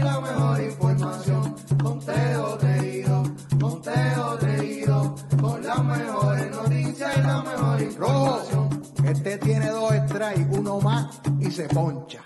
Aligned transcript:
la 0.00 0.20
mejor 0.20 0.60
información. 0.62 1.56
Conteo 1.82 2.58
reído, 2.58 3.22
conteo 3.60 4.38
reído, 4.38 5.14
con 5.40 5.62
las 5.62 5.84
mejores 5.84 6.50
noticias 6.50 7.16
y 7.16 7.20
la 7.20 7.42
mejor 7.42 7.82
información. 7.82 8.82
Este 9.04 9.38
tiene 9.38 9.68
dos 9.68 9.92
strikes, 10.08 10.58
uno 10.58 10.80
más 10.80 11.20
y 11.40 11.50
se 11.50 11.68
poncha. 11.68 12.22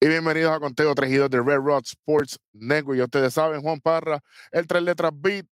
Y 0.00 0.08
bienvenidos 0.08 0.52
a 0.52 0.60
Conteo 0.60 0.94
3 0.94 1.10
y 1.10 1.14
2 1.16 1.30
de 1.30 1.42
Red 1.42 1.58
Rod 1.58 1.84
Sports 1.84 2.38
Network. 2.52 2.98
Y 2.98 3.02
ustedes 3.02 3.34
saben, 3.34 3.62
Juan 3.62 3.80
Parra, 3.80 4.22
el 4.50 4.66
tres 4.66 4.82
letras 4.82 5.12
beat, 5.14 5.46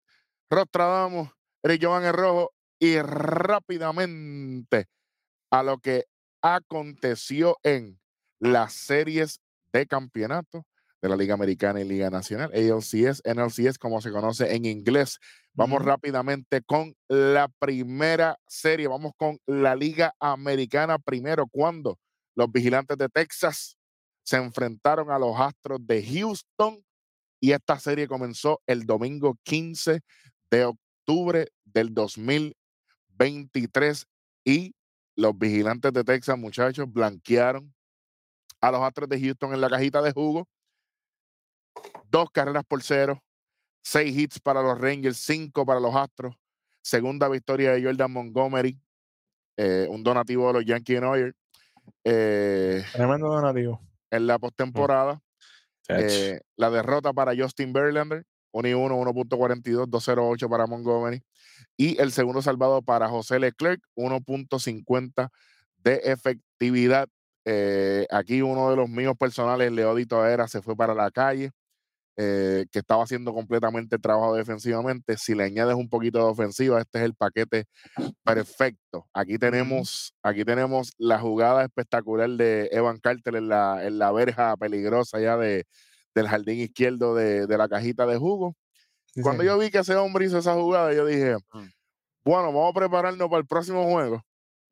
Rostradamos, 0.50 1.30
Eric 1.64 1.84
Jovan 1.84 2.04
el 2.04 2.14
Rojo. 2.14 2.54
Y 2.80 3.00
rápidamente 3.00 4.88
a 5.50 5.64
lo 5.64 5.78
que 5.78 6.06
aconteció 6.42 7.58
en 7.64 7.98
las 8.44 8.74
series 8.74 9.42
de 9.72 9.88
campeonato 9.88 10.66
de 11.02 11.10
la 11.10 11.16
Liga 11.16 11.34
Americana 11.34 11.82
y 11.82 11.86
Liga 11.86 12.10
Nacional, 12.10 12.52
ALCS, 12.54 13.24
NLCS, 13.26 13.78
como 13.78 14.02
se 14.02 14.12
conoce 14.12 14.54
en 14.54 14.66
inglés. 14.66 15.20
Vamos 15.54 15.82
rápidamente 15.82 16.62
con 16.62 16.96
la 17.08 17.50
primera 17.60 18.38
serie. 18.48 18.88
Vamos 18.88 19.14
con 19.18 19.40
la 19.46 19.76
Liga 19.76 20.14
Americana 20.20 21.00
primero, 21.00 21.48
cuando 21.48 21.98
los 22.36 22.52
vigilantes 22.52 22.98
de 22.98 23.10
Texas 23.10 23.78
se 24.24 24.38
enfrentaron 24.38 25.10
a 25.10 25.20
los 25.20 25.40
Astros 25.40 25.80
de 25.86 26.06
Houston 26.06 26.84
y 27.40 27.52
esta 27.52 27.80
serie 27.80 28.08
comenzó 28.08 28.62
el 28.68 28.86
domingo 28.86 29.38
15 29.44 30.02
de 30.52 30.66
octubre 30.66 31.48
del 31.66 31.94
2023 31.94 34.06
y 34.46 34.76
los 35.16 35.38
vigilantes 35.38 35.94
de 35.94 36.04
Texas, 36.04 36.38
muchachos, 36.38 36.92
blanquearon 36.92 37.74
a 38.64 38.72
los 38.72 38.82
Astros 38.82 39.10
de 39.10 39.20
Houston 39.20 39.54
en 39.54 39.60
la 39.60 39.70
cajita 39.70 40.02
de 40.02 40.14
jugo. 40.14 40.48
Dos 42.10 42.30
carreras 42.32 42.64
por 42.66 42.82
cero, 42.82 43.22
seis 43.84 44.18
hits 44.18 44.40
para 44.40 44.62
los 44.62 44.80
Rangers, 44.80 45.18
cinco 45.18 45.66
para 45.66 45.82
los 45.82 45.94
Astros. 45.94 46.36
Segunda 46.82 47.28
victoria 47.28 47.72
de 47.74 47.84
Jordan 47.84 48.12
Montgomery, 48.12 48.80
eh, 49.58 49.86
un 49.90 50.02
donativo 50.02 50.48
de 50.48 50.54
los 50.54 50.66
Yankees 50.66 50.98
en 50.98 51.04
Oyer. 51.04 51.36
eh, 52.06 52.84
Tremendo 52.94 53.28
donativo. 53.28 53.82
en 54.12 54.28
la 54.28 54.40
postemporada. 54.40 55.22
Chach. 55.86 56.00
Eh, 56.02 56.40
la 56.56 56.70
derrota 56.70 57.12
para 57.12 57.36
Justin 57.36 57.74
Verlander, 57.74 58.26
1 58.54 58.68
y 58.70 58.74
1, 58.74 58.96
1.42, 58.98 59.88
208 59.90 60.48
para 60.50 60.68
Montgomery. 60.68 61.22
Y 61.76 62.00
el 62.02 62.14
segundo 62.14 62.42
salvado 62.42 62.82
para 62.82 63.10
José 63.10 63.40
Leclerc, 63.40 63.82
1.50 63.96 65.30
de 65.80 65.96
efectividad. 66.06 67.10
Eh, 67.46 68.06
aquí 68.10 68.42
uno 68.42 68.70
de 68.70 68.76
los 68.76 68.90
míos 68.90 69.16
personales, 69.20 69.72
Leodito 69.72 70.26
Era, 70.26 70.48
se 70.48 70.62
fue 70.62 70.76
para 70.76 70.94
la 70.94 71.12
calle, 71.12 71.52
eh, 72.16 72.66
que 72.72 72.80
estaba 72.80 73.04
haciendo 73.04 73.34
completamente 73.34 73.96
el 73.96 74.02
trabajo 74.02 74.36
defensivamente. 74.36 75.18
Si 75.18 75.34
le 75.36 75.44
añades 75.46 75.76
un 75.76 75.90
poquito 75.90 76.20
de 76.20 76.26
ofensiva, 76.26 76.80
este 76.80 77.00
es 77.00 77.06
el 77.06 77.16
paquete 77.16 77.66
perfecto. 78.24 79.08
Aquí 79.14 79.38
tenemos, 79.38 80.14
aquí 80.24 80.46
tenemos 80.46 80.94
la 80.98 81.20
jugada 81.20 81.64
espectacular 81.64 82.30
de 82.30 82.70
Evan 82.72 83.00
Carter 83.00 83.36
en 83.36 83.50
la, 83.50 83.86
en 83.86 83.98
la 83.98 84.12
verja 84.12 84.56
peligrosa 84.58 85.20
ya 85.20 85.38
de, 85.38 85.66
del 86.16 86.28
jardín 86.28 86.60
izquierdo 86.60 87.16
de, 87.16 87.48
de 87.48 87.58
la 87.58 87.68
cajita 87.68 88.06
de 88.06 88.18
jugo. 88.18 88.56
Sí, 89.08 89.22
Cuando 89.22 89.44
señor. 89.44 89.58
yo 89.58 89.64
vi 89.66 89.72
que 89.72 89.80
ese 89.80 89.96
hombre 89.96 90.26
hizo 90.26 90.38
esa 90.38 90.54
jugada, 90.56 90.94
yo 90.94 91.06
dije, 91.06 91.36
Mm. 91.54 91.68
bueno, 92.26 92.46
vamos 92.54 92.72
a 92.72 92.80
prepararnos 92.80 93.28
para 93.28 93.40
el 93.42 93.48
próximo 93.48 93.84
juego. 93.84 94.22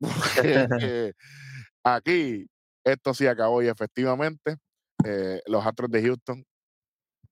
Porque, 0.00 1.12
aquí 1.84 2.46
esto 2.84 3.14
sí 3.14 3.26
acabó 3.26 3.62
y 3.62 3.68
efectivamente 3.68 4.56
eh, 5.04 5.40
los 5.46 5.64
Astros 5.66 5.90
de 5.90 6.02
Houston 6.02 6.44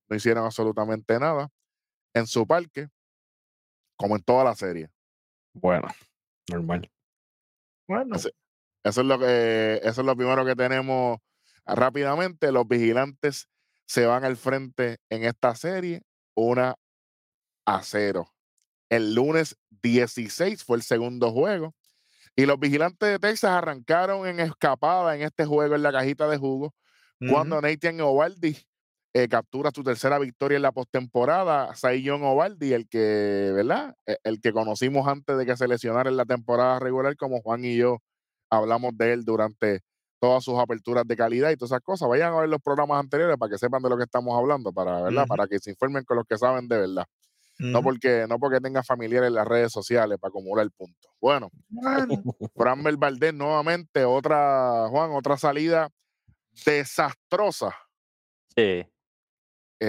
no 0.08 0.16
hicieron 0.16 0.44
absolutamente 0.44 1.18
nada 1.18 1.48
en 2.14 2.26
su 2.26 2.46
parque, 2.46 2.88
como 3.96 4.16
en 4.16 4.22
toda 4.22 4.44
la 4.44 4.54
serie. 4.54 4.88
Bueno, 5.54 5.88
normal. 6.50 6.90
Bueno, 7.88 8.16
Así- 8.16 8.30
Eso 8.84 9.00
es 9.02 9.06
lo 9.06 9.18
que 9.18 9.80
eso 9.82 10.00
es 10.00 10.06
lo 10.06 10.16
primero 10.16 10.44
que 10.44 10.56
tenemos 10.56 11.18
rápidamente. 11.66 12.50
Los 12.50 12.66
vigilantes 12.66 13.48
se 13.86 14.06
van 14.06 14.24
al 14.24 14.36
frente 14.36 14.98
en 15.10 15.24
esta 15.24 15.54
serie, 15.54 16.02
una 16.34 16.74
a 17.66 17.82
cero. 17.82 18.32
El 18.88 19.14
lunes 19.14 19.56
16 19.82 20.64
fue 20.64 20.76
el 20.78 20.82
segundo 20.82 21.30
juego. 21.30 21.74
Y 22.40 22.46
los 22.46 22.58
vigilantes 22.58 23.08
de 23.08 23.18
Texas 23.18 23.50
arrancaron 23.50 24.26
en 24.26 24.40
escapada 24.40 25.14
en 25.14 25.22
este 25.22 25.44
juego 25.44 25.74
en 25.74 25.82
la 25.82 25.92
cajita 25.92 26.26
de 26.28 26.38
jugo. 26.38 26.72
Cuando 27.30 27.60
Nathan 27.60 28.00
Ovaldi 28.00 28.56
eh, 29.12 29.28
captura 29.28 29.70
su 29.74 29.82
tercera 29.82 30.18
victoria 30.18 30.56
en 30.56 30.62
la 30.62 30.72
postemporada, 30.72 31.74
John 32.02 32.22
Ovaldi, 32.22 32.72
el 32.72 32.88
que, 32.88 33.52
¿verdad? 33.54 33.94
E- 34.06 34.16
El 34.24 34.40
que 34.40 34.52
conocimos 34.52 35.06
antes 35.06 35.36
de 35.36 35.44
que 35.44 35.56
se 35.56 35.68
lesionara 35.68 36.08
en 36.08 36.16
la 36.16 36.24
temporada 36.24 36.78
regular, 36.78 37.14
como 37.16 37.42
Juan 37.42 37.64
y 37.64 37.76
yo 37.76 37.98
hablamos 38.50 38.96
de 38.96 39.12
él 39.12 39.24
durante 39.24 39.80
todas 40.20 40.42
sus 40.44 40.58
aperturas 40.58 41.04
de 41.06 41.16
calidad 41.16 41.50
y 41.50 41.56
todas 41.56 41.72
esas 41.72 41.82
cosas. 41.82 42.08
Vayan 42.08 42.32
a 42.32 42.40
ver 42.40 42.48
los 42.48 42.60
programas 42.62 43.00
anteriores 43.00 43.36
para 43.36 43.50
que 43.50 43.58
sepan 43.58 43.82
de 43.82 43.90
lo 43.90 43.96
que 43.98 44.04
estamos 44.04 44.38
hablando, 44.38 44.72
para, 44.72 45.02
¿verdad? 45.02 45.26
Para 45.26 45.46
que 45.46 45.58
se 45.58 45.70
informen 45.70 46.04
con 46.04 46.16
los 46.16 46.26
que 46.26 46.38
saben 46.38 46.68
de 46.68 46.78
verdad. 46.78 47.04
No 47.60 47.82
porque, 47.82 48.26
no 48.28 48.38
porque 48.38 48.60
tenga 48.60 48.82
familiares 48.82 49.28
en 49.28 49.34
las 49.34 49.46
redes 49.46 49.72
sociales 49.72 50.18
para 50.18 50.30
acumular 50.30 50.68
puntos. 50.76 51.10
Bueno, 51.20 51.50
Bueno, 51.68 52.22
Framber 52.56 52.96
Valdés 52.96 53.34
nuevamente, 53.34 54.04
otra, 54.04 54.86
Juan, 54.88 55.10
otra 55.12 55.36
salida 55.36 55.90
desastrosa. 56.64 57.74
Sí, 58.56 58.86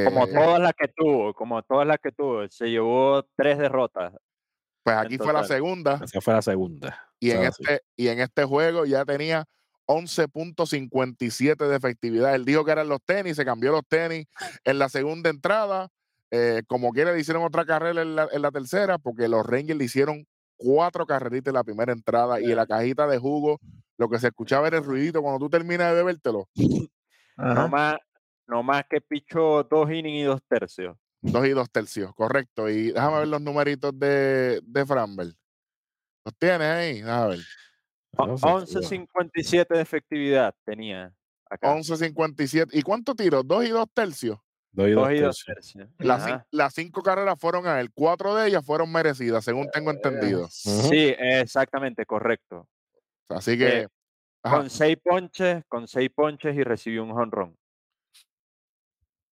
como 0.05 0.25
Eh, 0.25 0.33
todas 0.33 0.59
las 0.61 0.73
que 0.73 0.87
tuvo, 0.95 1.33
como 1.33 1.61
todas 1.63 1.87
las 1.87 1.97
que 1.99 2.11
tuvo, 2.11 2.47
se 2.49 2.69
llevó 2.69 3.23
tres 3.35 3.57
derrotas. 3.57 4.13
pues 4.83 4.95
aquí 4.97 5.17
fue 5.17 5.33
la 5.33 5.43
segunda 5.43 5.99
Esa 6.03 6.21
fue 6.21 6.33
la 6.33 6.41
segunda. 6.41 7.09
y 7.19 7.31
en, 7.31 7.51
sí. 7.53 7.63
este, 7.63 7.81
y 7.95 8.07
en 8.07 8.19
este 8.19 8.43
juego 8.45 8.85
ya 8.85 9.05
tenía 9.05 9.45
11.57 9.87 11.67
de 11.67 11.75
efectividad. 11.75 12.33
Él 12.35 12.45
dijo 12.45 12.63
que 12.65 12.71
eran 12.71 12.87
los 12.89 13.01
tenis, 13.03 13.35
se 13.35 13.45
cambió 13.45 13.71
los 13.71 13.85
tenis 13.87 14.27
en 14.63 14.79
la 14.79 14.89
segunda 14.89 15.29
entrada. 15.29 15.89
Eh, 16.31 16.63
como 16.67 16.91
quiera, 16.91 17.11
le 17.11 17.19
hicieron 17.19 17.43
otra 17.43 17.65
carrera 17.65 18.01
en 18.01 18.15
la, 18.15 18.27
en 18.31 18.41
la 18.41 18.51
tercera, 18.51 18.97
porque 18.97 19.27
los 19.27 19.45
Rangers 19.45 19.77
le 19.77 19.85
hicieron 19.85 20.25
cuatro 20.57 21.05
carreritas 21.05 21.51
en 21.51 21.55
la 21.55 21.63
primera 21.63 21.91
entrada 21.91 22.39
y 22.39 22.45
en 22.45 22.55
la 22.55 22.65
cajita 22.67 23.07
de 23.07 23.17
jugo 23.17 23.59
lo 23.97 24.09
que 24.09 24.19
se 24.19 24.27
escuchaba 24.27 24.67
era 24.67 24.77
el 24.77 24.83
ruidito 24.83 25.21
cuando 25.21 25.39
tú 25.39 25.49
terminas 25.49 25.89
de 25.89 25.95
bebértelo. 25.95 26.47
Ajá. 27.37 27.53
No 27.63 27.67
más, 27.69 27.95
no 28.47 28.63
más 28.63 28.83
que 28.89 29.01
pichó 29.01 29.63
dos 29.63 29.89
innings 29.91 30.21
y 30.21 30.23
dos 30.23 30.41
tercios. 30.47 30.95
Dos 31.21 31.45
y 31.45 31.51
dos 31.51 31.69
tercios, 31.69 32.13
correcto. 32.15 32.67
Y 32.69 32.91
déjame 32.91 33.19
ver 33.19 33.27
los 33.27 33.41
numeritos 33.41 33.97
de, 33.99 34.59
de 34.63 34.85
Framber. 34.85 35.27
¿Los 36.25 36.35
tienes 36.37 36.61
ahí? 36.67 36.93
Déjame 37.01 37.27
ver. 37.29 37.39
O- 38.17 38.33
Eso 38.35 38.81
sí, 38.81 38.97
11.57 38.97 39.67
de 39.75 39.81
efectividad 39.81 40.53
tenía 40.65 41.13
acá. 41.49 41.73
11.57. 41.75 42.69
¿Y 42.73 42.81
cuántos 42.81 43.15
tiros? 43.15 43.47
Dos 43.47 43.65
y 43.65 43.69
dos 43.69 43.87
tercios. 43.93 44.37
Dos 44.73 44.87
y 44.87 44.91
dos 44.91 45.07
Dos 45.07 45.13
y 45.13 45.19
dos 45.21 45.43
tercios. 45.45 45.87
tercios. 45.97 46.41
Las, 46.51 46.73
cinco 46.73 47.01
carreras 47.03 47.35
fueron 47.37 47.67
a 47.67 47.79
él. 47.81 47.91
Cuatro 47.93 48.35
de 48.35 48.47
ellas 48.47 48.65
fueron 48.65 48.91
merecidas, 48.91 49.43
según 49.43 49.69
tengo 49.69 49.91
entendido. 49.91 50.43
Ujú. 50.43 50.89
Sí, 50.89 51.13
exactamente, 51.17 52.05
correcto. 52.05 52.67
Así 53.27 53.57
que, 53.57 53.81
Eh, 53.81 53.87
Con 54.41 54.69
seis 54.69 54.97
ponches, 55.03 55.63
con 55.67 55.87
seis 55.87 56.09
ponches 56.13 56.55
y 56.55 56.63
recibió 56.63 57.03
un 57.03 57.11
jonrón. 57.11 57.57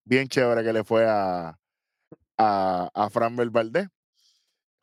bien 0.04 0.28
chévere 0.28 0.64
que 0.64 0.74
le 0.74 0.84
fue 0.84 1.06
a, 1.08 1.58
a, 2.38 2.90
a 2.94 3.10
Framber 3.10 3.50
Valdés. 3.50 3.88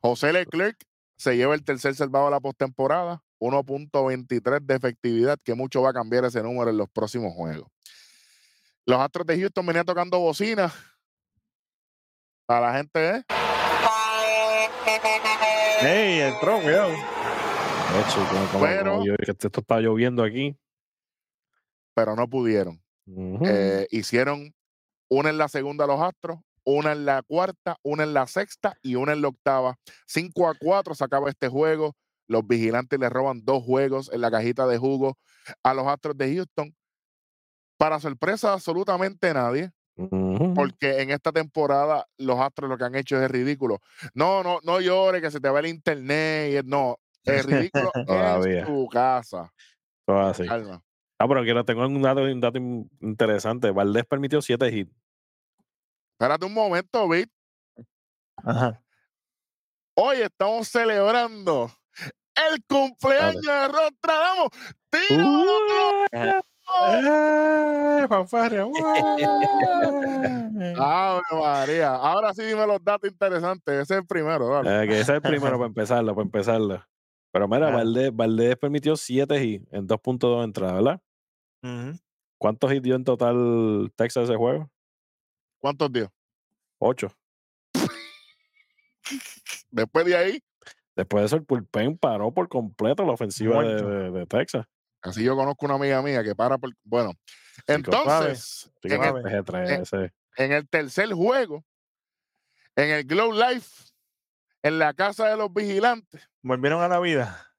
José 0.01 0.33
Leclerc 0.33 0.77
se 1.17 1.37
lleva 1.37 1.55
el 1.55 1.65
tercer 1.65 1.95
salvado 1.95 2.27
de 2.27 2.31
la 2.31 2.41
postemporada, 2.41 3.23
1.23 3.41 4.61
de 4.61 4.75
efectividad, 4.75 5.39
que 5.43 5.55
mucho 5.55 5.83
va 5.83 5.91
a 5.91 5.95
cambiar 5.95 6.25
ese 6.25 6.43
número 6.43 6.71
en 6.71 6.77
los 6.77 6.89
próximos 6.89 7.33
juegos. 7.35 7.69
Los 8.87 9.01
Astros 9.01 9.27
de 9.27 9.39
Houston 9.41 9.67
venían 9.67 9.85
tocando 9.85 10.19
bocina. 10.21 10.73
Para 12.47 12.71
la 12.73 12.77
gente, 12.79 13.09
¿eh? 13.17 13.25
¡Ey! 15.83 16.21
Entró, 16.21 16.61
cuidado. 16.61 16.91
De 16.91 18.01
hecho, 18.01 18.27
como- 18.31 18.47
como- 18.53 18.65
Pero- 18.65 18.93
como 18.93 19.05
yo- 19.07 19.17
que 19.17 19.31
esto 19.33 19.49
está 19.61 19.81
lloviendo 19.81 20.23
aquí. 20.23 20.57
pero 21.95 22.15
no 22.15 22.29
pudieron. 22.29 22.79
Eh, 23.47 23.87
hicieron 23.91 24.55
una 25.09 25.31
en 25.31 25.39
la 25.39 25.49
segunda 25.49 25.87
los 25.87 25.99
Astros, 25.99 26.39
una 26.63 26.93
en 26.93 27.07
la 27.07 27.23
cuarta, 27.23 27.79
una 27.83 28.03
en 28.03 28.13
la 28.13 28.27
sexta 28.27 28.77
y 28.83 28.97
una 28.97 29.15
en 29.15 29.23
la 29.23 29.29
octava. 29.29 29.79
5 30.07 30.47
a 30.47 30.55
4 30.59 30.95
se 30.95 31.03
acaba 31.03 31.31
este 31.31 31.49
juego. 31.49 31.97
Los 32.29 32.47
vigilantes 32.47 32.99
le 33.01 33.09
roban 33.09 33.41
dos 33.47 33.63
juegos 33.65 34.11
en 34.13 34.21
la 34.21 34.31
cajita 34.31 34.67
de 34.67 34.77
jugo 34.77 35.17
a 35.63 35.73
los 35.73 35.87
Astros 35.87 36.19
de 36.19 36.35
Houston. 36.35 36.77
Para 37.79 38.01
sorpresa 38.01 38.53
absolutamente 38.53 39.33
nadie, 39.35 39.71
porque 40.55 41.01
en 41.03 41.11
esta 41.11 41.33
temporada 41.33 42.07
los 42.19 42.39
Astros 42.41 42.69
lo 42.71 42.79
que 42.79 42.85
han 42.85 42.95
hecho 42.95 43.21
es 43.23 43.31
ridículo. 43.31 43.81
No, 44.15 44.43
no, 44.43 44.61
no 44.63 44.81
llores 44.81 45.21
que 45.23 45.31
se 45.31 45.41
te 45.41 45.49
va 45.49 45.61
el 45.61 45.67
internet. 45.67 46.65
y- 46.65 46.69
No, 46.69 46.99
es 47.25 47.45
ridículo 47.45 47.91
en 47.95 48.07
Todavía. 48.07 48.65
tu 48.67 48.89
casa. 48.89 49.53
Todo 50.07 50.21
así. 50.21 50.47
Calma. 50.47 50.83
Ah, 51.19 51.27
pero 51.29 51.43
quiero, 51.43 51.65
tengo 51.65 51.87
un 51.87 52.01
dato, 52.03 52.23
un 52.23 52.41
dato 52.41 52.59
in- 52.59 52.91
interesante. 53.01 53.71
Valdés 53.71 54.05
permitió 54.07 54.41
7 54.43 54.69
hits. 54.69 54.93
Espérate 56.13 56.47
un 56.47 56.55
momento, 56.55 57.09
Vic. 57.09 57.31
Ajá. 58.37 58.83
Hoy 59.99 60.19
estamos 60.19 60.69
celebrando 60.69 61.71
el 62.35 62.63
cumpleaños 62.67 63.43
de 63.43 63.69
Rostradamus. 63.69 64.49
¡Tíralo! 64.91 66.43
¡Eh, 66.69 68.07
fanfarria! 68.09 68.65
Ave 70.79 71.23
María. 71.33 71.95
Ahora 71.95 72.35
sí 72.35 72.43
dime 72.43 72.67
los 72.67 72.83
datos 72.83 73.11
interesantes. 73.11 73.75
Ese 73.75 73.95
es 73.95 74.01
el 74.01 74.07
primero, 74.07 74.49
dale. 74.49 74.85
Eh, 74.85 74.89
que 74.89 74.93
ese 74.95 75.03
es 75.03 75.09
el 75.17 75.23
primero 75.23 75.57
para 75.57 75.67
empezarlo, 75.69 76.15
para 76.15 76.25
empezarlo. 76.25 76.85
Pero 77.33 77.49
mira, 77.49 77.69
Ah. 77.69 77.77
Valdés, 77.77 78.15
Valdés 78.15 78.57
permitió 78.57 78.97
7 78.97 79.45
hits 79.45 79.67
en 79.73 79.87
2.2 79.87 80.45
entradas, 80.45 80.75
¿verdad? 80.83 81.01
¿Cuántos 82.39 82.73
hits 82.73 82.83
dio 82.83 82.95
en 82.97 83.05
total 83.05 83.93
Texas 83.97 84.25
ese 84.25 84.37
juego? 84.37 84.71
¿Cuántos 85.61 85.93
dio? 85.93 86.11
8. 86.79 87.09
Después 89.71 90.05
de 90.07 90.17
ahí, 90.17 90.39
Después 90.97 91.23
de 91.23 91.27
eso, 91.27 91.37
el 91.37 91.45
Pulpen 91.45 91.99
paró 91.99 92.33
por 92.33 92.49
completo 92.49 93.05
la 93.05 93.13
ofensiva 93.13 93.63
de, 93.63 93.83
Muerto. 93.83 93.89
de- 93.91 94.11
de 94.13 94.27
Texas. 94.27 94.67
Así 95.09 95.23
yo 95.25 95.37
conozco 95.37 95.67
una 95.67 95.75
amiga 95.77 96.03
mía 96.03 96.23
que 96.23 96.35
para 96.35 96.59
por. 96.59 96.71
Bueno, 96.85 97.13
entonces, 97.67 98.71
en 98.83 99.03
el, 99.03 99.13
PG3 99.13 99.71
en- 99.71 99.83
ese. 99.83 100.13
en 100.37 100.53
el 100.53 100.69
tercer 100.69 101.13
juego, 101.13 101.65
en 102.77 102.91
el 102.91 103.05
Glow 103.05 103.33
Life, 103.33 103.85
en 104.63 104.79
la 104.79 104.93
casa 104.95 105.29
de 105.29 105.37
los 105.37 105.53
vigilantes, 105.53 106.29
Volvieron 106.43 106.83
a 106.83 106.89
la 106.89 107.01
vida. 107.01 107.53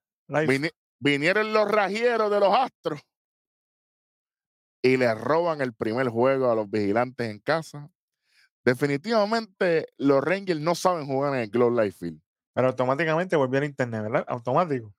Vinieron 0.99 1.53
los 1.53 1.69
rajieros 1.69 2.31
de 2.31 2.39
los 2.39 2.53
astros 2.53 3.01
y 4.81 4.97
le 4.97 5.13
roban 5.13 5.61
el 5.61 5.73
primer 5.73 6.07
juego 6.09 6.49
a 6.51 6.55
los 6.55 6.69
vigilantes 6.69 7.29
en 7.29 7.39
casa. 7.39 7.89
Definitivamente 8.65 9.87
los 9.97 10.23
Rangers 10.23 10.59
no 10.59 10.75
saben 10.75 11.05
jugar 11.05 11.33
en 11.35 11.41
el 11.41 11.49
Glow 11.49 11.69
Life 11.71 11.97
Field. 11.99 12.21
Pero 12.53 12.67
automáticamente 12.69 13.35
volvió 13.35 13.59
al 13.59 13.65
internet, 13.65 14.01
¿verdad? 14.03 14.25
Automático. 14.27 14.93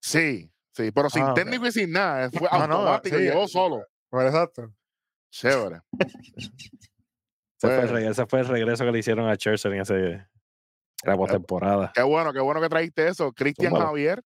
Sí, 0.00 0.51
sí, 0.72 0.90
pero 0.92 1.08
sin 1.10 1.22
Ah, 1.22 1.34
técnico 1.34 1.66
y 1.66 1.72
sin 1.72 1.90
nada. 1.92 2.30
Fue 2.30 2.48
No, 2.52 2.66
no, 2.66 2.74
automático, 2.76 3.16
sí, 3.16 3.22
llegó 3.22 3.46
solo. 3.48 3.86
Exacto. 4.12 4.72
Chévere. 5.30 5.80
Ese 6.36 6.50
fue, 7.60 7.80
el 7.82 7.88
Pues- 7.90 8.04
ese 8.04 8.26
fue 8.26 8.40
el 8.40 8.48
regreso 8.48 8.84
que 8.84 8.92
le 8.92 8.98
hicieron 8.98 9.28
a 9.28 9.34
Scherzer 9.36 9.72
en 9.72 9.80
ese, 9.82 10.26
la 11.04 11.16
postemporada. 11.16 11.92
Qué 11.94 12.02
bueno, 12.02 12.32
qué 12.32 12.40
bueno 12.40 12.60
que 12.60 12.68
trajiste 12.68 13.08
eso. 13.08 13.32
Cristian. 13.32 13.74
Javier. 13.74 14.22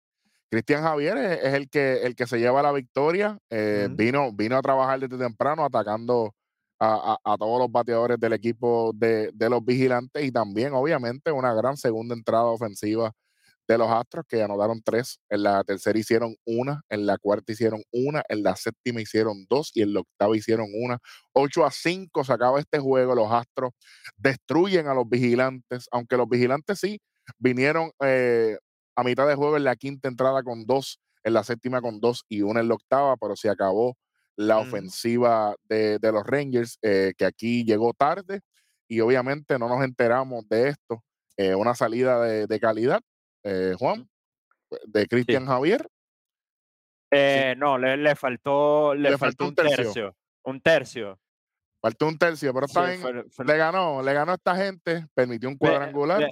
Cristian 0.50 0.84
Javier 0.84 1.18
es, 1.18 1.40
es 1.46 1.54
el 1.54 1.70
que 1.70 2.02
el 2.04 2.14
que 2.16 2.28
se 2.28 2.38
lleva 2.38 2.62
la 2.62 2.74
victoria. 2.74 3.38
Eh, 3.50 3.88
vino, 3.90 4.32
vino 4.34 4.58
a 4.58 4.62
trabajar 4.62 5.00
desde 5.00 5.18
temprano, 5.18 5.64
atacando 5.64 6.36
a, 6.78 7.18
a- 7.24 7.34
a 7.34 7.38
todos 7.38 7.58
los 7.60 7.72
bateadores 7.72 8.20
del 8.20 8.34
equipo 8.34 8.92
de, 8.94 9.32
de 9.34 9.50
los 9.50 9.64
vigilantes 9.64 10.24
y 10.26 10.32
también, 10.32 10.74
obviamente, 10.74 11.32
una 11.32 11.54
gran 11.54 11.78
segunda 11.78 12.14
entrada 12.16 12.46
ofensiva 12.46 13.14
de 13.68 13.78
los 13.78 13.90
Astros 13.90 14.26
que 14.28 14.42
anotaron 14.44 14.82
tres. 14.84 15.20
En 15.30 15.44
la 15.44 15.64
tercera 15.64 15.98
hicieron 16.00 16.36
una, 16.46 16.82
en 16.90 17.06
la 17.06 17.18
cuarta 17.18 17.52
hicieron 17.54 17.82
una, 17.92 18.24
en 18.30 18.44
la 18.44 18.56
séptima 18.56 19.02
hicieron 19.02 19.46
dos 19.50 19.72
y 19.74 19.82
en 19.84 19.94
la 19.94 20.02
octava 20.02 20.36
hicieron 20.38 20.68
una. 20.74 21.00
8 21.34 21.66
a 21.66 21.72
5 21.72 22.24
se 22.24 22.34
acaba 22.34 22.60
este 22.60 22.80
juego. 22.80 23.16
Los 23.16 23.32
Astros 23.32 23.72
destruyen 24.18 24.88
a 24.88 24.94
los 24.94 25.08
vigilantes, 25.10 25.88
aunque 25.92 26.18
los 26.18 26.28
vigilantes 26.30 26.80
sí 26.80 27.00
vinieron 27.38 27.92
eh, 28.04 28.58
a 28.96 29.04
mitad 29.04 29.28
de 29.28 29.36
juego 29.36 29.58
en 29.58 29.64
la 29.64 29.76
quinta 29.76 30.08
entrada 30.10 30.44
con 30.44 30.66
dos, 30.66 31.00
en 31.24 31.34
la 31.34 31.44
séptima 31.44 31.82
con 31.82 32.00
dos 32.00 32.24
y 32.30 32.42
una 32.42 32.60
en 32.62 32.68
la 32.68 32.76
octava, 32.76 33.16
pero 33.18 33.36
se 33.36 33.50
acabó 33.50 33.96
la 34.36 34.60
Ujú. 34.60 34.84
ofensiva 34.86 35.56
de, 35.64 36.00
de 36.00 36.12
los 36.12 36.26
Rangers, 36.26 36.78
eh, 36.82 37.14
que 37.18 37.26
aquí 37.26 37.64
llegó 37.64 37.94
tarde 37.94 38.42
y 38.88 39.00
obviamente 39.02 39.58
no 39.60 39.68
nos 39.70 39.84
enteramos 39.84 40.48
de 40.50 40.70
esto. 40.70 41.04
eh, 41.38 41.56
una 41.56 41.76
salida 41.76 42.22
de, 42.22 42.48
de 42.48 42.60
calidad, 42.60 43.02
eh, 43.44 43.74
Juan, 43.78 44.08
de 44.86 45.08
Cristian 45.08 45.46
Javier. 45.46 45.88
Eh, 47.14 47.56
no, 47.58 47.78
le, 47.78 47.98
le 47.98 48.16
faltó, 48.16 48.94
le, 48.96 49.10
Le 49.12 49.18
faltó 49.18 49.46
faltó 49.46 49.46
un 49.48 49.56
tercio. 49.56 49.84
tercio. 49.86 50.16
Un 50.46 50.62
tercio. 50.62 51.20
Faltó 51.82 52.08
un 52.08 52.18
tercio, 52.18 52.54
pero 52.54 52.66
está 52.68 52.86
bien. 52.86 53.02
fue- 53.02 53.30
fue- 53.30 53.46
Le 53.46 53.58
ganó, 53.58 54.02
le 54.02 54.14
ganó 54.14 54.32
a 54.32 54.36
esta 54.36 54.56
gente, 54.56 55.08
permitió 55.14 55.50
un 55.50 55.58
cuadrangular 55.58 56.20
le- 56.22 56.32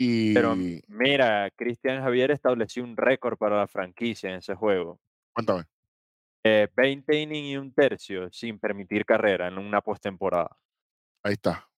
y 0.00 0.34
Pero 0.34 0.54
mira, 0.88 1.50
Cristian 1.56 2.02
Javier 2.02 2.30
estableció 2.30 2.84
un 2.84 2.96
récord 2.96 3.36
para 3.38 3.56
la 3.58 3.66
franquicia 3.66 4.30
en 4.30 4.36
ese 4.36 4.54
juego. 4.54 5.00
cuéntame. 5.34 5.64
Eh, 6.44 6.68
20 6.76 7.14
innings 7.20 7.48
y 7.48 7.56
un 7.56 7.72
tercio 7.72 8.30
sin 8.32 8.58
permitir 8.58 9.04
carrera 9.04 9.48
en 9.48 9.58
una 9.58 9.80
postemporada. 9.80 10.56
Ahí 11.24 11.32
está. 11.34 11.68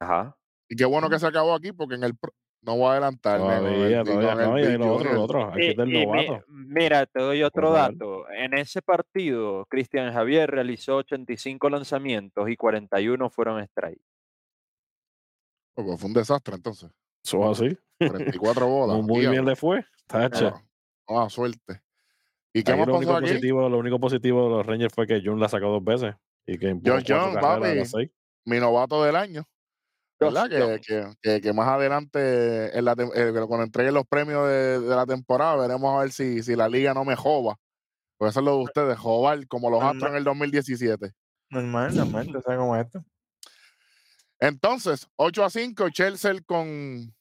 Ajá. 0.00 0.36
Y 0.72 0.74
qué 0.76 0.86
bueno 0.86 1.10
que 1.10 1.18
se 1.18 1.26
acabó 1.26 1.52
aquí 1.54 1.70
porque 1.72 1.96
en 1.96 2.04
el 2.04 2.16
pro- 2.16 2.32
no 2.62 2.78
voy 2.78 2.94
a 2.96 3.06
el 3.06 3.20
Todavía, 3.20 4.02
todavía 4.04 4.34
no, 4.46 4.58
y 4.58 4.78
lo 4.78 4.94
otro, 4.94 5.12
lo 5.12 5.22
otro. 5.24 5.44
Aquí 5.50 5.64
Y- 5.66 5.68
está 5.68 5.82
el 5.82 5.88
mi- 5.90 6.06
novato. 6.06 6.44
mira, 6.48 7.04
te 7.04 7.20
doy 7.20 7.42
otro 7.42 7.72
dato. 7.72 8.24
En 8.30 8.54
ese 8.54 8.80
partido, 8.80 9.66
Cristian 9.66 10.14
Javier 10.14 10.50
realizó 10.50 10.96
85 10.96 11.68
lanzamientos 11.68 12.48
y 12.48 12.56
41 12.56 13.28
fueron 13.28 13.60
strike. 13.60 14.00
Oh, 15.74 15.84
pues 15.84 16.00
fue 16.00 16.08
un 16.08 16.14
desastre 16.14 16.54
entonces. 16.54 16.90
Eso 17.22 17.50
es 17.52 17.60
así. 17.60 17.78
44 17.98 18.66
bolas. 18.66 19.02
Muy, 19.02 19.26
bien 19.26 19.44
le 19.44 19.54
fue. 19.54 19.84
Tacho. 20.06 20.54
Ah, 21.06 21.24
ah, 21.24 21.28
suerte. 21.28 21.82
¿Y 22.54 22.62
qué 22.62 22.74
más 22.74 22.86
lo, 22.86 22.96
único 22.96 23.14
aquí? 23.14 23.26
positivo, 23.28 23.68
lo 23.68 23.76
único 23.78 24.00
positivo 24.00 24.44
de 24.44 24.50
los 24.56 24.66
Rangers 24.66 24.94
fue 24.94 25.06
que 25.06 25.20
Jun 25.22 25.38
la 25.38 25.50
sacó 25.50 25.66
dos 25.68 25.84
veces. 25.84 26.14
Y 26.46 26.56
que 26.56 26.72
John 26.82 27.34
de 27.34 27.40
papi. 27.40 28.10
Mi 28.46 28.58
novato 28.58 29.04
del 29.04 29.16
año. 29.16 29.46
¿Verdad? 30.26 30.48
Que, 30.48 30.80
que, 30.80 31.06
que, 31.20 31.40
que 31.40 31.52
más 31.52 31.68
adelante, 31.68 32.76
en 32.76 32.84
la, 32.84 32.92
eh, 32.92 33.32
cuando 33.46 33.64
entreguen 33.64 33.94
los 33.94 34.06
premios 34.06 34.48
de, 34.48 34.80
de 34.80 34.96
la 34.96 35.06
temporada, 35.06 35.56
veremos 35.56 35.94
a 35.94 36.00
ver 36.02 36.12
si, 36.12 36.42
si 36.42 36.56
la 36.56 36.68
liga 36.68 36.94
no 36.94 37.04
me 37.04 37.16
joba. 37.16 37.56
Porque 38.16 38.30
eso 38.30 38.40
es 38.40 38.44
lo 38.44 38.56
de 38.58 38.62
ustedes, 38.62 38.98
jobar 38.98 39.46
como 39.48 39.68
los. 39.68 39.82
Astros 39.82 40.10
en 40.10 40.16
el 40.16 40.24
2017. 40.24 41.12
Normal, 41.50 41.94
normal. 41.94 42.26
Sabes 42.44 42.58
cómo 42.58 42.76
es 42.76 42.86
esto. 42.86 43.04
Entonces, 44.38 45.08
8 45.16 45.44
a 45.44 45.50
5, 45.50 45.90
Chelsea 45.90 46.34
con, 46.46 47.14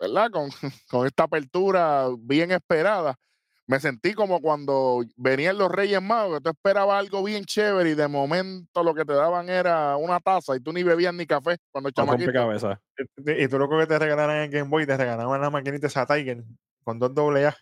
¿verdad? 0.00 0.30
Con, 0.30 0.50
con 0.90 1.06
esta 1.06 1.24
apertura 1.24 2.08
bien 2.18 2.50
esperada. 2.50 3.18
Me 3.66 3.80
sentí 3.80 4.12
como 4.12 4.40
cuando 4.40 5.02
venían 5.16 5.56
los 5.56 5.70
Reyes 5.70 6.02
Magos, 6.02 6.38
que 6.38 6.42
tú 6.42 6.50
esperabas 6.50 6.98
algo 6.98 7.22
bien 7.22 7.44
chévere 7.44 7.90
y 7.90 7.94
de 7.94 8.08
momento 8.08 8.82
lo 8.82 8.94
que 8.94 9.04
te 9.04 9.14
daban 9.14 9.48
era 9.48 9.96
una 9.96 10.20
taza 10.20 10.54
y 10.54 10.60
tú 10.60 10.72
ni 10.72 10.82
bebías 10.82 11.14
ni 11.14 11.26
café 11.26 11.56
cuando 11.72 11.90
chamaquito. 11.90 12.30
Y 12.30 13.44
y 13.44 13.48
tú 13.48 13.58
loco 13.58 13.78
que 13.78 13.86
te 13.86 13.98
regalaran 13.98 14.42
el 14.42 14.50
Game 14.50 14.68
Boy, 14.68 14.86
te 14.86 14.96
regalaban 14.96 15.40
la 15.40 15.48
maquinita 15.48 15.86
esa 15.86 16.04
Tiger 16.04 16.44
con 16.84 16.98
dos 16.98 17.14
doble 17.14 17.46
A. 17.46 17.56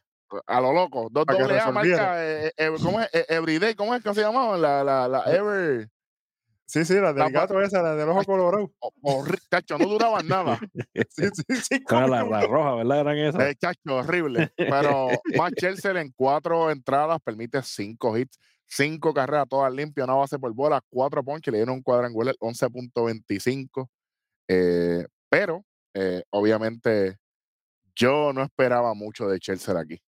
A 0.46 0.60
lo 0.60 0.72
loco, 0.72 1.08
dos 1.10 1.24
doble 1.26 1.60
A 1.60 1.70
marca, 1.70 2.24
eh, 2.24 2.52
eh, 2.56 2.70
¿cómo 2.82 3.00
es? 3.00 3.08
Eh, 3.12 3.26
Everyday, 3.28 3.74
¿cómo 3.74 3.94
es 3.94 4.02
que 4.02 4.12
se 4.14 4.22
llamaba? 4.22 4.56
La, 4.58 4.82
la, 4.82 5.06
la 5.06 5.24
Ever, 5.32 5.88
Sí, 6.72 6.86
sí, 6.86 6.94
la 6.94 7.12
La 7.12 7.12
del 7.12 7.32
pa- 7.34 7.40
gato 7.40 7.60
esa, 7.60 7.82
la 7.82 7.94
del 7.94 8.08
ojo 8.08 8.20
Ay. 8.20 8.24
colorado. 8.24 8.72
horri- 9.02 9.38
chacho, 9.50 9.76
no 9.76 9.86
duraban 9.86 10.26
nada. 10.26 10.58
Sí, 11.10 11.26
sí, 11.34 11.56
sí. 11.60 11.84
Era 11.86 12.08
la, 12.08 12.24
la 12.24 12.46
roja, 12.46 12.76
¿verdad? 12.76 13.00
Eran 13.00 13.18
esas. 13.18 13.42
Eh, 13.42 13.54
chacho, 13.56 13.96
horrible. 13.96 14.50
Pero 14.56 15.20
más 15.36 15.52
Chelsea 15.52 16.00
en 16.00 16.10
cuatro 16.16 16.70
entradas 16.70 17.18
permite 17.22 17.60
cinco 17.62 18.16
hits, 18.16 18.38
cinco 18.66 19.12
carreras 19.12 19.46
todas 19.50 19.70
limpias, 19.70 20.06
una 20.08 20.16
base 20.16 20.38
por 20.38 20.54
bola, 20.54 20.80
cuatro 20.88 21.22
ponches, 21.22 21.52
le 21.52 21.58
dieron 21.58 21.74
un 21.74 21.82
cuadrangular, 21.82 22.34
11.25. 22.40 23.90
Eh, 24.48 25.04
pero, 25.28 25.66
eh, 25.92 26.22
obviamente, 26.30 27.18
yo 27.94 28.32
no 28.32 28.42
esperaba 28.42 28.94
mucho 28.94 29.28
de 29.28 29.38
Chelsea 29.38 29.78
aquí. 29.78 30.00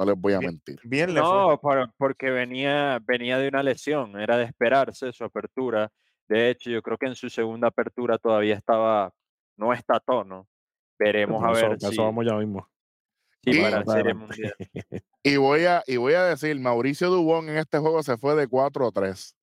No 0.00 0.06
les 0.06 0.18
voy 0.18 0.32
a 0.32 0.38
Bien. 0.38 0.52
mentir. 0.52 0.80
Bien 0.82 1.12
le 1.12 1.20
fue. 1.20 1.28
No, 1.28 1.60
por- 1.60 1.92
porque 1.98 2.30
venía, 2.30 2.98
venía 3.06 3.36
de 3.38 3.48
una 3.48 3.62
lesión, 3.62 4.18
era 4.18 4.38
de 4.38 4.44
esperarse 4.44 5.12
su 5.12 5.24
apertura. 5.24 5.92
De 6.26 6.48
hecho, 6.48 6.70
yo 6.70 6.80
creo 6.80 6.96
que 6.96 7.04
en 7.06 7.14
su 7.14 7.28
segunda 7.28 7.68
apertura 7.68 8.16
todavía 8.16 8.54
estaba, 8.54 9.12
no 9.58 9.74
está 9.74 9.96
a 9.96 10.00
tono. 10.00 10.48
Veremos 10.98 11.42
a 11.44 11.50
eso- 11.52 11.60
ver 11.68 11.68
por 11.78 11.80
si, 11.80 11.86
eso 11.94 12.02
vamos 12.04 12.24
ya 12.26 12.34
mismo. 12.34 12.66
si 13.44 13.50
Y- 13.50 13.60
para. 13.62 13.84
Mundial. 14.14 14.54
Voy 15.38 15.64
a, 15.66 15.82
y 15.86 15.96
voy 15.98 16.14
a 16.14 16.24
decir, 16.24 16.58
Mauricio 16.58 17.10
Dubón 17.10 17.50
en 17.50 17.58
este 17.58 17.76
juego 17.78 18.02
se 18.02 18.16
fue 18.16 18.34
de 18.34 18.48
4 18.48 18.86
a 18.86 18.90
3. 18.92 19.36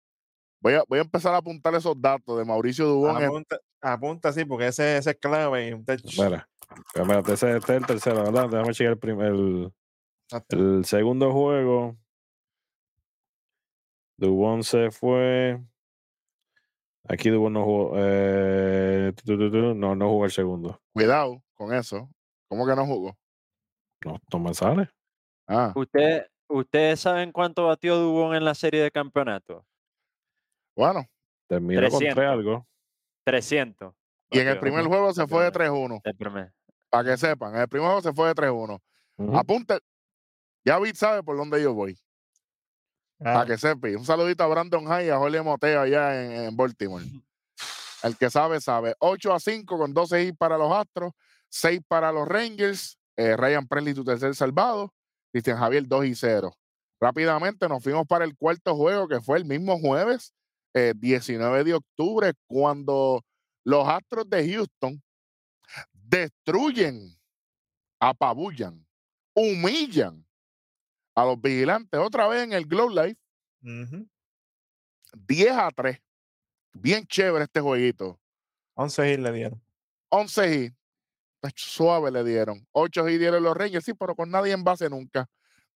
Voy 0.60 0.74
a, 0.74 0.84
voy 0.88 0.98
a 0.98 1.04
empezar 1.04 1.36
a 1.36 1.38
apuntar 1.38 1.76
esos 1.76 2.02
datos 2.02 2.36
de 2.36 2.46
Mauricio 2.46 2.86
Dubón. 2.88 3.18
en- 3.18 3.26
Apunta, 3.26 3.60
apunta, 3.80 4.34
sí, 4.34 4.44
porque 4.44 4.68
ese, 4.68 4.98
ese 4.98 5.12
es 5.12 5.18
clave. 5.18 5.68
y 5.70 5.74
un 5.74 5.86
tech- 5.86 6.04
Espera, 6.04 6.50
espérate, 6.96 7.34
ese, 7.34 7.58
este 7.58 7.76
es 7.76 7.82
el 7.82 7.86
tercero, 7.86 8.24
¿verdad? 8.24 8.50
Déjame 8.50 8.74
checar 8.74 8.94
el, 8.94 9.00
primer, 9.00 9.28
el, 9.34 9.72
Exacto. 10.30 10.58
el 10.58 10.84
segundo 10.86 11.32
juego. 11.32 11.96
Dubón 14.18 14.64
se 14.64 14.92
fue. 14.92 15.62
Aquí 17.08 17.30
Dubón 17.30 17.54
no 17.54 17.64
jugó. 17.64 17.94
eh, 17.96 19.14
tu, 19.24 19.38
tu, 19.38 19.50
tu, 19.52 19.74
no, 19.76 19.96
no 19.96 20.10
jugó 20.10 20.26
el 20.26 20.32
segundo. 20.32 20.82
Cuidado 20.94 21.42
con 21.54 21.74
eso. 21.74 22.10
¿Cómo 22.50 22.66
que 22.68 22.76
no 22.76 22.86
jugó? 22.86 23.18
No, 24.06 24.18
no 24.34 24.40
me 24.40 24.54
sale. 24.54 24.90
Ah, 25.48 25.72
Usted, 25.76 26.26
¿Ustedes 26.50 27.00
saben 27.00 27.32
cuánto 27.32 27.68
batió 27.68 27.96
Dubón 27.98 28.36
en 28.36 28.44
la 28.44 28.54
serie 28.56 28.82
de 28.84 28.92
campeonato? 28.92 29.66
Bueno, 30.76 31.06
Terminó 31.48 31.82
con 31.90 32.00
3 32.00 32.14
300. 32.14 32.24
algo. 32.26 32.68
300. 33.26 33.94
y 34.32 34.40
en 34.40 34.48
el 34.50 34.60
primer 34.60 34.86
juego 34.86 35.14
se 35.14 35.26
fue 35.28 35.46
de 35.46 35.52
Primer. 35.52 35.72
3-1. 35.72 36.02
el 36.04 36.16
primer. 36.16 36.54
Para 36.90 37.10
que 37.12 37.18
sepan, 37.18 37.56
en 37.56 37.62
el 37.62 37.68
primer 37.68 37.88
juego 37.88 38.02
se 38.02 38.14
fue 38.14 38.28
de 38.30 38.36
3-1. 38.36 38.82
Ujú. 39.18 39.38
Apunte. 39.38 39.80
Ya 40.68 40.78
Vic 40.80 40.96
sabe 40.96 41.24
por 41.24 41.38
dónde 41.38 41.64
yo 41.64 41.74
voy. 41.74 41.98
Ah, 43.22 43.36
Para 43.36 43.46
que 43.46 43.58
sepa. 43.58 43.88
Un 43.88 44.04
saludito 44.04 44.44
a 44.44 44.48
Brandon 44.48 44.86
High 44.86 45.08
y 45.08 45.10
a 45.10 45.18
Jorge 45.18 45.42
Moteo 45.42 45.80
allá 45.80 46.22
en, 46.22 46.32
en 46.44 46.58
Baltimore. 46.58 47.06
El 48.04 48.18
que 48.18 48.30
sabe, 48.30 48.60
sabe. 48.60 48.94
8 49.00 49.34
a 49.34 49.40
5 49.40 49.78
con 49.78 49.94
12 49.94 50.24
hits 50.24 50.38
para 50.38 50.58
los 50.58 50.70
Astros, 50.74 51.14
6 51.48 51.80
para 51.88 52.12
los 52.12 52.28
Rangers. 52.28 53.00
eh, 53.16 53.38
Ryan 53.38 53.66
Presley, 53.66 53.94
tu 53.94 54.04
tercer 54.04 54.36
salvado. 54.36 54.94
Cristian 55.32 55.58
Javier, 55.58 55.88
2 55.88 56.06
y 56.06 56.16
0. 56.16 56.54
Rápidamente 57.00 57.70
nos 57.70 57.82
fuimos 57.82 58.06
para 58.06 58.26
el 58.26 58.36
cuarto 58.36 58.76
juego, 58.76 59.08
que 59.08 59.22
fue 59.22 59.38
el 59.38 59.46
mismo 59.46 59.80
jueves, 59.80 60.34
eh, 60.74 60.92
19 60.98 61.64
de 61.64 61.76
octubre, 61.76 62.34
cuando 62.46 63.24
los 63.64 63.88
Astros 63.88 64.30
de 64.30 64.52
Houston 64.52 65.02
destruyen, 65.94 67.18
apabullan, 68.02 68.86
humillan 69.34 70.27
a 71.18 71.26
los 71.26 71.42
vigilantes 71.42 72.00
otra 72.00 72.28
vez 72.28 72.44
en 72.44 72.54
el 72.54 72.68
Glow 72.68 72.90
Life. 72.90 73.20
ujú. 73.64 74.08
10 75.28 75.52
a 75.52 75.70
3. 75.72 76.00
Bien 76.74 77.04
chévere 77.08 77.46
este 77.46 77.60
jueguito. 77.60 78.20
11 78.76 79.12
hits 79.14 79.20
le 79.24 79.32
dieron. 79.32 79.62
11 80.10 80.56
hits. 80.56 80.76
Pues, 81.40 81.54
Suave 81.56 82.12
le 82.12 82.24
dieron. 82.24 82.68
8 82.72 83.10
hits 83.10 83.20
dieron 83.20 83.42
los 83.42 83.58
Rangers, 83.58 83.84
sí, 83.84 83.94
pero 83.96 84.16
con 84.16 84.30
nadie 84.30 84.54
en 84.54 84.64
base 84.64 84.88
nunca. 84.90 85.28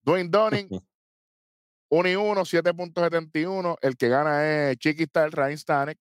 Dwayne 0.03 0.29
Dunning, 0.29 0.69
1 1.89 2.10
y 2.10 2.15
1, 2.15 2.41
7.71. 2.41 3.77
El 3.81 3.98
que 3.98 4.10
gana 4.10 4.69
es 4.69 4.77
Chiquista 4.77 5.24
el 5.25 5.31
Ryan 5.31 5.57
Stanek. 5.57 5.98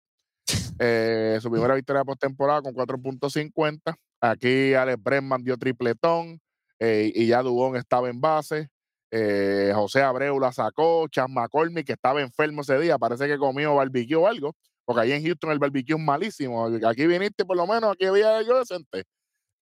Eh, 0.78 1.38
su 1.40 1.50
primera 1.50 1.74
victoria 1.74 2.04
postemporada 2.04 2.60
con 2.60 2.74
4.50. 2.74 3.96
Aquí 4.20 4.74
Alex 4.74 5.02
Bregman 5.02 5.42
dio 5.42 5.56
tripletón 5.56 6.42
eh, 6.78 7.10
y 7.14 7.26
ya 7.26 7.42
Dubón 7.42 7.76
estaba 7.76 8.10
en 8.10 8.20
base. 8.20 8.68
Eh, 9.10 9.72
José 9.74 10.02
Abreu 10.02 10.38
la 10.38 10.52
sacó. 10.52 11.08
Chas 11.08 11.28
McCormick, 11.28 11.86
que 11.86 11.92
estaba 11.94 12.20
enfermo 12.20 12.62
ese 12.62 12.78
día, 12.78 12.98
parece 12.98 13.26
que 13.26 13.38
comió 13.38 13.74
barbecue 13.74 14.16
o 14.16 14.26
algo, 14.26 14.54
porque 14.84 15.02
ahí 15.02 15.12
en 15.12 15.24
Houston 15.24 15.50
el 15.50 15.58
barbecue 15.58 15.96
es 15.96 16.00
malísimo. 16.00 16.66
Aquí 16.86 17.06
viniste, 17.06 17.44
por 17.44 17.56
lo 17.56 17.66
menos, 17.66 17.92
aquí 17.92 18.06
había 18.06 18.38
algo 18.38 18.58
decente. 18.58 19.04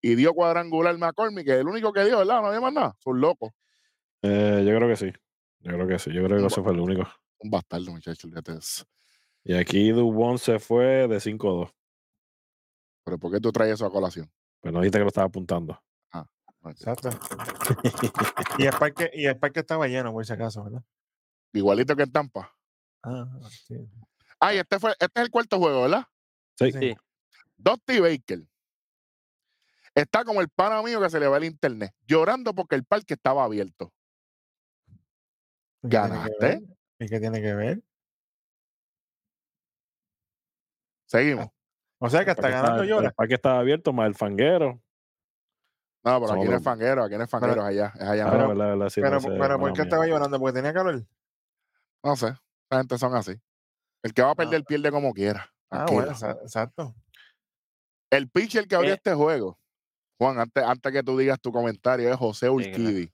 Y 0.00 0.14
dio 0.14 0.32
cuadrangular 0.32 0.96
McCormick, 0.96 1.44
que 1.44 1.54
es 1.54 1.60
el 1.60 1.68
único 1.68 1.92
que 1.92 2.04
dio, 2.04 2.18
¿verdad? 2.18 2.40
No 2.40 2.48
había 2.48 2.60
más 2.60 2.72
nada. 2.72 2.96
Son 3.02 3.20
locos. 3.20 3.50
Eh, 4.22 4.64
yo 4.66 4.76
creo 4.76 4.88
que 4.88 4.96
sí. 4.96 5.12
Yo 5.60 5.72
creo 5.72 5.88
que 5.88 5.98
sí. 5.98 6.12
Yo 6.12 6.22
creo 6.24 6.38
que 6.38 6.46
ese 6.46 6.62
fue 6.62 6.72
el 6.72 6.80
único. 6.80 7.08
Un 7.38 7.50
bastardo, 7.50 7.90
muchachos. 7.90 8.86
Y 9.44 9.54
aquí 9.54 9.90
Dubón 9.90 10.38
se 10.38 10.58
fue 10.58 11.08
de 11.08 11.20
5-2. 11.20 11.70
Pero 13.04 13.18
¿por 13.18 13.32
qué 13.32 13.40
tú 13.40 13.50
traes 13.50 13.74
eso 13.74 13.86
a 13.86 13.90
colación? 13.90 14.30
Pero 14.60 14.72
no 14.72 14.80
dijiste 14.80 14.98
que 14.98 15.04
lo 15.04 15.08
estaba 15.08 15.26
apuntando. 15.26 15.80
Exacto. 16.70 17.10
y, 18.58 18.66
el 18.66 18.72
parque, 18.72 19.10
y 19.12 19.26
el 19.26 19.38
parque 19.38 19.60
estaba 19.60 19.86
lleno, 19.86 20.12
por 20.12 20.24
si 20.24 20.32
acaso, 20.32 20.64
¿verdad? 20.64 20.82
Igualito 21.52 21.96
que 21.96 22.02
en 22.02 22.12
Tampa. 22.12 22.54
Ah, 23.02 23.26
sí. 23.50 23.76
Ah, 24.40 24.54
y 24.54 24.58
este, 24.58 24.78
fue, 24.78 24.92
este 24.92 25.20
es 25.20 25.24
el 25.24 25.30
cuarto 25.30 25.58
juego, 25.58 25.82
¿verdad? 25.82 26.04
Sí. 26.56 26.72
Sí. 26.72 26.78
Sí. 26.80 26.96
Dusty 27.56 28.00
Baker 28.00 28.46
está 29.94 30.24
como 30.24 30.40
el 30.40 30.48
pana 30.48 30.82
mío 30.82 31.00
que 31.00 31.10
se 31.10 31.18
le 31.18 31.26
va 31.26 31.38
el 31.38 31.44
internet, 31.44 31.92
llorando 32.06 32.54
porque 32.54 32.76
el 32.76 32.84
parque 32.84 33.14
estaba 33.14 33.44
abierto. 33.44 33.92
¿Y 35.82 35.88
qué 35.88 35.98
tiene 35.98 36.08
que 36.08 36.18
¿Ganaste? 36.38 36.62
¿Y 37.00 37.08
qué 37.08 37.20
tiene 37.20 37.42
que 37.42 37.54
ver? 37.54 37.82
Seguimos. 41.06 41.48
O 41.98 42.08
sea 42.08 42.24
que 42.24 42.34
parque 42.34 42.50
ganando 42.50 42.84
llora. 42.84 43.08
El 43.08 43.14
parque 43.14 43.34
estaba 43.34 43.58
abierto, 43.58 43.92
más 43.92 44.06
el 44.06 44.14
fanguero. 44.14 44.80
No, 46.04 46.20
pero 46.20 46.32
aquí 46.34 46.44
no 46.48 46.56
es 46.56 46.62
fanguero, 46.62 47.02
aquí 47.04 47.16
no 47.16 47.24
es 47.24 47.30
fanguero, 47.30 47.62
allá, 47.64 47.92
es 47.96 48.02
allá. 48.02 48.22
Ah, 48.24 48.26
no. 48.26 48.32
Pero- 48.32 48.48
verdad, 48.48 48.66
verdad, 48.68 48.88
sí, 48.88 49.00
pero 49.00 49.14
no 49.14 49.20
sé, 49.20 49.26
pero 49.28 49.38
mala 49.40 49.58
¿por 49.58 49.72
qué 49.72 49.82
estaba 49.82 50.06
llorando? 50.06 50.38
Porque 50.38 50.54
tenía 50.54 50.72
calor. 50.72 51.04
No 52.04 52.16
sé, 52.16 52.34
la 52.70 52.78
gente 52.78 52.98
son 52.98 53.14
así. 53.14 53.32
El 54.02 54.14
que 54.14 54.22
va 54.22 54.30
a 54.30 54.34
perder, 54.34 54.64
pierde 54.64 54.90
como 54.90 55.12
quiera. 55.12 55.52
Ah, 55.70 55.86
bueno, 55.90 56.12
exa- 56.12 56.38
exacto. 56.42 56.94
El 58.10 58.30
pitcher 58.30 58.66
que 58.68 58.76
abrió 58.76 58.92
Eh. 58.92 58.94
este 58.94 59.12
juego, 59.12 59.58
Juan, 60.18 60.38
antes, 60.38 60.64
antes 60.64 60.92
que 60.92 61.02
tú 61.02 61.18
digas 61.18 61.40
tu 61.40 61.52
comentario, 61.52 62.08
es 62.10 62.16
José. 62.16 62.48
Urquidi. 62.48 63.12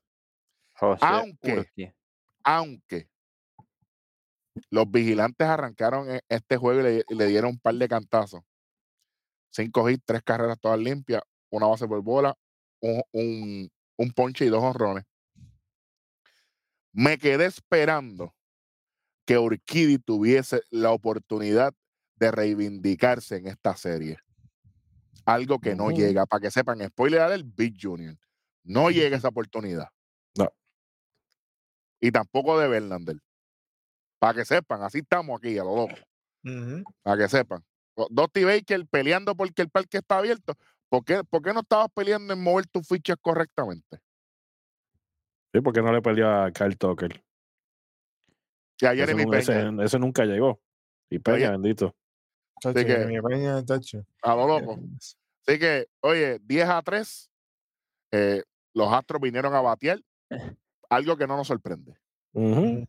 José 0.77 0.99
Aunque-. 1.05 1.95
Aunque 2.43 3.09
los 4.69 4.89
vigilantes 4.89 5.47
arrancaron 5.47 6.09
e- 6.09 6.21
este 6.29 6.55
juego 6.57 6.79
y 6.79 6.83
le, 6.83 7.05
y 7.09 7.15
le 7.15 7.25
dieron 7.27 7.51
un 7.51 7.59
par 7.59 7.73
de 7.75 7.87
cantazos. 7.87 8.41
Cinco 9.51 9.89
hits, 9.89 10.03
tres 10.05 10.21
carreras 10.23 10.59
todas 10.59 10.79
limpias, 10.79 11.21
una 11.49 11.65
base 11.67 11.87
por 11.87 12.01
bola, 12.01 12.37
un, 12.85 13.03
un, 13.11 13.71
un 13.97 14.11
ponche 14.11 14.45
y 14.45 14.49
dos 14.49 14.63
honrones. 14.63 15.05
Me 16.91 17.17
quedé 17.17 17.45
esperando 17.45 18.33
que 19.25 19.37
Urquidi 19.37 19.97
tuviese 19.97 20.61
la 20.69 20.91
oportunidad 20.91 21.73
de 22.15 22.31
reivindicarse 22.31 23.37
en 23.37 23.47
esta 23.47 23.75
serie. 23.75 24.17
Algo 25.25 25.59
que 25.59 25.75
no 25.75 25.89
llega. 25.89 26.25
Para 26.25 26.41
que 26.41 26.51
sepan, 26.51 26.85
spoiler 26.87 27.31
el 27.31 27.43
Big 27.43 27.75
Junior. 27.81 28.15
No 28.63 28.89
llega 28.89 29.17
esa 29.17 29.29
oportunidad. 29.29 29.89
No. 30.37 30.49
Y 31.99 32.11
tampoco 32.11 32.59
de 32.59 32.67
Bernander. 32.67 33.17
Para 34.19 34.35
que 34.35 34.45
sepan, 34.45 34.83
así 34.83 34.99
estamos 34.99 35.37
aquí, 35.39 35.57
a 35.57 35.63
lo 35.63 35.75
loco. 35.75 35.95
Para 37.01 37.23
que 37.23 37.29
sepan. 37.29 37.65
Dusty 38.09 38.43
Baker 38.43 38.85
peleando 38.87 39.35
porque 39.35 39.63
el 39.63 39.69
parque 39.69 39.97
está 39.97 40.17
abierto. 40.17 40.53
¿Por 40.89 41.03
qué, 41.03 41.23
por 41.23 41.41
qué 41.41 41.53
no 41.53 41.61
estabas 41.61 41.87
peleando 41.93 42.33
en 42.33 42.41
mover 42.41 42.67
tus 42.67 42.87
fichas 42.87 43.17
correctamente? 43.21 43.99
Sí, 45.53 45.61
porque 45.61 45.81
no 45.81 45.91
le 45.91 46.01
perdió 46.01 46.29
a 46.29 46.51
Kyle 46.51 46.77
Tucker. 46.77 47.23
Y 48.81 48.85
a 48.85 48.91
Ese, 48.93 49.01
Jeremy 49.01 49.23
nu- 49.25 49.31
Peña, 49.31 49.39
ese- 49.41 49.83
ese 49.85 49.99
nunca 49.99 50.25
llegó. 50.25 50.59
Y 51.09 51.19
Peña, 51.19 51.35
Oye. 51.37 51.49
bendito. 51.51 51.95
Chacho, 52.61 52.77
Así 52.79 52.85
que- 52.87 53.21
peña, 53.21 53.63
chacho. 53.65 54.05
a 54.21 54.35
lo 54.35 54.47
loco. 54.47 54.79
Así 55.47 55.59
que, 55.59 55.87
oye, 56.01 56.39
10 56.41 56.67
a 56.69 56.81
3, 56.81 57.29
eh, 58.11 58.43
los 58.73 58.91
Astros 58.91 59.21
vinieron 59.21 59.53
a 59.53 59.61
batear, 59.61 59.99
algo 60.89 61.15
que 61.17 61.27
no 61.27 61.37
nos 61.37 61.47
sorprende. 61.47 61.97
Ujú. 62.33 62.85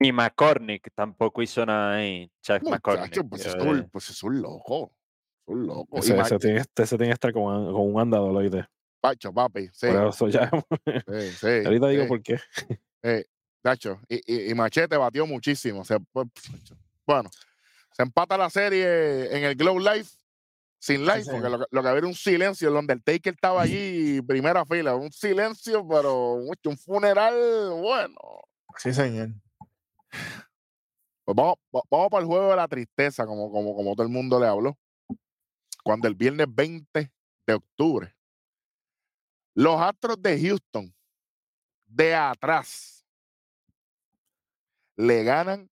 Y 0.00 0.12
McCormick 0.12 0.90
tampoco 0.94 1.42
hizo 1.42 1.64
nada 1.64 1.96
ahí. 1.96 2.30
Chuck 2.42 2.62
McCormick. 2.64 3.28
pues, 3.28 3.46
eh, 3.46 3.48
es 3.48 3.54
un, 3.64 3.88
pues 3.90 4.10
es 4.10 4.22
un 4.22 4.40
loco. 4.42 4.92
Un 5.46 5.66
loco. 5.66 5.98
Ese, 5.98 6.18
ese 6.18 6.38
tiene, 6.38 6.60
ese 6.74 6.96
tiene 6.96 7.06
que 7.10 7.14
estar 7.14 7.32
con, 7.32 7.42
un- 7.42 7.72
con 7.72 7.94
un 7.94 8.00
andador, 8.00 8.34
oíste. 8.36 8.66
Pacho, 9.00 9.32
papi. 9.32 9.68
Sí, 9.72 9.86
Por 9.88 10.08
eso 10.08 10.28
ya. 10.28 10.50
sí, 11.06 11.30
sí, 11.38 11.46
Ahorita 11.66 11.88
digo 11.88 12.06
por 12.08 12.22
qué. 12.22 12.38
sí, 13.02 13.24
Tacho, 13.60 14.00
y, 14.08 14.16
y- 14.26 14.50
y 14.50 14.54
Machete 14.54 14.96
batió 14.96 15.26
muchísimo. 15.26 15.80
o 15.80 15.84
sea, 15.84 15.98
pues, 16.12 16.26
bueno, 17.06 17.30
se 17.92 18.02
empata 18.02 18.36
la 18.38 18.48
serie 18.50 19.36
en 19.36 19.44
el 19.44 19.54
Glow 19.56 19.78
Life 19.78 20.10
sin 20.78 21.00
live, 21.06 21.24
porque 21.30 21.48
lo, 21.48 21.58
que- 21.58 21.64
lo 21.70 21.82
que 21.82 21.88
había 21.88 21.98
era 21.98 22.06
un 22.06 22.14
silencio. 22.14 22.68
El 22.68 22.76
Undertaker 22.76 23.32
estaba 23.34 23.62
allí, 23.62 24.20
primera 24.26 24.64
fila. 24.64 24.94
Un 24.96 25.12
silencio, 25.12 25.86
pero 25.86 26.38
mucho, 26.38 26.70
un 26.70 26.76
funeral 26.78 27.34
bueno. 27.80 28.16
Sí, 28.78 28.92
señor. 28.92 29.28
Pues 31.24 31.34
vamos, 31.36 31.54
va- 31.74 31.82
vamos 31.90 32.08
para 32.10 32.20
el 32.22 32.26
juego 32.26 32.50
de 32.50 32.56
la 32.56 32.68
tristeza, 32.68 33.24
como, 33.26 33.50
como, 33.50 33.74
como 33.74 33.92
todo 33.94 34.02
el 34.06 34.12
mundo 34.12 34.38
le 34.38 34.46
habló. 34.46 34.76
Cuando 35.84 36.08
el 36.08 36.14
viernes 36.14 36.46
20 36.48 37.12
de 37.46 37.54
octubre, 37.54 38.16
los 39.54 39.80
Astros 39.80 40.20
de 40.20 40.40
Houston, 40.40 40.94
de 41.86 42.14
atrás, 42.14 43.06
le 44.96 45.22
ganan 45.24 45.70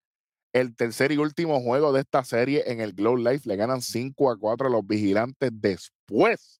el 0.51 0.75
tercer 0.75 1.11
y 1.11 1.17
último 1.17 1.61
juego 1.61 1.93
de 1.93 2.01
esta 2.01 2.23
serie 2.23 2.63
en 2.65 2.81
el 2.81 2.93
Glow 2.93 3.17
Life. 3.17 3.47
Le 3.47 3.55
ganan 3.55 3.81
5 3.81 4.31
a 4.31 4.37
4 4.37 4.67
a 4.67 4.71
los 4.71 4.85
vigilantes 4.85 5.51
después 5.53 6.59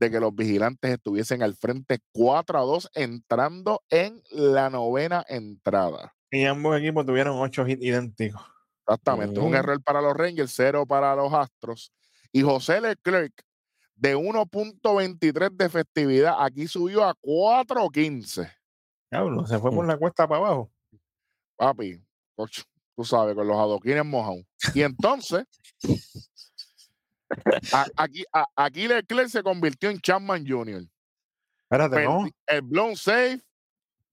de 0.00 0.10
que 0.10 0.18
los 0.18 0.34
vigilantes 0.34 0.90
estuviesen 0.90 1.44
al 1.44 1.54
frente 1.54 2.00
4 2.10 2.58
a 2.58 2.62
2, 2.62 2.90
entrando 2.94 3.82
en 3.88 4.20
la 4.30 4.68
novena 4.68 5.24
entrada. 5.28 6.16
Y 6.32 6.44
ambos 6.44 6.76
equipos 6.76 7.06
tuvieron 7.06 7.38
ocho 7.38 7.66
hits 7.68 7.82
idénticos. 7.82 8.42
Exactamente. 8.80 9.38
Un 9.38 9.54
error 9.54 9.80
para 9.80 10.02
los 10.02 10.14
Rangers, 10.14 10.52
cero 10.52 10.84
para 10.84 11.14
los 11.14 11.32
Astros. 11.32 11.92
Y 12.32 12.42
José 12.42 12.80
Leclerc, 12.80 13.32
de 13.94 14.16
1.23 14.16 15.50
de 15.52 15.64
efectividad, 15.64 16.36
aquí 16.38 16.66
subió 16.66 17.04
a 17.04 17.14
4.15. 17.14 18.50
Diablo, 19.10 19.46
se 19.46 19.58
fue 19.58 19.70
por 19.70 19.86
la 19.86 19.96
cuesta 19.98 20.26
para 20.26 20.38
abajo. 20.40 20.72
Papi, 21.56 22.02
cocho, 22.34 22.62
tú 22.96 23.04
sabes, 23.04 23.34
con 23.34 23.46
los 23.46 23.56
adoquines 23.56 24.04
mojados. 24.04 24.44
Y 24.74 24.82
entonces, 24.82 25.44
a- 27.72 27.86
aquí, 27.96 28.24
a- 28.32 28.46
aquí 28.56 28.88
Leclerc 28.88 29.28
se 29.28 29.42
convirtió 29.42 29.90
en 29.90 30.00
Chapman 30.00 30.44
Jr. 30.46 30.84
Espérate, 31.70 32.04
no. 32.04 32.28
El 32.46 32.62
blown 32.62 32.96
safe, 32.96 33.40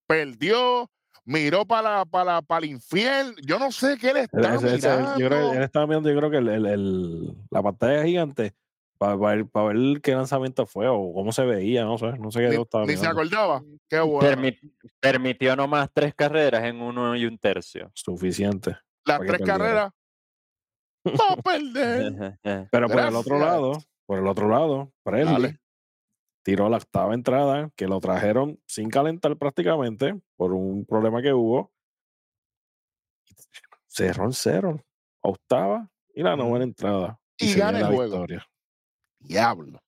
perdió, 0.08 0.90
miró 1.26 1.66
para, 1.66 2.06
para, 2.06 2.42
para 2.42 2.66
el 2.66 2.72
infierno. 2.72 3.34
Yo 3.46 3.60
no 3.60 3.72
sé 3.72 3.98
qué 4.00 4.12
él 4.12 4.18
está 4.18 4.56
Ese- 4.56 4.76
ese- 4.76 4.88
mirando. 4.90 5.20
yo 5.20 5.28
creo 5.28 5.52
que 5.52 5.58
él 5.58 5.64
estaba 5.64 5.88
mirando, 5.88 6.10
yo 6.10 6.18
creo 6.18 6.32
que 6.32 6.38
el, 6.38 6.48
el- 6.50 6.66
el- 6.66 7.36
la 7.50 7.64
pantalla 7.64 8.04
gigante 8.04 8.54
para, 8.98 9.16
ver, 9.16 9.46
para 9.48 9.68
ver 9.74 10.02
qué 10.02 10.14
lanzamiento 10.14 10.66
fue 10.66 10.88
o 10.88 11.14
cómo 11.14 11.32
se 11.32 11.44
veía, 11.46 11.86
no 11.86 11.98
sé, 11.98 12.08
no 12.20 12.32
sé 12.32 12.42
qué 12.42 12.50
ni, 12.50 12.62
estaba 12.62 12.86
ni 12.86 12.98
se 12.98 13.08
acordaba. 13.08 13.64
Qué 13.90 14.00
bueno. 14.00 14.28
Permi- 14.30 14.60
permitió 15.00 15.56
nomás 15.56 15.90
tres 15.94 16.14
carreras 16.14 16.64
en 16.66 16.82
uno 16.82 17.16
y 17.16 17.26
un 17.26 17.38
tercio. 17.38 17.90
Suficiente. 17.94 18.78
Las 19.06 19.20
para 19.20 19.28
tres 19.30 19.42
carreras. 19.48 19.92
Va 21.08 21.34
a 21.34 21.36
perder. 21.38 22.38
Pero 22.72 22.88
por 22.90 23.00
el 23.00 23.16
otro 23.16 23.40
lado, 23.40 23.82
por 24.06 24.20
el 24.20 24.28
otro 24.28 24.50
lado, 24.50 24.92
Presley 25.04 25.34
Dale. 25.34 25.60
tiró 26.44 26.68
la 26.70 26.78
octava 26.78 27.14
entrada, 27.14 27.70
que 27.78 27.88
lo 27.88 28.00
trajeron 28.02 28.60
sin 28.68 28.90
calentar 28.90 29.38
prácticamente 29.38 30.20
por 30.40 30.54
un 30.54 30.86
problema 30.86 31.22
que 31.22 31.34
hubo. 31.34 31.70
Cerró 33.88 34.24
en 34.24 34.32
cero, 34.32 34.82
octava 35.20 35.92
y 36.16 36.24
la 36.24 36.38
novena 36.38 36.64
entrada. 36.64 37.20
Y 37.38 37.54
gana 37.56 37.80
el 37.80 37.88
juego. 37.88 38.04
victoria. 38.04 38.48
Diablo. 39.20 39.82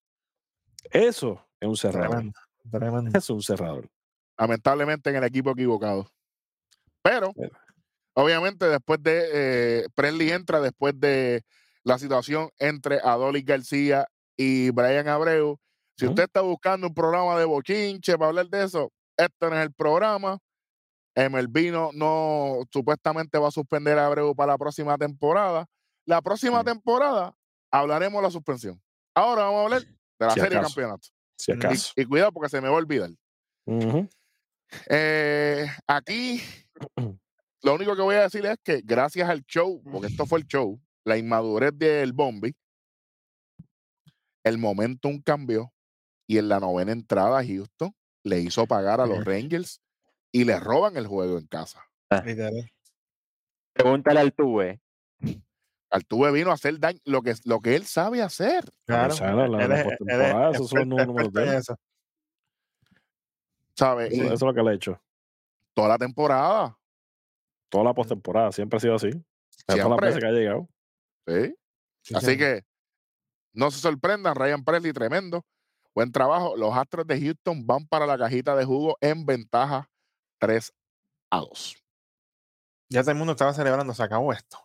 Eso 0.91 1.47
es 1.57 1.69
un 1.69 1.77
cerrador. 1.77 2.09
Tremendo. 2.09 2.39
Tremendo. 2.69 3.09
Eso 3.11 3.17
es 3.17 3.29
un 3.29 3.41
cerrador. 3.41 3.89
Lamentablemente 4.37 5.09
en 5.09 5.15
el 5.15 5.23
equipo 5.23 5.51
equivocado. 5.51 6.11
Pero, 7.01 7.31
obviamente, 8.13 8.67
después 8.67 9.01
de. 9.01 9.29
Eh, 9.31 9.87
Presley 9.95 10.31
entra 10.31 10.59
después 10.59 10.99
de 10.99 11.45
la 11.83 11.97
situación 11.97 12.49
entre 12.59 12.99
Adolis 13.01 13.45
García 13.45 14.05
y 14.35 14.69
Brian 14.71 15.07
Abreu. 15.07 15.57
Si 15.95 16.07
usted 16.07 16.23
está 16.23 16.41
buscando 16.41 16.87
un 16.87 16.93
programa 16.93 17.39
de 17.39 17.45
bochinche 17.45 18.17
para 18.17 18.29
hablar 18.29 18.49
de 18.49 18.65
eso, 18.65 18.91
este 19.25 19.49
no 19.49 19.55
es 19.57 19.63
el 19.63 19.73
programa. 19.73 20.37
MLB 21.15 21.71
no, 21.71 21.91
no 21.93 22.63
supuestamente 22.71 23.37
va 23.37 23.49
a 23.49 23.51
suspender 23.51 23.97
a 23.97 24.05
Abreu 24.05 24.33
para 24.35 24.53
la 24.53 24.57
próxima 24.57 24.97
temporada. 24.97 25.65
La 26.05 26.21
próxima 26.21 26.61
Mm. 26.61 26.65
temporada 26.65 27.35
hablaremos 27.71 28.19
de 28.21 28.27
la 28.27 28.31
suspensión. 28.31 28.81
Ahora 29.13 29.43
vamos 29.43 29.59
a 29.59 29.63
hablar 29.63 29.81
de 29.81 30.25
la 30.25 30.29
Si 30.31 30.39
serie 30.39 30.49
de 30.51 30.57
acaso. 30.57 30.75
campeonatos. 30.75 31.13
Si 31.37 31.51
Mm. 31.53 31.55
acaso. 31.57 31.93
Y, 31.97 32.01
y 32.01 32.05
cuidado 32.05 32.31
porque 32.31 32.49
se 32.49 32.61
me 32.61 32.67
va 32.69 32.75
a 32.75 32.77
olvidar. 32.77 33.09
Eh, 34.89 35.67
aquí 35.87 36.41
lo 37.61 37.75
único 37.75 37.95
que 37.95 38.01
voy 38.01 38.15
a 38.15 38.21
decir 38.23 38.45
es 38.45 38.57
que 38.63 38.81
gracias 38.83 39.29
al 39.29 39.43
show, 39.43 39.81
porque 39.91 40.07
esto 40.07 40.25
fue 40.25 40.39
el 40.39 40.45
show, 40.47 40.79
la 41.05 41.17
inmadurez 41.17 41.71
del 41.77 42.13
Bombi, 42.13 42.55
el 44.43 44.57
momentum 44.57 45.21
cambió 45.21 45.71
y 46.27 46.37
en 46.37 46.47
la 46.49 46.59
novena 46.59 46.91
entrada 46.93 47.43
Houston 47.45 47.93
le 48.23 48.39
hizo 48.39 48.65
pagar 48.67 49.01
a 49.01 49.05
los 49.05 49.23
Rangers 49.25 49.81
y 50.31 50.45
le 50.45 50.59
roban 50.59 50.97
el 50.97 51.07
juego 51.07 51.37
en 51.37 51.47
casa. 51.47 51.85
Literal. 52.25 52.71
Pregúntale 53.73 54.19
al 54.19 54.33
Tuve. 54.33 54.81
Altuve 55.89 56.31
vino 56.31 56.51
a 56.51 56.53
hacer 56.53 56.79
daño, 56.79 56.99
lo 57.03 57.21
que, 57.21 57.35
lo 57.43 57.59
que 57.59 57.75
él 57.75 57.85
sabe 57.85 58.21
hacer. 58.21 58.63
Claro. 58.85 59.13
Esos 59.13 60.69
son 60.69 60.89
los 60.89 61.05
números 61.07 61.33
de 61.33 61.43
él. 61.43 61.49
eso. 61.55 61.77
¿Sabe? 63.75 64.07
Eso, 64.07 64.33
es 64.33 64.41
lo 64.41 64.53
que 64.53 64.61
le 64.63 64.71
he 64.71 64.75
hecho. 64.75 65.01
toda 65.73 65.89
la 65.89 65.97
temporada. 65.97 66.77
Toda 67.69 67.83
la 67.85 67.93
postemporada 67.93 68.51
siempre 68.51 68.77
ha 68.77 68.79
sido 68.79 68.95
así. 68.95 69.11
Sea, 69.11 69.21
Todas 69.65 69.77
las 69.77 69.85
Siempre. 69.87 70.07
veces 70.07 70.21
que 70.21 70.27
ha 70.27 70.31
llegado. 70.31 70.69
¿sí? 71.27 71.55
Sí, 72.01 72.15
Así 72.15 72.37
que 72.37 72.63
no 73.53 73.69
se 73.69 73.79
sorprendan, 73.79 74.35
Ryan 74.35 74.63
Presley, 74.63 74.93
tremendo. 74.93 75.45
Buen 75.93 76.11
trabajo. 76.11 76.55
Los 76.55 76.75
Astros 76.75 77.05
de 77.07 77.19
Houston 77.19 77.65
van 77.65 77.85
para 77.85 78.05
la 78.05 78.17
cajita 78.17 78.55
de 78.55 78.65
jugo 78.65 78.97
en 79.01 79.25
ventaja 79.25 79.89
3 80.39 80.73
a 81.31 81.39
2. 81.39 81.75
Ya 82.89 83.01
todo 83.01 83.11
el 83.11 83.17
mundo 83.17 83.31
estaba 83.33 83.53
celebrando. 83.53 83.93
Se 83.93 84.03
acabó 84.03 84.33
esto. 84.33 84.57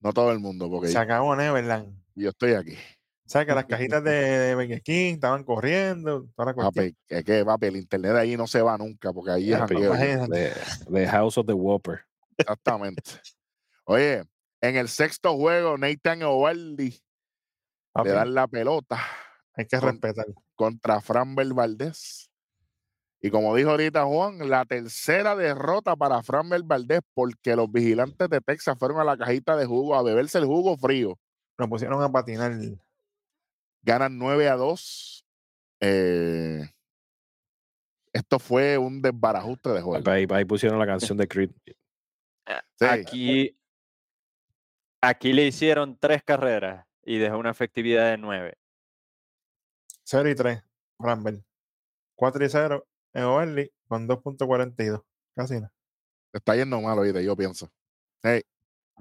No 0.00 0.12
todo 0.12 0.30
el 0.32 0.38
mundo, 0.38 0.68
porque 0.70 0.88
Se 0.88 0.94
yo, 0.94 1.00
acabó 1.00 1.34
Neverland. 1.34 2.00
yo 2.14 2.30
estoy 2.30 2.52
aquí. 2.52 2.76
¿Sabes 3.24 3.48
que 3.48 3.54
las 3.54 3.64
cajitas 3.66 4.04
de, 4.04 4.10
de 4.10 4.54
Burger 4.54 4.82
King 4.82 5.14
estaban 5.14 5.42
corriendo? 5.44 6.28
Toda 6.36 6.52
la. 6.52 6.54
Papi, 6.54 6.96
es 7.08 7.24
que 7.24 7.44
papi, 7.44 7.66
el 7.66 7.76
internet 7.76 8.12
de 8.12 8.20
ahí 8.20 8.36
no 8.36 8.46
se 8.46 8.62
va 8.62 8.76
nunca, 8.78 9.12
porque 9.12 9.32
ahí 9.32 9.52
es 9.52 9.58
jangueo. 9.58 9.94
imagínate. 9.94 10.52
The, 10.84 10.92
the 10.92 11.08
House 11.08 11.38
of 11.38 11.46
the 11.46 11.52
Whopper. 11.52 12.04
Exactamente. 12.38 13.02
Oye, 13.84 14.24
en 14.60 14.76
el 14.76 14.88
sexto 14.88 15.34
juego, 15.36 15.78
Nathan 15.78 16.22
Ovaldi 16.24 17.00
le 18.04 18.10
dan 18.10 18.34
la 18.34 18.46
pelota 18.46 19.00
hay 19.56 19.66
que 19.66 19.78
con- 19.78 19.88
respetar. 19.90 20.26
contra 20.54 21.00
Framber 21.00 21.52
Valdés. 21.54 22.30
Y 23.20 23.30
como 23.30 23.54
dijo 23.56 23.70
ahorita 23.70 24.04
Juan, 24.04 24.48
la 24.48 24.64
tercera 24.66 25.34
derrota 25.34 25.96
para 25.96 26.22
Framber 26.22 26.62
Valdés 26.62 27.00
porque 27.14 27.56
los 27.56 27.70
vigilantes 27.72 28.28
de 28.28 28.40
Texas 28.40 28.76
fueron 28.78 29.00
a 29.00 29.04
la 29.04 29.16
cajita 29.16 29.56
de 29.56 29.64
jugo 29.66 29.94
a 29.96 30.02
beberse 30.02 30.38
el 30.38 30.44
jugo 30.44 30.76
frío. 30.76 31.18
Nos 31.58 31.68
pusieron 31.68 32.00
a 32.02 32.12
patinar. 32.12 32.52
Ganan 33.82 34.18
9 34.18 34.48
a 34.48 34.56
2. 34.56 35.24
Eh, 35.80 36.68
esto 38.12 38.38
fue 38.38 38.78
un 38.78 39.00
desbarajuste 39.02 39.70
de 39.70 39.80
juego. 39.80 40.10
Ahí, 40.10 40.26
ahí 40.30 40.44
pusieron 40.44 40.78
la 40.78 40.86
canción 40.86 41.16
de 41.18 41.26
Creed. 41.26 41.50
Sí. 42.78 42.84
Aquí, 42.84 43.58
aquí 45.00 45.32
le 45.32 45.46
hicieron 45.46 45.96
tres 45.98 46.22
carreras 46.22 46.86
y 47.02 47.18
dejó 47.18 47.38
una 47.38 47.50
efectividad 47.50 48.10
de 48.10 48.18
nueve. 48.18 48.58
0 50.06 50.28
y 50.30 50.34
3. 50.34 50.62
Rambert. 50.98 51.42
4 52.16 52.44
y 52.44 52.48
0 52.48 52.86
en 53.14 53.24
Overly 53.24 53.72
con 53.88 54.08
2.42. 54.08 55.02
Casi 55.34 55.54
nada. 55.54 55.72
Está 56.32 56.54
yendo 56.56 56.80
mal, 56.80 56.98
oíste, 56.98 57.24
yo 57.24 57.36
pienso. 57.36 57.70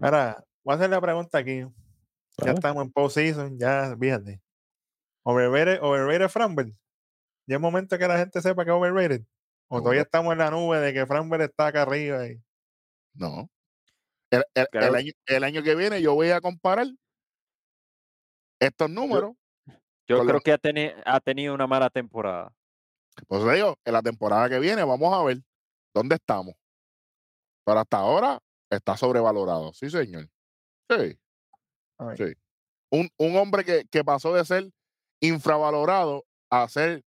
Ahora, 0.01 0.43
voy 0.63 0.73
a 0.73 0.75
hacer 0.77 0.89
la 0.89 1.01
pregunta 1.01 1.37
aquí. 1.37 1.59
Ya 2.43 2.51
estamos 2.51 2.83
en 2.83 2.91
postseason, 2.91 3.57
ya 3.57 3.95
fíjate. 3.99 4.41
Overrated, 5.23 5.79
overrated 5.81 6.27
Framber. 6.29 6.67
Ya 7.47 7.55
es 7.55 7.61
momento 7.61 7.97
que 7.97 8.07
la 8.07 8.17
gente 8.17 8.41
sepa 8.41 8.65
que 8.65 8.71
es 8.71 8.75
overrated. 8.75 9.21
O 9.69 9.79
todavía 9.79 10.01
estamos 10.03 10.33
en 10.33 10.39
la 10.39 10.51
nube 10.51 10.79
de 10.79 10.93
que 10.93 11.05
Framber 11.05 11.41
está 11.41 11.67
acá 11.67 11.83
arriba. 11.83 12.27
Y... 12.27 12.41
No. 13.13 13.49
El, 14.29 14.43
el- 14.53 14.67
Creo- 14.71 14.87
el 14.89 14.95
año, 14.95 15.11
el 15.27 15.43
año 15.43 15.63
que 15.63 15.75
viene 15.75 16.01
yo 16.01 16.13
voy 16.13 16.29
a 16.31 16.41
comparar 16.41 16.87
estos 18.59 18.89
números. 18.89 19.33
Yo 20.07 20.19
creo 20.21 20.33
los- 20.33 20.43
que 20.43 20.51
ha, 20.51 20.57
teni- 20.59 20.93
ha 21.05 21.19
tenido 21.19 21.53
una 21.53 21.67
mala 21.67 21.89
temporada. 21.89 22.53
Pues 23.27 23.43
te 23.43 23.53
digo, 23.53 23.77
en 23.85 23.93
la 23.93 24.01
temporada 24.01 24.49
que 24.49 24.59
viene 24.59 24.83
vamos 24.83 25.13
a 25.13 25.23
ver 25.23 25.37
dónde 25.93 26.15
estamos. 26.15 26.53
Pero 27.65 27.79
hasta 27.79 27.97
ahora 27.97 28.39
está 28.69 28.95
sobrevalorado. 28.97 29.73
Sí, 29.73 29.89
señor. 29.89 30.29
Sí. 30.89 31.17
Sí. 32.17 32.33
Un, 32.91 33.09
un 33.17 33.37
hombre 33.37 33.63
que, 33.63 33.85
que 33.89 34.03
pasó 34.03 34.33
de 34.33 34.45
ser 34.45 34.69
infravalorado 35.21 36.25
a 36.51 36.67
ser 36.67 37.03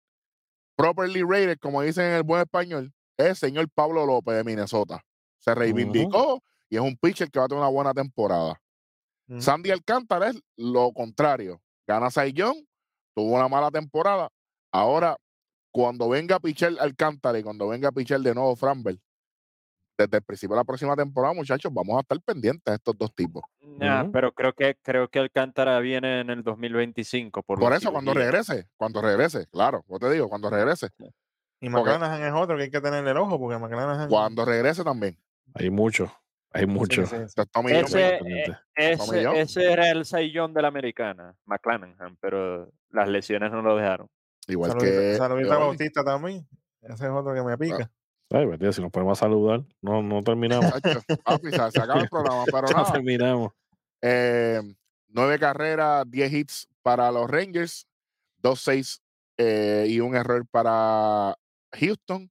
properly 0.75 1.21
rated, 1.21 1.57
como 1.59 1.81
dicen 1.81 2.05
en 2.05 2.13
el 2.13 2.23
buen 2.23 2.41
español, 2.41 2.93
es 3.17 3.25
el 3.27 3.35
señor 3.35 3.69
Pablo 3.73 4.05
López 4.05 4.35
de 4.35 4.43
Minnesota. 4.43 5.03
Se 5.39 5.53
reivindicó 5.53 6.41
y 6.69 6.75
es 6.77 6.81
un 6.81 6.97
pitcher 6.97 7.29
que 7.29 7.39
va 7.39 7.45
a 7.45 7.47
tener 7.47 7.61
una 7.61 7.69
buena 7.71 7.93
temporada. 7.93 8.59
Sandy 9.39 9.71
Alcántara 9.71 10.29
es 10.29 10.39
lo 10.55 10.91
contrario. 10.93 11.61
Gana 11.85 12.09
Saiyón, 12.09 12.66
tuvo 13.17 13.33
una 13.35 13.47
mala 13.47 13.71
temporada. 13.71 14.29
Ahora, 14.71 15.17
cuando 15.71 16.07
venga 16.07 16.35
a 16.35 16.39
pichar 16.39 16.73
Alcántara 16.79 17.39
y 17.39 17.43
cuando 17.43 17.67
venga 17.67 17.89
a 17.89 17.91
pichar 17.91 18.19
de 18.19 18.35
nuevo 18.35 18.55
Framber, 18.55 18.99
desde 19.97 20.17
el 20.17 20.23
principio 20.23 20.55
de 20.55 20.59
la 20.59 20.63
próxima 20.63 20.95
temporada, 20.95 21.33
muchachos, 21.33 21.73
vamos 21.73 21.97
a 21.97 22.01
estar 22.01 22.21
pendientes 22.21 22.63
de 22.63 22.75
estos 22.75 22.95
dos 22.95 23.11
tipos. 23.15 23.43
Nah, 23.79 24.03
pero 24.13 24.31
creo 24.31 24.53
que 24.53 24.77
creo 24.83 25.07
que 25.07 25.17
Alcántara 25.17 25.79
viene 25.79 26.19
en 26.21 26.29
el 26.29 26.43
2025 26.43 27.41
por, 27.41 27.57
Por 27.59 27.73
eso, 27.73 27.91
cuando 27.91 28.13
regrese, 28.13 28.67
cuando 28.77 29.01
regrese, 29.01 29.47
claro, 29.47 29.83
yo 29.89 29.97
te 29.97 30.11
digo, 30.11 30.29
cuando 30.29 30.51
regrese, 30.51 30.89
Y 30.99 31.69
porque- 31.71 31.89
McClanahan 31.89 32.21
es 32.23 32.33
otro 32.33 32.55
que 32.57 32.63
hay 32.63 32.69
que 32.69 32.81
tenerle 32.81 33.09
el 33.09 33.17
ojo 33.17 33.39
porque 33.39 33.57
McClanahan. 33.57 34.07
cuando 34.09 34.45
regrese 34.45 34.83
también. 34.83 35.17
Hay 35.55 35.71
mucho. 35.71 36.11
Hay 36.57 36.65
mucho. 36.67 37.05
sí, 37.05 37.15
sí. 37.27 37.41
Tommy 37.51 37.71
Ese, 37.71 38.15
eh, 38.15 38.57
ese, 38.75 39.39
ese 39.41 39.71
era 39.71 39.89
el 39.91 40.05
saillón 40.05 40.53
de 40.53 40.61
la 40.61 40.67
americana, 40.67 41.35
McClanahan, 41.45 42.17
pero 42.19 42.71
las 42.89 43.07
lesiones 43.09 43.51
no 43.51 43.61
lo 43.61 43.75
dejaron. 43.75 44.07
igual 44.47 44.71
Saludita, 44.71 44.91
que 44.91 45.15
saludita. 45.15 45.57
Bautista 45.57 46.03
también. 46.03 46.47
Ese 46.81 47.05
es 47.05 47.11
otro 47.11 47.33
que 47.33 47.41
me 47.43 47.57
pica. 47.57 47.89
Ay, 48.29 48.45
mentira, 48.45 48.71
si 48.73 48.81
nos 48.81 48.91
podemos 48.91 49.17
saludar, 49.17 49.61
no, 49.81 50.01
no 50.01 50.21
terminamos. 50.23 50.71
Papi, 51.23 51.49
se, 51.51 51.71
se 51.71 51.81
acaba 51.81 52.01
el 52.01 52.09
programa, 52.09 52.43
pero 52.51 52.67
no 52.75 52.91
terminamos. 52.91 53.51
eh, 54.01 54.61
nueve 55.09 55.39
carreras, 55.39 56.05
diez 56.09 56.31
hits 56.33 56.67
para 56.81 57.11
los 57.11 57.29
Rangers, 57.29 57.87
dos 58.37 58.61
seis 58.61 59.01
eh, 59.37 59.85
y 59.87 59.99
un 60.01 60.15
error 60.15 60.45
para 60.49 61.35
Houston. 61.73 62.29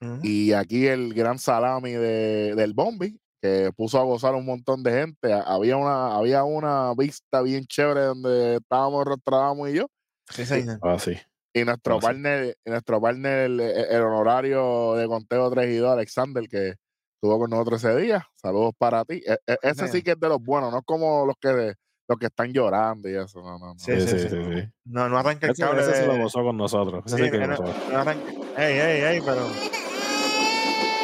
Ujú. 0.00 0.20
Y 0.22 0.52
aquí 0.52 0.86
el 0.86 1.12
gran 1.14 1.38
salami 1.38 1.92
de, 1.92 2.54
del 2.54 2.72
Bombi, 2.74 3.18
que 3.40 3.70
puso 3.76 3.98
a 3.98 4.04
gozar 4.04 4.34
un 4.34 4.44
montón 4.44 4.82
de 4.82 4.92
gente. 4.92 5.32
Ha- 5.32 5.42
Había 5.42 5.76
una, 5.76 6.14
había 6.16 6.44
una 6.44 6.92
vista 6.96 7.40
bien 7.42 7.64
chévere 7.66 8.00
donde 8.02 8.56
estábamos, 8.56 9.04
Rostradamo 9.04 9.68
y 9.68 9.74
yo. 9.74 9.86
Sí, 10.30 10.44
señor. 10.44 10.78
Ah, 10.82 10.98
sí. 10.98 11.16
Y 11.54 11.64
nuestro 11.64 12.00
sé. 12.00 12.06
partner, 12.06 12.56
nuestro 12.66 13.00
partner, 13.00 13.38
el, 13.46 13.60
el 13.60 14.02
honorario 14.02 14.94
de 14.94 15.06
conteo 15.06 15.50
3 15.50 15.68
y 15.74 15.76
2, 15.76 15.90
Alexander, 15.92 16.46
que 16.48 16.74
estuvo 17.14 17.38
con 17.38 17.50
nosotros 17.50 17.82
ese 17.82 17.96
día. 17.96 18.26
Saludos 18.34 18.72
para 18.78 19.04
ti. 19.04 19.22
E- 19.26 19.38
e- 19.46 19.58
ese 19.62 19.88
sí 19.88 20.02
que 20.02 20.12
es 20.12 20.20
de 20.20 20.28
los 20.28 20.38
buenos, 20.42 20.70
no 20.70 20.78
es 20.78 20.84
como 20.84 21.24
los 21.26 21.36
que 21.40 21.74
los 22.10 22.18
que 22.18 22.26
están 22.26 22.52
llorando 22.52 23.06
y 23.08 23.16
eso. 23.16 23.40
No, 23.42 23.58
no, 23.58 23.66
no. 23.74 23.78
Sí, 23.78 23.92
Sí, 24.00 24.00
sí, 24.00 24.18
sí, 24.18 24.18
sí. 24.20 24.28
sí. 24.30 24.60
sí. 24.62 24.68
No, 24.86 25.08
no 25.10 25.18
arranca 25.18 25.46
el 25.46 25.54
cable 25.56 25.82
ese 25.82 25.90
de- 26.02 26.06
lo 26.06 26.16
gozó 26.16 26.42
con 26.42 26.56
nosotros. 26.56 27.02
Ese 27.06 27.16
Sí, 27.18 27.24
sí 27.24 27.30
que 27.30 27.38
no, 27.38 27.56
gozó. 27.56 27.74
no 27.92 27.98
arranca. 27.98 28.30
Ey, 28.56 28.78
ey, 28.78 29.00
ey, 29.02 29.20
pero. 29.24 29.46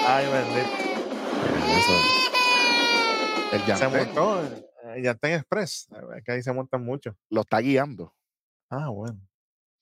Ay, 0.06 0.26
bendito. 0.26 0.70
Eso. 1.78 2.23
El 3.54 3.60
Se 3.60 3.66
Yantén 3.66 4.06
montó. 4.06 4.42
eh, 4.84 5.02
Yantén 5.02 5.32
Express. 5.34 5.88
Es 6.16 6.24
que 6.24 6.32
ahí 6.32 6.42
se 6.42 6.52
montan 6.52 6.84
mucho. 6.84 7.16
lo 7.30 7.42
está 7.42 7.58
guiando. 7.60 8.14
Ah, 8.70 8.88
bueno. 8.88 9.20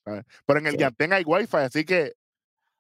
Pero 0.05 0.59
en 0.59 0.67
el 0.67 0.73
Sí. 0.73 0.79
Yantén 0.79 1.13
hay 1.13 1.23
wifi, 1.25 1.57
así 1.59 1.85
que 1.85 2.13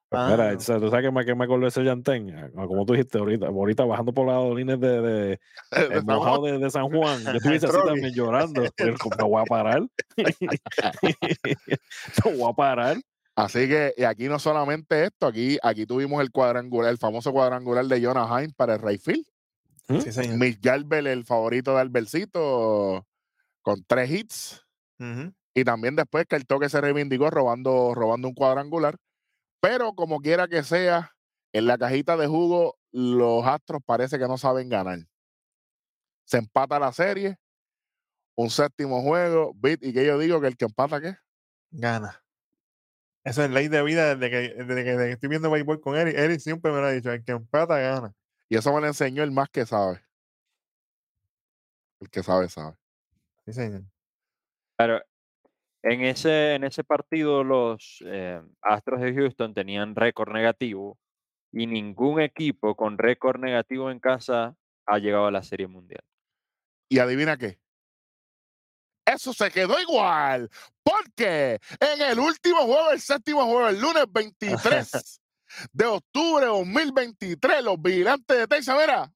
Pues 0.08 0.22
mira, 0.28 0.50
Ah. 0.50 0.56
tú 0.56 0.90
sabes 0.90 1.02
que 1.02 1.10
me, 1.10 1.24
que 1.24 1.34
me 1.34 1.44
acordó 1.44 1.66
ese 1.66 1.82
Yantén, 1.84 2.34
Ah, 2.36 2.66
como 2.66 2.84
tú 2.84 2.92
dijiste 2.92 3.16
ahorita, 3.16 3.46
ahorita 3.46 3.84
bajando 3.86 4.12
por 4.12 4.26
las 4.26 4.36
dolines 4.36 4.78
de, 4.80 5.40
el 5.70 6.04
mojado 6.04 6.42
de, 6.44 6.58
de 6.58 6.70
San 6.70 6.90
Juan, 6.90 7.22
yo 7.24 7.30
estuviese 7.32 7.64
así 7.66 7.74
Trolley. 7.74 7.94
también 7.94 8.14
llorando, 8.14 8.62
pero 8.76 8.94
como 8.98 9.16
no 9.16 9.28
voy 9.28 9.42
a 9.42 9.44
parar, 9.46 9.80
no 12.24 12.30
voy 12.36 12.50
a 12.50 12.54
parar, 12.54 12.96
Así 13.34 13.66
que, 13.66 13.94
y 13.96 14.04
aquí 14.04 14.28
no 14.28 14.38
solamente 14.38 15.04
esto, 15.04 15.26
aquí, 15.26 15.56
aquí 15.62 15.86
tuvimos 15.86 16.20
el 16.20 16.30
cuadrangular, 16.30 16.90
el 16.90 16.98
famoso 16.98 17.32
cuadrangular 17.32 17.86
de 17.86 18.04
Jonah 18.04 18.26
Hines 18.42 18.52
para 18.52 18.74
el 18.74 18.82
Rayfield. 18.82 19.24
Sí, 20.00 20.12
señor. 20.12 20.38
Mick 20.38 20.60
Garber, 20.62 21.06
el 21.06 21.24
favorito 21.24 21.74
de 21.74 21.80
Albercito, 21.80 23.06
con 23.62 23.84
tres 23.86 24.10
hits. 24.10 24.66
Y 25.54 25.64
también 25.64 25.96
después 25.96 26.26
que 26.26 26.36
el 26.36 26.46
toque 26.46 26.68
se 26.68 26.80
reivindicó 26.80 27.28
robando, 27.28 27.92
robando 27.94 28.28
un 28.28 28.34
cuadrangular. 28.34 28.96
Pero 29.60 29.94
como 29.94 30.20
quiera 30.20 30.48
que 30.48 30.62
sea, 30.62 31.12
en 31.52 31.66
la 31.66 31.76
cajita 31.76 32.16
de 32.16 32.26
jugo, 32.26 32.78
los 32.92 33.44
Astros 33.46 33.82
parece 33.84 34.18
que 34.18 34.28
no 34.28 34.38
saben 34.38 34.68
ganar. 34.68 35.00
Se 36.24 36.38
empata 36.38 36.78
la 36.78 36.92
serie, 36.92 37.36
un 38.36 38.48
séptimo 38.48 39.02
juego, 39.02 39.52
beat, 39.56 39.82
y 39.82 39.92
que 39.92 40.06
yo 40.06 40.18
digo 40.18 40.40
que 40.40 40.46
el 40.46 40.56
que 40.56 40.64
empata, 40.64 41.00
¿qué? 41.00 41.16
Gana. 41.70 42.24
Eso 43.24 43.44
es 43.44 43.50
ley 43.50 43.68
de 43.68 43.82
vida 43.82 44.14
desde 44.14 44.30
que, 44.30 44.54
desde 44.64 44.84
que, 44.84 44.90
desde 44.90 45.06
que 45.06 45.12
estoy 45.12 45.28
viendo 45.28 45.50
béisbol 45.50 45.80
con 45.80 45.96
Eric. 45.96 46.16
Eric 46.16 46.40
siempre 46.40 46.72
me 46.72 46.80
lo 46.80 46.86
ha 46.86 46.92
dicho: 46.92 47.12
el 47.12 47.24
que 47.24 47.32
empata 47.32 47.78
gana. 47.78 48.14
Y 48.52 48.56
eso 48.56 48.70
me 48.74 48.82
lo 48.82 48.86
enseñó 48.86 49.22
el 49.22 49.30
más 49.30 49.48
que 49.48 49.64
sabe. 49.64 50.02
El 52.00 52.10
que 52.10 52.22
sabe, 52.22 52.50
sabe. 52.50 52.76
Sí, 53.46 53.54
señor. 53.54 53.84
Pero 54.76 55.00
en 55.82 56.04
ese, 56.04 56.56
en 56.56 56.64
ese 56.64 56.84
partido 56.84 57.44
los 57.44 58.04
eh, 58.04 58.42
Astros 58.60 59.00
de 59.00 59.14
Houston 59.14 59.54
tenían 59.54 59.94
récord 59.94 60.34
negativo 60.34 60.98
y 61.50 61.66
ningún 61.66 62.20
equipo 62.20 62.76
con 62.76 62.98
récord 62.98 63.40
negativo 63.40 63.90
en 63.90 64.00
casa 64.00 64.54
ha 64.84 64.98
llegado 64.98 65.24
a 65.24 65.30
la 65.30 65.42
Serie 65.42 65.66
Mundial. 65.66 66.04
Y 66.90 66.98
adivina 66.98 67.38
qué. 67.38 67.58
Eso 69.06 69.32
se 69.32 69.50
quedó 69.50 69.80
igual. 69.80 70.50
Porque 70.82 71.58
en 71.80 72.02
el 72.02 72.18
último 72.18 72.66
juego, 72.66 72.90
el 72.90 73.00
séptimo 73.00 73.46
juego, 73.46 73.68
el 73.70 73.80
lunes 73.80 74.04
23 74.12 75.21
de 75.72 75.84
octubre 75.86 76.44
de 76.44 76.50
2023, 76.50 77.64
los 77.64 77.80
vigilantes 77.80 78.36
de 78.38 78.46
Texas, 78.46 78.76
mira, 78.78 79.12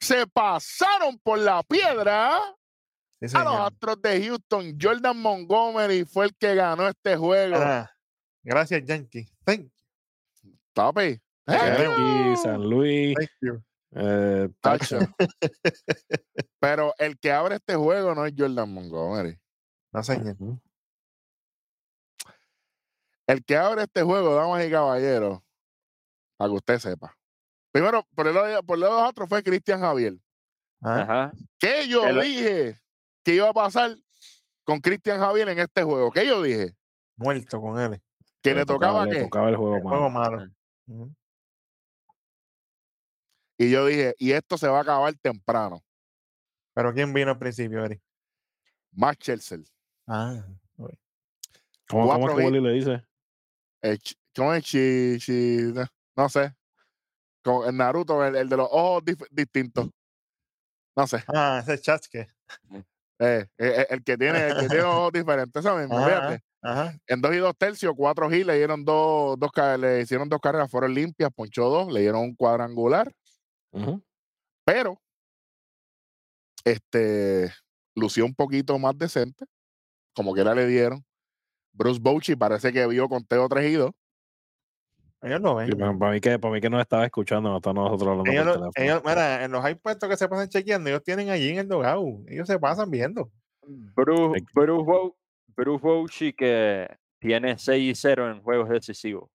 se 0.00 0.26
pasaron 0.26 1.18
por 1.18 1.38
la 1.38 1.62
piedra 1.62 2.38
Sí, 3.22 3.36
a 3.36 3.44
los. 3.44 3.54
Astros 3.54 4.00
de 4.00 4.24
Houston. 4.26 4.78
Jordan 4.80 5.18
Montgomery 5.20 6.04
fue 6.06 6.24
el 6.26 6.34
que 6.36 6.54
ganó 6.54 6.88
este 6.88 7.16
juego. 7.16 7.56
Ah, 7.58 7.90
gracias, 8.42 8.82
Yankee. 8.84 9.28
Thank, 9.44 9.70
Papi. 10.72 11.20
Thank 11.44 11.62
eh, 11.62 11.84
Yankee, 11.84 12.36
San 12.42 12.62
Luis, 12.62 13.14
thank 13.14 13.30
you. 13.42 13.62
eh, 13.96 14.48
tacho. 14.62 14.98
Pero 16.60 16.94
el 16.96 17.18
que 17.18 17.30
abre 17.32 17.56
este 17.56 17.74
juego 17.74 18.14
no 18.14 18.24
es 18.24 18.32
Jordan 18.36 18.72
Montgomery. 18.72 19.38
No, 19.92 20.02
señor. 20.02 20.36
Ujú. 20.38 20.58
El 23.30 23.44
que 23.44 23.56
abre 23.56 23.82
este 23.82 24.02
juego, 24.02 24.34
damas 24.34 24.66
y 24.66 24.70
caballeros, 24.70 25.40
para 26.36 26.50
que 26.50 26.56
usted 26.56 26.78
sepa. 26.80 27.16
Primero, 27.70 28.04
por 28.16 28.26
el 28.26 28.34
lado 28.34 28.46
de, 28.48 28.62
por 28.64 28.74
el 28.74 28.80
lado 28.80 28.96
de 28.96 29.00
los 29.02 29.10
otros 29.10 29.28
fue 29.28 29.42
Cristian 29.44 29.78
Javier. 29.80 30.14
Ah, 30.82 31.00
Ajá. 31.02 31.32
¿Qué 31.58 31.86
yo 31.86 32.04
El- 32.08 32.20
dije 32.22 32.80
que 33.22 33.34
iba 33.36 33.48
a 33.48 33.52
pasar 33.52 33.94
con 34.64 34.80
Cristian 34.80 35.20
Javier 35.20 35.48
en 35.50 35.60
este 35.60 35.84
juego? 35.84 36.10
¿Qué 36.10 36.26
yo 36.26 36.42
dije? 36.42 36.74
muerto 37.16 37.60
con 37.60 37.78
él. 37.78 38.02
Que 38.42 38.52
le 38.52 38.64
tocaba 38.66 39.04
le 39.04 39.12
qué. 39.12 39.22
tocaba 39.24 39.48
el 39.50 39.56
juego 39.56 39.76
El 39.76 39.84
malo. 39.84 39.96
juego 39.96 40.10
malo. 40.10 40.50
Y 43.58 43.70
yo 43.70 43.86
dije, 43.86 44.14
y 44.18 44.32
esto 44.32 44.58
se 44.58 44.66
va 44.66 44.78
a 44.78 44.82
acabar 44.82 45.14
temprano. 45.22 45.84
Pero 46.74 46.92
¿quién 46.94 47.12
vino 47.12 47.30
al 47.30 47.38
principio, 47.38 47.84
Eric? 47.84 48.02
Max 48.90 49.18
Chelsea. 49.18 49.58
Ah, 50.08 50.44
¿Cómo, 51.88 52.08
cómo 52.08 52.36
que 52.36 52.50
le 52.60 52.72
dice? 52.72 53.04
¿Cómo 54.34 54.54
es? 54.54 54.64
Chi- 54.64 55.18
chi- 55.18 55.72
no 56.16 56.28
sé. 56.28 56.54
Como 57.42 57.64
el 57.64 57.76
Naruto, 57.76 58.24
el, 58.24 58.36
el 58.36 58.48
de 58.48 58.56
los 58.56 58.68
ojos 58.70 59.02
dif- 59.04 59.28
distintos. 59.30 59.88
No 60.96 61.06
sé. 61.06 61.24
ah 61.28 61.60
ese 61.62 61.74
es 61.74 61.82
Chasque. 61.82 62.28
Eh, 63.18 63.46
eh, 63.58 63.86
el 63.90 64.02
que 64.02 64.16
tiene, 64.16 64.48
el 64.48 64.54
que 64.56 64.68
tiene 64.68 64.82
ojos 64.84 65.12
diferentes, 65.12 65.64
eso 65.64 65.76
mismo, 65.76 65.98
Ajá, 65.98 66.06
fíjate. 66.08 66.44
Ajá. 66.62 66.98
En 67.06 67.20
dos 67.20 67.34
y 67.34 67.38
dos 67.38 67.56
tercios, 67.56 67.94
cuatro 67.96 68.32
hits, 68.32 68.46
le 68.46 68.56
dieron 68.56 68.84
dos, 68.84 69.38
dos 69.38 69.50
le 69.78 70.00
hicieron 70.00 70.28
dos 70.28 70.40
carreras, 70.40 70.70
fueron 70.70 70.94
limpias, 70.94 71.30
ponchó 71.34 71.68
dos, 71.68 71.92
le 71.92 72.00
dieron 72.00 72.20
un 72.22 72.34
cuadrangular, 72.34 73.12
Ujú. 73.72 74.02
pero 74.64 75.00
este 76.64 77.52
lució 77.94 78.24
un 78.24 78.34
poquito 78.34 78.78
más 78.78 78.96
decente, 78.96 79.46
como 80.14 80.34
que 80.34 80.44
le 80.44 80.66
dieron. 80.66 81.04
Bruce 81.80 81.98
Bochy 81.98 82.36
parece 82.36 82.74
que 82.74 82.86
vio 82.86 83.08
conteo 83.08 83.48
3 83.48 83.70
y 83.70 83.74
2. 83.74 83.90
Ellos 85.22 85.40
lo 85.40 85.54
ven. 85.54 85.68
Sí, 85.70 85.74
para, 85.76 86.12
mí 86.12 86.20
que, 86.20 86.38
para 86.38 86.52
mí 86.54 86.60
que 86.60 86.68
nos 86.68 86.80
estaba 86.82 87.04
escuchando, 87.06 87.48
no 87.48 87.56
estamos 87.56 87.84
nosotros 87.90 88.08
hablando 88.10 88.30
Ellos, 88.30 88.44
por 88.56 88.66
lo- 88.66 88.70
teléfono. 88.70 88.84
ellos, 88.84 89.02
mira, 89.04 89.44
en 89.44 89.50
los 89.52 89.70
iPads 89.70 90.08
que 90.08 90.16
se 90.18 90.28
pasan 90.28 90.48
chequeando, 90.50 90.90
ellos 90.90 91.02
tienen 91.02 91.30
allí 91.30 91.48
en 91.48 91.58
el 91.58 91.68
dogao. 91.68 92.22
Ellos 92.28 92.46
se 92.46 92.58
pasan 92.58 92.90
viendo. 92.90 93.30
Bruce, 93.66 94.44
Bruce, 94.52 94.84
Bo- 94.84 95.16
Bruce 95.48 95.82
Bochy 95.82 96.32
que 96.34 96.86
tiene 97.18 97.58
6 97.58 97.82
y 97.82 97.94
0 97.94 98.30
en 98.30 98.42
juegos 98.42 98.68
decisivos. 98.68 99.30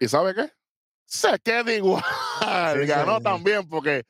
¿Y 0.00 0.08
sabe 0.08 0.34
qué? 0.34 0.50
Se 1.06 1.38
queda 1.38 1.70
igual. 1.72 2.02
Sí, 2.40 2.86
Ganó 2.86 3.20
también 3.20 3.66
porque 3.68 4.04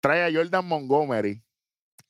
trae 0.00 0.24
a 0.24 0.32
Jordan 0.36 0.66
Montgomery 0.66 1.42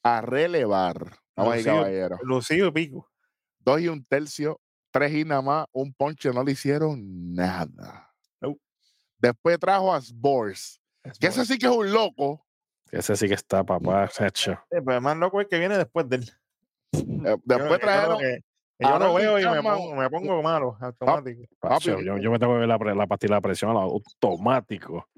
a 0.02 0.20
relevar. 0.20 0.96
Vamos 1.36 1.54
y 1.54 1.58
Lucido. 1.58 1.76
caballero. 1.76 2.18
Lucido 2.22 2.68
y 2.68 2.70
pico. 2.72 3.08
Dos 3.58 3.80
y 3.80 3.88
un 3.88 4.04
tercio, 4.04 4.60
tres 4.94 5.12
y 5.12 5.24
nada 5.24 5.42
más, 5.42 5.66
un 5.72 5.92
ponche, 5.92 6.30
no 6.30 6.44
le 6.44 6.52
hicieron 6.52 7.34
nada. 7.34 8.14
Nope. 8.40 8.60
Después 9.18 9.58
trajo 9.58 9.92
a 9.92 10.00
Sbors, 10.00 10.80
que 11.18 11.26
ese 11.26 11.44
sí 11.44 11.58
que 11.58 11.66
es 11.66 11.72
un 11.72 11.92
loco. 11.92 12.46
Ese 12.92 13.16
sí 13.16 13.26
que 13.26 13.34
está, 13.34 13.64
papá, 13.64 14.08
hecho. 14.20 14.52
Sí, 14.70 14.78
pero 14.86 15.00
más 15.00 15.16
loco 15.16 15.40
es 15.40 15.46
el 15.46 15.50
que 15.50 15.58
viene 15.58 15.76
después 15.76 16.08
de 16.08 16.16
él. 16.16 16.30
Eh, 16.92 17.00
Yo- 17.24 17.36
Después 17.44 17.70
yo 17.70 17.78
trajeron 17.80 18.18
que 18.18 18.38
yo 18.78 18.88
a 18.88 18.98
lo 18.98 19.14
veo 19.14 19.38
y 19.40 19.44
me 19.46 19.62
pongo, 19.62 19.94
me 19.96 20.10
pongo 20.10 20.42
malo, 20.42 20.76
automático. 20.80 21.42
Papi, 21.58 21.86
yo, 22.04 22.18
yo 22.18 22.30
me 22.30 22.38
tengo 22.38 22.54
que 22.54 22.66
ver 22.66 22.96
la, 22.96 23.06
pastilla 23.06 23.36
de 23.36 23.40
presión 23.40 23.76
automático. 23.76 25.08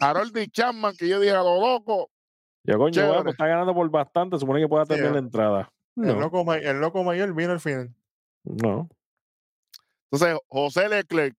Harold 0.00 0.36
y 0.38 0.48
Chapman, 0.48 0.94
que 0.96 1.08
yo 1.08 1.20
dije 1.20 1.34
a 1.34 1.42
lo 1.42 1.60
loco. 1.60 2.10
Yo, 2.64 2.78
coño, 2.78 3.06
bueno, 3.06 3.22
pues 3.24 3.34
está 3.34 3.46
ganando 3.46 3.74
por 3.74 3.90
bastante, 3.90 4.38
supone 4.38 4.60
que 4.60 4.68
pueda 4.68 4.84
Sí, 4.84 4.94
tener 4.94 5.10
la 5.10 5.16
eh. 5.16 5.20
entrada. 5.20 5.72
El, 5.96 6.18
loco, 6.18 6.52
el 6.54 6.80
loco 6.80 7.02
mayor 7.04 7.34
vino 7.34 7.52
al 7.52 7.60
final. 7.60 7.94
no. 8.44 8.88
Entonces, 10.10 10.38
José 10.48 10.88
Leclerc 10.88 11.36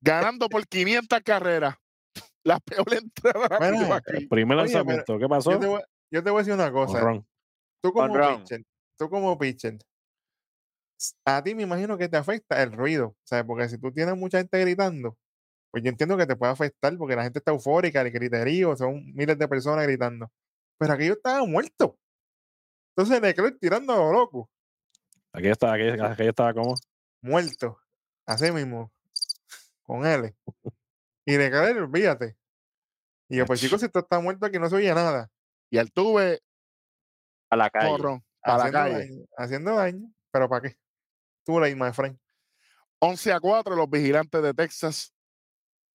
ganando 0.00 0.48
por 0.48 0.66
500 0.66 1.20
carreras. 1.20 1.74
La 2.44 2.58
peor 2.58 2.94
entrada 2.94 3.58
Mira, 3.60 3.70
vimos 3.70 3.90
aquí. 3.90 4.26
Primer 4.26 4.58
Oye, 4.58 4.72
lanzamiento, 4.72 5.18
¿qué 5.18 5.28
pasó? 5.28 5.52
Yo 5.52 5.60
te, 5.60 5.66
voy, 5.66 5.82
yo 6.10 6.22
te 6.22 6.30
voy 6.30 6.38
a 6.38 6.42
decir 6.42 6.54
una 6.54 6.72
cosa. 6.72 7.22
Tú 7.82 7.92
como 7.92 8.14
pitcher, 8.14 8.62
tú 8.98 9.08
como 9.08 9.38
pitcher, 9.38 9.78
a 11.24 11.42
ti 11.42 11.54
me 11.54 11.62
imagino 11.62 11.96
que 11.96 12.08
te 12.08 12.16
afecta 12.16 12.62
el 12.62 12.72
ruido, 12.72 13.08
o 13.08 13.16
sea, 13.24 13.44
porque 13.44 13.68
si 13.68 13.78
tú 13.78 13.90
tienes 13.90 14.16
mucha 14.16 14.38
gente 14.38 14.60
gritando, 14.60 15.16
pues 15.70 15.82
yo 15.82 15.88
entiendo 15.88 16.16
que 16.16 16.26
te 16.26 16.36
puede 16.36 16.52
afectar 16.52 16.96
porque 16.98 17.16
la 17.16 17.22
gente 17.22 17.38
está 17.38 17.52
eufórica, 17.52 18.02
el 18.02 18.10
griterío, 18.10 18.76
son 18.76 19.02
miles 19.14 19.38
de 19.38 19.48
personas 19.48 19.86
gritando. 19.86 20.30
Pero 20.78 20.92
aquello 20.92 21.14
estaba 21.14 21.44
muerto. 21.46 21.98
Entonces 22.94 23.20
Leclerc 23.22 23.58
tirando 23.58 23.94
a 23.94 23.96
lo 23.96 24.12
loco, 24.12 24.50
Aquí 25.32 25.48
estaba, 25.48 25.74
aquí, 25.74 25.88
aquí 25.88 26.22
estaba 26.26 26.54
como. 26.54 26.74
muerto, 27.22 27.78
así 28.26 28.50
mismo, 28.50 28.92
con 29.82 30.06
él. 30.06 30.34
Y 31.24 31.36
Leclerc, 31.36 31.76
olvídate. 31.82 32.36
Y 33.28 33.36
yo, 33.36 33.46
pues 33.46 33.60
chicos, 33.60 33.80
si 33.80 33.86
esto 33.86 34.00
está 34.00 34.18
muerto 34.20 34.46
aquí 34.46 34.58
no 34.58 34.68
se 34.68 34.76
oye 34.76 34.92
nada. 34.92 35.28
Y 35.70 35.78
Altuve, 35.78 36.40
A 37.48 37.56
la 37.56 37.70
calle. 37.70 37.96
para 38.40 38.56
la 38.58 38.64
haciendo 38.64 38.72
calle. 38.72 38.94
daño, 38.98 39.24
haciendo 39.36 39.74
daño, 39.76 40.12
pero 40.32 40.48
¿para 40.48 40.68
qué? 40.68 40.76
Tú 41.44 41.60
late, 41.60 41.76
my 41.76 41.92
friend. 41.92 42.18
11 42.98 43.32
a 43.32 43.40
4, 43.40 43.76
los 43.76 43.88
vigilantes 43.88 44.42
de 44.42 44.52
Texas 44.52 45.14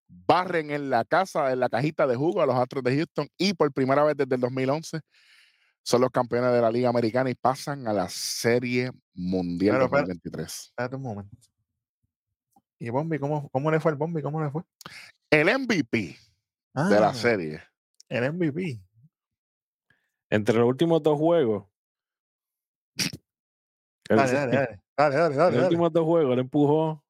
barren 0.07 0.71
en 0.71 0.89
la 0.89 1.03
casa, 1.03 1.51
en 1.51 1.59
la 1.59 1.67
cajita 1.69 2.07
de 2.07 2.15
jugo 2.15 2.41
a 2.41 2.45
los 2.45 2.55
Astros 2.55 2.83
de 2.83 2.95
Houston 2.95 3.27
y 3.37 3.53
por 3.53 3.71
primera 3.73 4.03
vez 4.03 4.15
desde 4.15 4.35
el 4.35 4.41
2011 4.41 5.01
son 5.87 6.01
los 6.01 6.09
campeones 6.09 6.51
de 6.51 6.61
la 6.61 6.71
Liga 6.71 6.89
Americana 6.89 7.29
y 7.29 7.35
pasan 7.35 7.87
a 7.87 7.93
la 7.93 8.09
Serie 8.09 8.91
Mundial 9.13 9.75
Pero, 9.77 9.89
pero- 9.89 10.01
2023. 10.07 10.47
Espérate 10.69 10.95
un 10.95 11.01
momento. 11.03 11.37
¿Y 12.79 12.89
Bombi? 12.89 13.19
¿Cómo, 13.19 13.47
cómo 13.49 13.69
le 13.71 13.79
fue 13.79 13.91
el 13.91 13.97
Bombi? 13.97 14.21
¿Cómo 14.21 14.43
le 14.43 14.49
fue? 14.49 14.63
El 15.29 15.47
MVP 15.47 16.17
de 16.73 16.99
la 16.99 17.09
Ah, 17.09 17.13
serie. 17.13 17.61
El 18.09 18.33
MVP. 18.33 18.81
Entre 20.29 20.57
los 20.57 20.67
últimos 20.67 21.01
dos 21.03 21.17
juegos. 21.19 21.65
Dale, 24.09 24.31
dale, 24.31 24.51
dale. 24.55 24.81
Dale, 24.97 25.15
dale, 25.15 25.29
los 25.29 25.37
dale. 25.37 25.55
dale. 25.55 25.63
últimos 25.63 25.93
dos 25.93 26.03
juegos 26.05 26.33
él 26.33 26.39
empujó. 26.39 27.03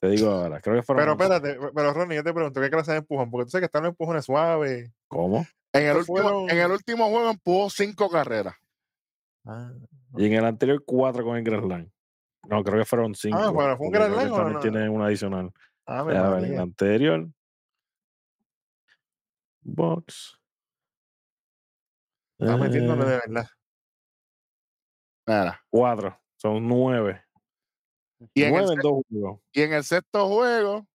Te 0.00 0.08
digo 0.10 0.30
ahora, 0.30 0.60
creo 0.60 0.76
que 0.76 0.82
fueron. 0.82 1.02
Pero 1.02 1.12
espérate, 1.12 1.72
pero 1.74 1.92
Ronnie, 1.94 2.16
yo 2.16 2.24
te 2.24 2.34
pregunto, 2.34 2.60
¿qué 2.60 2.70
clase 2.70 2.92
de 2.92 2.98
empujón? 2.98 3.30
Porque 3.30 3.44
tú 3.46 3.50
sabes 3.50 3.62
que 3.62 3.66
están 3.66 3.82
los 3.84 3.90
empujones 3.90 4.24
suaves. 4.24 4.90
¿Cómo? 5.08 5.46
En 5.74 5.86
el, 5.86 5.96
último, 5.96 6.18
en 6.18 6.24
el 6.24 6.48
fueron- 6.50 6.70
último 6.72 7.08
juego 7.10 7.30
empujó 7.30 7.68
cinco 7.70 8.08
carreras. 8.08 8.54
Ah, 9.44 9.72
Y 10.16 10.26
en 10.26 10.32
el 10.34 10.44
anterior, 10.44 10.82
cuatro 10.86 11.24
con 11.24 11.36
el 11.36 11.42
Grand 11.44 11.64
Slam. 11.64 11.90
No, 12.48 12.62
creo 12.62 12.78
que 12.78 12.84
fueron 12.84 13.14
cinco. 13.14 13.52
bueno, 13.52 13.76
¿fue 13.76 13.86
un 13.86 13.92
Grand 13.92 14.14
o 14.14 14.16
también 14.36 14.52
no? 14.54 14.60
tiene 14.60 14.88
una 14.88 15.06
adicional. 15.06 15.52
ah, 15.86 16.02
ver, 16.04 16.16
el 16.44 16.58
anterior. 16.60 17.28
Box. 19.62 20.38
Está 22.38 22.56
metiéndole 22.56 23.02
Eh, 23.02 23.06
de 23.06 23.20
verdad. 23.26 23.46
Mira, 25.26 25.64
cuatro. 25.70 26.20
Son 26.36 26.66
nueve. 26.68 27.22
Y 28.34 28.42
en, 28.42 28.54
el, 28.54 28.60
nueve 28.62 28.74
en 28.74 28.80
dos 28.80 29.02
juegos. 29.08 29.40
y 29.52 29.62
en 29.62 29.72
el 29.72 29.84
sexto 29.84 30.28
juego 30.28 30.86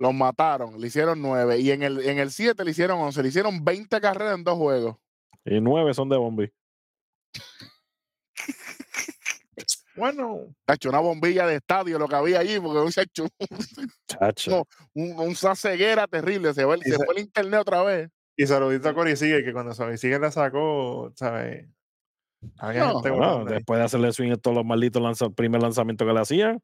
los 0.00 0.12
mataron, 0.14 0.80
le 0.80 0.86
hicieron 0.88 1.20
nueve. 1.22 1.58
Y 1.60 1.70
en 1.70 1.82
el, 1.84 2.00
en 2.08 2.18
el 2.18 2.32
siete 2.32 2.64
le 2.64 2.72
hicieron 2.72 2.98
once, 3.00 3.22
le 3.22 3.28
hicieron 3.28 3.64
20 3.64 4.00
carreras 4.00 4.34
en 4.36 4.42
dos 4.44 4.56
juegos. 4.56 4.96
Y 5.44 5.60
nueve 5.60 5.94
son 5.94 6.08
de 6.08 6.16
Bombi. 6.16 6.50
Bueno, 9.96 10.46
Ha 10.66 10.74
hecho 10.74 10.88
una 10.88 11.00
bombilla 11.00 11.46
de 11.46 11.56
estadio 11.56 11.98
lo 11.98 12.08
que 12.08 12.14
había 12.14 12.38
allí, 12.40 12.58
porque 12.58 12.90
se 12.92 13.00
ha 13.00 13.02
hecho 13.02 13.24
un, 14.94 15.12
un- 15.18 15.36
una 15.42 15.54
ceguera 15.54 16.06
terrible. 16.06 16.54
Se, 16.54 16.64
fue, 16.64 16.76
el- 16.76 16.80
Y 16.86 16.90
se 16.90 16.96
se- 16.96 17.04
fue 17.04 17.14
el 17.16 17.20
internet 17.20 17.60
otra 17.60 17.82
vez. 17.82 18.08
y 18.36 18.46
saludito 18.46 18.88
a 18.88 18.94
Cory 18.94 19.16
Sigue, 19.16 19.44
que 19.44 19.52
cuando 19.52 19.74
Cory 19.74 19.98
Sigue 19.98 20.18
la 20.18 20.30
sacó, 20.30 21.12
¿sabes? 21.16 21.68
No, 22.62 23.44
después 23.44 23.78
de 23.78 23.84
hacerle 23.84 24.12
swing 24.14 24.30
a 24.32 24.36
todos 24.36 24.56
los 24.56 24.64
malditos 24.64 25.02
lanza, 25.02 25.28
primer 25.28 25.60
lanzamiento 25.60 26.06
que 26.06 26.12
le 26.14 26.20
hacían. 26.20 26.62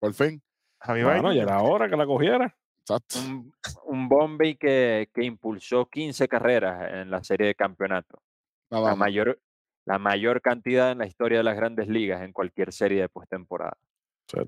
Por 0.00 0.12
fin. 0.14 0.42
Bueno, 0.86 1.32
ya 1.32 1.42
era 1.42 1.60
hora 1.62 1.88
que 1.88 1.96
la 1.96 2.06
cogiera. 2.06 2.56
Exacto. 2.80 3.18
Un, 3.18 3.52
un 3.84 4.08
Bombay 4.08 4.56
que, 4.56 5.10
que 5.12 5.24
impulsó 5.24 5.86
15 5.86 6.26
carreras 6.28 6.90
en 6.92 7.10
la 7.10 7.22
serie 7.22 7.48
de 7.48 7.54
campeonato. 7.54 8.22
La 8.70 8.94
mayor, 8.96 9.40
la 9.86 9.98
mayor 9.98 10.40
cantidad 10.40 10.92
en 10.92 10.98
la 10.98 11.06
historia 11.06 11.38
de 11.38 11.44
las 11.44 11.56
grandes 11.56 11.88
ligas 11.88 12.22
en 12.22 12.32
cualquier 12.32 12.72
serie 12.72 13.00
de 13.02 13.08
postemporada. 13.08 13.76
Y 14.32 14.36
¿Cómo 14.36 14.44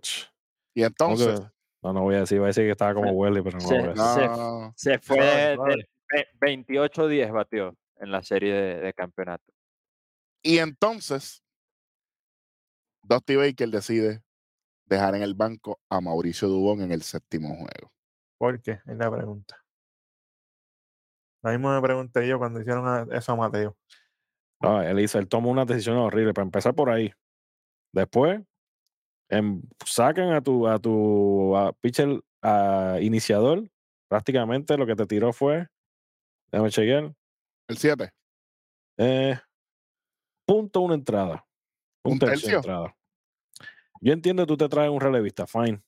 que- 0.75 0.83
entonces, 0.85 1.41
No, 1.83 1.93
no 1.95 2.03
voy 2.03 2.15
a 2.17 2.21
decir, 2.21 2.39
voy 2.39 2.45
a 2.45 2.49
decir 2.49 2.65
que 2.65 2.73
estaba 2.73 2.93
como 2.95 3.11
Welly, 3.13 3.41
pero 3.43 3.59
no 3.59 3.67
se- 3.67 3.75
lo 3.79 3.81
voy 3.81 3.89
a 3.89 3.93
decir. 3.93 4.13
se- 4.23 4.27
no, 4.29 4.73
Se 4.77 4.99
fue 4.99 5.17
Suave, 5.17 5.35
de, 5.41 5.49
de 5.49 5.55
suave. 5.57 5.89
ve- 6.13 6.29
28-10 6.41 7.33
batió 7.33 7.75
en 7.97 8.13
la 8.13 8.23
serie 8.23 8.53
de, 8.55 8.81
de 8.81 8.93
campeonato. 8.95 9.45
y 10.43 10.59
entonces, 10.59 11.43
Dusty 13.03 13.37
Baker 13.37 13.69
decide 13.71 14.23
dejar 14.91 15.15
en 15.15 15.23
el 15.23 15.35
banco 15.35 15.81
a 15.89 16.01
Mauricio 16.01 16.49
Dubón 16.49 16.83
en 16.83 16.93
el 16.93 17.03
séptimo 17.03 17.49
juego. 17.55 17.93
¿Por 18.39 18.61
qué? 18.61 18.73
Es 18.87 18.97
la 18.97 19.11
pregunta. 19.11 19.57
Lo 21.43 21.51
mismo 21.53 21.73
me 21.75 21.81
pregunté 21.81 22.27
yo 22.29 22.39
cuando 22.39 22.61
hicieron 22.61 22.87
a- 22.87 23.07
eso 23.17 23.33
a 23.33 23.37
Mateo. 23.37 23.77
No, 24.61 24.83
él 24.83 25.01
hizo, 25.01 25.19
él 25.19 25.27
tomó 25.29 25.51
una 25.51 25.65
decisión 25.65 25.97
horrible 25.97 26.35
para 26.35 26.45
empezar 26.45 26.75
por 26.75 26.91
ahí. 26.91 27.11
Después, 27.95 28.43
em, 29.31 29.63
sacan 29.87 30.33
a 30.33 30.43
tu, 30.43 30.69
a 30.69 30.79
tu 30.79 31.57
a 31.57 31.73
pitcher 31.73 32.21
a 32.43 32.99
iniciador. 33.01 33.71
Prácticamente 34.09 34.77
lo 34.77 34.87
que 34.87 34.97
te 34.97 35.07
tiró 35.07 35.33
fue, 35.33 35.69
déjame 36.51 36.71
chequear, 36.71 37.15
El 37.69 37.79
7. 37.79 38.13
eh, 38.99 39.39
punto 40.47 40.81
una 40.81 40.95
entrada. 40.95 41.47
Un, 42.05 42.15
¿Un 42.15 42.19
tercio? 42.19 42.57
entrada. 42.57 42.95
Yo 44.03 44.13
entiendo 44.13 44.43
que 44.45 44.49
tú 44.49 44.57
te 44.57 44.69
traes 44.69 44.91
un 44.91 45.01
relevista, 45.01 45.47
fine. 45.47 45.83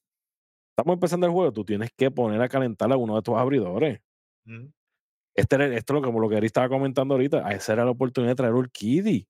Estamos 0.76 0.94
empezando 0.94 1.26
el 1.26 1.32
juego, 1.32 1.52
tú 1.52 1.64
tienes 1.64 1.90
que 1.96 2.10
poner 2.10 2.40
a 2.40 2.48
calentar 2.48 2.90
a 2.92 2.96
uno 2.96 3.16
de 3.16 3.22
tus 3.22 3.36
abridores. 3.36 4.00
Mm. 4.44 4.66
Este 5.34 5.54
era, 5.56 5.66
esto 5.76 5.94
es 5.96 6.02
lo 6.02 6.12
que, 6.12 6.18
lo 6.20 6.28
que 6.28 6.36
Ari 6.36 6.46
estaba 6.46 6.68
comentando 6.68 7.14
ahorita. 7.14 7.50
Esa 7.52 7.72
era 7.72 7.84
la 7.84 7.90
oportunidad 7.90 8.32
de 8.32 8.36
traer 8.36 8.52
a 8.52 8.56
Urquidi. 8.56 9.26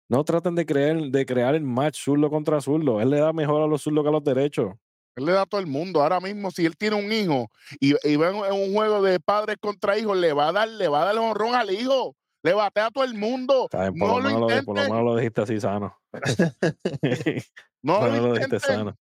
No 0.09 0.23
traten 0.23 0.53
de 0.55 0.65
crear, 0.65 0.97
de 0.99 1.25
crear 1.25 1.55
el 1.55 1.63
match 1.63 2.03
zurdo 2.03 2.29
contra 2.29 2.59
zurdo. 2.61 2.99
Él 3.01 3.09
le 3.09 3.19
da 3.19 3.33
mejor 3.33 3.61
a 3.61 3.67
los 3.67 3.81
zurdos 3.81 4.03
que 4.03 4.09
a 4.09 4.11
los 4.11 4.23
derechos. 4.23 4.75
Él 5.15 5.25
le 5.25 5.31
da 5.31 5.43
a 5.43 5.45
todo 5.45 5.61
el 5.61 5.67
mundo. 5.67 6.01
Ahora 6.01 6.19
mismo, 6.19 6.51
si 6.51 6.65
él 6.65 6.75
tiene 6.75 6.95
un 6.97 7.11
hijo 7.11 7.47
y, 7.79 7.93
y 8.07 8.15
ve 8.17 8.27
en 8.29 8.53
un 8.53 8.73
juego 8.73 9.01
de 9.01 9.19
padres 9.19 9.57
contra 9.61 9.97
hijos, 9.97 10.17
le 10.17 10.33
va 10.33 10.49
a 10.49 10.51
dar, 10.51 10.67
le 10.67 10.87
va 10.87 11.01
a 11.01 11.05
dar 11.05 11.13
el 11.13 11.19
honrón 11.19 11.55
al 11.55 11.71
hijo. 11.71 12.15
Le 12.43 12.53
batea 12.53 12.87
a 12.87 12.91
todo 12.91 13.05
el 13.05 13.13
mundo. 13.13 13.69
Bien, 13.71 13.93
por, 13.97 14.07
No 14.09 14.19
lo 14.19 14.19
lo 14.19 14.23
menos 14.25 14.41
lo, 14.41 14.47
de- 14.47 14.63
por 14.63 14.75
lo 14.75 14.81
intenten. 14.81 14.91
menos 14.97 15.11
lo 15.13 15.15
dijiste 15.17 15.41
así 15.41 15.59
sano. 15.61 15.97
No 17.81 17.99
Por 17.99 18.09
lo 18.11 18.27
lo 18.27 18.33
dijiste 18.33 18.59
sano. 18.59 18.95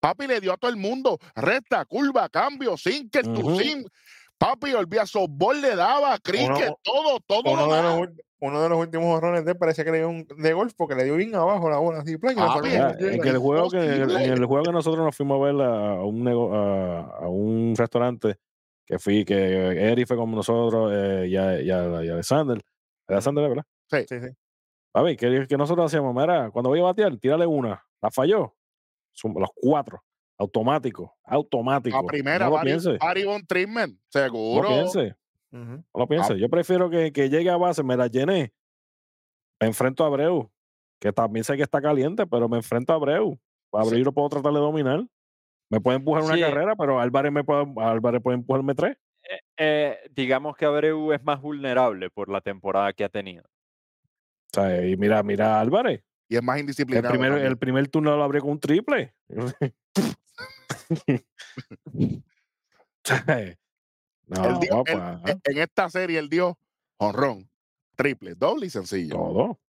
Papi 0.00 0.26
le 0.26 0.40
dio 0.40 0.52
a 0.52 0.56
todo 0.56 0.70
el 0.70 0.76
mundo. 0.76 1.18
Recta, 1.36 1.84
curva, 1.84 2.28
cambio, 2.28 2.76
sinker, 2.76 3.26
Ujú. 3.28 3.58
sin. 3.58 3.86
Papi, 4.42 4.72
olvida, 4.74 5.06
softball 5.06 5.60
le 5.60 5.76
daba, 5.76 6.18
cricket, 6.18 6.74
todo, 6.82 7.20
todo. 7.26 7.42
lo 7.44 7.52
Uno 7.52 7.74
de, 7.74 7.82
los, 7.82 8.08
uno 8.40 8.60
de 8.62 8.68
los 8.68 8.78
últimos 8.78 9.16
horrones 9.16 9.44
de 9.44 9.52
él 9.52 9.56
parecía 9.56 9.84
que 9.84 9.92
le 9.92 9.98
dio 9.98 10.08
un 10.08 10.26
de 10.26 10.52
golf 10.52 10.72
porque 10.76 10.96
le 10.96 11.04
dio 11.04 11.14
bien 11.14 11.32
abajo 11.36 11.70
la 11.70 11.78
bola 11.78 12.00
así. 12.00 12.16
plan, 12.18 12.34
Mira, 12.62 12.96
tiro 12.96 13.10
en 13.12 13.26
el 13.28 13.38
juego 13.38 13.70
que 13.70 13.78
en 13.78 14.02
el, 14.02 14.10
en 14.10 14.32
el 14.32 14.44
juego 14.46 14.64
que 14.64 14.72
nosotros 14.72 15.04
nos 15.04 15.16
fuimos 15.16 15.40
a 15.40 15.44
ver 15.44 15.60
a, 15.64 15.90
a 15.92 16.04
un 16.04 16.24
nego- 16.24 16.52
a, 16.54 17.18
a 17.24 17.28
un 17.28 17.74
restaurante 17.76 18.36
que 18.84 18.98
fui 18.98 19.24
que 19.24 19.34
Eri 19.90 20.04
fue 20.06 20.16
con 20.16 20.30
nosotros 20.32 20.90
eh, 20.92 21.26
y, 21.28 21.36
a- 21.36 21.60
y 21.62 21.70
a- 21.70 22.04
y 22.04 22.08
Alexander 22.08 22.60
Alexander 23.06 23.48
¿verdad? 23.48 23.64
Sí, 23.88 23.98
sí. 24.08 24.16
a 24.94 25.02
ver 25.02 25.16
que, 25.16 25.46
que 25.46 25.56
nosotros 25.56 25.86
hacíamos 25.86 26.12
mira 26.14 26.50
cuando 26.50 26.68
voy 26.70 26.80
a 26.80 26.84
batear 26.84 27.16
tírale 27.16 27.46
una 27.46 27.80
la 28.02 28.10
falló 28.10 28.56
Son 29.12 29.34
los 29.36 29.50
cuatro 29.54 30.02
automático 30.38 31.16
automático 31.24 31.96
La 31.96 32.02
primera, 32.06 32.44
no 32.46 32.50
lo 32.52 32.98
Barry, 32.98 33.24
Von 33.24 33.46
Treatment, 33.46 33.92
no 33.92 34.20
lo 34.20 34.24
seguro. 34.26 34.68
piense 34.68 35.16
no 35.50 35.84
lo 35.94 36.06
piense 36.08 36.38
yo 36.38 36.48
prefiero 36.48 36.88
que, 36.90 37.12
que 37.12 37.28
llegue 37.28 37.50
a 37.50 37.56
base 37.56 37.82
me 37.82 37.96
la 37.96 38.06
llené 38.06 38.52
me 39.60 39.66
enfrento 39.68 40.02
a 40.04 40.06
Abreu 40.08 40.50
que 41.00 41.12
también 41.12 41.44
sé 41.44 41.56
que 41.56 41.62
está 41.62 41.80
caliente 41.80 42.26
pero 42.26 42.48
me 42.48 42.56
enfrento 42.56 42.92
a 42.92 42.96
Abreu 42.96 43.38
a 43.72 43.82
Sí. 43.82 43.88
Abreu 43.88 44.04
lo 44.04 44.12
puedo 44.12 44.28
tratar 44.28 44.52
de 44.52 44.58
dominar 44.60 45.04
me 45.70 45.80
puede 45.80 45.96
empujar 45.98 46.22
una 46.24 46.34
Sí. 46.34 46.40
carrera 46.40 46.74
pero 46.76 46.98
Álvarez 47.00 47.32
me 47.32 47.44
puede 47.44 47.66
Álvarez 47.78 48.22
puede 48.22 48.36
empujarme 48.38 48.74
tres 48.74 48.96
Eh, 49.24 49.40
eh, 49.58 49.98
digamos 50.10 50.56
que 50.56 50.64
Abreu 50.64 51.12
es 51.12 51.22
más 51.22 51.40
vulnerable 51.40 52.10
por 52.10 52.28
la 52.28 52.40
temporada 52.40 52.92
que 52.92 53.04
ha 53.04 53.08
tenido. 53.08 53.44
o 53.44 54.54
sea, 54.54 54.84
y 54.86 54.96
mira 54.96 55.22
mira 55.22 55.56
a 55.56 55.60
Álvarez 55.60 56.02
Y 56.32 56.36
es 56.36 56.42
más 56.42 56.56
el 56.56 56.60
indisciplinado. 56.60 57.10
primer, 57.10 57.30
también. 57.32 57.46
el 57.46 57.58
primer 57.58 57.88
turno 57.88 58.16
lo 58.16 58.22
abrió 58.22 58.40
con 58.40 58.52
un 58.52 58.60
triple 58.60 59.14
no, 64.26 64.60
dio- 64.60 64.84
papá, 64.84 65.20
en- 65.26 65.40
en 65.44 65.58
esta 65.58 65.90
serie 65.90 66.18
él 66.18 66.30
dio 66.30 66.58
honrón, 66.96 67.50
triple, 67.96 68.34
doble 68.34 68.66
y 68.66 68.70
sencillo. 68.70 69.14
todo 69.16 69.60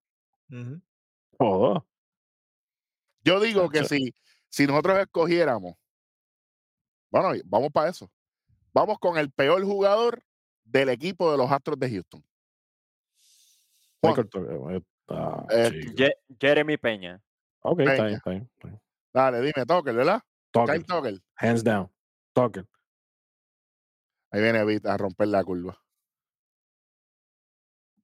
todo 1.36 1.84
Yo 3.24 3.40
digo 3.40 3.68
que 3.68 3.84
si, 3.84 4.14
si 4.48 4.66
nosotros 4.66 5.00
escogiéramos, 5.00 5.74
bueno, 7.10 7.32
vamos 7.46 7.70
para 7.72 7.90
eso. 7.90 8.08
Vamos 8.72 8.98
con 9.00 9.18
el 9.18 9.32
peor 9.32 9.64
jugador 9.64 10.22
del 10.64 10.90
equipo 10.90 11.30
de 11.32 11.38
los 11.38 11.50
Astros 11.50 11.78
de 11.78 11.90
Houston. 11.90 12.24
Michael 14.00 14.28
Eh, 15.12 15.16
ah, 15.18 15.46
Eh, 15.50 16.14
Jeremy 16.40 16.76
Peña. 16.78 17.20
ok 17.60 17.80
está 17.80 17.92
Peña. 17.92 18.04
bien, 18.06 18.16
está 18.16 18.30
bien, 18.30 18.50
está 18.54 18.68
bien. 18.68 18.80
Dale, 19.12 19.40
dime, 19.40 19.66
Tucker, 19.66 19.94
¿verdad? 19.94 20.22
Tucker. 20.50 21.20
hands 21.36 21.62
down 21.64 21.90
Tucker 22.34 22.66
Ahí 24.30 24.40
viene 24.40 24.60
a 24.84 24.96
romper 24.96 25.28
la 25.28 25.44
curva. 25.44 25.78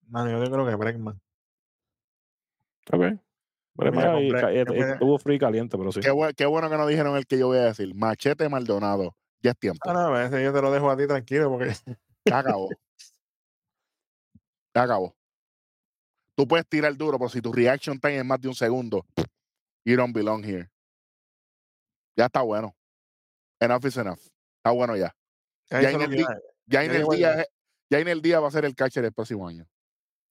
Mano, 0.09 0.31
yo 0.31 0.51
creo 0.51 0.66
que 0.66 0.75
Bregman. 0.75 1.21
ok 2.92 3.01
Mira, 3.77 4.21
y 4.21 4.31
compré- 4.31 5.14
y- 5.14 5.18
frío 5.18 5.38
caliente 5.38 5.79
pero 5.79 5.92
sí 5.92 6.01
Qué, 6.01 6.11
buen- 6.11 6.35
qué 6.35 6.47
bueno 6.47 6.68
que 6.68 6.77
no 6.77 6.87
dijeron 6.87 7.16
el 7.16 7.27
que 7.27 7.38
yo 7.38 7.47
voy 7.47 7.59
a 7.59 7.64
decir. 7.66 7.94
Machete 7.94 8.49
Maldonado. 8.49 9.16
Ya 9.40 9.53
es 9.53 9.59
tiempo. 9.59 9.88
Ah, 9.88 9.92
no, 9.92 10.18
ese 10.21 10.42
yo 10.42 10.53
te 10.53 10.61
lo 10.61 10.71
dejo 10.73 10.90
a 10.90 10.97
ti 10.97 11.07
tranquilo 11.07 11.49
porque 11.49 11.73
Ya 12.25 12.38
acabó. 12.38 12.68
Ya 14.75 14.83
acabó. 14.83 15.14
Tú 16.38 16.46
puedes 16.46 16.68
tirar 16.68 16.96
duro, 16.96 17.18
pero 17.18 17.29
si 17.29 17.42
tu 17.42 17.53
reaction 17.53 17.98
time 17.98 18.18
es 18.18 18.24
más 18.24 18.40
de 18.40 18.46
un 18.46 18.55
segundo, 18.55 19.05
you 19.85 19.96
don't 19.96 20.14
belong 20.14 20.44
here. 20.44 20.70
Ya 22.16 22.27
está 22.27 22.42
bueno. 22.42 22.77
Enough 23.59 23.87
is 23.87 23.96
enough. 23.96 24.20
Está 24.59 24.70
bueno 24.70 24.96
ya. 24.96 25.12
ya, 25.68 25.90
en 25.90 26.01
el 26.01 26.27
Ya 26.66 26.85
en 26.85 27.09
día, 27.09 27.44
ya 27.90 27.98
en 27.98 28.07
el 28.07 28.22
día 28.22 28.38
va 28.38 28.46
a 28.46 28.51
ser 28.53 28.64
el 28.64 28.77
catcher 28.77 29.05
el 29.05 29.12
próximo 29.12 29.48
año. 29.48 29.66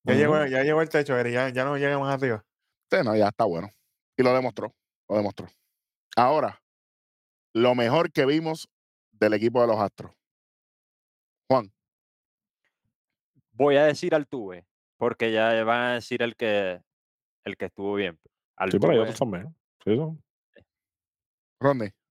ya 0.04 0.14
llegó, 0.14 0.46
ya 0.46 0.62
llegó 0.62 0.80
el 0.80 0.88
techo, 0.88 1.14
Eri, 1.14 1.32
ya, 1.32 1.50
ya 1.50 1.66
no 1.66 1.76
llega 1.76 1.98
más 1.98 2.14
arriba. 2.14 2.42
Sí, 2.90 2.96
no, 3.04 3.14
ya 3.14 3.28
está 3.28 3.44
bueno. 3.44 3.70
Y 4.16 4.22
lo 4.22 4.32
demostró. 4.32 4.74
Lo 5.10 5.16
demostró. 5.16 5.46
Ahora, 6.16 6.62
lo 7.52 7.74
mejor 7.74 8.10
que 8.12 8.24
vimos 8.24 8.66
del 9.12 9.34
equipo 9.34 9.60
de 9.60 9.66
los 9.66 9.78
Astros. 9.78 10.14
Juan, 11.50 11.70
Voy 13.52 13.76
a 13.76 13.84
decir 13.84 14.14
Altuve, 14.14 14.67
porque 14.98 15.32
ya 15.32 15.64
van 15.64 15.80
a 15.80 15.94
decir 15.94 16.22
el 16.22 16.36
que 16.36 16.82
el 17.44 17.56
que 17.56 17.66
estuvo 17.66 17.94
bien. 17.94 18.14
sí 18.16 18.78
pero 18.78 18.92
hay 18.92 18.98
Altuve, 18.98 18.98
otros 19.00 19.18
también 19.18 19.54
sí, 19.84 19.90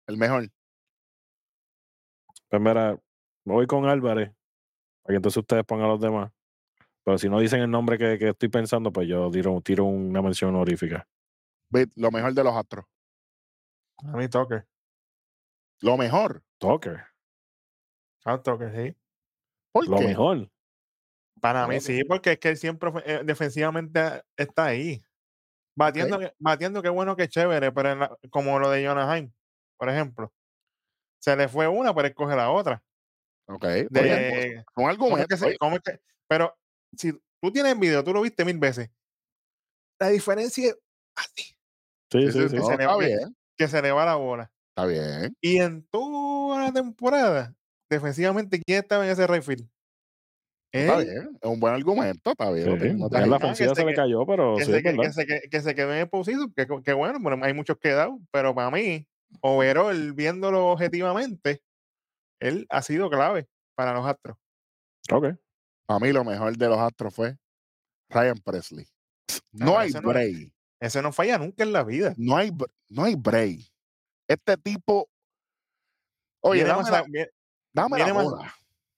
el 0.09 0.17
mejor. 0.17 0.49
Pues 2.49 2.61
mira, 2.61 2.99
me 3.45 3.55
voy 3.55 3.67
con 3.67 3.87
Álvarez, 3.89 4.31
para 5.03 5.15
que 5.15 5.17
entonces 5.17 5.39
ustedes 5.39 5.65
pongan 5.65 5.87
a 5.87 5.91
los 5.93 6.01
demás. 6.01 6.31
Pero 7.05 7.19
si 7.19 7.29
no 7.29 7.41
dicen 7.41 7.61
el 7.61 7.71
nombre 7.71 7.99
que, 7.99 8.19
que 8.19 8.29
estoy 8.29 8.49
pensando, 8.49 8.93
pues 8.93 9.09
yo 9.09 9.31
tiro, 9.31 9.61
tiro 9.61 9.85
una 9.85 10.21
mención 10.21 10.55
honorífica. 10.55 11.09
Lo 11.97 12.11
mejor 12.11 12.35
de 12.35 12.45
los 12.45 12.55
Astros. 12.55 12.85
A 14.05 14.17
mí 14.17 14.29
Tucker. 14.29 14.67
Lo 15.81 15.97
mejor. 15.97 16.43
Tucker, 16.59 17.05
Ah, 18.25 18.41
Tucker, 18.41 18.71
sí. 18.73 18.97
¿Por 19.73 19.89
lo 19.89 19.97
qué? 19.97 20.07
mejor. 20.07 20.49
Para 21.43 21.67
mí 21.67 21.81
sí, 21.81 22.05
porque 22.05 22.33
es 22.33 22.39
que 22.39 22.51
él 22.51 22.57
siempre 22.57 22.91
eh, 23.05 23.23
defensivamente 23.25 24.23
está 24.37 24.67
ahí. 24.67 25.03
Batiendo, 25.77 26.19
que- 26.21 26.33
batiendo 26.39 26.83
qué 26.83 26.89
bueno 26.89 27.17
que 27.17 27.29
chévere, 27.29 27.73
pero 27.73 27.95
la- 27.97 28.17
como 28.31 28.61
lo 28.61 28.71
de 28.71 28.87
Jonaheim, 28.87 29.33
por 29.77 29.89
ejemplo. 29.89 30.33
Se 31.21 31.35
le 31.35 31.49
fue 31.49 31.67
una, 31.67 31.93
pero 31.95 32.07
él 32.07 32.15
coge 32.15 32.37
la 32.37 32.51
otra. 32.51 32.81
Ok. 33.49 33.65
Un 33.65 33.89
¿cómo 34.75 34.89
es 34.89 34.95
argumento. 34.95 35.27
que 35.29 35.35
es 35.35 35.41
que- 35.83 36.01
pero 36.29 36.57
si 36.97 37.13
tú 37.13 37.53
tienes 37.53 37.73
el 37.73 37.79
video, 37.79 38.05
tú 38.05 38.13
lo 38.13 38.23
viste 38.23 38.45
mil 38.45 38.59
veces. 38.59 38.89
La 39.99 40.09
diferencia 40.11 40.69
es 40.69 40.79
así, 41.17 41.57
Sí, 42.13 42.25
no, 42.27 42.33
se 42.33 42.77
bien. 42.99 43.37
que 43.57 43.67
se 43.67 43.83
le 43.83 43.91
va 43.91 44.05
la 44.05 44.15
bola. 44.15 44.53
Está 44.77 44.87
bien. 44.87 45.37
Y 45.41 45.59
en 45.59 45.85
toda 45.89 46.61
la 46.67 46.73
temporada, 46.73 47.55
defensivamente, 47.91 48.61
¿quién 48.65 48.79
estaba 48.83 49.05
en 49.05 49.11
ese 49.13 49.43
field? 49.43 49.69
Está 50.73 50.99
bien. 50.99 51.39
Es 51.41 51.49
un 51.51 51.61
buen 51.61 51.75
argumento. 51.75 52.31
Está 52.31 52.51
bien. 52.51 52.67
no 52.67 52.79
Sí, 52.81 52.93
no 52.95 53.09
la 53.09 53.39
que 53.39 53.45
ofensiva 53.45 53.75
se 53.75 53.85
le 53.85 53.91
que- 53.91 53.97
cayó, 53.97 54.25
pero 54.27 54.57
que, 54.57 54.65
sí, 54.65 54.73
se, 54.73 54.83
que, 54.83 54.97
que 54.97 55.13
se, 55.13 55.27
que, 55.27 55.41
que 55.51 55.61
se 55.61 55.75
quedó 55.75 55.93
en 55.93 55.99
el 55.99 56.09
posible, 56.09 56.47
que, 56.57 56.67
que 56.83 56.93
bueno, 56.95 57.19
bueno, 57.21 57.45
hay 57.45 57.53
muchos 57.53 57.77
quedados, 57.79 58.19
pero 58.31 58.55
para 58.55 58.71
mí, 58.71 59.07
overall, 59.43 60.13
viéndolo 60.15 60.69
objetivamente, 60.69 61.63
él 62.41 62.67
ha 62.71 62.81
sido 62.83 63.11
clave 63.11 63.49
para 63.75 63.93
los 63.93 64.07
Astros. 64.07 64.37
Ok. 65.13 65.27
A 65.89 65.99
mí 65.99 66.11
lo 66.13 66.25
mejor 66.25 66.57
de 66.57 66.69
los 66.69 66.79
Astros 66.79 67.15
fue 67.15 67.37
Ryan 68.09 68.39
Presley. 68.39 68.87
No 69.53 69.79
hay 69.79 69.91
ese 69.91 70.01
no- 70.01 70.09
break. 70.09 70.53
Ese 70.81 71.01
no 71.03 71.13
falla 71.13 71.39
nunca 71.39 71.63
en 71.63 71.73
la 71.73 71.85
vida. 71.85 72.15
No 72.17 72.37
hay, 72.37 72.51
no 72.89 73.05
hay 73.05 73.15
break. 73.15 73.61
Este 74.27 74.57
tipo. 74.57 75.09
Oye, 76.43 76.65
viene, 76.65 76.71
dame, 76.77 76.91
la, 76.91 77.05
dame 77.73 77.99
la 77.99 78.05
viene 78.05 78.13
más- 78.15 78.25
bola. 78.25 78.55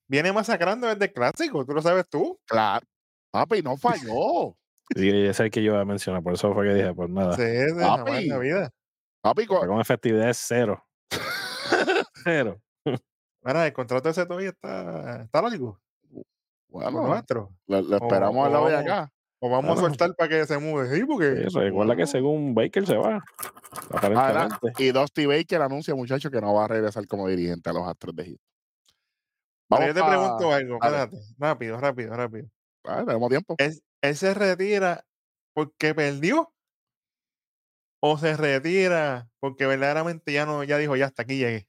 Viene 0.09 0.33
masacrando 0.33 0.87
desde 0.87 1.05
el 1.07 1.13
clásico, 1.13 1.65
tú 1.65 1.73
lo 1.73 1.83
sabes 1.83 2.07
tú. 2.09 2.39
Claro. 2.47 2.87
Papi, 3.31 3.63
no 3.63 3.77
falló. 3.77 4.57
Y 4.95 5.09
ese 5.09 5.31
es 5.31 5.41
el 5.41 5.51
que 5.51 5.63
yo 5.63 5.73
iba 5.73 5.81
a 5.81 5.85
mencionar, 5.85 6.23
por 6.23 6.35
eso 6.35 6.53
fue 6.55 6.67
que 6.69 6.75
dije, 6.75 6.95
pues 6.95 7.09
nada. 7.11 7.35
Sí, 7.37 7.43
de 7.43 7.75
jamás 7.75 8.19
en 8.19 8.29
la 8.29 8.35
Papi. 8.37 8.47
vida. 8.47 8.71
Papi, 9.23 9.47
co- 9.47 9.59
Fue 9.59 9.69
con 9.69 9.81
efectividad 9.81 10.29
es 10.29 10.37
cero. 10.47 10.85
cero. 12.25 12.61
Mira, 13.43 13.67
el 13.67 13.73
contrato 13.73 14.09
ese 14.09 14.25
todavía 14.27 14.51
está, 14.51 15.23
está 15.23 15.43
largo. 15.43 15.79
Con 16.71 16.83
los 16.83 16.93
bueno, 16.93 17.13
Astros. 17.15 17.49
lo, 17.67 17.81
lo 17.83 17.97
esperamos 17.97 18.47
al 18.47 18.53
lado 18.53 18.67
de 18.69 18.75
vamos- 18.75 18.91
acá. 18.91 19.11
O 19.41 19.51
vamos 19.51 19.79
a 19.79 19.81
soltar 19.83 20.15
para 20.17 20.29
que 20.31 20.47
se 20.47 20.57
mueve. 20.59 20.97
Sí, 20.97 21.05
porque 21.05 21.47
Sí, 21.51 21.59
recuerda 21.59 21.95
que 21.97 22.07
según 22.07 22.55
Baker 22.55 22.87
se 22.87 22.97
va. 22.97 23.23
Adelante. 23.91 24.17
Aparentemente. 24.57 24.83
Y 24.85 24.91
Dusty 24.93 25.27
Baker 25.27 25.61
anuncia, 25.61 25.95
muchachos, 25.95 26.31
que 26.33 26.41
no 26.41 26.55
va 26.55 26.65
a 26.65 26.69
regresar 26.69 27.07
como 27.07 27.29
dirigente 27.29 27.69
a 27.69 27.75
los 27.75 27.87
Astros 27.87 28.17
de 28.17 28.25
Houston. 28.25 28.54
Pero 29.69 29.87
yo 29.87 29.95
te 29.95 30.01
pa- 30.01 30.09
pregunto 30.09 30.53
algo, 30.53 30.75
espérate, 30.75 31.17
rápido, 31.39 31.81
rápido, 31.81 32.17
rápido. 32.17 32.49
Ah, 32.85 33.03
tenemos 33.07 33.29
tiempo. 33.31 33.55
¿Él, 33.59 33.81
él 34.03 34.17
se 34.17 34.35
retira 34.35 35.05
porque 35.55 35.95
perdió? 35.95 36.53
¿O 38.01 38.19
se 38.19 38.37
retira 38.37 39.29
porque 39.41 39.67
verdaderamente 39.67 40.33
ya 40.33 40.45
no, 40.45 40.63
ya 40.65 40.77
dijo, 40.77 40.95
ya 40.97 41.07
hasta 41.07 41.23
aquí 41.23 41.39
llegué? 41.39 41.67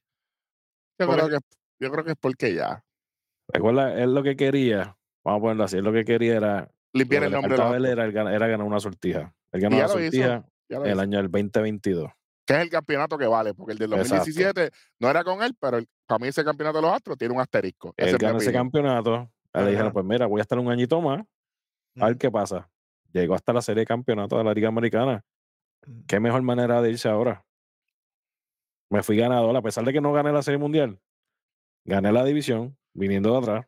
Yo 1.00 1.08
porque- 1.08 1.22
creo, 1.24 1.40
que, 1.40 1.46
yo 1.80 1.92
creo 1.92 2.04
que 2.06 2.12
es 2.12 2.18
porque 2.20 2.54
ya. 2.54 2.84
Recuerda, 3.48 3.94
él 4.02 4.14
lo 4.14 4.24
que 4.24 4.36
quería, 4.36 4.98
vamos 5.24 5.40
a 5.40 5.42
ponerlo 5.42 5.64
así, 5.64 5.78
él 5.78 5.84
lo 5.84 5.94
que 5.94 6.04
quería 6.04 6.36
era, 6.36 6.72
Limpiar 6.94 7.24
el 7.24 7.32
nombre 7.32 7.56
él 7.78 7.86
era, 7.86 8.06
era 8.06 8.48
ganar 8.48 8.66
una 8.66 8.80
sortija. 8.80 9.34
Él 9.52 9.62
ganó 9.62 9.78
hizo. 9.78 9.88
sortija 9.90 10.46
el 10.70 10.92
hizo. 10.92 11.00
año 11.02 11.18
del 11.18 11.30
2022. 11.32 12.12
Que 12.46 12.54
es 12.54 12.60
el 12.62 12.70
campeonato 12.70 13.18
que 13.18 13.26
vale, 13.28 13.54
porque 13.54 13.74
el 13.74 13.80
del 13.80 13.94
Exacto. 13.94 14.16
2017 14.18 14.72
no 15.00 15.10
era 15.10 15.24
con 15.24 15.42
él, 15.44 15.56
pero 15.60 15.78
el- 15.78 15.88
para 16.06 16.20
mí 16.20 16.28
ese 16.28 16.44
campeonato 16.44 16.78
de 16.78 16.82
los 16.84 16.94
Astros 16.94 17.18
tiene 17.18 17.34
un 17.34 17.42
asterisco. 17.42 17.94
Él 17.98 18.18
ganó 18.18 18.38
ese 18.38 18.54
campeonato. 18.54 19.30
Le 19.54 19.70
dijeron, 19.70 19.92
pues 19.94 20.06
mira, 20.06 20.26
voy 20.28 20.40
a 20.40 20.44
estar 20.44 20.60
un 20.60 20.70
añito 20.70 21.00
más, 21.02 21.24
a 22.00 22.08
ver 22.08 22.18
qué 22.18 22.30
pasa. 22.30 22.70
Llegó 23.14 23.34
hasta 23.36 23.54
la 23.54 23.62
serie 23.62 23.82
de 23.82 23.86
campeonato 23.88 24.38
de 24.38 24.44
la 24.44 24.54
Liga 24.54 24.68
Americana. 24.68 25.24
Ujú. 25.88 26.04
¿Qué 26.08 26.20
mejor 26.20 26.42
manera 26.42 26.82
de 26.82 26.90
irse 26.92 27.08
ahora? 27.10 27.46
Me 28.90 29.02
fui 29.02 29.18
ganador, 29.18 29.56
a 29.56 29.62
pesar 29.62 29.84
de 29.86 29.94
que 29.94 30.02
no 30.02 30.12
gané 30.14 30.32
la 30.32 30.44
serie 30.44 30.58
mundial. 30.58 31.00
Gané 31.86 32.12
la 32.12 32.24
división, 32.24 32.78
viniendo 32.94 33.32
de 33.32 33.38
atrás. 33.40 33.66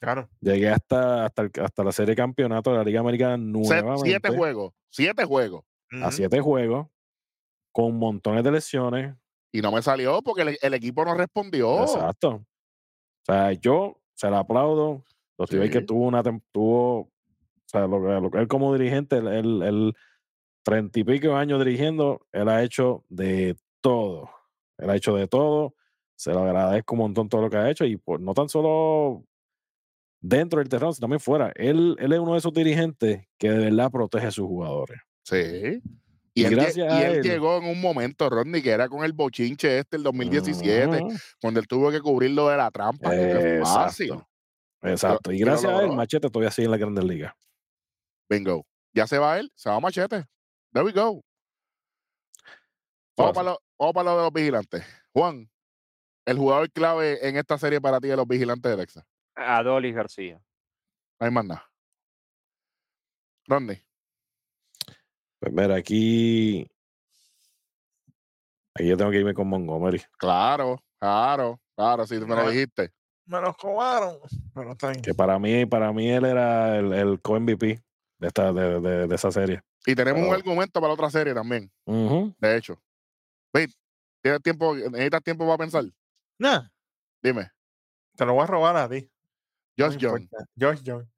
Claro. 0.00 0.28
Llegué 0.40 0.68
hasta, 0.70 1.26
hasta, 1.26 1.42
el- 1.42 1.52
hasta 1.62 1.84
la 1.84 1.92
serie 1.92 2.12
de 2.12 2.16
campeonato 2.16 2.70
de 2.70 2.78
la 2.78 2.84
Liga 2.84 3.00
Americana 3.00 3.36
nuevamente. 3.36 4.02
siete 4.08 4.28
juegos. 4.30 4.72
Siete 4.88 5.24
juegos. 5.24 5.64
a 6.02 6.10
siete 6.10 6.40
juegos, 6.40 6.86
con 7.72 7.98
montones 7.98 8.44
de 8.44 8.52
lesiones. 8.52 9.16
Y 9.52 9.60
no 9.60 9.72
me 9.72 9.82
salió 9.82 10.22
porque 10.22 10.42
el, 10.42 10.58
el 10.62 10.74
equipo 10.74 11.04
no 11.04 11.14
respondió. 11.14 11.82
Exacto. 11.82 12.28
O 12.30 12.44
sea, 13.24 13.52
yo 13.52 14.00
se 14.14 14.30
la 14.30 14.40
aplaudo. 14.40 15.04
Los 15.38 15.48
que 15.50 15.68
Sí. 15.80 15.86
tuvo 15.86 16.06
una 16.06 16.22
tuvo, 16.52 17.00
o 17.00 17.10
sea, 17.66 17.86
lo, 17.86 18.00
que- 18.02 18.20
lo 18.20 18.30
que 18.30 18.38
él 18.38 18.48
como 18.48 18.72
dirigente, 18.76 19.16
él 19.16 19.94
treinta 20.62 21.00
y 21.00 21.04
pico 21.04 21.34
años 21.34 21.58
dirigiendo, 21.64 22.26
él 22.32 22.48
ha 22.48 22.62
hecho 22.62 23.04
de 23.08 23.56
todo. 23.80 24.30
Él 24.78 24.90
ha 24.90 24.96
hecho 24.96 25.16
de 25.16 25.26
todo. 25.26 25.74
Se 26.14 26.32
lo 26.32 26.40
agradezco 26.44 26.94
un 26.94 27.00
montón 27.00 27.28
todo 27.28 27.42
lo 27.42 27.50
que 27.50 27.56
ha 27.56 27.68
hecho 27.70 27.84
y 27.84 27.96
pues 27.96 28.20
no 28.20 28.32
tan 28.34 28.48
solo 28.48 29.24
dentro 30.20 30.60
del 30.60 30.68
terreno, 30.68 30.92
sino 30.92 31.04
también 31.04 31.20
fuera. 31.20 31.52
Él, 31.56 31.96
él 31.98 32.12
es 32.12 32.18
uno 32.20 32.32
de 32.32 32.38
esos 32.38 32.52
dirigentes 32.52 33.26
que 33.38 33.50
de 33.50 33.58
verdad 33.70 33.90
protege 33.90 34.26
a 34.28 34.30
sus 34.30 34.46
jugadores. 34.46 35.00
Sí. 35.24 35.82
Y 36.34 36.42
Y, 36.42 36.44
él, 36.46 36.52
y 36.76 36.80
él 36.80 36.90
él. 37.16 37.22
llegó 37.22 37.58
en 37.58 37.64
un 37.64 37.80
momento, 37.80 38.30
Rodney, 38.30 38.62
que 38.62 38.70
era 38.70 38.88
con 38.88 39.04
el 39.04 39.12
bochinche 39.12 39.78
este, 39.78 39.96
el 39.96 40.02
2017, 40.02 40.86
Ujú. 41.02 41.14
cuando 41.40 41.60
él 41.60 41.66
tuvo 41.66 41.90
que 41.90 42.00
cubrirlo 42.00 42.48
de 42.48 42.56
la 42.56 42.70
trampa. 42.70 43.14
es 43.14 43.60
fácil. 43.68 44.12
Exacto. 44.12 44.28
Exacto. 44.88 45.32
Y 45.32 45.40
lo 45.40 45.46
gracias 45.46 45.70
a 45.70 45.74
él, 45.76 45.82
logró. 45.82 45.96
Machete 45.96 46.28
todavía 46.30 46.50
sigue 46.50 46.64
en 46.66 46.70
la 46.72 46.76
Grandes 46.78 47.04
Ligas. 47.04 47.34
Bingo. 48.30 48.66
Ya 48.94 49.06
se 49.06 49.18
va 49.18 49.38
él, 49.38 49.50
se 49.54 49.68
va 49.70 49.78
Machete. 49.80 50.24
There 50.72 50.84
we 50.84 50.92
go. 50.92 51.22
Vamos 53.16 53.34
para, 53.34 53.50
lo, 53.50 53.62
vamos 53.78 53.94
para 53.94 54.10
lo 54.10 54.16
de 54.16 54.22
los 54.24 54.32
vigilantes. 54.32 54.84
Juan, 55.12 55.50
el 56.24 56.38
jugador 56.38 56.70
clave 56.72 57.28
en 57.28 57.36
esta 57.36 57.58
serie 57.58 57.80
para 57.80 58.00
ti 58.00 58.08
de 58.08 58.16
los 58.16 58.26
vigilantes 58.26 58.70
de 58.70 58.76
Texas. 58.78 59.04
Adolis 59.34 59.94
García. 59.94 60.42
No 61.20 61.26
hay 61.26 61.30
más 61.30 61.44
nada. 61.44 61.70
Rodney. 63.46 63.82
Pues 65.42 65.52
mira, 65.52 65.74
aquí. 65.74 66.64
Aquí 68.76 68.86
yo 68.88 68.96
tengo 68.96 69.10
que 69.10 69.18
irme 69.18 69.34
con 69.34 69.48
Montgomery. 69.48 70.00
Claro, 70.16 70.80
claro, 71.00 71.60
claro, 71.74 72.06
si 72.06 72.14
me 72.14 72.20
lo 72.28 72.36
No, 72.44 72.48
dijiste. 72.50 72.92
Me 73.26 73.40
los 73.40 73.56
cobraron. 73.56 74.18
Pero 74.54 74.70
está 74.70 74.90
bien. 74.90 75.02
Que 75.02 75.14
para 75.14 75.40
mí, 75.40 75.66
para 75.66 75.92
mí 75.92 76.08
él 76.08 76.24
era 76.26 76.78
el, 76.78 76.92
el 76.92 77.20
co-MVP 77.20 77.82
de, 78.18 78.28
esta, 78.28 78.52
de, 78.52 78.80
de- 78.80 79.06
de 79.08 79.14
esa 79.16 79.32
serie. 79.32 79.60
Y 79.84 79.96
tenemos 79.96 80.22
un 80.24 80.32
argumento 80.32 80.80
para 80.80 80.92
otra 80.92 81.10
serie 81.10 81.34
también, 81.34 81.68
de 81.86 82.56
hecho. 82.56 82.80
Pete, 83.50 83.74
¿tienes 84.22 84.40
tiempo, 84.42 84.76
necesitas 84.76 85.22
tiempo 85.24 85.44
para 85.44 85.58
pensar? 85.58 85.84
Nah, 86.38 86.68
Dime. 87.20 87.50
te 88.16 88.24
lo 88.24 88.34
voy 88.34 88.44
a 88.44 88.46
robar 88.46 88.76
a 88.76 88.88
ti. 88.88 89.10
no 89.76 89.86
Josh 89.86 89.98
John. 90.00 90.22
importa. 90.22 90.46
Josh 90.56 90.82
John. 90.86 91.10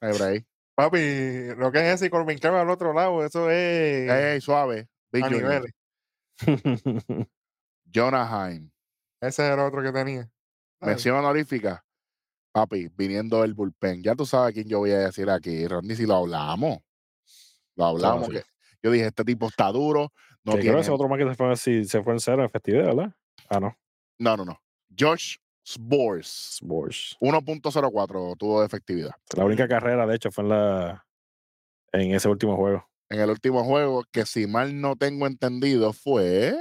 Ahí, 0.00 0.12
por 0.12 0.22
ahí. 0.22 0.46
Papi, 0.76 1.54
lo 1.56 1.72
que 1.72 1.78
es 1.78 1.94
ese 1.94 2.06
y 2.06 2.10
Corbin 2.10 2.38
Carroll 2.38 2.60
al 2.60 2.70
otro 2.70 2.92
lado, 2.92 3.24
eso 3.24 3.50
es 3.50 4.10
Ey, 4.10 4.40
suave. 4.42 4.88
Big 5.10 5.24
a 5.24 5.30
niveles. 5.30 5.72
Jonah 7.94 8.50
Heim. 8.50 8.70
Ese 9.18 9.46
era 9.46 9.66
otro 9.66 9.82
que 9.82 9.90
tenía. 9.90 10.30
Mención 10.82 11.16
honorífica. 11.16 11.82
Papi, 12.52 12.88
viniendo 12.94 13.40
del 13.40 13.54
bullpen. 13.54 14.02
Ya 14.02 14.14
tú 14.14 14.26
sabes 14.26 14.52
quién 14.52 14.68
yo 14.68 14.80
voy 14.80 14.90
a 14.90 14.98
decir 14.98 15.30
aquí. 15.30 15.66
Rodney, 15.66 15.96
si 15.96 16.04
lo 16.04 16.16
hablamos. 16.16 16.80
Lo 17.74 17.84
hablamos. 17.86 18.28
que 18.28 18.42
yo 18.82 18.90
dije, 18.90 19.06
este 19.06 19.24
tipo 19.24 19.48
está 19.48 19.72
duro. 19.72 20.12
No 20.44 20.52
que 20.52 20.58
creo 20.58 20.60
tiene. 20.60 20.74
que 20.76 20.80
ese 20.82 20.90
otro 20.90 21.08
más 21.08 21.18
que 21.18 21.24
se 21.24 21.34
fue, 21.34 21.56
si, 21.56 21.84
se 21.86 22.02
fue 22.02 22.12
en 22.12 22.20
cero 22.20 22.40
en 22.40 22.46
efectividad, 22.46 22.84
¿verdad? 22.84 23.14
Ah, 23.48 23.60
no. 23.60 23.74
No, 24.18 24.36
no, 24.36 24.44
no. 24.44 24.60
Josh 24.98 25.36
Spores. 25.66 26.26
Spurs. 26.60 27.16
1.04 27.20 28.34
tuvo 28.38 28.60
de 28.60 28.66
efectividad. 28.66 29.10
La 29.36 29.44
única 29.44 29.66
carrera, 29.66 30.06
de 30.06 30.14
hecho, 30.14 30.30
fue 30.30 30.44
en 30.44 30.50
la 30.50 31.06
en 31.92 32.14
ese 32.14 32.28
último 32.28 32.56
juego. 32.56 32.88
En 33.10 33.20
el 33.20 33.30
último 33.30 33.64
juego, 33.64 34.04
que 34.12 34.26
si 34.26 34.46
mal 34.46 34.80
no 34.80 34.94
tengo 34.96 35.26
entendido, 35.26 35.92
fue. 35.92 36.54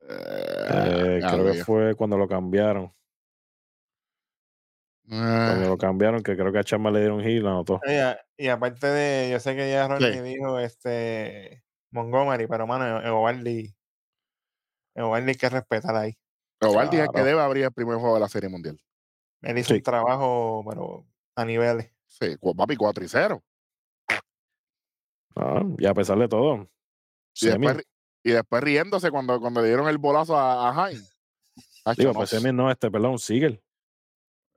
Eh, 0.00 1.18
Eh, 1.20 1.20
creo 1.28 1.44
que 1.44 1.54
fue 1.54 1.94
cuando 1.94 2.16
lo 2.18 2.28
cambiaron. 2.28 2.92
Cuando 5.44 5.64
Eh, 5.64 5.68
lo 5.68 5.78
cambiaron, 5.78 6.22
que 6.22 6.36
creo 6.36 6.52
que 6.52 6.58
a 6.58 6.64
Chama 6.64 6.90
le 6.90 7.00
dieron 7.00 7.22
hit, 7.22 7.40
lo 7.42 7.48
anotó. 7.50 7.80
Y, 7.86 7.92
a- 7.94 8.20
y 8.36 8.48
aparte 8.48 8.86
de, 8.88 9.30
yo 9.30 9.40
sé 9.40 9.54
que 9.56 9.70
ya 9.70 9.86
Ronnie 9.88 10.20
Sí. 10.20 10.22
dijo 10.22 10.58
este 10.58 11.62
Montgomery, 11.90 12.46
pero 12.46 12.66
mano, 12.66 13.00
Eovaldi, 13.02 13.74
Eovaldi 14.94 15.30
hay 15.30 15.36
que 15.36 15.48
respetar 15.48 15.96
ahí. 15.96 16.12
Ovaldi 16.60 16.96
es 16.96 17.02
el 17.02 17.06
que 17.08 17.12
Claro. 17.12 17.26
debe 17.26 17.40
abrir 17.40 17.64
el 17.64 17.72
primer 17.72 17.96
juego 17.98 18.14
de 18.14 18.20
la 18.20 18.28
Serie 18.28 18.48
Mundial. 18.48 18.80
Él 19.42 19.58
hizo 19.58 19.68
Sí. 19.68 19.74
un 19.74 19.82
trabajo, 19.82 20.64
pero 20.68 21.06
a 21.36 21.44
niveles. 21.44 21.92
Sí, 22.06 22.36
papi, 22.56 22.76
4 22.76 23.04
y 23.04 23.08
0. 23.08 23.42
Ah, 25.36 25.62
y 25.78 25.86
a 25.86 25.94
pesar 25.94 26.18
de 26.18 26.28
todo. 26.28 26.68
Y 27.40 27.46
después, 27.46 27.86
y 28.24 28.30
después 28.32 28.62
riéndose 28.62 29.10
cuando, 29.10 29.40
cuando 29.40 29.60
le 29.62 29.68
dieron 29.68 29.88
el 29.88 29.98
bolazo 29.98 30.36
a, 30.36 30.68
a 30.68 30.74
Jaime. 30.74 31.02
Digo, 31.96 32.12
pues 32.12 32.30
Semi 32.30 32.52
no, 32.52 32.70
este, 32.70 32.90
perdón, 32.90 33.18
Siegel. 33.18 33.62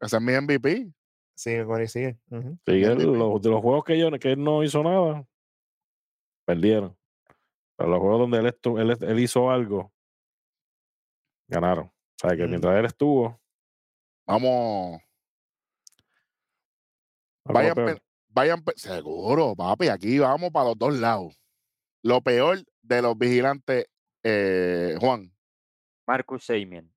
ese 0.01 0.15
es 0.17 0.21
mi 0.21 0.33
MVP. 0.33 0.91
Sigue, 1.35 1.65
Corey, 1.65 1.87
sigue. 1.87 2.17
Siegel, 2.65 2.95
MVP. 2.97 3.03
los, 3.17 3.41
de 3.41 3.49
los 3.49 3.61
juegos 3.61 3.83
que, 3.85 3.97
yo, 3.97 4.09
que 4.11 4.31
él 4.33 4.43
no 4.43 4.63
hizo 4.63 4.83
nada, 4.83 5.25
perdieron. 6.45 6.97
Pero 7.77 7.89
los 7.91 7.99
juegos 7.99 8.19
donde 8.19 8.39
él, 8.39 8.57
él, 8.91 8.97
él 9.01 9.19
hizo 9.19 9.49
algo, 9.51 9.93
ganaron. 11.51 11.85
O 11.85 11.93
sea, 12.15 12.35
que 12.35 12.45
Mm. 12.47 12.49
mientras 12.49 12.79
él 12.79 12.85
estuvo, 12.85 13.39
Vamos, 14.25 15.01
vayan, 17.43 17.75
pe- 17.75 18.01
vayan, 18.29 18.63
pe- 18.63 18.73
seguro, 18.77 19.55
papi, 19.55 19.89
aquí 19.89 20.19
vamos 20.19 20.51
para 20.51 20.69
los 20.69 20.77
dos 20.77 20.93
lados. 20.97 21.37
Lo 22.03 22.21
peor 22.21 22.63
de 22.81 23.01
los 23.01 23.17
vigilantes, 23.17 23.87
eh, 24.23 24.95
Juan, 25.01 25.35
Marcus 26.07 26.45
Seimien. 26.45 26.93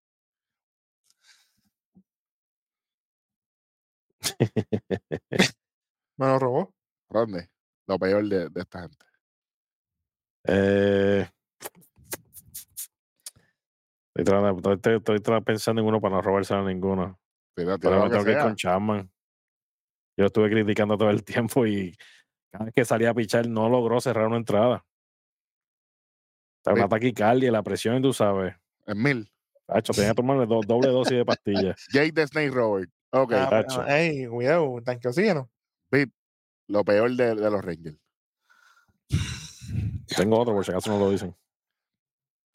Me 6.16 6.26
lo 6.26 6.38
robó. 6.38 6.74
Rodney, 7.11 7.42
lo 7.86 7.98
peor 7.98 8.24
de, 8.28 8.48
de 8.50 8.61
esta 8.61 8.82
gente. 8.82 9.07
Eh, 10.46 11.28
estoy, 14.15 14.25
tratando- 14.25 14.57
estoy- 14.57 14.75
estoy- 14.77 14.97
estoy 14.97 15.19
tra- 15.19 15.45
pensando 15.45 15.83
en 15.83 15.89
uno 15.89 16.01
para 16.01 16.17
no 16.17 16.23
robarse 16.23 16.55
a 16.55 16.62
ninguno. 16.62 17.19
Tira- 17.57 17.79
tira 17.79 17.91
Pero 17.91 18.05
me 18.05 18.11
tengo 18.11 18.25
que 18.25 18.33
ir 18.33 18.39
con 18.39 18.55
Chapman. 18.57 19.11
Yo 20.17 20.23
lo 20.23 20.27
estuve 20.27 20.51
criticando 20.51 20.97
todo 20.97 21.11
el 21.11 21.25
tiempo 21.43 21.67
y 21.67 21.97
cada 22.53 22.67
vez 22.67 22.75
que 22.75 22.85
salía 22.85 23.11
a 23.11 23.15
pichar 23.15 23.49
no 23.49 23.69
logró 23.69 24.01
cerrar 24.01 24.27
una 24.27 24.37
entrada. 24.37 24.77
O 24.77 26.65
sea, 26.65 26.75
Sí. 26.75 26.81
una 26.81 26.89
taquicardia, 26.89 27.51
la 27.53 27.62
presión, 27.62 28.01
tú 28.03 28.12
sabes. 28.12 28.55
En 28.87 29.03
mil. 29.03 29.31
Hacho, 29.67 29.93
tenía 29.93 30.11
que 30.11 30.15
tomarle 30.17 30.47
do- 30.47 30.61
doble 30.67 30.89
dosis 30.89 31.17
de 31.19 31.25
pastillas. 31.25 31.77
Jake 31.93 32.12
the 32.12 32.27
Snake 32.27 32.51
Robert. 32.51 32.91
Ok, 33.12 33.33
Ah, 33.33 33.47
pero, 33.51 33.62
tacho. 33.67 33.87
ey, 33.87 34.27
cuidado, 34.27 34.81
tanque 34.85 35.09
oxígeno. 35.09 35.51
lo 36.67 36.83
peor 36.85 37.11
de, 37.12 37.35
de 37.35 37.51
los 37.51 37.62
Rangers. 37.62 37.99
Tengo 40.17 40.39
otro, 40.39 40.55
por 40.55 40.65
si 40.65 40.71
acaso 40.71 40.91
no 40.91 40.99
lo 40.99 41.11
dicen. 41.11 41.37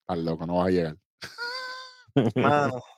Estás 0.01 0.24
loco, 0.24 0.45
no 0.47 0.55
vas 0.57 0.68
a 0.68 0.72
llegar. 0.72 0.97
Mano. 2.36 2.82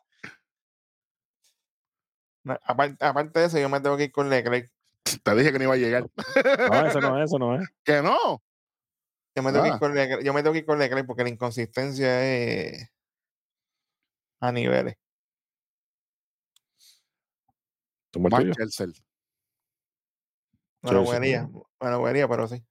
No, 2.44 2.58
aparte, 2.64 3.06
aparte 3.06 3.40
de 3.40 3.46
eso, 3.46 3.60
yo 3.60 3.70
me 3.70 3.80
tengo 3.82 3.98
que 3.98 4.06
ir 4.06 4.12
con 4.12 4.28
Leclerc. 4.28 4.68
Te 5.24 5.36
dije 5.36 5.52
que 5.52 5.60
no 5.60 5.66
iba 5.66 5.76
a 5.76 5.78
llegar. 5.78 6.08
No, 6.72 6.88
eso 6.88 7.00
no 7.02 7.20
es, 7.20 7.26
eso 7.26 7.38
no 7.38 7.62
es. 7.62 7.70
que 7.84 8.02
no. 8.02 8.42
Yo 9.36 9.44
me, 9.44 9.52
tengo 9.52 9.64
que 9.64 9.70
Ah. 9.70 9.74
ir 9.76 9.80
con 9.80 9.94
Leclerc, 9.94 10.24
yo 10.24 10.34
me 10.34 10.42
tengo 10.42 10.54
que 10.54 10.60
ir 10.60 10.66
con 10.66 10.80
Leclerc 10.80 11.06
porque 11.06 11.22
la 11.24 11.30
inconsistencia 11.30 12.24
es 12.26 12.90
a 14.40 14.52
niveles. 14.52 14.96
Tuyo. 18.12 18.54
Chelsea. 18.54 18.88
Vería, 20.82 21.48
me 21.80 21.90
lo 21.92 22.02
vería, 22.02 22.28
pero 22.28 22.48
sí. 22.48 22.64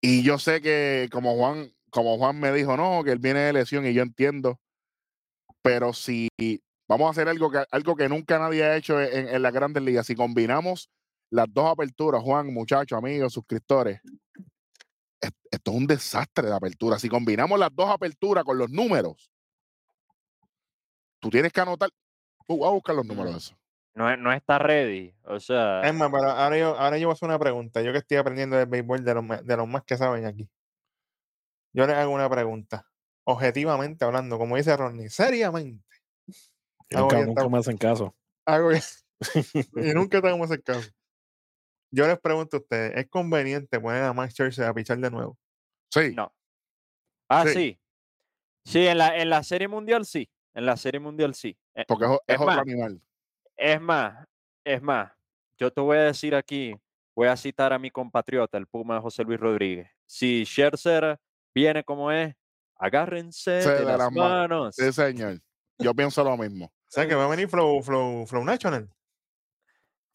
Y 0.00 0.22
yo 0.22 0.38
sé 0.38 0.62
que 0.62 1.08
como 1.12 1.36
Juan, 1.36 1.70
como 1.90 2.16
Juan 2.16 2.40
me 2.40 2.50
dijo, 2.52 2.76
no, 2.76 3.04
que 3.04 3.12
él 3.12 3.18
viene 3.18 3.40
de 3.40 3.52
lesión 3.52 3.86
y 3.86 3.92
yo 3.92 4.02
entiendo, 4.02 4.58
pero 5.62 5.92
si 5.92 6.28
vamos 6.88 7.06
a 7.06 7.10
hacer 7.10 7.28
algo 7.28 7.50
que, 7.50 7.64
algo 7.70 7.96
que 7.96 8.08
nunca 8.08 8.38
nadie 8.38 8.64
ha 8.64 8.76
hecho 8.76 9.00
en, 9.00 9.28
en 9.28 9.42
las 9.42 9.52
grandes 9.52 9.82
ligas, 9.82 10.06
si 10.06 10.14
combinamos 10.14 10.90
las 11.30 11.46
dos 11.52 11.70
aperturas, 11.70 12.22
Juan, 12.22 12.52
muchachos, 12.52 12.96
amigos, 12.98 13.32
suscriptores, 13.32 14.00
es- 15.20 15.30
esto 15.50 15.70
es 15.70 15.76
un 15.76 15.86
desastre 15.86 16.48
de 16.48 16.54
apertura. 16.54 16.98
Si 16.98 17.08
combinamos 17.08 17.58
las 17.58 17.70
dos 17.74 17.88
aperturas 17.88 18.44
con 18.44 18.58
los 18.58 18.70
números, 18.70 19.30
tú 21.20 21.30
tienes 21.30 21.52
que 21.52 21.60
anotar, 21.60 21.90
tú 22.46 22.58
vas 22.58 22.68
a 22.68 22.72
buscar 22.72 22.96
los 22.96 23.06
números 23.06 23.32
de 23.32 23.38
eso. 23.38 23.56
No, 23.94 24.16
no 24.16 24.32
está 24.32 24.58
ready. 24.58 25.14
O 25.24 25.38
sea, 25.40 25.82
Es 25.82 25.94
más, 25.94 26.10
pero 26.10 26.30
ahora 26.30 26.58
yo, 26.58 26.78
ahora 26.78 26.96
yo 26.98 27.08
voy 27.08 27.12
a 27.12 27.14
hacer 27.14 27.28
una 27.28 27.38
pregunta. 27.38 27.82
Yo 27.82 27.92
que 27.92 27.98
estoy 27.98 28.16
aprendiendo 28.16 28.56
del 28.56 28.66
béisbol 28.66 29.04
de 29.04 29.14
los, 29.14 29.46
de 29.46 29.56
los 29.56 29.68
más 29.68 29.82
que 29.84 29.96
saben 29.96 30.24
aquí. 30.26 30.48
Yo 31.72 31.86
les 31.86 31.96
hago 31.96 32.12
una 32.12 32.28
pregunta. 32.30 32.86
Objetivamente 33.32 34.04
hablando, 34.04 34.38
como 34.38 34.56
dice 34.56 34.76
Ronnie, 34.76 35.08
seriamente, 35.10 35.84
Y 36.90 36.96
nunca, 36.96 37.24
nunca 37.24 37.48
me 37.48 37.58
hacen 37.58 37.76
caso. 37.78 38.14
que- 38.46 38.80
y 39.90 39.94
nunca 39.94 40.20
tenemos 40.20 40.50
el 40.50 40.62
caso. 40.62 40.88
Yo 41.92 42.06
les 42.06 42.18
pregunto 42.20 42.56
a 42.56 42.60
ustedes, 42.60 42.96
¿es 42.96 43.08
conveniente 43.08 43.80
poner 43.80 44.04
a 44.04 44.12
Max 44.12 44.32
Scherzer 44.34 44.64
a 44.66 44.74
pichar 44.74 44.98
de 44.98 45.10
nuevo? 45.10 45.36
Sí. 45.92 46.14
No. 46.14 46.32
Ah, 47.28 47.44
Sí. 47.46 47.52
sí. 47.54 47.80
Sí, 48.64 48.86
en 48.86 48.98
la, 48.98 49.16
en 49.16 49.30
la 49.30 49.42
Serie 49.42 49.68
Mundial 49.68 50.04
sí. 50.04 50.28
En 50.54 50.66
la 50.66 50.76
Serie 50.76 51.00
Mundial 51.00 51.34
sí. 51.34 51.56
Eh, 51.74 51.84
Porque 51.88 52.04
es, 52.04 52.10
o- 52.10 52.22
es 52.26 52.34
Es 52.34 52.40
otro 52.40 52.46
más, 52.46 52.58
animal. 52.60 53.00
Es 53.56 53.80
más, 53.80 54.26
es 54.64 54.82
más, 54.82 55.12
yo 55.58 55.72
te 55.72 55.80
voy 55.80 55.96
a 55.98 56.02
decir 56.02 56.34
aquí, 56.34 56.74
voy 57.16 57.28
a 57.28 57.36
citar 57.36 57.72
a 57.72 57.78
mi 57.78 57.90
compatriota, 57.90 58.56
el 58.58 58.66
Puma 58.66 59.00
José 59.00 59.24
Luis 59.24 59.40
Rodríguez. 59.40 59.90
Si 60.06 60.44
Scherzer 60.44 61.18
viene 61.54 61.82
como 61.84 62.10
es, 62.12 62.34
agárrense 62.80 63.62
Se 63.62 63.68
de 63.70 63.78
de 63.80 63.84
las 63.84 63.98
las 63.98 64.12
ma- 64.12 64.28
manos. 64.28 64.74
Sí, 64.76 64.92
señor. 64.92 65.40
Yo 65.78 65.94
pienso 65.94 66.24
lo 66.24 66.36
mismo. 66.36 66.66
O 66.66 66.70
sea, 66.88 67.06
que 67.06 67.14
va 67.14 67.24
a 67.24 67.28
venir 67.28 67.48
Flow, 67.48 67.82
Flow, 67.82 68.26
Flow 68.26 68.44
National. 68.44 68.88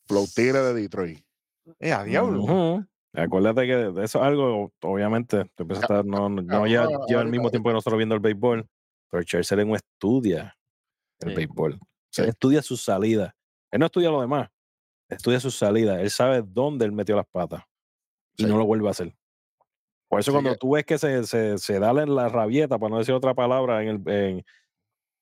Flow 0.07 0.25
Tigre 0.27 0.59
de 0.59 0.73
Detroit. 0.73 1.23
Eh, 1.79 1.91
a 1.93 2.03
diablo. 2.03 2.85
Acuérdate 3.13 3.65
que 3.65 3.75
de 3.75 4.03
eso 4.03 4.19
es 4.19 4.25
algo, 4.25 4.71
obviamente, 4.81 5.45
tú 5.55 5.63
empiezas 5.63 5.83
a 5.89 5.93
estar, 5.93 6.05
no, 6.05 6.27
no 6.29 6.67
lleva, 6.67 6.83
ah, 6.85 7.05
lleva 7.07 7.21
el 7.21 7.29
mismo 7.29 7.49
tiempo 7.49 7.69
que 7.69 7.73
nosotros 7.73 7.97
viendo 7.97 8.13
el 8.13 8.19
béisbol, 8.21 8.67
pero 9.09 9.23
Scherzer 9.23 9.65
no 9.65 9.75
estudia 9.75 10.55
el 11.21 11.29
Sí. 11.29 11.35
béisbol. 11.35 11.79
Sí. 12.11 12.21
Él 12.23 12.29
estudia 12.29 12.61
sus 12.61 12.83
salidas. 12.83 13.33
Él 13.71 13.79
no 13.79 13.85
estudia 13.85 14.09
lo 14.11 14.19
demás. 14.21 14.49
Estudia 15.09 15.39
sus 15.39 15.57
salidas. 15.57 15.99
Él 16.01 16.09
sabe 16.11 16.43
dónde 16.45 16.85
él 16.85 16.91
metió 16.91 17.15
las 17.15 17.25
patas 17.27 17.63
y 18.37 18.43
Sí. 18.43 18.49
no 18.49 18.57
lo 18.57 18.65
vuelve 18.65 18.87
a 18.89 18.91
hacer. 18.91 19.15
Por 20.15 20.19
eso 20.21 20.31
cuando 20.31 20.51
que- 20.51 20.57
tú 20.57 20.71
ves 20.71 20.85
que 20.85 20.97
se, 20.97 21.23
se, 21.25 21.57
se 21.57 21.79
da 21.79 21.93
la 21.93 22.29
rabieta, 22.29 22.77
para 22.79 22.89
no 22.89 22.97
decir 22.99 23.13
otra 23.13 23.33
palabra, 23.33 23.83
en 23.83 23.87
el, 23.89 24.09
en, 24.09 24.45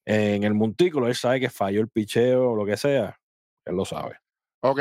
en 0.05 0.43
el 0.43 0.53
montículo, 0.53 1.07
él 1.07 1.15
sabe 1.15 1.39
que 1.39 1.49
falló 1.49 1.81
el 1.81 1.89
picheo 1.89 2.51
o 2.51 2.55
lo 2.55 2.65
que 2.65 2.77
sea. 2.77 3.19
Él 3.65 3.75
lo 3.75 3.85
sabe. 3.85 4.17
Ok, 4.61 4.79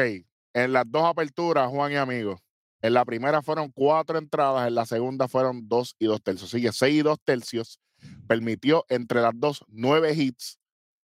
en 0.55 0.73
las 0.73 0.85
dos 0.91 1.05
aperturas, 1.05 1.69
Juan 1.69 1.93
y 1.93 1.97
amigos, 1.97 2.41
en 2.81 2.95
la 2.95 3.05
primera 3.05 3.43
fueron 3.43 3.71
cuatro 3.71 4.19
entradas, 4.19 4.67
en 4.67 4.75
la 4.75 4.87
segunda 4.87 5.29
fueron 5.29 5.69
dos 5.69 5.95
y 5.99 6.07
dos 6.07 6.21
tercios. 6.23 6.51
Sigue 6.51 6.73
seis 6.73 6.97
y 6.97 7.03
dos 7.03 7.19
tercios. 7.25 7.79
Permitió 8.27 8.85
entre 8.89 9.21
las 9.21 9.33
dos 9.35 9.65
nueve 9.69 10.13
hits 10.13 10.59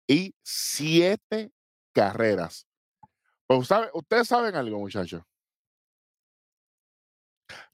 y 0.06 0.34
siete 0.42 1.50
carreras. 1.92 2.66
Pues 3.46 3.66
sabe- 3.68 3.90
ustedes 3.92 4.26
saben 4.28 4.54
algo, 4.54 4.78
muchachos. 4.78 5.22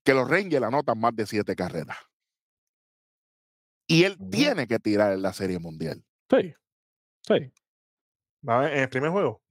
Que 0.03 0.15
los 0.15 0.29
Rangers 0.29 0.65
anotan 0.65 0.99
más 0.99 1.15
de 1.15 1.27
siete 1.27 1.55
carreras. 1.57 1.97
Y 3.87 4.05
él 4.05 4.17
tiene 4.31 4.67
que 4.67 4.79
tirar 4.79 5.13
en 5.13 5.23
la 5.23 5.33
Serie 5.33 5.59
Mundial. 5.59 6.03
Sí. 6.31 6.55
Sí. 7.27 7.53
En 8.47 8.79
el 8.79 8.89
primer 8.89 9.11
juego. 9.11 9.43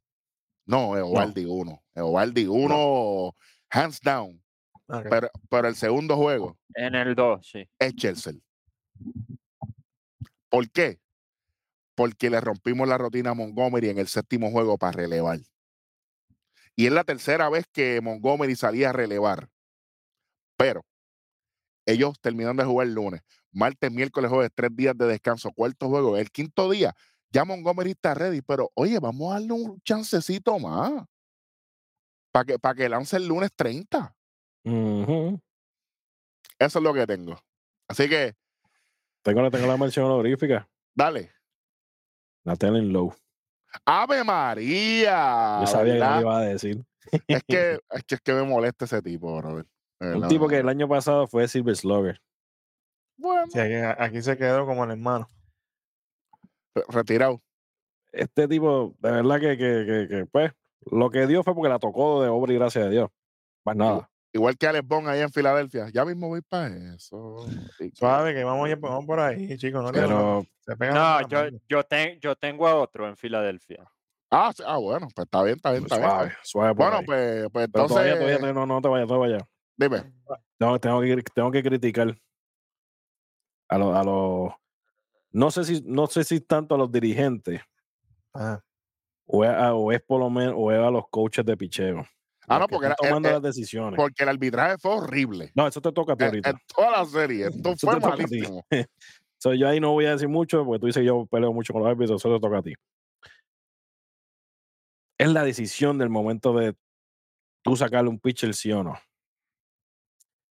No, 0.66 0.96
Eovaldi 0.98 1.46
uno. 1.46 1.84
Eovaldi 1.94 2.48
uno, 2.48 3.36
hands 3.70 4.00
down. 4.02 4.42
Pero, 5.10 5.30
pero 5.50 5.68
el 5.70 5.76
segundo 5.76 6.18
juego 6.18 6.58
En 6.76 6.94
el 6.94 7.16
2, 7.16 7.48
sí. 7.48 7.70
es 7.80 7.96
Chelsea. 7.96 8.34
¿Por 10.50 10.70
qué? 10.70 11.00
Porque 11.96 12.30
le 12.30 12.40
rompimos 12.42 12.88
la 12.88 12.98
rutina 12.98 13.32
a 13.32 13.34
Montgomery 13.34 13.90
en 13.90 13.98
el 13.98 14.08
séptimo 14.08 14.52
juego 14.52 14.78
para 14.78 14.92
relevar. 14.92 15.40
Y 16.76 16.88
es 16.88 16.92
la 16.92 17.04
tercera 17.04 17.50
vez 17.50 17.66
que 17.72 18.02
Montgomery 18.02 18.56
salía 18.56 18.90
a 18.90 18.94
relevar. 18.94 19.50
Pero 20.64 20.82
ellos 21.86 22.18
terminan 22.22 22.56
de 22.56 22.64
jugar 22.64 22.88
el 22.88 22.94
lunes, 22.94 23.22
martes, 23.52 23.92
miércoles, 23.92 24.32
jueves, 24.32 24.50
tres 24.56 24.74
días 24.74 24.98
de 24.98 25.08
descanso, 25.08 25.52
cuarto 25.52 25.90
juego, 25.90 26.16
el 26.16 26.32
quinto 26.32 26.72
día. 26.72 26.96
Ya 27.32 27.44
Montgomery 27.44 27.92
está 27.92 28.14
ready, 28.14 28.42
pero 28.42 28.72
oye, 28.76 28.98
vamos 28.98 29.30
a 29.30 29.34
darle 29.34 29.52
un 29.52 29.82
chancecito 29.82 30.58
más. 30.60 31.04
Para 32.32 32.46
que, 32.46 32.60
para 32.60 32.76
que 32.76 32.88
lance 32.88 33.18
el 33.18 33.28
lunes 33.28 33.52
30. 33.54 34.16
Ujú. 34.64 35.38
Eso 36.58 36.80
es 36.80 36.84
lo 36.84 36.94
que 36.94 37.06
tengo. 37.06 37.38
Así 37.90 38.08
que, 38.08 38.34
Tengo, 39.22 39.52
tengo 39.52 39.68
la 39.68 39.76
mención 39.76 40.06
honorífica. 40.06 40.66
dale. 40.96 41.30
Natalie 42.46 42.84
Lowe. 42.84 43.14
¡Ave 43.84 44.24
María! 44.24 45.58
Yo 45.60 45.68
sabía 45.68 45.94
que 45.96 46.00
¿verdad? 46.00 46.16
lo 46.16 46.22
iba 46.22 46.38
a 46.38 46.42
decir. 46.44 46.86
Es 47.28 47.44
que, 47.44 47.80
es 47.90 48.04
que 48.06 48.16
es 48.16 48.22
que 48.22 48.34
me 48.34 48.44
molesta 48.44 48.86
ese 48.86 49.02
tipo, 49.02 49.36
brother. 49.36 49.66
De 50.12 50.16
Un 50.18 50.28
tipo 50.28 50.48
que 50.48 50.58
el 50.58 50.70
año 50.70 50.88
pasado 50.88 51.28
fue 51.28 51.48
Silver 51.48 51.76
Slugger. 51.76 52.22
Bueno, 53.18 53.46
Sí, 53.52 53.60
aquí, 53.60 53.74
aquí 53.98 54.22
se 54.22 54.38
quedó 54.38 54.66
como 54.66 54.84
el 54.84 54.92
hermano. 54.92 55.30
re- 56.76 56.84
retirado. 56.90 57.42
Este 58.12 58.48
tipo, 58.48 58.96
de 59.00 59.12
verdad 59.12 59.40
que, 59.40 59.58
que, 59.58 59.86
que, 59.86 60.08
que, 60.10 60.26
pues, 60.26 60.52
lo 60.92 61.10
que 61.10 61.26
dio 61.28 61.44
fue 61.44 61.56
porque 61.56 61.70
la 61.70 61.80
tocó 61.80 62.22
de 62.22 62.30
obra 62.30 62.52
y 62.54 62.56
gracia 62.58 62.84
de 62.84 62.90
Dios. 62.90 63.10
Más 63.66 63.76
nada. 63.76 64.10
Igual 64.34 64.58
que 64.58 64.68
Alex 64.68 64.88
Bond 64.88 65.08
allá 65.08 65.24
en 65.24 65.32
Filadelfia. 65.32 65.90
Ya 65.94 66.04
mismo 66.06 66.28
voy 66.28 66.42
para 66.42 66.68
eso. 66.96 67.46
Suave, 67.94 68.34
que 68.34 68.44
vamos, 68.44 68.68
a 68.68 68.72
ir- 68.72 68.80
vamos 68.80 69.06
por 69.06 69.20
ahí, 69.20 69.56
chicos. 69.58 69.84
No, 69.84 69.92
Pero 69.92 70.44
se 70.62 70.76
pegan 70.76 70.96
No, 70.96 71.28
yo, 71.28 71.58
yo, 71.70 71.84
ten- 71.84 72.20
yo 72.20 72.36
tengo 72.36 72.68
a 72.68 72.76
otro 72.76 73.08
en 73.08 73.16
Filadelfia. 73.16 73.88
Ah, 74.32 74.52
sí, 74.56 74.64
ah, 74.66 74.78
bueno, 74.78 75.08
pues 75.16 75.26
está 75.26 75.44
bien, 75.44 75.58
está 75.58 75.72
bien, 75.72 75.84
está 75.84 75.98
bien. 76.00 76.10
suave, 76.10 76.34
suave 76.42 76.74
Bueno, 76.74 76.98
ahí. 76.98 77.06
pues, 77.06 77.42
pues 77.52 77.52
Pero 77.52 77.64
entonces, 77.66 77.90
todavía, 77.90 78.14
todavía, 78.16 78.38
todavía 78.40 78.54
no, 78.60 78.66
no 78.66 78.82
te 78.82 78.88
vayas, 78.88 79.08
no 79.08 79.14
te 79.14 79.20
vayas. 79.20 79.44
Dime. 79.78 80.14
Tengo, 80.58 80.80
tengo, 80.80 81.02
que, 81.02 81.24
tengo 81.34 81.52
que 81.52 81.64
criticar 81.64 82.16
a 83.70 83.78
los, 83.78 83.96
a 83.96 84.04
los 84.04 84.54
no 85.32 85.50
sé 85.52 85.64
si, 85.64 85.82
no 85.86 86.08
sé 86.08 86.24
si 86.24 86.40
tanto 86.42 86.76
a 86.76 86.78
los 86.78 86.92
dirigentes 86.92 87.60
Ajá. 88.34 88.64
o 89.26 89.44
es, 89.44 89.50
a- 89.50 89.74
o 89.74 89.92
es 89.92 90.02
por 90.02 90.20
lo 90.20 90.30
menos 90.30 90.54
o 90.58 90.72
es 90.72 90.80
a 90.80 90.92
los 90.92 91.06
coaches 91.10 91.44
de 91.46 91.58
picheo. 91.58 92.06
Ah, 92.48 92.60
no, 92.60 92.68
que 92.68 92.74
porque 92.74 92.86
era- 92.88 92.96
tomando 92.96 93.30
eh, 93.30 93.32
eh, 93.32 93.34
las 93.36 93.42
decisiones. 93.42 93.96
Porque 93.98 94.22
el 94.24 94.30
arbitraje 94.30 94.78
fue 94.78 94.92
horrible. 94.96 95.52
No, 95.56 95.66
eso 95.66 95.82
te 95.82 95.92
toca 95.92 96.14
a 96.14 96.16
ti 96.18 96.24
En, 96.26 96.30
ahorita. 96.30 96.50
en 96.52 96.58
toda 96.76 96.92
la 96.92 97.06
serie. 97.06 97.48
Esto 97.48 97.72
Eso 97.72 97.88
fue 97.90 98.00
malísimo. 98.00 98.66
So, 99.38 99.54
yo 99.54 99.68
ahí 99.68 99.82
no 99.82 99.92
voy 99.92 100.06
a 100.06 100.12
decir 100.12 100.30
mucho 100.30 100.64
porque 100.64 100.80
tú 100.80 100.86
dices 100.86 101.02
que 101.02 101.06
yo 101.08 101.26
peleo 101.26 101.52
mucho 101.52 101.74
con 101.74 101.82
los 101.82 101.92
árbitros, 101.92 102.22
eso 102.22 102.34
te 102.34 102.40
toca 102.40 102.60
a 102.60 102.62
ti. 102.62 102.74
Es 105.18 105.30
la 105.32 105.44
decisión 105.44 105.98
del 105.98 106.10
momento 106.10 106.54
de 106.54 106.76
tú 107.62 107.76
sacarle 107.76 108.10
un 108.10 108.20
pitcher 108.20 108.54
sí 108.54 108.72
o 108.72 108.84
no. 108.84 108.98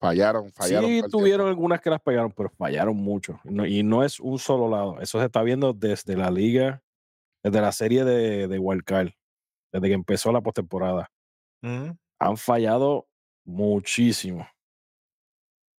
Fallaron, 0.03 0.50
fallaron. 0.50 0.90
Sí 0.90 1.03
tuvieron 1.09 1.46
algunas 1.46 1.80
que 1.80 1.88
las 1.88 2.00
pegaron, 2.00 2.32
pero 2.32 2.50
fallaron 2.50 2.96
mucho. 2.96 3.38
Y 3.44 3.50
no, 3.50 3.64
y 3.64 3.84
no 3.84 4.03
es 4.03 4.18
un 4.18 4.36
solo 4.36 4.68
lado. 4.68 5.00
Eso 5.00 5.20
se 5.20 5.26
está 5.26 5.44
viendo 5.44 5.72
desde 5.72 6.16
la 6.16 6.28
liga, 6.28 6.82
desde 7.40 7.61
la 7.61 7.70
serie 7.70 8.05
de, 8.05 8.48
de 8.48 8.59
Wild 8.59 8.82
Card, 8.82 9.11
desde 9.72 9.86
que 9.86 9.94
empezó 9.94 10.32
la 10.32 10.40
postemporada. 10.40 11.09
Ujú. 11.62 11.96
Han 12.18 12.36
fallado 12.36 13.07
muchísimo. 13.44 14.44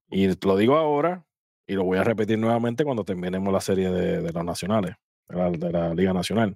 Y 0.10 0.30
lo 0.46 0.56
digo 0.56 0.78
ahora, 0.78 1.26
y 1.68 1.74
lo 1.74 1.84
voy 1.84 1.98
a 1.98 2.06
repetir 2.06 2.40
nuevamente 2.40 2.86
cuando 2.86 3.04
terminemos 3.04 3.52
la 3.52 3.60
serie 3.60 3.92
de, 3.92 4.22
de 4.22 4.32
los 4.32 4.46
nacionales, 4.46 4.96
de 5.28 5.36
la, 5.36 5.52
de 5.52 5.70
la 5.70 5.94
Liga 5.94 6.14
Nacional. 6.14 6.56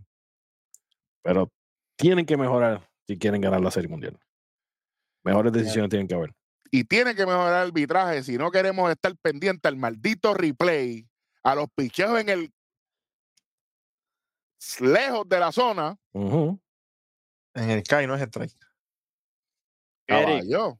Pero 1.21 1.51
tienen 1.97 2.25
que 2.25 2.37
mejorar 2.37 2.89
si 3.05 3.17
quieren 3.17 3.41
ganar 3.41 3.59
la 3.59 3.71
Serie 3.71 3.89
Mundial. 3.89 4.17
Mejores 5.25 5.51
decisiones 5.51 5.89
tienen 5.89 6.07
que 6.07 6.15
haber. 6.15 6.33
Y 6.71 6.83
tiene 6.83 7.15
que 7.15 7.25
mejorar 7.25 7.61
el 7.61 7.67
arbitraje 7.67 8.23
si 8.23 8.37
no 8.37 8.51
queremos 8.51 8.89
estar 8.91 9.15
pendientes 9.17 9.67
al 9.67 9.77
maldito 9.77 10.33
replay, 10.33 11.07
a 11.43 11.55
los 11.55 11.67
picheos 11.75 12.19
en 12.19 12.29
el 12.29 12.53
lejos 14.79 15.27
de 15.27 15.39
la 15.39 15.51
zona. 15.51 15.97
En 16.13 17.69
el 17.69 17.83
CAI 17.83 18.07
no 18.07 18.15
es 18.15 18.21
strike. 18.21 18.53
Eric, 20.07 20.25
Caballo. 20.25 20.79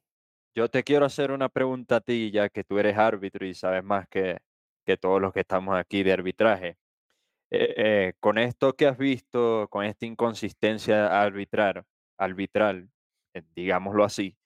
yo 0.56 0.70
te 0.70 0.84
quiero 0.84 1.06
hacer 1.06 1.32
una 1.32 1.50
pregunta 1.50 1.98
a 1.98 2.02
ti, 2.02 2.32
ya 2.32 2.50
que 2.50 2.64
tú 2.64 2.80
eres 2.80 2.98
árbitro 2.98 3.46
y 3.46 3.54
sabes 3.54 3.84
más 3.84 4.08
que, 4.08 4.40
que 4.86 4.98
todos 4.98 5.22
los 5.22 5.34
que 5.34 5.42
estamos 5.42 5.78
aquí 5.78 6.04
de 6.04 6.14
arbitraje. 6.14 6.78
Eh, 7.50 7.74
eh, 7.78 8.14
con 8.20 8.38
esto 8.38 8.74
que 8.74 8.88
has 8.88 8.98
visto, 8.98 9.68
con 9.70 9.86
esta 9.86 10.06
inconsistencia 10.06 11.22
arbitrar, 11.22 11.86
arbitral, 12.18 12.90
eh, 13.34 13.44
digámoslo 13.56 14.04
así, 14.04 14.37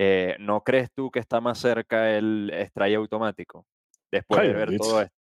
eh, 0.00 0.36
¿no 0.38 0.62
crees 0.62 0.90
tú 0.94 1.10
que 1.10 1.18
está 1.18 1.40
más 1.40 1.58
cerca 1.58 2.16
el 2.16 2.50
strike 2.54 2.96
automático? 2.96 3.66
Después 4.12 4.40
Ay, 4.40 4.48
de 4.48 4.54
ver 4.54 4.68
bendito. 4.68 4.88
todo 4.88 5.02
esto. 5.02 5.14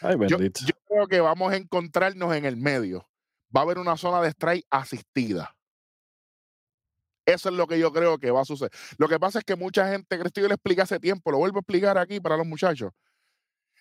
Ay, 0.00 0.16
Yo, 0.28 0.38
bendito. 0.38 0.60
yo 0.66 0.74
creo 0.86 1.06
que 1.06 1.20
vamos 1.20 1.52
a 1.52 1.56
encontrarnos 1.56 2.34
en 2.34 2.46
el 2.46 2.56
medio. 2.56 3.06
Va 3.54 3.60
a 3.60 3.64
haber 3.64 3.78
una 3.78 3.96
zona 3.96 4.22
de 4.22 4.28
strike 4.30 4.66
asistida. 4.70 5.54
Eso 7.26 7.50
es 7.50 7.54
lo 7.54 7.66
que 7.66 7.78
yo 7.78 7.92
creo 7.92 8.16
que 8.16 8.30
va 8.30 8.40
a 8.40 8.44
suceder. 8.46 8.72
Lo 8.96 9.06
que 9.06 9.20
pasa 9.20 9.40
es 9.40 9.44
que 9.44 9.54
mucha 9.54 9.90
gente, 9.90 10.16
que 10.18 10.26
esto 10.26 10.40
yo 10.40 10.48
le 10.48 10.54
expliqué 10.54 10.80
hace 10.80 10.98
tiempo, 10.98 11.30
lo 11.30 11.36
vuelvo 11.36 11.58
a 11.58 11.60
explicar 11.60 11.98
aquí 11.98 12.20
para 12.20 12.38
los 12.38 12.46
muchachos. 12.46 12.90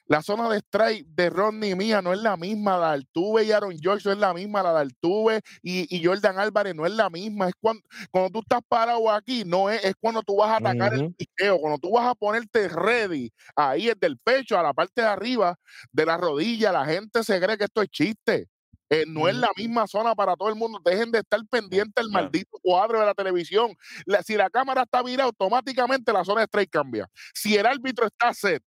La 0.08 0.22
zona 0.22 0.49
de 0.49 0.58
strike 0.60 1.05
de 1.08 1.30
Rodney 1.30 1.76
Mía 1.76 2.01
no 2.01 2.14
es 2.14 2.20
la 2.20 2.38
misma, 2.38 2.78
la 2.78 2.88
de 2.89 2.93
Altuve 2.93 3.43
y 3.43 3.51
Aaron 3.51 3.78
George 3.78 4.03
no 4.05 4.14
es 4.14 4.18
la 4.18 4.34
misma, 4.34 4.64
la 4.64 4.74
de 4.74 4.80
Altuve 4.80 5.41
y, 5.62 5.93
y 5.95 6.03
Jordan 6.05 6.39
Álvarez 6.39 6.74
no 6.76 6.86
es 6.86 6.93
la 6.93 7.10
misma. 7.10 7.49
Es 7.49 7.55
cuando, 7.60 7.84
cuando 8.10 8.30
tú 8.32 8.39
estás 8.39 8.62
parado 8.70 9.12
aquí, 9.12 9.43
no 9.45 9.70
es, 9.70 9.84
es 9.84 9.95
cuando 9.99 10.22
tú 10.24 10.38
vas 10.38 10.49
a 10.51 10.58
atacar 10.58 10.93
el 10.93 11.14
picheo, 11.14 11.60
cuando 11.60 11.78
tú 11.78 11.91
vas 11.91 12.08
a 12.08 12.16
ponerte 12.16 12.70
ready, 12.70 13.30
ahí 13.55 13.89
es 13.89 13.99
del 13.99 14.18
pecho, 14.18 14.58
a 14.58 14.64
la 14.64 14.74
parte 14.74 15.01
de 15.01 15.08
arriba 15.08 15.55
de 15.91 16.05
la 16.05 16.16
rodilla, 16.16 16.72
la 16.72 16.86
gente 16.86 17.22
se 17.24 17.39
cree 17.41 17.58
que 17.58 17.66
esto 17.66 17.82
es 17.82 17.89
chiste. 17.89 18.47
Eh, 18.89 19.03
no 19.05 19.28
es 19.28 19.36
la 19.36 19.49
misma 19.58 19.86
zona 19.86 20.16
para 20.16 20.38
todo 20.38 20.47
el 20.47 20.55
mundo. 20.55 20.80
Dejen 20.86 21.12
de 21.12 21.20
estar 21.20 21.41
pendientes 21.49 21.93
del 21.93 22.10
claro. 22.10 22.24
maldito 22.24 22.58
cuadro 22.62 23.01
de 23.01 23.05
la 23.05 23.14
televisión. 23.14 23.76
La- 24.05 24.24
si 24.24 24.38
la 24.38 24.49
cámara 24.49 24.84
está 24.84 25.03
virada, 25.03 25.26
automáticamente 25.26 26.14
la 26.14 26.24
zona 26.24 26.39
de 26.41 26.45
strike 26.45 26.70
cambia. 26.70 27.05
Si 27.34 27.58
el 27.58 27.66
árbitro 27.66 28.08
está 28.08 28.34
set 28.34 28.64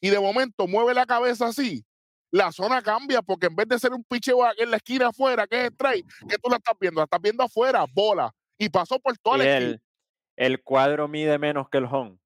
y 0.00 0.10
de 0.10 0.20
momento 0.20 0.66
mueve 0.66 0.94
la 0.94 1.06
cabeza 1.06 1.46
así, 1.46 1.84
la 2.30 2.52
zona 2.52 2.82
cambia 2.82 3.22
porque 3.22 3.46
en 3.46 3.56
vez 3.56 3.68
de 3.68 3.78
ser 3.78 3.92
un 3.92 4.04
picheo 4.04 4.40
en 4.56 4.70
la 4.70 4.76
esquina 4.76 5.08
afuera, 5.08 5.46
que 5.46 5.66
es 5.66 5.70
strike, 5.72 6.06
que 6.28 6.36
tú 6.38 6.50
la 6.50 6.56
estás 6.56 6.74
viendo, 6.78 7.00
la 7.00 7.04
estás 7.04 7.20
viendo 7.20 7.42
afuera, 7.42 7.84
bola. 7.92 8.32
Y 8.58 8.68
pasó 8.68 8.98
por 8.98 9.16
toda 9.18 9.36
Y 9.36 9.38
la 9.40 9.44
esquina. 9.58 9.70
el, 9.72 9.82
el 10.52 10.62
cuadro 10.62 11.08
mide 11.08 11.38
menos 11.38 11.68
que 11.70 11.78
el 11.78 11.84
home. 11.84 12.18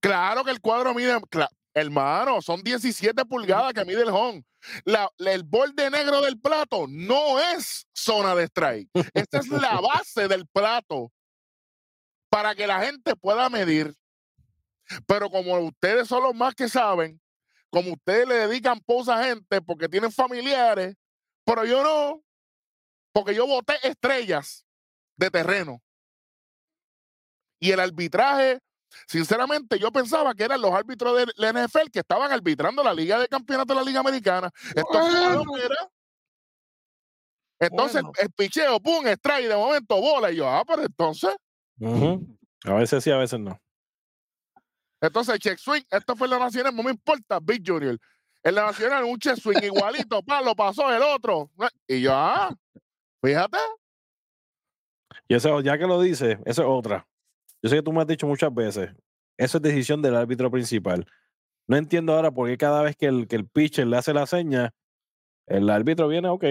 Claro 0.00 0.44
que 0.44 0.50
el 0.50 0.60
cuadro 0.60 0.92
mide, 0.94 1.16
hermano, 1.74 2.42
son 2.42 2.62
17 2.62 3.24
pulgadas 3.24 3.72
que 3.72 3.84
mide 3.84 4.02
el 4.02 4.10
home. 4.10 4.44
La- 4.84 5.08
la- 5.16 5.32
el 5.32 5.44
borde 5.44 5.88
negro 5.90 6.20
del 6.20 6.38
plato 6.38 6.86
no 6.88 7.38
es 7.40 7.86
zona 7.94 8.34
de 8.34 8.44
strike. 8.44 8.90
Esta 9.14 9.38
es 9.38 9.48
la 9.48 9.80
base 9.80 10.28
del 10.28 10.46
plato 10.46 11.10
para 12.30 12.54
que 12.54 12.66
la 12.66 12.80
gente 12.84 13.16
pueda 13.16 13.48
medir. 13.48 13.94
Pero 15.06 15.30
como 15.30 15.58
ustedes 15.58 16.08
son 16.08 16.22
los 16.22 16.34
más 16.34 16.54
que 16.54 16.68
saben, 16.68 17.20
como 17.70 17.92
ustedes 17.92 18.26
le 18.26 18.34
dedican 18.46 18.80
posa 18.80 19.18
a 19.18 19.24
gente 19.24 19.60
porque 19.60 19.88
tienen 19.88 20.10
familiares, 20.10 20.96
pero 21.44 21.64
yo 21.64 21.82
no, 21.82 22.22
porque 23.12 23.34
yo 23.34 23.46
voté 23.46 23.74
estrellas 23.82 24.64
de 25.16 25.30
terreno. 25.30 25.82
Y 27.60 27.72
el 27.72 27.80
arbitraje, 27.80 28.60
sinceramente, 29.06 29.78
yo 29.78 29.90
pensaba 29.90 30.34
que 30.34 30.44
eran 30.44 30.60
los 30.60 30.72
árbitros 30.72 31.16
de 31.16 31.32
la 31.36 31.52
NFL 31.52 31.90
que 31.92 31.98
estaban 32.00 32.30
arbitrando 32.30 32.82
la 32.84 32.94
Liga 32.94 33.18
de 33.18 33.28
Campeonatos 33.28 33.76
de 33.76 33.82
la 33.82 33.86
Liga 33.86 34.00
Americana. 34.00 34.50
Que 34.74 34.80
era. 35.64 35.90
Entonces, 37.60 38.02
Bueno. 38.02 38.12
el 38.18 38.30
picheo, 38.30 38.80
pum, 38.80 39.04
strike, 39.06 39.48
de 39.48 39.56
momento 39.56 40.00
bola. 40.00 40.30
Y 40.30 40.36
yo, 40.36 40.48
ah, 40.48 40.62
pero 40.64 40.82
entonces. 40.82 41.34
A 42.64 42.74
veces 42.74 43.02
sí, 43.02 43.10
a 43.10 43.16
veces 43.16 43.40
no. 43.40 43.60
Entonces, 45.00 45.38
check 45.38 45.58
swing, 45.58 45.82
esto 45.90 46.16
fue 46.16 46.26
en 46.26 46.32
la 46.32 46.38
nacional, 46.40 46.74
no 46.74 46.82
me 46.82 46.90
importa, 46.90 47.38
Big 47.40 47.62
Junior. 47.64 47.98
En 48.42 48.54
la 48.54 48.66
nacional, 48.66 49.04
un 49.04 49.18
check 49.18 49.36
swing 49.36 49.62
igualito, 49.62 50.22
pa, 50.22 50.42
lo 50.42 50.54
pasó 50.54 50.92
el 50.92 51.02
otro. 51.02 51.50
Y 51.86 52.00
yo, 52.00 52.12
ah, 52.14 52.54
fíjate. 53.22 53.58
Y 55.28 55.34
eso, 55.34 55.60
ya 55.60 55.78
que 55.78 55.86
lo 55.86 56.00
dice, 56.00 56.38
eso 56.44 56.62
es 56.62 56.68
otra. 56.68 57.06
Yo 57.62 57.68
sé 57.68 57.76
que 57.76 57.82
tú 57.82 57.92
me 57.92 58.00
has 58.00 58.06
dicho 58.06 58.26
muchas 58.26 58.52
veces, 58.52 58.90
eso 59.36 59.58
es 59.58 59.62
decisión 59.62 60.02
del 60.02 60.16
árbitro 60.16 60.50
principal. 60.50 61.06
No 61.66 61.76
entiendo 61.76 62.14
ahora 62.14 62.30
por 62.30 62.48
qué 62.48 62.56
cada 62.56 62.82
vez 62.82 62.96
que 62.96 63.06
el, 63.06 63.28
que 63.28 63.36
el 63.36 63.46
pitcher 63.46 63.86
le 63.86 63.98
hace 63.98 64.14
la 64.14 64.26
seña, 64.26 64.72
el 65.46 65.68
árbitro 65.70 66.08
viene, 66.08 66.28
ok. 66.28 66.44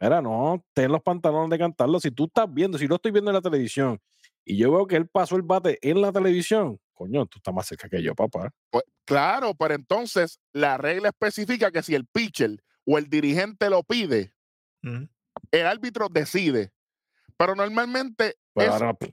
Era, 0.00 0.22
no, 0.22 0.64
ten 0.74 0.92
los 0.92 1.02
pantalones 1.02 1.50
de 1.50 1.58
cantarlo. 1.58 1.98
Si 1.98 2.10
tú 2.10 2.26
estás 2.26 2.52
viendo, 2.52 2.78
si 2.78 2.86
lo 2.86 2.96
estoy 2.96 3.10
viendo 3.10 3.30
en 3.30 3.36
la 3.36 3.40
televisión 3.40 3.98
y 4.44 4.56
yo 4.56 4.72
veo 4.72 4.86
que 4.86 4.96
él 4.96 5.08
pasó 5.08 5.36
el 5.36 5.42
bate 5.42 5.78
en 5.82 6.00
la 6.00 6.12
televisión, 6.12 6.80
coño, 6.94 7.26
tú 7.26 7.38
estás 7.38 7.54
más 7.54 7.66
cerca 7.66 7.88
que 7.88 8.02
yo, 8.02 8.14
papá. 8.14 8.50
Pues, 8.70 8.84
claro, 9.04 9.54
pero 9.54 9.74
entonces 9.74 10.40
la 10.52 10.76
regla 10.76 11.08
especifica 11.08 11.70
que 11.70 11.82
si 11.82 11.94
el 11.94 12.06
pitcher 12.06 12.62
o 12.86 12.98
el 12.98 13.08
dirigente 13.08 13.68
lo 13.70 13.82
pide, 13.82 14.32
el 15.50 15.66
árbitro 15.66 16.08
decide. 16.08 16.72
Pero 17.36 17.54
normalmente 17.54 18.36
Pero 18.52 18.74
es 18.74 18.82
ahora, 18.82 18.94
pff, 18.94 19.10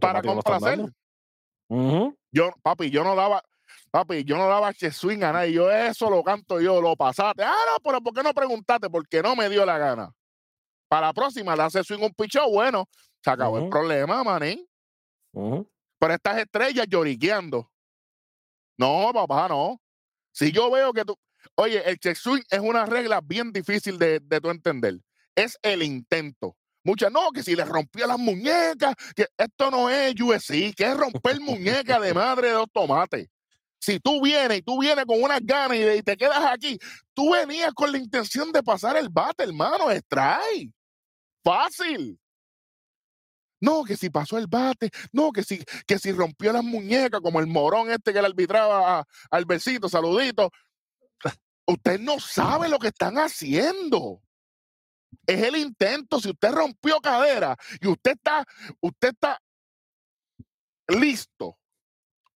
para 0.00 0.22
complacer. 0.22 0.80
Yo, 2.30 2.50
papi, 2.62 2.90
yo 2.90 3.02
no 3.02 3.16
daba, 3.16 3.42
papi, 3.90 4.24
yo 4.24 4.36
no 4.36 4.48
daba 4.48 4.72
che 4.72 4.90
swing 4.90 5.22
a 5.22 5.32
nadie. 5.32 5.52
Yo 5.52 5.70
eso 5.70 6.10
lo 6.10 6.22
canto 6.22 6.60
yo, 6.60 6.80
lo 6.80 6.94
pasaste. 6.94 7.42
Ah, 7.42 7.54
no, 7.72 7.82
pero 7.82 8.00
¿por 8.00 8.14
qué 8.14 8.22
no 8.22 8.32
preguntaste? 8.32 8.88
Porque 8.90 9.22
no 9.22 9.34
me 9.34 9.48
dio 9.48 9.64
la 9.66 9.78
gana. 9.78 10.12
Para 10.94 11.08
la 11.08 11.12
próxima 11.12 11.56
le 11.56 11.62
hace 11.64 11.82
swing 11.82 12.04
un 12.04 12.14
pichón, 12.14 12.52
bueno, 12.52 12.88
se 13.20 13.28
acabó 13.28 13.58
el 13.58 13.68
problema, 13.68 14.22
manín. 14.22 14.64
Ujú. 15.32 15.68
Pero 15.98 16.14
estas 16.14 16.38
estrellas 16.38 16.86
lloriqueando. 16.88 17.68
No, 18.78 19.10
papá, 19.12 19.48
no. 19.48 19.82
Si 20.30 20.52
yo 20.52 20.70
veo 20.70 20.92
que 20.92 21.04
tú. 21.04 21.18
Oye, 21.56 21.82
el 21.84 21.98
check 21.98 22.16
swing 22.16 22.42
es 22.48 22.60
una 22.60 22.86
regla 22.86 23.20
bien 23.20 23.52
difícil 23.52 23.98
de, 23.98 24.20
de 24.20 24.40
tú 24.40 24.50
entender. 24.50 25.00
Es 25.34 25.58
el 25.62 25.82
intento. 25.82 26.56
Muchas, 26.84 27.10
no, 27.10 27.32
que 27.32 27.42
si 27.42 27.56
le 27.56 27.64
rompió 27.64 28.06
las 28.06 28.18
muñecas, 28.20 28.94
que 29.16 29.26
esto 29.36 29.72
no 29.72 29.90
es 29.90 30.14
USC, 30.20 30.76
que 30.76 30.84
es 30.84 30.96
romper 30.96 31.40
muñeca 31.40 31.98
de 31.98 32.14
madre 32.14 32.50
de 32.50 32.54
dos 32.54 32.68
tomates. 32.72 33.26
Si 33.80 33.98
tú 33.98 34.22
vienes 34.22 34.58
y 34.58 34.62
tú 34.62 34.78
vienes 34.80 35.06
con 35.06 35.20
unas 35.20 35.40
ganas 35.42 35.76
y 35.76 36.02
te 36.04 36.16
quedas 36.16 36.44
aquí, 36.52 36.78
tú 37.14 37.32
venías 37.32 37.74
con 37.74 37.90
la 37.90 37.98
intención 37.98 38.52
de 38.52 38.62
pasar 38.62 38.96
el 38.96 39.08
bate, 39.08 39.42
hermano, 39.42 39.90
extrae. 39.90 40.72
Fácil. 41.44 42.18
No, 43.60 43.84
que 43.84 43.96
si 43.96 44.10
pasó 44.10 44.36
el 44.36 44.46
bate, 44.46 44.90
no, 45.12 45.32
que 45.32 45.42
si, 45.42 45.62
que 45.86 45.98
si 45.98 46.12
rompió 46.12 46.52
las 46.52 46.64
muñecas, 46.64 47.20
como 47.20 47.40
el 47.40 47.46
morón 47.46 47.90
este 47.90 48.12
que 48.12 48.20
le 48.20 48.26
arbitraba 48.28 48.98
a- 49.00 49.04
al 49.30 49.44
besito, 49.44 49.88
saludito. 49.88 50.50
Usted 51.66 51.98
no 52.00 52.20
sabe 52.20 52.68
lo 52.68 52.78
que 52.78 52.88
están 52.88 53.16
haciendo. 53.16 54.20
Es 55.26 55.42
el 55.42 55.56
intento. 55.56 56.20
Si 56.20 56.28
usted 56.28 56.52
rompió 56.52 57.00
cadera 57.00 57.56
y 57.80 57.86
usted 57.88 58.12
está, 58.12 58.44
usted 58.80 59.08
está 59.10 59.40
listo 60.88 61.58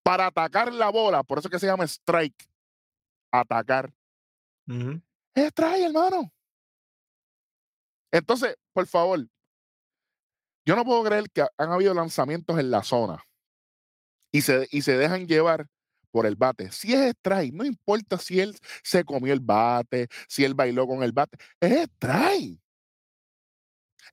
para 0.03 0.27
atacar 0.27 0.73
la 0.73 0.89
bola, 0.89 1.23
por 1.23 1.39
eso 1.39 1.49
es 1.49 1.53
que 1.53 1.59
se 1.59 1.67
llama 1.67 1.85
strike. 1.85 2.49
Atacar. 3.31 3.93
Ujú. 4.67 5.03
Es 5.35 5.49
strike, 5.49 5.85
hermano. 5.85 6.33
Entonces, 8.13 8.57
por 8.73 8.87
favor, 8.87 9.27
yo 10.67 10.77
no 10.77 10.85
puedo 10.85 11.05
creer 11.05 11.31
que 11.31 11.43
han 11.57 11.71
habido 11.71 11.95
lanzamientos 11.95 12.59
en 12.59 12.71
la 12.71 12.83
zona 12.83 13.23
y 14.33 14.43
se, 14.43 14.69
y 14.71 14.83
se 14.83 14.97
dejan 14.97 15.27
llevar 15.27 15.67
por 16.11 16.27
el 16.27 16.37
bate. 16.37 16.71
Si 16.73 16.93
es 16.93 17.15
strike, 17.15 17.55
no 17.55 17.65
importa 17.65 18.19
si 18.19 18.41
él 18.41 18.57
se 18.83 19.05
comió 19.05 19.33
el 19.33 19.41
bate, 19.41 20.09
si 20.29 20.45
él 20.45 20.55
bailó 20.55 20.87
con 20.87 21.03
el 21.03 21.13
bate, 21.13 21.39
es 21.61 21.89
strike. 21.97 22.61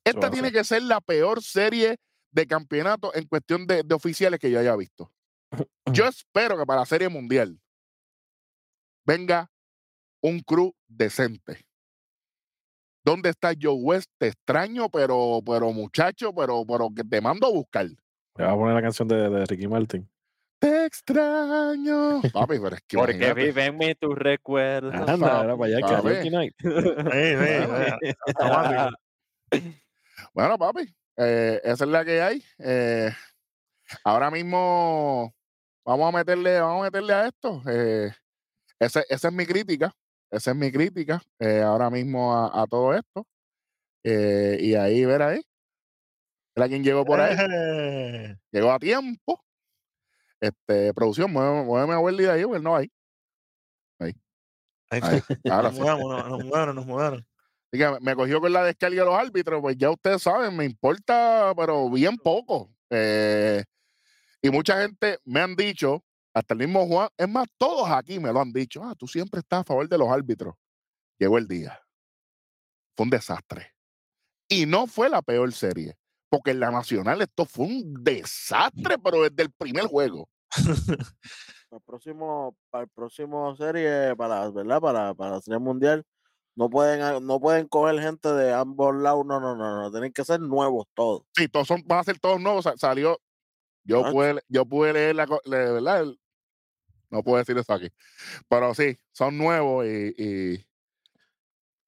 Esta 0.03 0.29
tiene 0.29 0.51
que 0.51 0.63
ser 0.63 0.83
la 0.83 1.01
peor 1.01 1.41
serie 1.41 1.97
de 2.31 2.47
campeonato 2.47 3.13
en 3.15 3.25
cuestión 3.27 3.65
de, 3.65 3.81
de 3.83 3.95
oficiales 3.95 4.39
que 4.39 4.51
yo 4.51 4.59
haya 4.59 4.75
visto. 4.75 5.11
Yo 5.91 6.05
espero 6.07 6.57
que 6.57 6.65
para 6.65 6.81
la 6.81 6.85
serie 6.85 7.09
mundial 7.09 7.59
venga 9.05 9.49
un 10.21 10.39
crew 10.41 10.75
decente. 10.87 11.65
¿Dónde 13.05 13.29
está 13.29 13.51
Joe 13.59 13.75
West? 13.79 14.09
Te 14.17 14.27
extraño, 14.29 14.89
pero, 14.89 15.39
pero 15.45 15.71
muchacho, 15.71 16.33
pero, 16.33 16.65
pero 16.67 16.89
que 16.93 17.03
te 17.03 17.21
mando 17.21 17.45
a 17.45 17.51
buscar. 17.51 17.85
Le 17.85 17.95
voy 18.35 18.45
a 18.47 18.55
poner 18.55 18.73
la 18.73 18.81
canción 18.81 19.07
de, 19.07 19.29
de 19.29 19.45
Ricky 19.45 19.67
Martin. 19.67 20.09
Te 20.59 20.85
extraño. 20.85 22.21
Papi, 22.33 22.57
pero 22.59 22.75
es 22.75 22.81
que 22.87 22.97
Porque 22.97 23.13
imagínate. 23.15 23.43
vive 23.45 23.65
en 23.65 23.77
mí 23.77 23.93
tus 23.93 24.15
recuerdos. 24.17 24.93
Anda, 25.07 25.43
era 25.43 25.55
para 25.55 25.77
allá. 25.77 25.87
Karaoke 25.87 26.31
Night. 26.31 26.53
Sí, 26.59 26.69
sí. 28.01 29.65
Bueno, 30.33 30.57
papi, 30.57 30.93
eh, 31.17 31.61
esa 31.63 31.83
es 31.85 31.89
la 31.89 32.03
que 32.03 32.21
hay. 32.21 32.43
Eh, 32.59 33.11
ahora 34.03 34.31
mismo 34.31 35.33
vamos 35.85 36.13
a 36.13 36.17
meterle, 36.17 36.59
vamos 36.59 36.81
a 36.81 36.85
meterle 36.85 37.13
a 37.13 37.27
esto. 37.27 37.61
Eh, 37.69 38.11
ese- 38.79 39.05
esa 39.09 39.27
es 39.27 39.33
mi 39.33 39.45
crítica. 39.45 39.93
Esa 40.35 40.51
es 40.51 40.57
mi 40.57 40.71
crítica 40.71 41.21
eh, 41.39 41.61
ahora 41.61 41.89
mismo 41.89 42.33
a, 42.35 42.61
a 42.61 42.67
todo 42.67 42.93
esto. 42.93 43.25
Eh, 44.03 44.57
y 44.59 44.75
ahí, 44.75 45.05
ver 45.05 45.21
ahí. 45.21 45.41
Era 46.55 46.67
quien 46.67 46.83
llegó 46.83 47.05
por 47.05 47.19
ahí. 47.19 47.35
Eh, 47.39 48.35
Llegó 48.51 48.71
a 48.71 48.79
tiempo. 48.79 49.41
Este, 50.39 50.93
producción, 50.93 51.31
muéveme, 51.31 51.63
muéveme 51.63 51.93
a 51.93 51.99
Welly 51.99 52.23
de 52.25 52.31
ahí, 52.31 52.43
porque 52.43 52.61
no 52.61 52.75
hay. 52.75 52.91
ahí 53.99 54.13
Ahí, 54.91 55.17
está. 55.17 55.55
ahora 55.55 55.69
Nos 55.69 55.75
sí. 55.75 55.81
mudamos, 55.81 56.29
nos, 56.29 56.43
mudaron, 56.45 56.75
nos 56.75 56.85
mudaron. 56.85 57.19
Así 57.71 57.79
que 57.81 57.89
me- 57.89 57.99
me 58.01 58.15
cogió 58.15 58.39
con 58.39 58.53
la 58.53 58.63
descarga 58.63 58.99
de 58.99 59.05
los 59.05 59.17
árbitros, 59.19 59.61
pues 59.61 59.75
ya 59.77 59.89
ustedes 59.89 60.21
saben, 60.21 60.55
me 60.55 60.65
importa, 60.65 61.53
pero 61.57 61.89
bien 61.89 62.17
poco. 62.17 62.69
Eh, 62.91 63.63
y 64.41 64.49
mucha 64.51 64.79
gente 64.81 65.17
me 65.25 65.39
han 65.41 65.55
dicho, 65.55 66.03
hasta 66.35 66.53
el 66.53 66.59
mismo 66.59 66.85
Juan, 66.85 67.07
es 67.17 67.27
más, 67.29 67.47
todos 67.57 67.89
aquí 67.89 68.19
me 68.19 68.31
lo 68.31 68.41
han 68.41 68.51
dicho, 68.51 68.83
ah, 68.83 68.93
tú 68.95 69.07
siempre 69.07 69.39
estás 69.39 69.61
a 69.61 69.63
favor 69.63 69.87
de 69.89 69.97
los 69.97 70.09
árbitros. 70.09 70.53
Llegó 71.17 71.37
el 71.37 71.47
día. 71.47 71.79
Fue 72.95 73.05
un 73.05 73.09
desastre. 73.09 73.73
Y 74.49 74.65
no 74.65 74.85
fue 74.85 75.09
la 75.09 75.21
peor 75.21 75.51
serie, 75.53 75.97
porque 76.29 76.51
en 76.51 76.59
la 76.59 76.71
Nacional 76.71 77.21
esto 77.21 77.45
fue 77.45 77.65
un 77.65 78.03
desastre, 78.03 78.97
pero 78.99 79.23
desde 79.23 79.43
el 79.43 79.51
primer 79.51 79.85
juego. 79.85 80.29
para 81.69 81.77
el 81.77 81.81
próximo, 81.85 82.55
para 82.69 82.83
el 82.83 82.89
próximo 82.89 83.55
serie, 83.55 84.15
para, 84.15 84.49
¿verdad? 84.51 84.81
Para, 84.81 85.13
para 85.13 85.31
la 85.31 85.41
serie 85.41 85.59
mundial, 85.59 86.03
no 86.55 86.69
pueden, 86.69 87.01
a- 87.01 87.19
no 87.19 87.39
pueden 87.39 87.67
coger 87.67 87.99
gente 88.01 88.29
de 88.33 88.53
ambos 88.53 88.95
lados, 88.95 89.25
no, 89.25 89.39
no, 89.39 89.55
no, 89.55 89.81
no, 89.81 89.91
tienen 89.91 90.13
que 90.13 90.23
ser 90.23 90.39
nuevos 90.41 90.85
todos. 90.93 91.23
Sí, 91.35 91.47
todos 91.47 91.67
son, 91.67 91.81
van 91.85 91.99
a 91.99 92.03
ser 92.03 92.19
todos 92.19 92.39
nuevos. 92.39 92.63
sa- 92.63 92.77
Salió. 92.77 93.19
Yo 93.87 94.05
Ah. 94.05 94.11
pude, 94.11 94.41
yo 94.47 94.65
pude 94.65 94.93
leer 94.93 95.15
la, 95.15 95.25
la- 95.45 95.57
¿verdad? 95.57 96.01
El- 96.01 96.19
no 97.15 97.23
puedo 97.23 97.37
decir 97.37 97.57
eso 97.57 97.73
aquí. 97.73 97.89
Pero 98.49 98.73
sí, 98.75 98.97
son 99.11 99.37
nuevos 99.37 99.85
y, 99.85 100.13
y 100.17 100.65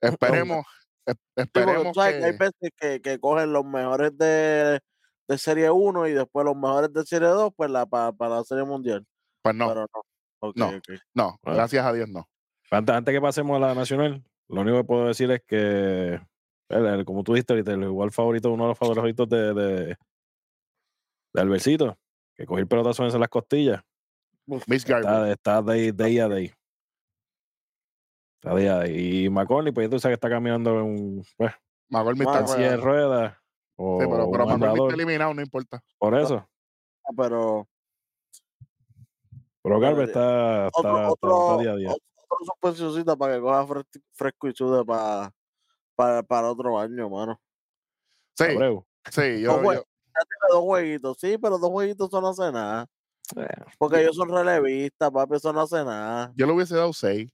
esperemos, 0.02 0.66
Sí, 1.08 1.14
esperemos 1.38 1.84
tú 1.84 1.94
sabes 2.02 2.16
que 2.18 2.26
hay 2.26 2.32
veces 2.38 2.72
que, 2.78 3.02
que 3.02 3.20
cogen 3.20 3.54
los 3.54 3.64
mejores 3.66 4.18
de, 4.18 4.80
de 5.28 5.38
serie 5.38 5.70
1 5.72 6.08
y 6.08 6.14
después 6.14 6.46
los 6.46 6.56
mejores 6.56 6.92
de 6.92 7.04
serie 7.06 7.30
2, 7.30 7.52
pues 7.56 7.70
la, 7.72 7.86
para, 7.86 8.12
para 8.12 8.36
la 8.38 8.44
serie 8.44 8.66
mundial. 8.66 9.06
pues 9.42 9.56
no, 9.56 9.68
Pero 9.70 9.86
no. 9.94 10.82
No. 11.16 11.40
gracias 11.44 11.86
a 11.86 11.94
Dios 11.94 12.10
no. 12.10 12.28
Antes, 12.70 12.94
antes 12.96 13.14
que 13.14 13.22
pasemos 13.22 13.56
a 13.56 13.60
la 13.68 13.74
nacional, 13.74 14.22
lo 14.50 14.62
único 14.62 14.78
que 14.78 14.84
puedo 14.84 15.08
decir 15.08 15.32
es 15.32 15.42
que, 15.48 16.20
el- 16.70 16.86
el- 16.86 17.06
como 17.06 17.24
tú 17.24 17.34
dijiste 17.34 17.54
ahorita, 17.54 17.72
el 17.72 17.84
igual 17.84 18.12
favorito, 18.12 18.52
uno 18.52 18.66
de 18.66 18.70
los 18.70 18.78
favoritos 18.78 19.30
de, 19.30 19.54
de, 19.54 19.98
de 21.34 21.42
Albercito, 21.42 21.98
que 22.36 22.46
coger 22.46 22.68
pelotazo 22.68 23.06
en 23.08 23.20
las 23.20 23.30
costillas, 23.30 23.82
Miss 24.48 24.86
Garber. 24.86 25.10
está, 25.10 25.32
está 25.32 25.62
day, 25.62 25.92
day 25.92 26.20
a 26.20 26.28
day. 26.28 26.52
Está 28.42 28.56
day 28.56 28.68
a 28.68 28.76
day. 28.80 29.26
Y 29.26 29.30
McCorney, 29.30 29.74
pues 29.74 29.90
tú 29.90 30.00
sabes 30.00 30.14
que 30.18 30.26
está 30.26 30.30
caminando 30.30 30.72
en 30.80 30.86
un 30.86 31.26
pues, 31.38 31.52
McCormick 31.90 32.24
Bueno, 32.26 32.40
está 32.40 32.52
en 32.54 32.58
silla 32.58 32.72
de 32.72 32.78
rueda. 32.78 33.08
ruedas. 33.08 33.38
O 33.80 34.00
Sí, 34.02 34.08
pero, 34.10 34.32
pero 34.32 34.50
andador, 34.50 34.80
está 34.90 34.96
eliminado, 34.96 35.34
no 35.34 35.42
importa. 35.42 35.84
por 36.00 36.18
eso. 36.18 36.48
Ah, 37.06 37.12
Pero 37.16 37.68
Pero 39.62 39.80
Garber 39.80 40.08
está, 40.08 40.68
está, 40.68 40.80
otro, 40.80 40.98
está- 40.98 41.12
otro, 41.12 41.42
está 41.42 41.62
día 41.62 41.72
a 41.72 41.76
día. 41.76 41.90
otro 41.90 43.18
para 43.18 43.36
que 43.36 43.42
coja 43.42 43.66
fres- 43.68 44.02
fresco 44.14 44.48
y 44.48 44.54
sude 44.56 44.84
para, 44.86 45.32
para, 45.96 46.24
para 46.24 46.50
otro 46.52 46.80
año, 46.80 47.10
mano. 47.10 47.40
Sí, 48.36 48.46
Abreu. 48.46 48.86
sí, 49.12 49.42
Dos 49.42 49.56
yo, 49.56 49.62
jue- 49.62 49.76
yo- 49.76 49.82
ya 49.82 50.22
tiene 50.24 50.52
dos 50.52 50.62
jueguitos, 50.62 51.18
sí, 51.20 51.38
pero 51.38 51.58
dos 51.58 51.70
jueguitos 51.70 52.08
eso 52.08 52.22
no 52.22 52.30
hace 52.30 52.52
nada. 52.52 52.88
Porque 53.78 54.02
ellos 54.02 54.16
son 54.16 54.30
relevistas, 54.30 55.12
papi, 55.12 55.36
eso 55.36 55.52
no 55.54 55.62
hace 55.62 55.84
nada. 55.84 56.32
yo 56.36 56.46
le 56.46 56.54
hubiese 56.54 56.76
dado 56.76 56.94
seis. 56.94 57.32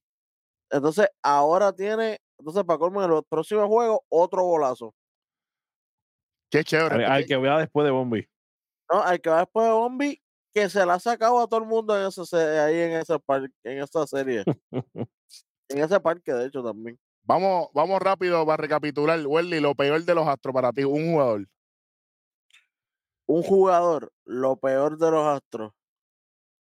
Entonces, 0.69 1.07
ahora 1.21 1.71
tiene, 1.73 2.19
entonces 2.39 2.63
para 2.63 2.79
colmo 2.79 3.03
en 3.03 3.11
el 3.11 3.23
próximo 3.29 3.67
juego, 3.67 4.03
otro 4.09 4.43
golazo. 4.43 4.93
Qué 6.49 6.63
chévere. 6.63 7.05
al, 7.05 7.11
al 7.11 7.25
que- 7.25 7.37
vea 7.37 7.57
después 7.59 7.85
de 7.85 7.91
Bombi. 7.91 8.27
¿no? 8.91 9.01
Hay 9.03 9.19
que 9.19 9.29
va 9.29 9.39
después 9.39 9.65
de 9.67 9.73
Bombi, 9.73 10.21
que 10.53 10.69
se 10.69 10.85
la 10.85 10.95
ha 10.95 10.99
sacado 10.99 11.39
a 11.39 11.47
todo 11.47 11.61
el 11.61 11.67
mundo 11.67 11.99
en 11.99 12.07
ese, 12.07 12.25
se- 12.25 12.59
ahí 12.59 12.79
en 12.79 12.91
ese 12.93 13.17
parque, 13.19 13.53
en 13.63 13.81
esa 13.83 14.05
serie. 14.07 14.43
en 15.69 15.77
ese 15.79 15.99
parque, 15.99 16.33
de 16.33 16.47
hecho, 16.47 16.63
también. 16.63 16.99
Vamos, 17.25 17.69
vamos 17.73 18.01
rápido 18.01 18.45
para 18.45 18.57
recapitular. 18.61 19.19
Welly, 19.25 19.59
lo 19.59 19.73
peor 19.75 20.03
de 20.03 20.13
los 20.15 20.27
astros 20.27 20.53
para 20.53 20.71
ti, 20.73 20.83
un 20.83 21.11
jugador. 21.13 21.47
Un 23.25 23.41
jugador, 23.43 24.11
lo 24.25 24.57
peor 24.57 24.97
de 24.97 25.09
los 25.11 25.25
astros. 25.25 25.71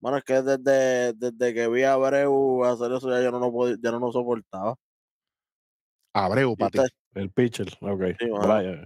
Bueno, 0.04 0.18
es 0.18 0.24
que 0.24 0.42
desde, 0.42 1.14
desde 1.14 1.54
que 1.54 1.66
vi 1.66 1.82
a 1.82 1.94
Abreu 1.94 2.62
hacer 2.66 2.92
eso, 2.92 3.08
ya 3.08 3.22
yo 3.22 3.30
no 3.30 3.38
lo, 3.38 3.50
podía- 3.50 3.78
ya 3.82 3.90
no 3.90 3.98
lo 4.00 4.12
soportaba. 4.12 4.74
Abreu, 6.12 6.54
para 6.58 6.70
ti. 6.70 6.78
usted- 6.80 6.92
El 7.14 7.30
pitcher. 7.30 7.68
Ok. 7.80 8.02
sí, 8.20 8.26
Brian. 8.28 8.84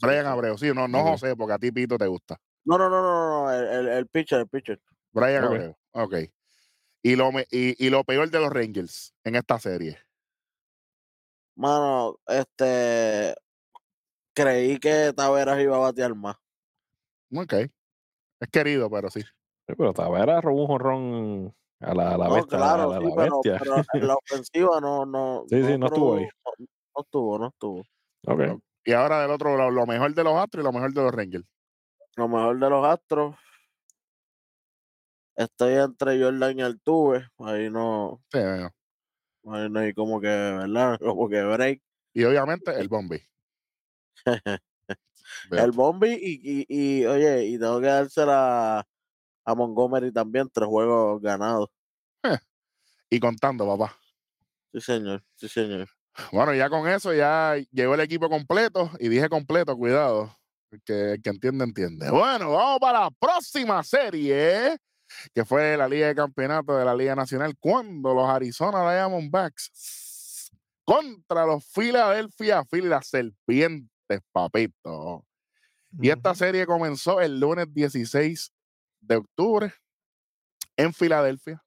Brian. 0.00 0.26
Abreu, 0.26 0.56
sí, 0.56 0.70
no, 0.72 0.86
no. 0.86 1.02
José, 1.02 1.34
porque 1.34 1.54
a 1.54 1.58
ti 1.58 1.72
Pito 1.72 1.98
te 1.98 2.06
gusta. 2.06 2.40
No, 2.64 2.78
no, 2.78 2.88
no, 2.88 3.02
no, 3.02 3.12
no, 3.18 3.44
no, 3.46 3.52
el, 3.52 3.66
el, 3.66 3.88
el 3.88 4.06
pitcher, 4.06 4.38
el 4.42 4.48
pitcher. 4.48 4.80
Brian. 5.10 5.42
Abreu, 5.42 5.76
ok. 5.90 6.14
Y 7.02 7.16
lo, 7.16 7.32
me- 7.32 7.48
y, 7.50 7.84
y 7.84 7.90
lo 7.90 8.04
peor 8.04 8.30
de 8.30 8.38
los 8.38 8.52
Rangers 8.52 9.12
en 9.24 9.34
esta 9.34 9.58
serie. 9.58 9.98
Mano, 11.56 12.20
este. 12.28 13.34
Creí 14.34 14.78
que 14.78 15.12
Taveras 15.16 15.58
iba 15.60 15.74
a 15.74 15.80
batear 15.80 16.14
más. 16.14 16.36
Ok. 17.34 17.54
Es 17.54 18.48
querido, 18.52 18.88
pero 18.88 19.10
sí. 19.10 19.24
Sí, 19.70 19.76
pero 19.78 19.92
Tavera 19.92 20.40
robó 20.40 20.62
un 20.62 20.66
jonrón 20.66 21.54
a 21.80 21.94
la, 21.94 22.14
a 22.14 22.18
la 22.18 22.28
no, 22.28 22.34
bestia. 22.34 22.58
a 22.58 22.60
claro, 22.60 22.90
la, 22.90 22.96
a 22.96 23.00
sí, 23.00 23.06
la 23.06 23.14
pero, 23.14 23.40
bestia. 23.42 23.58
pero 23.62 23.84
en 23.94 24.06
la 24.08 24.14
ofensiva 24.16 24.80
no, 24.80 25.06
no. 25.06 25.44
Sí, 25.48 25.62
sí, 25.62 25.78
no 25.78 25.86
estuvo 25.86 26.16
ahí. 26.16 26.24
No, 26.24 26.66
no 26.96 27.02
estuvo, 27.02 27.38
no 27.38 27.46
estuvo. 27.48 27.82
Ok. 28.26 28.62
Y 28.84 28.92
ahora 28.92 29.22
del 29.22 29.30
otro 29.30 29.56
lado, 29.56 29.70
lo 29.70 29.86
mejor 29.86 30.12
de 30.14 30.24
los 30.24 30.34
astros 30.34 30.62
y 30.62 30.66
lo 30.66 30.72
mejor 30.72 30.92
de 30.92 31.02
los 31.02 31.12
Rangers. 31.14 31.44
Lo 32.16 32.28
mejor 32.28 32.58
de 32.58 32.70
los 32.70 32.84
astros. 32.84 33.36
Estoy 35.36 35.74
entre 35.74 36.20
Jordan 36.20 36.58
y 36.58 36.62
Altuve. 36.62 37.28
Ahí 37.38 37.70
no, 37.70 38.20
Sí, 38.32 38.40
bueno. 38.40 38.70
ahí 39.52 39.70
no 39.70 39.80
hay 39.80 39.94
como 39.94 40.20
que, 40.20 40.26
¿verdad? 40.26 40.98
Como 41.00 41.28
que 41.28 41.42
break. 41.42 41.82
Y 42.12 42.24
obviamente 42.24 42.72
el 42.72 42.88
Bombi. 42.88 43.22
El 45.52 45.70
Bombi 45.70 46.08
y, 46.20 46.40
y, 46.42 46.66
y, 46.68 47.06
oye, 47.06 47.44
y 47.44 47.58
tengo 47.58 47.80
que 47.80 47.86
dársela 47.86 48.84
a 49.44 49.54
Montgomery 49.54 50.12
también, 50.12 50.48
tres 50.52 50.68
juegos 50.68 51.20
ganados. 51.20 51.68
Y 53.08 53.18
contando, 53.18 53.66
papá. 53.66 53.96
Sí, 54.72 54.80
señor, 54.80 55.24
sí, 55.34 55.48
señor. 55.48 55.88
Bueno, 56.32 56.54
ya 56.54 56.68
con 56.70 56.88
eso 56.88 57.12
ya 57.12 57.56
llegó 57.72 57.94
el 57.94 58.00
equipo 58.00 58.28
completo. 58.28 58.90
Y 59.00 59.08
dije 59.08 59.28
completo, 59.28 59.76
cuidado. 59.76 60.36
El 60.70 60.80
que, 60.82 61.12
el 61.12 61.22
que 61.22 61.30
entiende, 61.30 61.64
entiende. 61.64 62.10
Bueno, 62.10 62.52
vamos 62.52 62.78
para 62.78 63.00
la 63.00 63.10
próxima 63.10 63.82
serie, 63.82 64.76
que 65.34 65.44
fue 65.44 65.76
la 65.76 65.88
Liga 65.88 66.06
de 66.06 66.14
Campeonato 66.14 66.76
de 66.76 66.84
la 66.84 66.94
Liga 66.94 67.16
Nacional, 67.16 67.56
cuando 67.58 68.14
los 68.14 68.28
Arizona 68.28 68.88
Diamondbacks 68.92 70.52
contra 70.84 71.46
los 71.46 71.64
Philadelphia 71.64 72.64
Phillies, 72.64 72.90
las 72.90 73.06
serpientes, 73.08 74.20
papito. 74.30 75.26
Y 76.00 76.10
esta 76.10 76.34
serie 76.34 76.66
comenzó 76.66 77.20
el 77.20 77.40
lunes 77.40 77.66
16 77.72 78.52
de 79.00 79.16
octubre 79.16 79.72
en 80.76 80.92
Filadelfia. 80.94 81.62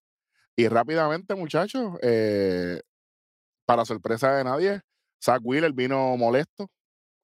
Y 0.56 0.68
rápidamente, 0.68 1.36
muchachos, 1.36 1.98
eh, 2.02 2.82
para 3.66 3.86
sorpresa 3.86 4.34
de 4.36 4.44
nadie, 4.44 4.82
Zach 5.24 5.42
Wheeler 5.44 5.74
vino 5.74 6.18
molesto, 6.18 6.70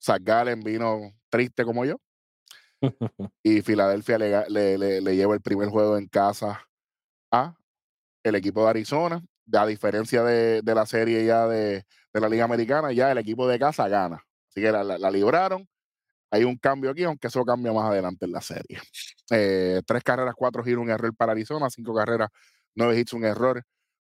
Zach 0.03 0.21
Gallen 0.23 0.61
vino 0.63 0.99
triste 1.29 1.65
como 1.65 1.85
yo. 1.85 1.97
Y 3.43 3.61
Filadelfia 3.61 4.17
le, 4.17 4.49
le, 4.49 4.77
le- 4.77 5.01
le 5.01 5.15
lleva 5.15 5.33
el 5.35 5.41
primer 5.41 5.69
juego 5.69 5.97
en 5.97 6.07
casa 6.07 6.65
a 7.31 7.55
el 8.23 8.35
equipo 8.35 8.63
de 8.63 8.69
Arizona. 8.71 9.23
A 9.53 9.65
diferencia 9.67 10.23
de, 10.23 10.61
de 10.63 10.75
la 10.75 10.85
serie 10.85 11.25
ya 11.25 11.47
de, 11.47 11.85
de 12.13 12.21
la 12.21 12.29
Liga 12.29 12.45
Americana, 12.45 12.91
ya 12.93 13.11
el 13.11 13.17
equipo 13.19 13.47
de 13.47 13.59
casa 13.59 13.87
gana. 13.89 14.17
Así 14.49 14.61
que 14.61 14.71
la, 14.71 14.83
la- 14.83 14.97
la 14.97 15.11
libraron. 15.11 15.67
Hay 16.31 16.43
un 16.43 16.57
cambio 16.57 16.91
aquí, 16.91 17.03
aunque 17.03 17.27
eso 17.27 17.43
cambia 17.43 17.73
más 17.73 17.89
adelante 17.89 18.25
en 18.25 18.31
la 18.31 18.41
serie. 18.41 18.79
Eh, 19.31 19.81
tres 19.85 20.03
carreras, 20.03 20.33
cuatro 20.35 20.63
giros, 20.63 20.83
un 20.83 20.89
error 20.89 21.15
para 21.15 21.31
Arizona, 21.31 21.69
cinco 21.69 21.93
carreras, 21.93 22.29
nueve 22.75 22.99
hits, 22.99 23.13
un 23.13 23.25
error 23.25 23.63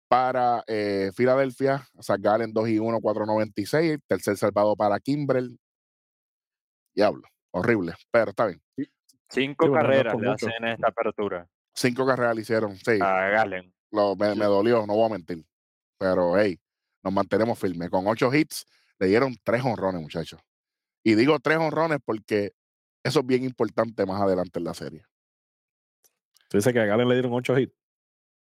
para 0.08 0.62
eh, 0.66 1.10
Filadelfia. 1.14 1.86
Zach 2.02 2.20
Gallen 2.20 2.52
2 2.52 2.68
y 2.68 2.78
1, 2.78 2.98
4.96. 3.00 4.00
Tercer 4.06 4.36
salvado 4.36 4.76
para 4.76 4.98
Kimbrel. 5.00 5.58
Diablo, 6.94 7.22
horrible, 7.50 7.94
pero 8.10 8.30
está 8.30 8.46
bien. 8.46 8.62
Cinco 9.28 9.64
Sí, 9.66 9.68
bueno, 9.70 9.70
no 9.70 9.72
carreras 9.88 10.14
le 10.20 10.28
mucho. 10.28 10.46
hacen 10.46 10.64
en 10.64 10.72
esta 10.72 10.88
apertura 10.88 11.48
Cinco 11.74 12.06
carreras 12.06 12.34
le 12.36 12.42
hicieron, 12.42 12.76
sí. 12.76 12.98
a 13.02 13.28
Galen. 13.28 13.74
lo- 13.90 14.16
me, 14.16 14.34
me 14.34 14.44
dolió, 14.46 14.86
no 14.86 14.94
voy 14.94 15.06
a 15.06 15.12
mentir. 15.12 15.44
Pero, 15.98 16.38
hey, 16.38 16.58
nos 17.02 17.12
mantenemos 17.12 17.58
firmes. 17.58 17.90
Con 17.90 18.06
ocho 18.06 18.32
hits, 18.32 18.64
le 18.98 19.08
dieron 19.08 19.36
tres 19.42 19.62
honrones, 19.64 20.00
muchachos. 20.00 20.40
Y 21.06 21.14
digo 21.14 21.38
tres 21.38 21.58
honrones 21.58 22.00
porque 22.04 22.52
eso 23.04 23.20
es 23.20 23.26
bien 23.26 23.44
importante 23.44 24.04
más 24.06 24.20
adelante 24.20 24.58
en 24.58 24.64
la 24.64 24.74
serie. 24.74 25.04
Tú 26.48 26.58
dices 26.58 26.72
que 26.72 26.80
a 26.80 26.84
Galen 26.84 27.08
le 27.08 27.14
dieron 27.14 27.32
8 27.32 27.56
hits. 27.60 27.76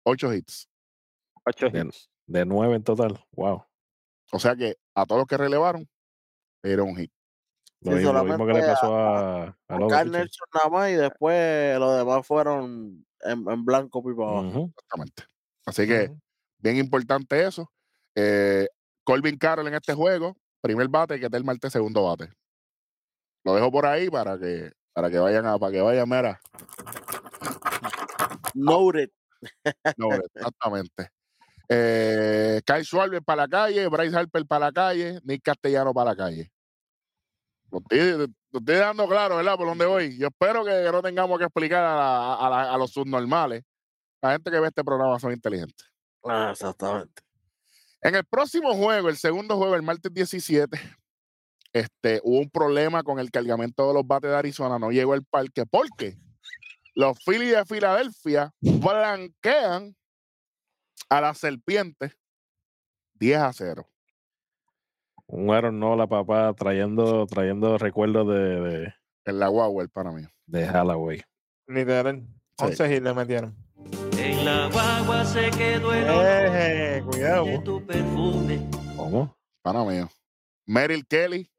Ocho 0.05 0.33
hits. 0.33 0.69
Ocho 1.45 1.69
Bien. 1.69 1.87
hits. 1.87 2.09
De 2.25 2.45
9 2.45 2.75
en 2.77 2.83
total. 2.85 3.21
Wow. 3.31 3.65
O 4.31 4.39
sea 4.39 4.55
que 4.55 4.77
a 4.95 5.05
todos 5.05 5.19
los 5.19 5.27
que 5.27 5.35
relevaron, 5.35 5.89
le 6.61 6.69
dieron 6.69 6.87
un 6.87 6.95
hit. 6.95 7.11
Lo, 7.81 7.91
Sí, 7.91 7.97
mismo, 7.97 8.13
lo 8.13 8.23
mismo 8.23 8.47
que 8.47 8.53
le 8.53 8.61
pasó 8.61 8.95
a, 8.95 9.43
a, 9.43 9.57
A 9.67 9.77
pitchers. 9.77 10.11
Nelson 10.11 10.47
nada 10.53 10.69
más 10.69 10.89
y 10.89 10.93
después 10.93 11.77
los 11.79 11.97
demás 11.97 12.25
fueron 12.25 13.05
en, 13.25 13.45
en 13.45 13.65
blanco 13.65 14.01
pipa 14.01 14.23
abajo. 14.23 14.69
Exactamente. 14.69 15.23
Así 15.65 15.85
que, 15.85 16.15
bien 16.59 16.77
importante 16.77 17.45
eso. 17.45 17.69
Eh, 18.15 18.69
Colvin 19.03 19.37
Carroll 19.37 19.67
en 19.67 19.73
este 19.73 19.93
juego, 19.93 20.37
primer 20.61 20.87
bate, 20.87 21.19
que 21.19 21.25
el 21.25 21.43
Marte, 21.43 21.69
segundo 21.69 22.05
bate. 22.05 22.31
Lo 23.43 23.55
dejo 23.55 23.71
por 23.71 23.85
ahí 23.85 24.09
para 24.09 24.37
que, 24.37 24.71
para 24.93 25.09
que 25.09 25.19
vayan 25.19 25.45
a, 25.45 25.57
para 25.59 25.71
que 25.71 25.81
vayan, 25.81 26.07
mira. 26.09 26.39
Noted. 28.53 29.09
No, 29.97 30.09
exactamente. 30.13 31.09
Eh, 31.69 32.61
Kyle 32.65 32.83
Schwarber 32.85 33.21
para 33.23 33.43
la 33.43 33.47
calle, 33.47 33.87
Bryce 33.87 34.15
Harper 34.15 34.45
para 34.45 34.65
la 34.67 34.71
calle, 34.71 35.19
Nick 35.23 35.41
Castellano 35.43 35.93
para 35.93 36.11
la 36.11 36.15
calle. 36.15 36.51
Lo 37.71 37.79
estoy, 37.79 38.27
lo 38.51 38.59
estoy 38.59 38.75
dando 38.75 39.07
claro, 39.07 39.37
¿verdad? 39.37 39.57
Por 39.57 39.67
dónde 39.67 39.85
voy. 39.85 40.17
Yo 40.17 40.27
espero 40.27 40.63
que 40.63 40.89
no 40.91 41.01
tengamos 41.01 41.37
que 41.39 41.45
explicar 41.45 41.83
a, 41.83 41.95
la- 41.95 42.35
a 42.35 42.49
la- 42.49 42.73
a 42.73 42.77
los 42.77 42.91
subnormales, 42.91 43.63
la 44.21 44.33
gente 44.33 44.51
que 44.51 44.59
ve 44.59 44.67
este 44.67 44.83
programa 44.83 45.19
son 45.19 45.31
inteligentes. 45.33 45.87
Ah, 46.23 46.49
exactamente. 46.51 47.21
En 48.01 48.15
el 48.15 48.25
próximo 48.25 48.73
juego, 48.75 49.09
el 49.09 49.17
segundo 49.17 49.57
juego, 49.57 49.75
el 49.75 49.81
martes 49.81 50.13
17, 50.13 50.77
este, 51.73 52.21
hubo 52.23 52.39
un 52.39 52.49
problema 52.49 53.03
con 53.03 53.19
el 53.19 53.31
cargamento 53.31 53.87
de 53.87 53.93
los 53.95 54.05
bates 54.07 54.29
de 54.31 54.37
Arizona, 54.37 54.77
no 54.79 54.91
llegó 54.91 55.13
al 55.13 55.23
parque 55.25 55.65
porque 55.65 56.17
los 56.95 57.17
Phillies 57.25 57.55
de 57.57 57.65
Filadelfia 57.65 58.51
blanquean 58.61 59.95
a 61.09 61.21
las 61.21 61.37
serpientes 61.39 62.15
10 63.15 63.37
a 63.39 63.53
0. 63.53 63.87
Un 65.27 65.49
Aaron 65.51 65.79
Nola, 65.79 66.05
papá, 66.07 66.53
trayendo, 66.53 67.25
trayendo 67.25 67.77
recuerdos 67.77 68.27
de, 68.27 68.39
de, 68.61 68.93
En 69.25 69.39
la 69.39 69.47
Guagua, 69.47 69.87
para 69.87 70.11
mí. 70.11 70.23
de 70.45 70.67
Halloween. 70.67 71.21
Literal. 71.67 72.21
Sí. 72.57 72.65
11 72.65 72.93
hits 72.95 73.03
le 73.03 73.13
metieron. 73.13 73.55
En 74.17 74.45
la 74.45 74.69
guagua 74.69 75.25
se 75.25 75.49
quedó 75.51 75.93
el 75.93 76.03
olor 76.09 76.25
Eh, 76.25 77.03
cuidado. 77.05 77.45
de 77.45 77.59
tu 77.59 77.85
perfume. 77.85 78.69
¿Cómo? 78.95 79.35
Pana 79.63 79.83
mío. 79.83 80.07
Meryl 80.65 81.05
Kelly 81.07 81.49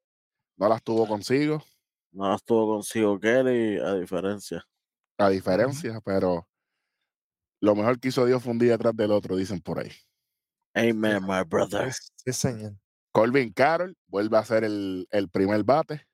no 0.56 0.68
las 0.68 0.82
tuvo 0.82 1.06
consigo, 1.06 1.62
No 2.12 2.30
las 2.30 2.42
tuvo 2.42 2.76
consigo 2.76 3.20
Kelly, 3.20 3.76
a 3.78 3.92
diferencia. 3.96 4.66
a 5.18 5.28
diferencia, 5.28 6.00
pero 6.04 6.46
lo 7.60 7.74
mejor 7.74 7.98
que 7.98 8.08
hizo 8.08 8.24
Dios 8.26 8.42
fue 8.42 8.52
un 8.52 8.58
día 8.58 8.72
detrás 8.72 8.94
del 8.94 9.10
otro, 9.10 9.36
dicen 9.36 9.60
por 9.60 9.78
ahí. 9.80 9.90
Amen, 10.76 11.22
my 11.26 11.42
brother. 11.44 11.92
Sí, 11.92 12.32
señor. 12.32 12.74
Colvin 13.12 13.52
Carroll 13.52 13.96
vuelve 14.08 14.36
a 14.38 14.44
ser 14.44 14.64
el, 14.64 15.06
el 15.10 15.28
primer 15.28 15.62
bate. 15.64 16.06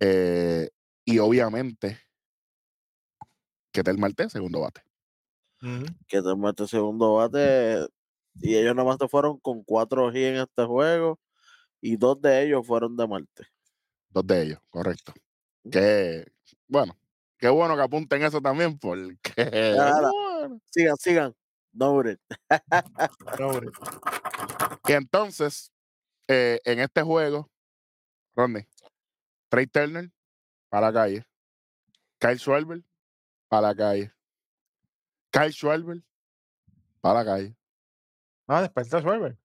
eh, 0.00 0.68
y 1.04 1.18
obviamente, 1.18 1.98
que 3.72 3.80
el 3.80 3.98
Marte, 3.98 4.28
segundo 4.28 4.60
bate. 4.60 4.82
Ujú. 5.62 5.84
Que 6.08 6.22
te 6.22 6.34
mete 6.36 6.66
segundo 6.66 7.14
bate. 7.14 7.86
Y 8.40 8.56
ellos 8.56 8.74
nomás 8.74 8.98
te 8.98 9.08
fueron 9.08 9.38
con 9.40 9.62
cuatro 9.64 10.08
hits 10.10 10.16
en 10.16 10.36
este 10.36 10.64
juego. 10.64 11.18
Y 11.80 11.96
dos 11.96 12.20
de 12.20 12.42
ellos 12.42 12.66
fueron 12.66 12.96
de 12.96 13.06
Marte. 13.06 13.46
Dos 14.10 14.26
de 14.26 14.42
ellos, 14.42 14.58
correcto. 14.68 15.12
Que, 15.70 16.26
bueno, 16.68 16.98
qué 17.38 17.48
bueno 17.48 17.76
que 17.76 17.82
apunten 17.82 18.22
eso 18.22 18.40
también, 18.40 18.78
porque. 18.78 19.20
Bueno. 20.40 20.60
Sigan, 20.70 20.96
sigan. 20.96 21.36
No, 21.72 22.00
it. 22.00 22.18
Pobre. 23.36 23.68
Y 24.88 24.92
entonces, 24.92 25.70
eh, 26.28 26.60
en 26.64 26.80
este 26.80 27.02
juego, 27.02 27.50
Rodney, 28.34 28.66
Trey 29.48 29.66
Turner 29.66 30.10
para 30.68 30.86
la 30.86 30.92
calle, 30.92 31.26
Kyle 32.18 32.38
Schwarber 32.38 32.82
para 33.48 33.68
la 33.68 33.74
calle, 33.74 34.12
Kyle 35.30 35.52
Schwarber 35.52 36.02
para 37.00 37.20
la 37.20 37.24
calle. 37.24 37.56
Ah, 38.46 38.62
despertó 38.62 39.00
Schwarber. 39.00 39.39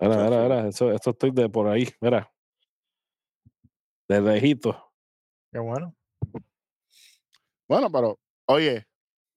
Mira, 0.00 0.16
mira, 0.24 0.42
mira, 0.42 0.68
eso, 0.68 0.90
esto 0.90 1.10
estoy 1.10 1.30
de 1.30 1.48
por 1.48 1.68
ahí, 1.68 1.88
mira. 2.00 2.30
De 4.08 4.20
lejito. 4.20 4.92
Qué 5.52 5.58
bueno. 5.58 5.94
Bueno, 7.68 7.90
pero, 7.90 8.18
oye, 8.46 8.86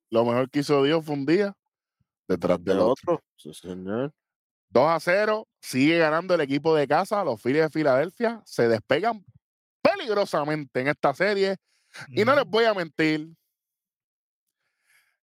lo 0.10 0.26
mejor 0.26 0.50
que 0.50 0.60
hizo 0.60 0.84
Dios 0.84 1.06
fue 1.06 1.16
un 1.16 1.26
día 1.26 1.56
detrás 2.28 2.64
del 2.64 2.80
otro. 2.80 3.14
otro. 3.14 3.24
Sí, 3.36 3.54
señor. 3.54 4.14
2 4.70 4.84
a 4.90 5.00
0, 5.00 5.48
sigue 5.62 5.98
ganando 5.98 6.36
el 6.36 6.42
equipo 6.42 6.76
de 6.76 6.88
casa, 6.88 7.24
los 7.24 7.42
Phillies 7.42 7.64
de 7.64 7.70
Filadelfia 7.70 8.42
se 8.46 8.68
despegan 8.68 9.26
peligrosamente 9.82 10.82
en 10.82 10.90
esta 10.90 11.14
serie. 11.14 11.56
Y 12.10 12.26
no 12.26 12.36
les 12.36 12.46
voy 12.46 12.66
a 12.66 12.74
mentir. 12.74 13.30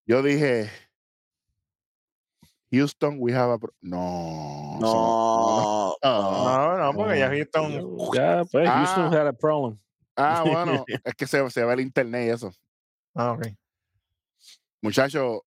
Yo 0.07 0.22
dije, 0.22 0.70
Houston, 2.75 3.16
we 3.18 3.33
have 3.33 3.53
a. 3.53 3.59
pro-". 3.59 3.72
No. 3.81 4.79
No. 4.81 5.97
no. 6.03 6.77
No, 6.77 6.77
no, 6.79 6.93
porque 6.99 7.18
ya 7.18 7.29
Houston. 7.29 7.72
Ya, 8.14 8.45
pues, 8.51 8.68
Houston 8.68 9.05
Ah. 9.05 9.20
had 9.20 9.27
a 9.29 9.33
problem. 9.33 9.79
Ah, 10.16 10.43
bueno, 10.45 10.85
es 11.05 11.14
que 11.14 11.27
se, 11.27 11.49
se 11.51 11.64
ve 11.64 11.72
el 11.75 11.81
internet 11.81 12.27
y 12.27 12.31
eso. 12.31 12.53
Ah, 13.14 13.33
ok. 13.33 13.47
Muchachos, 14.83 15.41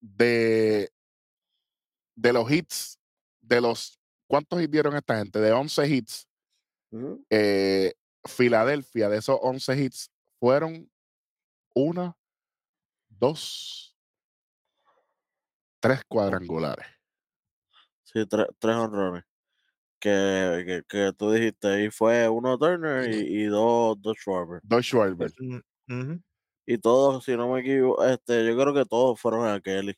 de, 0.00 0.90
de 2.16 2.32
los 2.32 2.50
hits, 2.50 2.98
de 3.40 3.60
los. 3.60 3.98
¿Cuántos 4.28 4.60
hits 4.60 4.70
dieron 4.70 4.94
esta 4.96 5.16
gente? 5.18 5.38
De 5.40 5.52
11 5.52 5.88
hits. 5.88 6.28
Eh, 7.30 7.92
Filadelfia, 8.26 9.08
de 9.08 9.18
esos 9.18 9.38
11 9.40 9.76
hits, 9.82 10.10
fueron 10.38 10.90
una, 11.74 12.16
dos, 13.08 13.95
tres 15.86 16.04
cuadrangulares. 16.08 16.86
Sí, 18.04 18.20
tre- 18.26 18.48
tres 18.58 18.76
honrones. 18.76 19.24
Que, 19.98 20.62
que, 20.66 20.82
que 20.86 21.12
tú 21.14 21.32
dijiste 21.32 21.68
ahí 21.68 21.90
fue 21.90 22.28
uno 22.28 22.58
Turner 22.58 23.12
y, 23.12 23.42
y 23.42 23.44
dos, 23.46 23.96
dos 24.00 24.16
Schwarber. 24.18 24.60
Dos 24.62 24.84
Schwarber. 24.84 25.32
Mm. 25.88 26.16
Y 26.66 26.78
todos, 26.78 27.24
si 27.24 27.36
no 27.36 27.52
me 27.52 27.60
equivoco, 27.60 28.04
este, 28.04 28.46
yo 28.46 28.56
creo 28.56 28.74
que 28.74 28.84
todos 28.84 29.20
fueron 29.20 29.48
a 29.48 29.60
Kelly. 29.60 29.96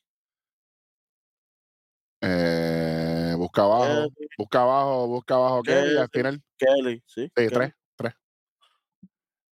Eh, 2.21 3.35
busca 3.37 3.63
abajo, 3.63 4.09
Kelly, 4.15 4.29
busca 4.37 4.63
abajo, 4.63 5.07
busca 5.07 5.35
abajo 5.35 5.63
Kelly, 5.63 5.97
al 5.97 6.09
final, 6.11 6.43
Kelly, 6.57 7.03
sí. 7.07 7.23
sí, 7.25 7.31
Kelly. 7.35 7.49
tres, 7.49 7.73
tres. 7.97 8.15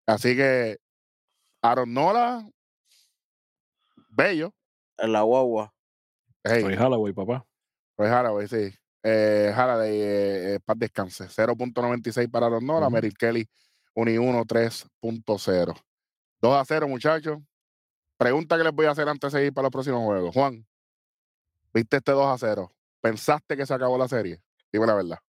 Así 0.05 0.35
que 0.35 0.77
Aaron 1.61 1.93
Nola, 1.93 2.49
bello. 4.09 4.53
En 4.97 5.11
la 5.13 5.21
guagua. 5.21 5.73
Hey, 6.43 6.63
Roy 6.63 6.75
Holloway, 6.75 7.13
papá. 7.13 7.45
pues 7.95 8.09
Haraway, 8.11 8.47
sí. 8.47 8.73
Eh, 9.03 9.51
eh, 9.53 10.55
eh, 10.55 10.59
paz 10.63 10.77
descanse. 10.77 11.25
0.96 11.29 12.29
para 12.29 12.47
Aaron 12.47 12.65
Nola, 12.65 12.87
Ujú. 12.87 12.93
Merrill 12.93 13.17
Kelly, 13.17 13.47
1 13.95 14.11
y 14.11 14.17
1, 14.17 14.45
3.0. 14.45 15.75
2 16.41 16.55
a 16.55 16.65
0, 16.65 16.87
muchachos. 16.87 17.39
Pregunta 18.17 18.57
que 18.57 18.63
les 18.63 18.73
voy 18.73 18.85
a 18.85 18.91
hacer 18.91 19.07
antes 19.09 19.31
de 19.31 19.39
seguir 19.39 19.53
para 19.53 19.63
los 19.63 19.71
próximos 19.71 20.03
juegos. 20.03 20.33
Juan, 20.33 20.65
¿viste 21.73 21.97
este 21.97 22.11
2 22.11 22.25
a 22.27 22.37
0? 22.37 22.71
¿Pensaste 23.01 23.57
que 23.57 23.65
se 23.65 23.73
acabó 23.73 23.97
la 23.97 24.07
serie? 24.07 24.41
Dime 24.71 24.85
la 24.87 24.95
verdad. 24.95 25.19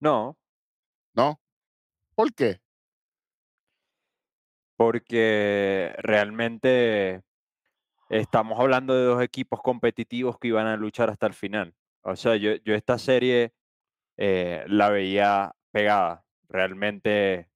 No, 0.00 0.36
¿No? 1.14 1.40
¿Por 2.14 2.32
qué? 2.34 2.60
porque 4.76 5.94
realmente 5.98 7.22
estamos 8.08 8.58
hablando 8.60 8.94
de 8.94 9.04
dos 9.04 9.22
equipos 9.22 9.60
competitivos 9.62 10.38
que 10.38 10.48
iban 10.48 10.66
a 10.66 10.76
luchar 10.76 11.10
hasta 11.10 11.26
el 11.26 11.34
final. 11.34 11.74
O 12.02 12.16
sea, 12.16 12.36
yo, 12.36 12.54
yo 12.56 12.74
esta 12.74 12.98
serie 12.98 13.52
eh, 14.16 14.64
la 14.66 14.90
veía 14.90 15.54
pegada. 15.70 16.24
Realmente 16.48 17.50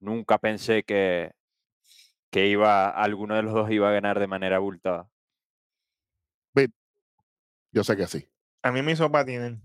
nunca 0.00 0.38
pensé 0.38 0.82
que, 0.82 1.32
que 2.30 2.48
iba, 2.48 2.90
alguno 2.90 3.36
de 3.36 3.42
los 3.42 3.54
dos 3.54 3.70
iba 3.70 3.88
a 3.88 3.92
ganar 3.92 4.18
de 4.18 4.26
manera 4.26 4.56
abultada. 4.56 5.08
Yo 7.70 7.84
sé 7.84 7.96
que 7.96 8.06
sí. 8.06 8.28
A 8.62 8.72
mí 8.72 8.82
me 8.82 8.92
hizo 8.92 9.10
patinar. 9.10 9.58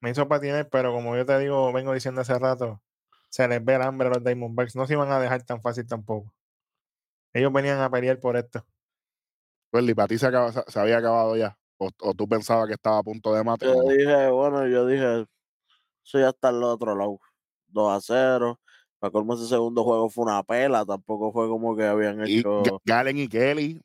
Me 0.00 0.10
hizo 0.10 0.26
patinar, 0.28 0.68
pero 0.68 0.92
como 0.92 1.16
yo 1.16 1.24
te 1.24 1.38
digo, 1.38 1.72
vengo 1.72 1.94
diciendo 1.94 2.20
hace 2.20 2.38
rato, 2.38 2.82
se 3.28 3.46
les 3.46 3.64
ve 3.64 3.76
el 3.76 3.82
hambre 3.82 4.08
a 4.08 4.10
los 4.10 4.24
Diamondbacks. 4.24 4.76
No 4.76 4.86
se 4.86 4.94
iban 4.94 5.10
a 5.10 5.20
dejar 5.20 5.44
tan 5.44 5.62
fácil 5.62 5.86
tampoco. 5.86 6.34
Ellos 7.32 7.52
venían 7.52 7.80
a 7.80 7.90
pelear 7.90 8.18
por 8.20 8.36
esto. 8.36 8.66
Welly, 9.72 9.94
¿para 9.94 10.08
ti 10.08 10.18
se, 10.18 10.26
acaba- 10.26 10.52
se- 10.52 10.78
había 10.80 10.98
acabado 10.98 11.36
ya? 11.36 11.56
¿O, 11.78 11.88
o 12.00 12.14
tú 12.14 12.28
pensabas 12.28 12.66
que 12.68 12.74
estaba 12.74 12.98
a 12.98 13.02
punto 13.02 13.34
de 13.34 13.42
mate? 13.42 13.66
Yo 13.66 13.82
dije, 13.82 14.28
bueno, 14.30 14.66
yo 14.68 14.86
dije, 14.86 15.26
eso 16.04 16.18
ya 16.18 16.28
está 16.28 16.48
al 16.48 16.62
otro 16.62 16.94
lado. 16.96 17.18
2 17.68 17.90
a 17.90 18.00
0. 18.00 18.60
Para 18.98 19.10
colmo 19.10 19.34
ese 19.34 19.46
segundo 19.46 19.82
juego 19.82 20.08
fue 20.10 20.24
una 20.24 20.42
pela, 20.42 20.84
tampoco 20.84 21.32
fue 21.32 21.48
como 21.48 21.74
que 21.76 21.84
habían 21.84 22.24
Y 22.26 22.38
hecho. 22.40 22.62
Ga- 22.62 22.78
Galen 22.84 23.18
y 23.18 23.28
Kelly, 23.28 23.80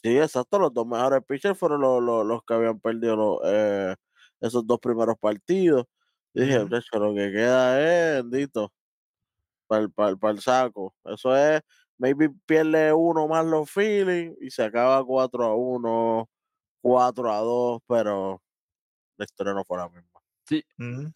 Sí, 0.00 0.16
exacto, 0.16 0.60
los 0.60 0.72
dos 0.72 0.86
mejores 0.86 1.20
pitchers 1.26 1.58
fueron 1.58 1.80
los, 1.80 2.00
los, 2.00 2.24
los 2.24 2.44
que 2.44 2.54
habían 2.54 2.78
perdido 2.78 3.16
los, 3.16 3.38
eh, 3.44 3.96
esos 4.40 4.64
dos 4.64 4.78
primeros 4.78 5.16
partidos. 5.18 5.86
Dije, 6.32 6.58
Ujú. 6.58 6.66
"Muchacho, 6.68 6.98
lo 7.00 7.14
que 7.14 7.32
queda 7.32 7.80
es, 8.18 8.22
bendito, 8.22 8.72
para 9.66 10.30
el, 10.30 10.40
saco. 10.40 10.94
Eso 11.04 11.36
es, 11.36 11.60
maybe 11.98 12.30
pierde 12.46 12.92
uno 12.92 13.28
más 13.28 13.44
los 13.44 13.70
feelings 13.70 14.36
y 14.40 14.50
se 14.50 14.62
acaba 14.64 15.04
4 15.04 15.44
a 15.44 15.54
1, 15.54 16.28
4 16.80 17.32
a 17.32 17.38
2, 17.38 17.80
pero 17.86 18.40
la 19.16 19.24
historia 19.24 19.52
no 19.52 19.64
fue 19.64 19.78
la 19.78 19.88
misma. 19.88 20.20
Ujú. 20.78 21.12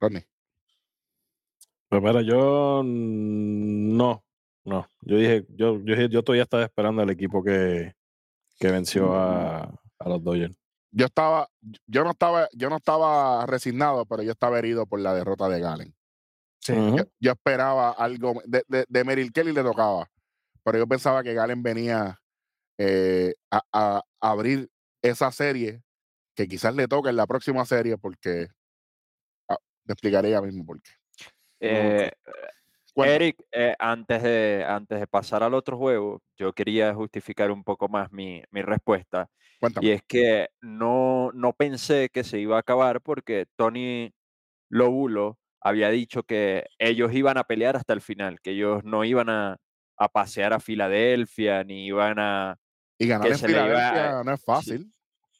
Rodney. 0.00 0.22
Pues 1.88 2.02
mira, 2.02 2.22
yo 2.22 2.82
mm, 2.84 3.96
no, 3.96 4.24
no. 4.64 4.86
Yo 5.02 5.16
dije, 5.16 5.44
yo, 5.50 5.76
yo, 5.78 5.94
dije- 5.94 6.08
yo 6.08 6.22
todavía 6.22 6.44
estaba 6.44 6.62
esperando 6.64 7.02
al 7.02 7.10
equipo 7.10 7.42
que, 7.42 7.94
que 8.58 8.70
venció 8.70 9.14
a, 9.16 9.62
a 9.98 10.08
los 10.08 10.22
Dodgers. 10.22 10.56
Yo 10.92 11.06
estaba, 11.06 11.48
yo 11.86 12.04
no 12.04 12.10
estaba, 12.10 12.48
yo 12.52 12.68
no 12.70 12.76
estaba 12.76 13.44
resignado, 13.46 14.06
pero 14.06 14.22
yo 14.22 14.32
estaba 14.32 14.58
herido 14.58 14.86
por 14.86 15.00
la 15.00 15.14
derrota 15.14 15.48
de 15.48 15.60
Galen. 15.60 15.94
Sí. 16.74 16.96
Yo, 16.96 17.04
yo 17.18 17.32
esperaba 17.32 17.90
algo 17.92 18.34
de, 18.44 18.62
de, 18.68 18.84
de 18.88 19.04
Merrill 19.04 19.32
Kelly 19.32 19.52
le 19.52 19.62
tocaba. 19.62 20.08
pero 20.62 20.78
yo 20.78 20.86
pensaba 20.86 21.22
que 21.22 21.34
Galen 21.34 21.62
venía 21.62 22.18
eh, 22.78 23.34
a, 23.50 23.62
a 23.72 24.02
abrir 24.20 24.68
esa 25.02 25.30
serie 25.32 25.82
que 26.34 26.48
quizás 26.48 26.74
le 26.74 26.88
toque 26.88 27.10
en 27.10 27.16
la 27.16 27.26
próxima 27.26 27.64
serie 27.64 27.98
porque 27.98 28.48
ah, 29.48 29.58
te 29.86 29.92
explicaré 29.92 30.30
ya 30.30 30.40
mismo 30.40 30.64
por 30.64 30.80
qué. 30.80 30.90
Eh. 31.60 32.10
Eric, 32.96 33.42
eh, 33.52 33.74
antes, 33.78 34.22
de, 34.22 34.64
antes 34.66 35.00
de 35.00 35.06
pasar 35.06 35.42
al 35.42 35.54
otro 35.54 35.78
juego, 35.78 36.22
yo 36.36 36.52
quería 36.52 36.94
justificar 36.94 37.50
un 37.50 37.64
poco 37.64 37.88
más 37.88 38.12
mi, 38.12 38.42
mi 38.50 38.62
respuesta. 38.62 39.30
Cuéntame. 39.58 39.86
Y 39.86 39.90
es 39.92 40.02
que 40.02 40.48
no, 40.60 41.30
no 41.32 41.52
pensé 41.54 42.10
que 42.12 42.24
se 42.24 42.38
iba 42.38 42.56
a 42.56 42.60
acabar 42.60 43.00
porque 43.00 43.46
Tony 43.56 44.12
Lobulo 44.68 45.38
había 45.60 45.90
dicho 45.90 46.22
que 46.22 46.64
ellos 46.78 47.12
iban 47.14 47.38
a 47.38 47.44
pelear 47.44 47.76
hasta 47.76 47.92
el 47.92 48.00
final, 48.00 48.40
que 48.40 48.52
ellos 48.52 48.82
no 48.84 49.04
iban 49.04 49.28
a, 49.28 49.56
a 49.96 50.08
pasear 50.08 50.52
a 50.52 50.60
Filadelfia, 50.60 51.64
ni 51.64 51.86
iban 51.86 52.18
a... 52.18 52.56
Y 52.98 53.06
ganar 53.06 53.26
en 53.26 53.32
le 53.32 53.36
iba- 53.38 53.46
Filadelfia 53.48 54.24
no 54.24 54.32
es 54.34 54.44
fácil. 54.44 54.92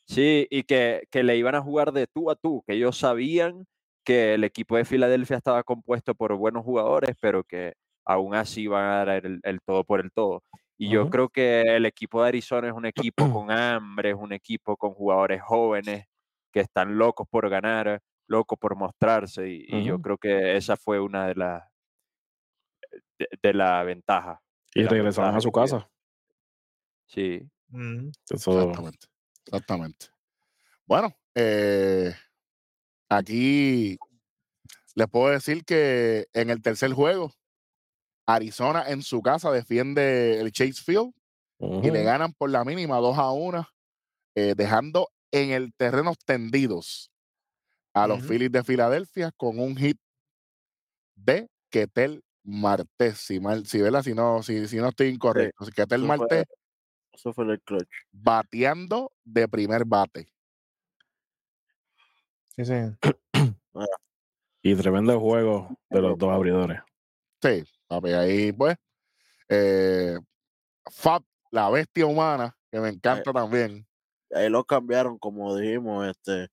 Sí, 0.06 0.46
y 0.50 0.64
que, 0.64 1.02
que 1.10 1.22
le 1.22 1.36
iban 1.36 1.54
a 1.54 1.62
jugar 1.62 1.92
de 1.92 2.06
tú 2.06 2.30
a 2.30 2.34
tú, 2.34 2.64
que 2.66 2.74
ellos 2.74 2.96
sabían 2.98 3.66
que 4.04 4.34
el 4.34 4.44
equipo 4.44 4.76
de 4.76 4.84
Filadelfia 4.84 5.36
estaba 5.36 5.62
compuesto 5.62 6.14
por 6.14 6.34
buenos 6.34 6.64
jugadores, 6.64 7.16
pero 7.20 7.44
que 7.44 7.74
aún 8.04 8.34
así 8.34 8.62
iban 8.62 8.84
a 8.84 9.04
dar 9.04 9.24
el, 9.24 9.40
el 9.44 9.60
todo 9.64 9.84
por 9.84 10.00
el 10.00 10.10
todo. 10.10 10.42
Y 10.76 10.88
yo 10.90 11.02
Ujú. 11.02 11.10
creo 11.10 11.28
que 11.28 11.60
el 11.60 11.86
equipo 11.86 12.22
de 12.22 12.28
Arizona 12.28 12.68
es 12.68 12.74
un 12.74 12.86
equipo 12.86 13.16
con 13.32 13.50
hambre, 13.52 14.10
es 14.10 14.16
un 14.16 14.32
equipo 14.32 14.76
con 14.76 14.94
jugadores 14.94 15.42
jóvenes 15.42 16.06
que 16.52 16.60
están 16.60 16.98
locos 16.98 17.28
por 17.30 17.48
ganar, 17.48 18.00
locos 18.30 18.58
por 18.58 18.76
mostrarse, 18.76 19.48
y, 19.48 19.66
y 19.68 19.84
yo 19.84 20.00
creo 20.00 20.16
que 20.16 20.56
esa 20.56 20.76
fue 20.76 21.00
una 21.00 21.26
de 21.26 21.34
las 21.34 21.64
de, 23.18 23.28
de 23.42 23.54
la 23.54 23.82
ventaja. 23.82 24.40
Y 24.72 24.84
regresaron 24.84 25.34
a 25.34 25.40
su 25.40 25.50
casa. 25.50 25.90
Sí. 27.06 27.42
Mm. 27.68 28.10
Eso, 28.30 28.52
Exactamente. 28.52 29.06
Exactamente. 29.46 30.06
Bueno, 30.86 31.12
eh, 31.34 32.14
aquí 33.08 33.98
les 34.94 35.08
puedo 35.08 35.30
decir 35.30 35.64
que 35.64 36.28
en 36.32 36.50
el 36.50 36.62
tercer 36.62 36.92
juego, 36.92 37.32
Arizona 38.26 38.84
en 38.88 39.02
su 39.02 39.22
casa 39.22 39.50
defiende 39.50 40.40
el 40.40 40.52
Chase 40.52 40.82
Field 40.84 41.12
y 41.58 41.90
le 41.90 42.04
ganan 42.04 42.32
por 42.32 42.48
la 42.48 42.64
mínima 42.64 42.98
2 42.98 43.18
a 43.18 43.32
1, 43.32 43.68
eh, 44.36 44.54
dejando 44.56 45.08
en 45.32 45.50
el 45.50 45.74
terreno 45.74 46.14
tendidos 46.24 47.09
a 47.92 48.06
los 48.06 48.18
Ujú. 48.20 48.28
Phillies 48.28 48.52
de 48.52 48.62
Filadelfia 48.64 49.32
con 49.36 49.58
un 49.58 49.76
hit 49.76 49.98
de 51.14 51.48
Ketel 51.70 52.22
Martés. 52.42 53.18
Si, 53.18 53.40
mal, 53.40 53.66
si, 53.66 53.80
¿verdad? 53.80 54.02
si, 54.02 54.14
no, 54.14 54.42
si, 54.42 54.66
si 54.68 54.76
no 54.76 54.88
estoy 54.88 55.08
incorrecto, 55.08 55.66
Ketel 55.66 56.00
eso 56.04 56.06
fue- 56.06 56.18
Martés 56.18 56.44
Eso 57.12 57.32
fue 57.32 57.44
el 57.52 57.60
clutch. 57.60 57.88
bateando 58.12 59.12
de 59.24 59.48
primer 59.48 59.84
bate. 59.84 60.32
Sí, 62.56 62.64
sí. 62.64 62.74
Y 64.62 64.74
tremendo 64.74 65.18
juego 65.18 65.74
de 65.88 66.02
los 66.02 66.18
dos 66.18 66.30
abridores. 66.30 66.80
Sí, 67.42 67.64
papi, 67.86 68.10
ahí 68.10 68.52
pues. 68.52 68.76
Eh, 69.48 70.18
Fab, 70.90 71.22
la 71.50 71.70
bestia 71.70 72.04
humana, 72.04 72.54
que 72.70 72.78
me 72.78 72.90
encanta 72.90 73.32
también. 73.32 73.86
Ahí 74.32 74.50
lo 74.50 74.62
cambiaron, 74.64 75.18
como 75.18 75.56
dijimos, 75.56 76.06
este. 76.08 76.48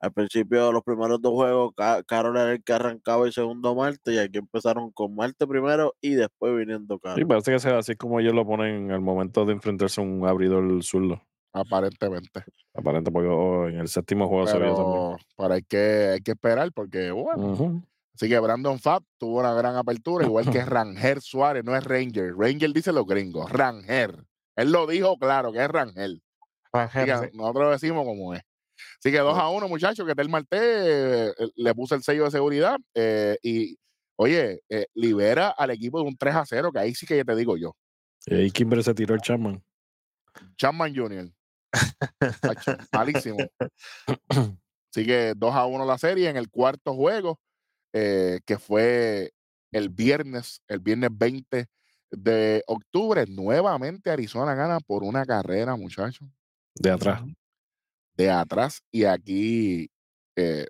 Al 0.00 0.12
principio 0.12 0.66
de 0.66 0.72
los 0.72 0.82
primeros 0.82 1.20
dos 1.20 1.32
juegos, 1.34 1.72
Ca- 1.76 2.02
Carol 2.04 2.36
era 2.36 2.52
el 2.52 2.62
que 2.64 2.72
arrancaba 2.72 3.26
el 3.26 3.32
segundo 3.34 3.74
Marte, 3.74 4.14
y 4.14 4.18
aquí 4.18 4.38
empezaron 4.38 4.90
con 4.92 5.14
Marte 5.14 5.46
primero 5.46 5.94
y 6.00 6.14
después 6.14 6.56
viniendo 6.56 6.94
Sí, 6.94 7.00
Carol. 7.02 7.26
parece 7.26 7.52
que 7.52 7.58
sea 7.58 7.78
así 7.78 7.94
como 7.96 8.18
ellos 8.18 8.32
lo 8.34 8.46
ponen 8.46 8.90
al 8.92 9.00
momento 9.02 9.44
de 9.44 9.52
enfrentarse 9.52 10.00
a 10.00 10.04
un 10.04 10.26
abridor 10.26 10.82
zurdo. 10.82 11.20
Aparentemente. 11.52 12.44
Aparente, 12.74 13.10
porque 13.10 13.28
oh, 13.28 13.68
en 13.68 13.78
el 13.80 13.88
séptimo 13.88 14.26
juego 14.28 14.46
se 14.46 14.58
vio 14.58 14.74
también. 14.74 15.16
Pero, 15.36 15.52
hay, 15.54 15.62
que, 15.62 16.08
hay 16.14 16.20
que 16.20 16.30
esperar 16.32 16.72
porque, 16.72 17.10
bueno. 17.10 17.48
Ujú. 17.52 17.82
Así 18.14 18.28
que 18.28 18.38
Brandon 18.38 18.78
Fab 18.78 19.02
tuvo 19.18 19.40
una 19.40 19.52
gran 19.54 19.76
apertura, 19.76 20.24
igual 20.26 20.50
que 20.50 20.64
Rangel 20.64 21.20
Suárez, 21.20 21.64
no 21.64 21.74
es 21.76 21.84
Ranger. 21.84 22.34
Ranger 22.36 22.72
dice 22.72 22.92
los 22.92 23.06
gringos, 23.06 23.50
Rangel. 23.50 24.24
Él 24.56 24.72
lo 24.72 24.86
dijo 24.86 25.16
claro, 25.18 25.52
que 25.52 25.62
es 25.64 25.68
Rangel. 25.68 26.22
Así 26.72 26.98
que 27.00 27.06
Rangel, 27.06 27.30
sí. 27.32 27.36
nosotros 27.36 27.80
decimos 27.80 28.04
como 28.04 28.34
es. 28.34 28.42
Así 29.00 29.10
que 29.10 29.18
2 29.18 29.38
a 29.38 29.48
1, 29.48 29.68
muchachos, 29.68 30.06
que 30.06 30.14
Tel 30.14 30.28
Marte 30.28 30.58
eh, 30.60 31.32
le 31.56 31.74
puso 31.74 31.94
el 31.94 32.02
sello 32.02 32.24
de 32.24 32.30
seguridad 32.30 32.76
eh, 32.94 33.38
y, 33.42 33.78
oye, 34.16 34.62
eh, 34.68 34.86
libera 34.94 35.48
al 35.48 35.70
equipo 35.70 36.00
de 36.00 36.06
un 36.06 36.16
3 36.16 36.34
a 36.34 36.44
0, 36.44 36.70
que 36.70 36.80
ahí 36.80 36.94
sí 36.94 37.06
que 37.06 37.24
te 37.24 37.34
digo 37.34 37.56
yo. 37.56 37.74
Y 38.26 38.34
ahí 38.34 38.50
Kimber 38.50 38.84
se 38.84 38.92
tiró 38.92 39.14
el 39.14 39.22
Chapman. 39.22 39.64
Chapman 40.58 40.94
Jr. 40.94 41.32
Malísimo. 42.92 43.38
Así 44.92 45.06
que 45.06 45.34
2 45.36 45.54
a 45.54 45.66
1 45.66 45.86
la 45.86 45.98
serie 45.98 46.28
en 46.28 46.36
el 46.36 46.50
cuarto 46.50 46.94
juego, 46.94 47.40
eh, 47.92 48.40
que 48.44 48.58
fue 48.58 49.32
el 49.72 49.88
viernes, 49.88 50.62
el 50.68 50.80
viernes 50.80 51.10
20 51.12 51.66
de 52.10 52.64
octubre. 52.66 53.24
Nuevamente 53.26 54.10
Arizona 54.10 54.54
gana 54.54 54.80
por 54.80 55.04
una 55.04 55.24
carrera, 55.24 55.76
muchachos, 55.76 56.28
De 56.74 56.90
atrás. 56.90 57.22
De 58.20 58.30
atrás. 58.30 58.82
Y 58.90 59.04
aquí 59.04 59.90
eh, 60.36 60.66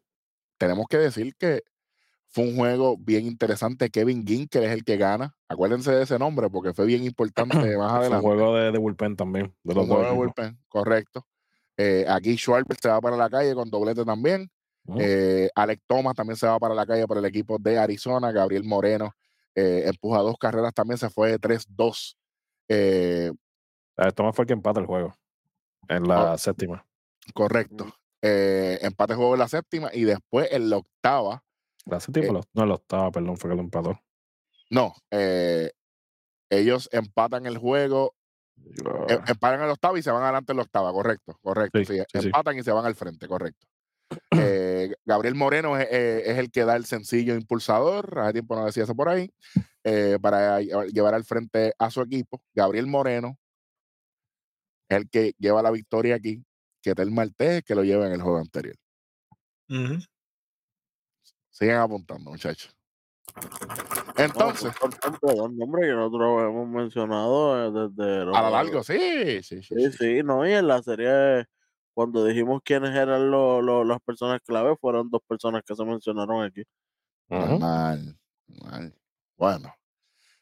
tenemos 0.58 0.86
que 0.88 0.98
decir 0.98 1.34
que 1.36 1.62
fue 2.28 2.44
un 2.44 2.56
juego 2.56 2.96
bien 2.96 3.26
interesante. 3.26 3.90
Kevin 3.90 4.24
Ginkel 4.26 4.62
es 4.64 4.70
el 4.72 4.84
que 4.84 4.96
gana. 4.96 5.34
Acuérdense 5.48 5.90
de 5.90 6.04
ese 6.04 6.18
nombre 6.18 6.48
porque 6.48 6.72
fue 6.72 6.86
bien 6.86 7.02
importante 7.04 7.56
más 7.56 7.66
Fue 7.66 7.76
un 7.76 7.82
adelante. 7.82 8.26
juego 8.26 8.54
de, 8.56 8.70
de 8.72 8.78
bullpen 8.78 9.16
también. 9.16 9.54
De 9.64 9.74
los 9.74 9.82
Un 9.84 9.88
dos 9.88 9.98
juego 9.98 10.10
de 10.12 10.16
bullpen, 10.16 10.58
correcto. 10.68 11.26
Eh, 11.76 12.04
aquí 12.08 12.36
Schwarber 12.36 12.76
se 12.80 12.88
va 12.88 13.00
para 13.00 13.16
la 13.16 13.28
calle 13.30 13.54
con 13.54 13.68
doblete 13.70 14.04
también. 14.04 14.50
Eh, 14.98 15.48
Alex 15.54 15.82
Thomas 15.86 16.14
también 16.14 16.36
se 16.36 16.46
va 16.46 16.58
para 16.58 16.74
la 16.74 16.84
calle 16.86 17.06
por 17.06 17.18
el 17.18 17.24
equipo 17.24 17.58
de 17.58 17.78
Arizona. 17.78 18.32
Gabriel 18.32 18.64
Moreno 18.64 19.12
eh, 19.54 19.84
empuja 19.86 20.18
dos 20.20 20.36
carreras 20.38 20.72
también, 20.74 20.98
se 20.98 21.10
fue 21.10 21.30
de 21.32 21.38
3-2. 21.40 22.16
Eh, 22.68 23.32
Ah, 23.96 24.10
Thomas 24.12 24.34
fue 24.34 24.44
el 24.44 24.46
que 24.46 24.52
empata 24.54 24.80
el 24.80 24.86
juego. 24.86 25.12
En 25.88 26.04
la 26.08 26.38
séptima. 26.38 26.86
Correcto. 27.32 27.94
Eh, 28.22 28.78
empate 28.82 29.14
juego 29.14 29.34
en 29.34 29.40
la 29.40 29.48
séptima 29.48 29.90
y 29.92 30.04
después 30.04 30.48
en 30.52 30.68
la 30.70 30.76
octava. 30.78 31.42
La 31.86 32.00
séptima, 32.00 32.38
Eh, 32.38 32.42
no, 32.54 32.66
la 32.66 32.74
octava, 32.74 33.10
perdón, 33.10 33.36
fue 33.36 33.50
que 33.50 33.56
lo 33.56 33.62
empató. 33.62 34.00
No, 34.70 34.94
eh, 35.10 35.72
ellos 36.50 36.88
empatan 36.92 37.46
el 37.46 37.58
juego, 37.58 38.14
em- 39.08 39.20
empatan 39.26 39.60
en 39.60 39.66
la 39.66 39.72
octava 39.72 39.98
y 39.98 40.02
se 40.02 40.10
van 40.10 40.22
adelante 40.22 40.52
en 40.52 40.56
la 40.58 40.62
octava, 40.64 40.92
correcto, 40.92 41.38
correcto. 41.42 41.78
Sí, 41.78 41.84
sí, 41.86 41.98
sí, 41.98 42.04
sí. 42.20 42.26
empatan 42.26 42.58
y 42.58 42.62
se 42.62 42.72
van 42.72 42.84
al 42.84 42.94
frente, 42.94 43.26
correcto. 43.26 43.66
Eh, 44.32 44.92
Gabriel 45.04 45.34
Moreno 45.34 45.76
es, 45.78 45.86
eh, 45.90 46.22
es 46.30 46.38
el 46.38 46.50
que 46.50 46.64
da 46.64 46.74
el 46.76 46.84
sencillo 46.84 47.34
impulsador, 47.34 48.18
hace 48.18 48.32
tiempo 48.34 48.56
no 48.56 48.64
decía 48.64 48.84
eso 48.84 48.94
por 48.94 49.08
ahí, 49.08 49.30
eh, 49.84 50.18
para 50.20 50.60
lle- 50.60 50.90
llevar 50.92 51.14
al 51.14 51.24
frente 51.24 51.72
a 51.78 51.90
su 51.90 52.00
equipo. 52.02 52.40
Gabriel 52.54 52.86
Moreno 52.86 53.36
es 54.88 54.96
el 54.98 55.08
que 55.10 55.34
lleva 55.38 55.62
la 55.62 55.70
victoria 55.70 56.16
aquí, 56.16 56.42
que 56.82 56.94
Tel 56.94 57.10
Martés 57.10 57.62
que 57.64 57.74
lo 57.74 57.82
lleva 57.84 58.06
en 58.06 58.12
el 58.12 58.22
juego 58.22 58.38
anterior. 58.38 58.76
Ujú. 59.68 59.98
Sigan 61.50 61.80
apuntando, 61.80 62.30
muchachos. 62.30 62.74
No, 63.36 64.24
Entonces, 64.24 64.72
tantos 65.00 65.20
dos 65.36 65.52
nombres 65.52 65.86
que 65.86 65.92
nosotros 65.94 66.42
hemos 66.42 66.68
mencionado 66.68 67.86
eh, 67.86 67.88
desde 67.96 68.24
los 68.24 68.36
a 68.36 68.42
lo 68.42 68.50
largo, 68.50 68.82
sí, 68.82 69.42
sí, 69.42 69.62
sí. 69.62 69.74
Sí, 69.76 69.92
sí. 69.92 70.22
no, 70.24 70.46
y 70.46 70.52
en 70.52 70.66
la 70.66 70.82
serie, 70.82 71.44
cuando 71.94 72.24
dijimos 72.24 72.60
quiénes 72.64 72.90
eran 72.90 73.30
lo- 73.30 73.62
lo- 73.62 73.84
las 73.84 74.00
personas 74.00 74.40
clave, 74.44 74.76
fueron 74.80 75.08
dos 75.10 75.20
personas 75.26 75.62
que 75.64 75.74
se 75.74 75.84
mencionaron 75.84 76.42
aquí. 76.44 76.62
Normal, 77.28 78.18
normal. 78.48 78.94
Bueno. 79.36 79.74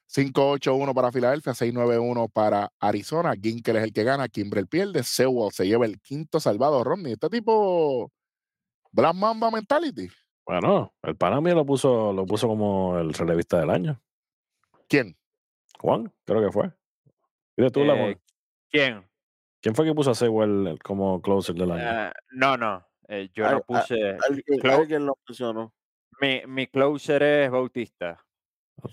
5-8-1 0.08 0.94
para 0.94 1.12
Filadelfia, 1.12 1.52
6-9-1 1.54 2.28
para 2.32 2.72
Arizona. 2.80 3.34
Ginkel 3.40 3.76
es 3.76 3.84
el 3.84 3.92
que 3.92 4.04
gana, 4.04 4.28
Kimbrel 4.28 4.66
pierde, 4.66 5.02
Sewell 5.02 5.52
se 5.52 5.66
lleva 5.66 5.84
el 5.86 6.00
quinto 6.00 6.40
salvado, 6.40 6.82
Rodney. 6.82 7.12
Este 7.12 7.28
tipo, 7.28 8.10
Black 8.90 9.14
Mamba 9.14 9.50
Mentality. 9.50 10.08
Bueno, 10.46 10.94
el 11.02 11.14
Panamá 11.16 11.50
lo 11.50 11.66
puso, 11.66 12.12
lo 12.14 12.24
puso 12.24 12.48
como 12.48 12.98
el 12.98 13.12
relevista 13.12 13.60
del 13.60 13.68
año. 13.68 14.00
¿Quién? 14.88 15.14
Juan, 15.78 16.10
creo 16.24 16.40
que 16.42 16.50
fue. 16.52 16.72
Dile 17.56 17.70
tú, 17.70 17.80
Eh, 17.80 17.84
Lamar. 17.86 18.18
¿Quién? 18.70 19.06
¿Quién 19.60 19.74
fue 19.74 19.84
que 19.84 19.94
puso 19.94 20.12
a 20.12 20.14
Sewell 20.14 20.66
el- 20.68 20.78
como 20.82 21.20
closer 21.20 21.54
del 21.54 21.72
año? 21.72 22.08
Eh, 22.08 22.12
no, 22.30 22.56
no. 22.56 22.82
eh, 23.08 23.28
yo 23.34 23.44
Al- 23.46 23.52
no 23.52 23.58
a- 23.58 23.60
puse. 23.62 24.16
Alguien 24.70 25.04
lo 25.06 25.18
mencionó. 25.28 25.74
Mi, 26.20 26.42
mi 26.46 26.66
closer 26.66 27.22
es 27.22 27.50
Bautista. 27.50 28.24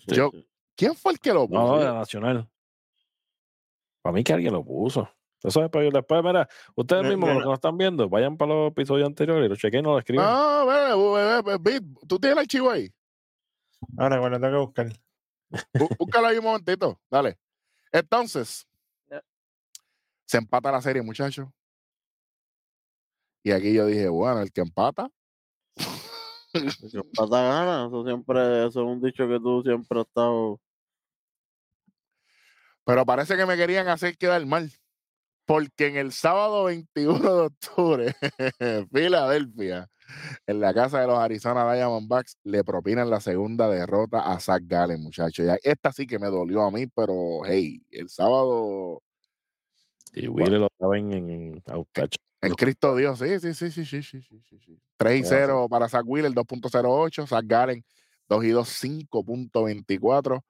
Sí, 0.07 0.15
Yo- 0.15 0.31
sí. 0.33 0.45
¿Quién 0.75 0.93
fue 0.95 1.13
el 1.13 1.19
que 1.19 1.33
lo 1.33 1.47
puso? 1.47 1.59
no, 1.61 1.67
no, 1.67 1.77
de 1.79 1.85
la 1.85 1.93
Nacional. 1.93 2.49
Para 4.01 4.13
mí 4.13 4.23
que 4.23 4.33
alguien 4.33 4.53
lo 4.53 4.63
puso. 4.63 5.09
Eso 5.43 5.61
después, 5.61 5.91
después 5.93 6.23
mira, 6.23 6.47
ustedes 6.75 7.03
Mi- 7.03 7.09
mismos, 7.09 7.27
los 7.29 7.33
mira. 7.35 7.43
que 7.43 7.49
nos 7.49 7.57
están 7.57 7.77
viendo, 7.77 8.09
vayan 8.09 8.35
para 8.37 8.53
los 8.53 8.71
episodios 8.71 9.07
anteriores 9.07 9.45
y 9.45 9.49
lo 9.49 9.55
chequen 9.55 9.79
y 9.79 9.83
nos 9.83 9.93
lo 9.93 9.99
escriben. 9.99 10.25
Ve, 10.25 10.95
ve, 10.95 11.41
ve, 11.43 11.57
ve, 11.57 11.79
Bit, 11.79 11.99
tú 12.07 12.19
tienes 12.19 12.33
el 12.37 12.39
archivo 12.39 12.71
ahí. 12.71 12.91
Ahora, 13.97 14.19
bueno, 14.19 14.39
tengo 14.39 14.51
que 14.53 14.65
buscar. 14.83 14.87
Bú- 15.73 15.95
Búscalo 15.99 16.27
ahí 16.27 16.37
un 16.39 16.43
momentito. 16.45 16.99
Dale. 17.09 17.37
Entonces, 17.91 18.67
se 20.25 20.37
empata 20.37 20.71
la 20.71 20.81
serie, 20.81 21.01
muchachos. 21.03 21.47
Y 23.43 23.51
aquí 23.51 23.73
yo 23.73 23.85
dije, 23.85 24.09
bueno, 24.09 24.41
el 24.41 24.51
que 24.51 24.61
empata, 24.61 25.09
El 26.53 26.73
que 26.91 26.97
empata 26.97 27.41
gana. 27.43 27.85
Eso 27.87 28.03
siempre, 28.03 28.65
eso 28.65 28.81
es 28.81 28.87
un 28.87 29.01
dicho 29.01 29.27
que 29.27 29.39
tú 29.39 29.61
siempre 29.63 29.99
has 29.99 30.07
estado. 30.07 30.59
Pero 32.85 33.05
parece 33.05 33.35
que 33.35 33.45
me 33.45 33.57
querían 33.57 33.87
hacer 33.87 34.17
quedar 34.17 34.45
mal. 34.45 34.71
Porque 35.45 35.87
en 35.87 35.97
el 35.97 36.11
sábado 36.11 36.63
21 36.65 37.19
de 37.19 37.41
octubre, 37.41 38.15
Filadelfia, 38.91 39.87
en 40.47 40.59
la 40.59 40.73
casa 40.73 41.01
de 41.01 41.07
los 41.07 41.19
Arizona 41.19 41.71
Diamondbacks, 41.71 42.37
le 42.43 42.63
propinan 42.63 43.09
la 43.09 43.19
segunda 43.19 43.69
derrota 43.69 44.21
a 44.21 44.39
Zach 44.39 44.63
Gallen, 44.65 45.01
muchachos. 45.01 45.45
Esta 45.61 45.91
sí 45.91 46.07
que 46.07 46.17
me 46.17 46.27
dolió 46.27 46.63
a 46.63 46.71
mí, 46.71 46.87
pero 46.87 47.41
hey, 47.45 47.79
el 47.91 48.09
sábado 48.09 49.03
Y 50.13 50.27
Willy 50.27 50.57
lo 50.57 50.67
estaba 50.67 50.97
en, 50.97 51.13
en. 51.13 51.63
El 52.41 52.55
Cristo 52.55 52.95
Dios, 52.95 53.19
sí, 53.19 53.39
sí, 53.39 53.53
sí, 53.53 53.71
sí, 53.71 53.85
sí, 53.85 54.01
sí, 54.01 54.21
sí, 54.21 54.41
sí, 54.49 54.59
sí. 54.59 54.79
3 54.97 55.19
y 55.19 55.23
Ya, 55.23 55.29
0 55.29 55.67
para 55.69 55.89
Zach 55.89 56.05
Wheeler, 56.05 56.31
2.08, 56.31 57.27
Zach 57.27 57.45
Garen, 57.45 57.83
2 58.29 58.45
y 58.45 58.49
2, 58.49 58.83
5.24. 58.83 60.43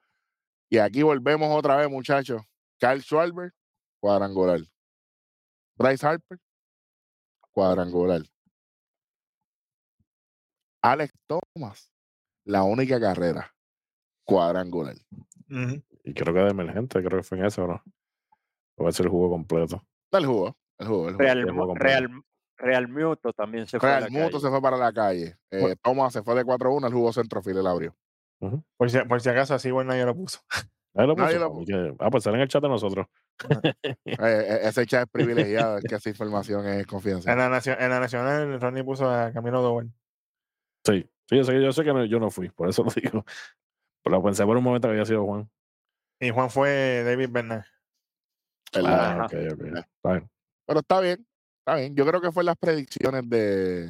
Y 0.68 0.78
aquí 0.78 1.02
volvemos 1.02 1.48
otra 1.56 1.76
vez, 1.76 1.88
muchachos. 1.90 2.42
Kyle 2.78 3.00
Schwarber, 3.00 3.52
cuadrangular. 4.00 4.60
Bryce 5.76 6.06
Harper, 6.06 6.38
cuadrangular. 7.52 8.22
Alex 10.82 11.12
Thomas, 11.26 11.90
la 12.44 12.62
única 12.62 13.00
carrera, 13.00 13.54
cuadrangular. 14.24 14.96
Y 15.48 16.14
creo 16.14 16.34
que 16.34 16.40
de 16.40 16.50
emergente, 16.50 17.02
creo 17.02 17.18
que 17.18 17.22
fue 17.24 17.38
en 17.38 17.46
eso, 17.46 17.66
¿no? 17.66 17.82
O 18.76 18.84
va 18.84 18.90
a 18.90 18.92
ser 18.92 19.06
el 19.06 19.10
juego 19.10 19.30
completo. 19.30 19.82
El 20.12 20.26
jugo, 20.26 20.56
el 20.78 20.86
jugo, 20.86 21.08
el 21.08 21.14
jugo. 21.14 21.18
Real, 21.24 21.38
el 21.40 21.50
juego. 21.52 21.74
Real, 21.74 22.08
Real 22.56 22.88
Muto 22.88 23.32
también 23.32 23.66
se 23.66 23.78
fue. 23.78 23.90
a 23.90 24.00
Real 24.00 24.10
Muto 24.10 24.24
calle. 24.32 24.40
se 24.40 24.48
fue 24.48 24.62
para 24.62 24.76
la 24.76 24.92
calle. 24.92 25.38
Eh, 25.50 25.60
Bueno. 25.60 25.76
Thomas 25.82 26.12
se 26.12 26.22
fue 26.22 26.34
de 26.34 26.44
4-1, 26.44 26.86
el 26.86 26.92
jugo 26.92 27.12
centrofil 27.12 27.58
el 27.58 27.66
abrió. 27.66 27.96
Por, 28.76 28.90
si, 28.90 28.98
por 29.00 29.20
si 29.20 29.28
acaso, 29.28 29.54
así 29.54 29.70
bueno 29.70 29.90
nadie 29.90 30.04
lo 30.04 30.14
puso. 30.14 30.40
Nadie 30.94 31.08
lo 31.08 31.14
Nadie 31.16 31.34
puso, 31.38 31.44
lo 31.44 31.50
como 31.50 31.64
que- 31.64 31.94
Ah, 31.98 32.10
pues 32.10 32.24
sale 32.24 32.36
en 32.36 32.42
el 32.42 32.48
chat 32.48 32.62
de 32.62 32.68
nosotros. 32.68 33.06
Eh, 33.50 33.74
eh, 34.04 34.58
ese 34.62 34.86
chat 34.86 35.04
es 35.04 35.10
privilegiado, 35.10 35.78
es 35.78 35.84
que 35.84 35.94
esa 35.94 36.08
información 36.10 36.66
es 36.66 36.80
En 36.80 36.84
confidencial. 36.86 37.36
la, 37.38 37.48
nacio- 37.48 37.76
en 37.78 37.90
la 37.90 38.00
nacional, 38.00 38.60
Ronnie 38.60 38.84
puso 38.84 39.08
a 39.10 39.32
Camilo 39.32 39.62
Doble. 39.62 39.90
Sí, 40.84 41.08
sí, 41.28 41.36
yo 41.36 41.44
sé, 41.44 41.52
que- 41.52 41.62
yo 41.62 41.72
sé 41.72 41.84
que 41.84 41.92
no- 41.92 42.04
yo 42.04 42.18
no 42.20 42.30
fui, 42.30 42.48
por 42.50 42.68
eso 42.68 42.84
lo 42.84 42.90
digo. 42.90 43.24
Pero 44.02 44.22
pensé 44.22 44.44
por 44.44 44.56
un 44.56 44.62
momento 44.64 44.86
que 44.88 44.92
había 44.92 45.04
sido 45.04 45.24
Juan. 45.24 45.50
Y 46.20 46.30
Juan 46.30 46.50
fue 46.50 47.02
David 47.04 47.28
Bernal. 47.30 47.64
¿verdad? 48.72 49.18
Ah, 49.20 49.26
ok, 49.26 49.32
ok. 49.52 49.62
Está 49.66 50.12
bien. 50.12 50.30
Pero 50.66 50.80
está 50.80 51.00
bien, 51.00 51.26
está 51.60 51.74
bien. 51.76 51.94
Yo 51.96 52.06
creo 52.06 52.20
que 52.20 52.32
fue 52.32 52.44
las 52.44 52.56
predicciones 52.56 53.28
de, 53.28 53.86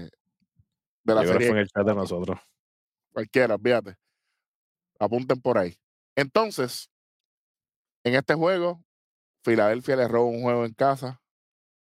de 1.05 1.15
la 1.15 1.23
Yo 1.23 1.29
creo 1.29 1.39
que 1.39 1.47
fue 1.47 1.57
en 1.57 1.59
el 1.63 1.69
chat 1.69 1.87
de 1.87 1.95
nosotros. 1.95 2.39
Cualquiera, 3.13 3.59
fíjate. 3.59 3.97
Apunten 4.99 5.41
por 5.41 5.59
ahí. 5.59 5.79
Entonces, 6.17 6.91
en 8.05 8.15
este 8.15 8.35
juego, 8.35 8.83
Filadelfia 9.45 9.97
le 9.97 10.09
roba 10.09 10.31
un 10.31 10.43
juego 10.43 10.65
en 10.65 10.75
casa 10.75 11.21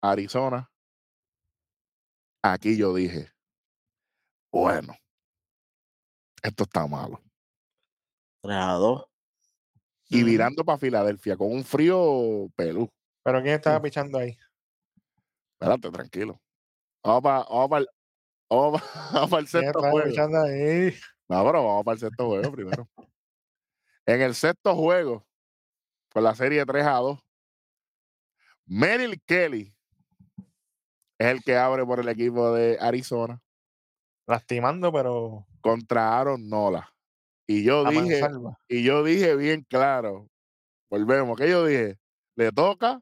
a 0.03 0.11
Arizona. 0.11 0.71
Aquí 2.43 2.77
yo 2.77 2.95
dije, 2.95 3.33
bueno, 4.53 4.95
esto 6.43 6.65
está 6.65 6.87
malo. 6.87 7.23
3 8.43 8.57
a 8.57 8.73
2. 8.73 9.07
Y 10.11 10.19
Ujú. 10.19 10.27
virando 10.27 10.65
para 10.65 10.79
Filadelfia 10.79 11.37
con 11.37 11.51
un 11.51 11.65
frío 11.65 12.51
pelú. 12.55 12.89
Pero 13.25 13.43
¿quién 13.43 13.55
estaba 13.55 13.81
pichando 13.81 14.19
ahí? 14.19 14.37
Espérate, 15.55 15.91
tranquilo. 15.91 16.41
Vamos 17.03 17.23
para, 17.23 17.39
vamos 17.45 17.69
para, 17.71 17.81
el, 17.81 17.89
vamos 18.51 18.83
para 19.31 19.41
el 19.41 19.49
¿Quién 19.49 19.65
estaba 19.65 20.05
pichando 20.05 20.43
ahí? 20.43 20.95
No, 21.29 21.45
pero 21.45 21.65
vamos 21.65 21.85
para 21.85 21.95
el 21.95 22.01
sexto 22.01 22.27
juego 22.27 22.53
primero. 22.53 22.89
En 24.07 24.21
el 24.21 24.35
sexto 24.35 24.75
juego, 24.77 25.27
con 26.13 26.25
la 26.25 26.35
serie 26.35 26.65
3 26.65 26.85
a 26.85 26.95
2, 26.97 27.19
Merrill 28.67 29.21
Kelly 29.23 29.75
es 31.19 31.27
el 31.27 31.43
que 31.43 31.57
abre 31.57 31.85
por 31.85 32.01
el 32.01 32.09
equipo 32.09 32.53
de 32.53 32.79
Arizona 32.81 33.41
Lastimando, 34.27 34.91
pero 34.93 35.47
contra 35.61 36.19
Aaron 36.19 36.49
Nola. 36.49 36.91
Y 37.47 37.63
yo 37.63 37.85
dije, 37.85 38.21
mansalva. 38.23 38.59
y 38.69 38.83
yo 38.83 39.05
dije 39.05 39.37
bien 39.37 39.67
claro, 39.69 40.31
volvemos, 40.91 41.37
que 41.37 41.49
yo 41.51 41.67
dije, 41.67 41.99
le 42.37 42.51
toca 42.51 43.01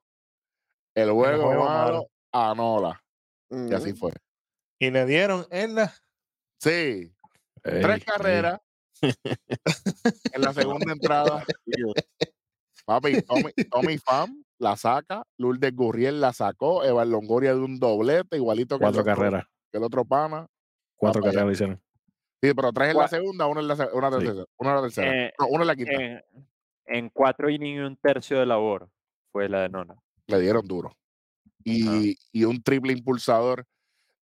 el 0.95 1.13
juego, 1.13 1.45
juego 1.45 1.65
malo 1.65 1.93
malo. 1.93 2.11
a 2.33 2.55
Nola. 2.55 3.05
Y 3.51 3.73
así 3.73 3.93
fue. 3.93 4.13
Y 4.81 4.91
le 4.91 5.07
dieron 5.07 5.47
en 5.51 5.77
la. 5.77 5.95
Sí, 6.59 7.15
tres 7.63 7.97
ey. 7.99 8.01
carreras 8.01 8.61
en 9.01 10.41
la 10.43 10.53
segunda 10.53 10.93
entrada. 10.93 11.45
Papi, 12.85 13.23
Tommy, 13.23 13.53
Tommy 13.71 13.99
Pham 13.99 14.43
la 14.59 14.77
saca, 14.77 15.25
Lourdes 15.39 15.75
Gurriel 15.75 16.21
la 16.21 16.33
sacó, 16.33 16.85
Evan 16.85 17.11
Longoria 17.11 17.55
de 17.55 17.61
un 17.61 17.79
doblete, 17.79 18.37
igualito 18.37 18.79
que, 18.79 18.85
el 18.85 18.93
Cuatro 18.93 19.03
otro, 19.03 19.15
carreras. 19.15 19.45
que 19.71 19.79
el 19.79 19.85
otro 19.85 20.05
pana. 20.05 20.47
Cuatro 20.97 21.21
allá. 21.23 21.31
carreras 21.31 21.47
le 21.47 21.53
hicieron. 21.53 21.83
Sí, 22.43 22.53
pero 22.55 22.73
tres 22.73 22.91
en 22.91 22.97
la 22.99 23.09
segunda, 23.09 23.47
una 23.47 23.61
en 23.61 23.69
la, 23.69 23.75
una 23.93 24.09
en 24.09 24.13
la 24.15 24.19
Sí. 24.21 24.25
tercera. 24.27 24.47
Una 24.59 24.71
en 24.71 24.77
la 24.77 24.83
tercera. 24.83 25.27
Eh, 25.27 25.33
no, 25.39 25.47
una 25.47 25.63
en 25.63 25.67
la 25.69 25.77
quinta. 25.77 25.93
En, 25.93 26.23
en 26.87 27.09
cuatro 27.11 27.49
innings 27.51 27.77
y 27.77 27.81
un 27.81 27.97
tercio 27.97 28.39
de 28.41 28.47
labor 28.47 28.89
fue 29.31 29.49
la 29.49 29.63
de 29.63 29.69
Nona. 29.69 29.95
Le 30.27 30.41
dieron 30.41 30.67
duro. 30.67 30.97
Y, 31.65 32.17
y 32.33 32.45
un 32.45 32.61
triple 32.63 32.93
impulsador 32.93 33.65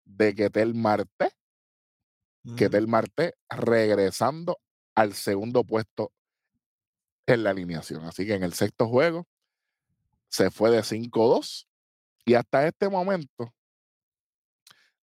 de 0.05 0.35
Ketel 0.35 0.75
Marte, 0.75 1.31
Ketel 2.57 2.87
Marte 2.89 3.35
regresando 3.49 4.59
al 4.95 5.13
segundo 5.15 5.65
puesto 5.65 6.13
en 7.27 7.45
la 7.45 7.51
alineación. 7.51 8.05
Así 8.05 8.27
que 8.27 8.35
en 8.35 8.43
el 8.43 8.55
sexto 8.55 8.89
juego 8.89 9.27
se 10.29 10.51
fue 10.51 10.71
de 10.71 10.83
5-2 10.83 11.67
y 12.25 12.35
hasta 12.35 12.67
este 12.67 12.89
momento 12.89 13.53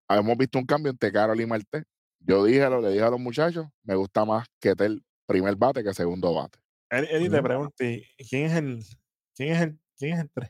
hemos 0.10 0.38
visto 0.38 0.58
un 0.60 0.66
cambio 0.66 0.92
entre 0.92 1.12
Carol 1.12 1.40
y 1.40 1.46
Marte. 1.46 1.84
Yo 2.20 2.44
dije, 2.44 2.70
lo- 2.70 2.82
le 2.82 2.90
dije 2.90 3.04
a 3.04 3.10
los 3.10 3.20
muchachos, 3.20 3.68
me 3.84 3.96
gusta 3.96 4.26
más 4.26 4.48
Ketel 4.60 5.04
primer 5.26 5.56
bate 5.56 5.84
que 5.84 5.94
segundo 5.94 6.34
bate. 6.34 6.60
Eddie, 6.90 7.30
te 7.76 8.08
¿y 8.18 8.28
¿quién 8.28 8.46
es 8.46 8.54
el 8.58 8.84
quién 9.36 9.54
es 9.54 9.62
el 9.62 9.80
quién 9.98 10.14
es 10.14 10.20
el 10.22 10.32
tres 10.32 10.50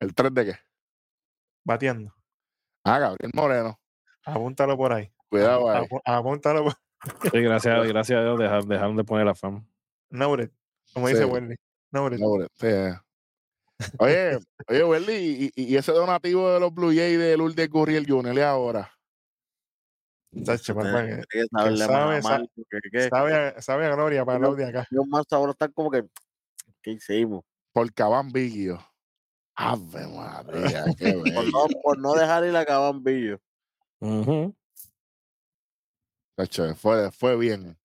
¿El 0.00 0.14
3 0.14 0.32
de 0.34 0.44
qué? 0.46 0.54
bateando? 1.62 2.14
Ah, 2.84 2.98
Gabriel 2.98 3.32
Moreno. 3.34 3.78
Apúntalo 4.24 4.76
por 4.76 4.92
ahí. 4.94 5.12
Cuidado 5.30 5.70
ahí. 5.70 5.86
Apúntalo 6.04 6.64
por 6.64 6.74
Sí, 7.32 7.40
gracias, 7.40 7.88
gracias 7.88 8.18
a 8.18 8.22
Dios 8.22 8.38
dejar- 8.38 8.64
dejaron 8.64 8.96
de 8.96 9.04
poner 9.04 9.24
la 9.26 9.34
fama. 9.34 9.64
Noted, 10.10 10.50
como 10.92 11.08
dice. 11.08 11.24
Wendy. 11.24 11.54
Noble, 11.92 12.18
sí, 12.54 12.66
eh. 12.66 12.94
Oye, 13.98 14.38
oye, 14.68 14.84
Welly, 14.84 15.50
y, 15.56 15.62
y- 15.72 15.76
ese 15.76 15.92
donativo 15.92 16.52
de 16.52 16.60
los 16.60 16.74
Blue 16.74 16.92
Jays 16.94 17.18
de 17.18 17.36
Lourdes 17.36 17.70
Gurriel 17.70 18.04
Jr. 18.06 18.34
¿y 18.36 18.40
ahora? 18.40 18.92
Chacho, 20.44 20.74
papá, 20.74 21.04
que- 21.06 21.12
Hay 21.54 21.70
que 21.70 21.76
sabe, 21.78 22.16
a 22.18 22.22
sa- 22.22 22.28
Marco, 22.28 22.50
que- 22.70 22.90
que- 22.92 23.08
sabe, 23.08 23.34
a, 23.34 23.62
sabe 23.62 23.86
a 23.86 23.94
gloria 23.94 24.24
para 24.24 24.38
los 24.38 24.56
de 24.56 24.66
acá. 24.66 24.86
Yo 24.90 25.04
más 25.04 25.24
ahora 25.30 25.52
están 25.52 25.72
como 25.72 25.90
que, 25.90 26.04
¿qué 26.82 26.92
hicimos? 26.92 27.42
Por 27.72 27.92
Cabán 27.94 28.30
Vigio. 28.30 28.78
Ave 29.56 30.06
María, 30.06 30.84
qué 30.98 31.12
Por 31.14 31.24
bello. 31.24 31.42
no, 31.50 31.66
por 31.82 31.98
no 31.98 32.14
dejar 32.14 32.44
ir 32.44 32.56
a 32.56 32.64
Cabambillo. 32.64 33.38
Ujú. 34.00 34.54
Fue, 36.76 37.10
fue 37.10 37.36
bien. 37.36 37.76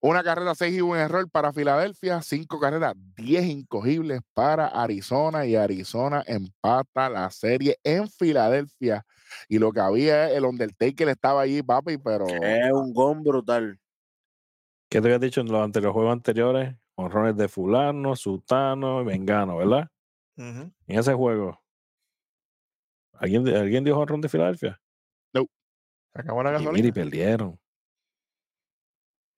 Una 0.00 0.22
carrera, 0.22 0.54
seis 0.54 0.76
y 0.76 0.80
un 0.82 0.96
error 0.96 1.30
para 1.30 1.52
Filadelfia. 1.52 2.20
Cinco 2.20 2.60
carreras, 2.60 2.92
diez 3.16 3.44
incogibles 3.46 4.20
para 4.34 4.66
Arizona. 4.66 5.46
Y 5.46 5.56
Arizona 5.56 6.22
empata 6.26 7.08
la 7.08 7.30
serie 7.30 7.78
en 7.82 8.08
Filadelfia. 8.08 9.06
Y 9.48 9.58
lo 9.58 9.72
que 9.72 9.80
había 9.80 10.28
es 10.30 10.36
el 10.36 10.44
Undertaker 10.44 11.08
estaba 11.08 11.40
allí, 11.40 11.62
papi, 11.62 11.96
pero 11.96 12.26
Es 12.26 12.70
un 12.72 12.92
gol 12.92 13.20
brutal. 13.20 13.80
¿Qué 14.90 15.00
te 15.00 15.08
había 15.08 15.18
dicho 15.18 15.40
en 15.40 15.50
los, 15.50 15.62
ante- 15.62 15.80
los 15.80 15.92
juegos 15.92 16.12
anteriores? 16.12 16.76
Honrones 16.96 17.36
de 17.36 17.48
fulano, 17.48 18.14
sutano 18.14 19.00
y 19.00 19.04
vengano, 19.06 19.56
¿verdad? 19.56 19.88
En 20.86 20.98
ese 20.98 21.14
juego. 21.14 21.60
¿Alguien, 23.14 23.48
¿alguien 23.48 23.84
dijo 23.84 23.98
honrón 23.98 24.20
de 24.20 24.28
Filadelfia? 24.28 24.80
Se 26.14 26.20
acabó 26.20 26.42
la 26.42 26.60
Y 26.60 26.66
mira, 26.68 26.88
y 26.88 26.92
perdieron. 26.92 27.58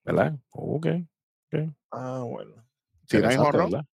¿Verdad? 0.03 0.33
Ok. 0.51 0.87
Ah, 1.91 2.23
bueno. 2.27 2.63
si 3.09 3.17
no 3.17 3.27
hay 3.29 3.35
jonrón, 3.37 3.71
¿verdad? 3.71 3.85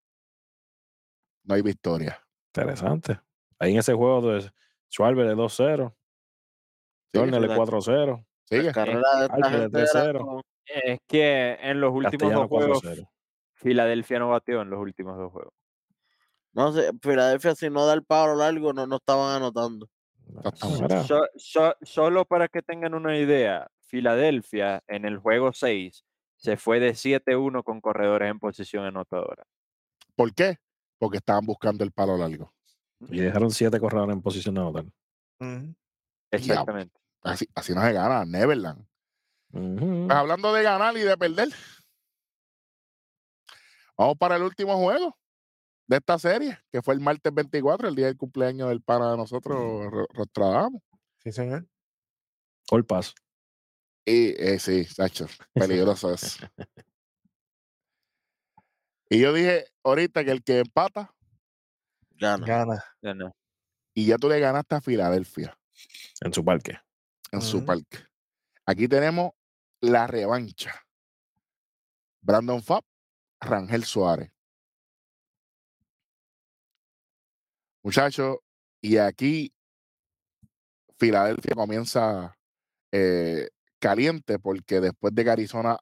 no 1.44 1.56
hay 1.56 1.62
victoria. 1.62 2.20
Interesante. 2.54 3.20
Ahí 3.60 3.74
en 3.74 3.80
ese 3.80 3.94
juego 3.94 4.22
de 4.34 4.52
Schwarber 4.92 5.28
de 5.28 5.36
2-0, 5.36 5.96
Sigue, 7.12 7.24
Turner 7.26 7.42
de 7.42 7.48
la- 7.48 7.56
4-0, 7.58 8.26
sigue. 8.46 8.64
La 8.64 8.72
carrera 8.74 9.20
de 9.20 9.26
esta 9.26 9.36
Alfred 9.36 9.52
de 9.52 9.60
gente 9.62 9.78
era 9.80 9.92
3-0. 9.92 10.20
como- 10.20 10.42
Es 10.66 11.00
que 11.08 11.54
en 11.62 11.82
los 11.82 11.92
últimos 11.92 12.12
Castellano 12.12 12.40
dos 12.42 12.50
juegos, 12.50 12.82
4-0. 12.82 13.10
Filadelfia 13.56 14.20
no 14.20 14.30
bateó 14.30 14.62
en 14.62 14.70
los 14.70 14.80
últimos 14.80 15.18
dos 15.18 15.32
juegos. 15.32 15.54
No 16.56 16.72
sé, 16.72 16.92
Filadelfia 17.02 17.56
si 17.56 17.70
no 17.72 17.86
da 17.88 17.94
el 17.94 18.04
palo 18.04 18.36
largo 18.36 18.74
no, 18.74 18.86
no 18.88 18.98
estaban 18.98 19.36
anotando. 19.36 19.90
So- 21.08 21.28
so- 21.36 21.76
solo 21.82 22.26
para 22.26 22.48
que 22.48 22.62
tengan 22.62 22.94
una 22.94 23.18
idea, 23.18 23.70
Filadelfia 23.82 24.84
en 24.88 25.06
el 25.06 25.18
juego 25.18 25.54
6 25.54 26.04
se 26.36 26.58
fue 26.58 26.80
de 26.80 26.96
7-1 26.96 27.64
con 27.64 27.80
corredores 27.82 28.30
en 28.30 28.40
posición 28.40 28.86
anotadora. 28.86 29.44
¿Por 30.16 30.34
qué? 30.34 30.58
Porque 30.98 31.18
estaban 31.18 31.46
buscando 31.46 31.84
el 31.84 31.92
palo 31.92 32.18
largo. 32.18 32.54
y 33.10 33.20
dejaron 33.20 33.52
siete 33.52 33.80
corredores 33.82 34.14
en 34.16 34.22
posición 34.22 34.56
de 34.56 34.62
anotar. 34.62 34.86
Ujú. 35.40 35.76
Exactamente. 36.32 36.98
Así, 37.22 37.48
así 37.54 37.74
no 37.74 37.82
se 37.82 37.92
gana, 37.94 38.24
Neverland. 38.26 38.86
Pues 39.52 40.12
hablando 40.12 40.54
de 40.54 40.64
ganar 40.64 40.96
y 40.98 41.02
de 41.02 41.18
perder, 41.18 41.50
vamos 43.98 44.18
para 44.18 44.36
el 44.38 44.44
último 44.44 44.78
juego 44.78 45.18
de 45.88 45.98
esta 45.98 46.18
serie, 46.18 46.58
que 46.72 46.82
fue 46.82 46.94
el 46.94 47.00
martes 47.02 47.34
24, 47.34 47.88
el 47.88 47.96
día 47.96 48.06
del 48.08 48.18
cumpleaños 48.18 48.70
del 48.70 48.82
pana 48.82 49.12
de 49.12 49.18
nosotros, 49.18 49.58
Ro- 49.92 50.08
Rostradamus. 50.14 50.82
Sí, 51.20 51.32
señor. 51.32 51.68
All 52.72 52.86
pass. 52.86 53.14
Y 54.06 54.30
eh, 54.42 54.60
sí, 54.60 54.84
Sacho, 54.86 55.28
peligroso 55.54 56.14
eso. 56.14 56.46
Y 59.10 59.20
yo 59.20 59.32
dije 59.32 59.66
ahorita 59.84 60.24
que 60.26 60.32
el 60.32 60.44
que 60.44 60.60
empata, 60.60 61.14
Gana. 62.16 62.48
Gana. 62.48 62.84
Ya 63.02 63.14
no. 63.14 63.32
y 63.94 64.08
ya 64.08 64.18
tú 64.18 64.28
le 64.28 64.40
ganaste 64.40 64.74
a 64.76 64.82
Filadelfia 64.82 65.56
En 66.22 66.34
su 66.34 66.44
parque. 66.44 66.80
en 67.32 67.42
su 67.42 67.64
parque. 67.64 68.00
Aquí 68.66 68.88
tenemos 68.88 69.34
la 69.82 70.08
revancha. 70.08 70.74
Brandon 72.22 72.64
Fabb, 72.64 72.84
Rangel 73.40 73.84
Suárez. 73.84 74.32
Muchachos, 77.84 78.38
y 78.82 78.98
aquí 78.98 79.54
Filadelfia 80.98 81.56
comienza 81.56 82.38
eh, 82.92 83.50
caliente 83.80 84.40
porque 84.40 84.80
después 84.80 85.14
de 85.14 85.24
que 85.24 85.30
Arizona 85.30 85.78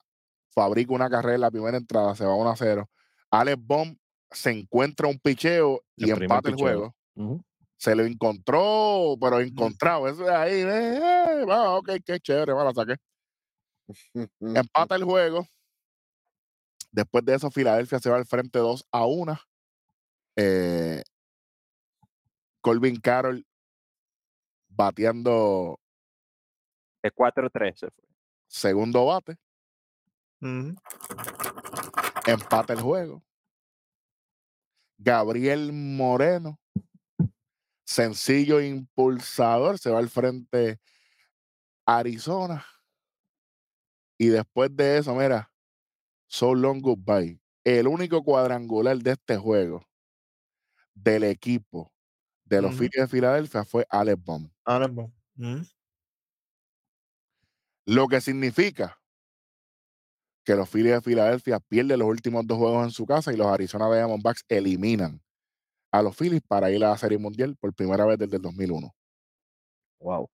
fabrica 0.50 0.94
una 0.94 1.10
carrera 1.10 1.36
en 1.36 1.42
la 1.42 1.52
primera 1.52 1.78
entrada, 1.78 2.16
se 2.16 2.26
va 2.26 2.36
1 2.36 2.50
a 2.50 2.56
0. 2.56 2.90
Alex 3.30 3.58
Bomb 3.62 3.98
se 4.32 4.52
encuentra 4.52 5.08
un 5.08 5.20
picheo 5.20 5.84
y 5.96 6.10
El 6.10 6.24
empata 6.24 6.50
el 6.50 6.56
picheo. 6.56 6.96
juego. 7.16 7.46
Se 7.78 7.96
lo 7.96 8.04
encontró, 8.04 9.16
pero 9.20 9.40
encontrado. 9.40 10.08
Eso 10.08 10.24
de 10.24 10.36
ahí, 10.36 10.62
eh, 10.62 10.98
eh, 10.98 11.46
va, 11.46 11.78
ok, 11.78 11.92
qué 12.06 12.20
chévere, 12.20 12.54
va, 12.54 12.64
la 12.66 12.74
saqué. 12.74 12.96
Empata 14.40 14.96
el 14.96 15.04
juego. 15.04 15.48
Después 16.92 17.24
de 17.26 17.36
eso, 17.36 17.50
Filadelfia 17.50 18.00
se 18.00 18.10
va 18.10 18.18
al 18.18 18.26
frente 18.26 18.60
2 18.60 18.86
a 18.92 19.06
1. 19.06 19.40
Eh, 20.36 21.04
Colvin 22.62 23.00
Carroll 23.00 23.46
bateando 24.70 25.80
De 27.04 27.12
4-3 27.12 27.76
se 27.76 27.92
fue. 27.92 28.06
segundo 28.48 29.06
bate. 29.06 29.38
Ujú. 30.42 30.76
Empata 32.26 32.74
el 32.74 32.82
juego. 32.82 33.24
Gabriel 34.98 35.72
Moreno, 35.74 36.60
sencillo 37.84 38.62
impulsador, 38.62 39.80
se 39.80 39.90
va 39.90 39.98
al 39.98 40.10
frente 40.10 40.80
Arizona. 41.86 42.64
Y 44.20 44.28
después 44.28 44.76
de 44.76 45.00
eso, 45.00 45.16
mira, 45.16 45.52
so 46.28 46.54
long 46.54 46.80
goodbye. 46.82 47.42
El 47.64 47.88
único 47.88 48.24
cuadrangular 48.24 48.98
de 48.98 49.12
este 49.14 49.38
juego 49.38 49.84
del 50.94 51.24
equipo 51.24 51.92
de 52.56 52.62
los. 52.62 52.76
Phillies 52.76 52.92
de 52.92 53.08
Filadelfia 53.08 53.64
fue 53.64 53.86
Alex 53.90 54.24
Bomb. 54.24 54.46
Es 54.46 54.94
bueno. 54.94 55.14
Ujú. 55.38 55.66
Lo 57.86 58.08
que 58.08 58.22
significa 58.22 59.00
que 60.46 60.56
los 60.56 60.70
Phillies 60.70 60.94
de 60.94 61.02
Filadelfia 61.02 61.60
pierden 61.60 62.00
los 62.00 62.08
últimos 62.08 62.46
dos 62.46 62.58
juegos 62.58 62.84
en 62.84 62.92
su 62.92 63.06
casa 63.06 63.32
y 63.32 63.38
los 63.38 63.48
Arizona 63.48 63.90
Diamondbacks 63.94 64.44
eliminan 64.50 65.22
a 65.92 66.02
los 66.02 66.16
Phillies 66.16 66.42
para 66.48 66.70
ir 66.72 66.84
a 66.84 66.90
la 66.90 66.98
Serie 66.98 67.18
Mundial 67.18 67.56
por 67.60 67.74
primera 67.74 68.06
vez 68.06 68.18
desde 68.18 68.36
el 68.36 68.42
2001. 68.42 68.94
Wow. 70.00 70.30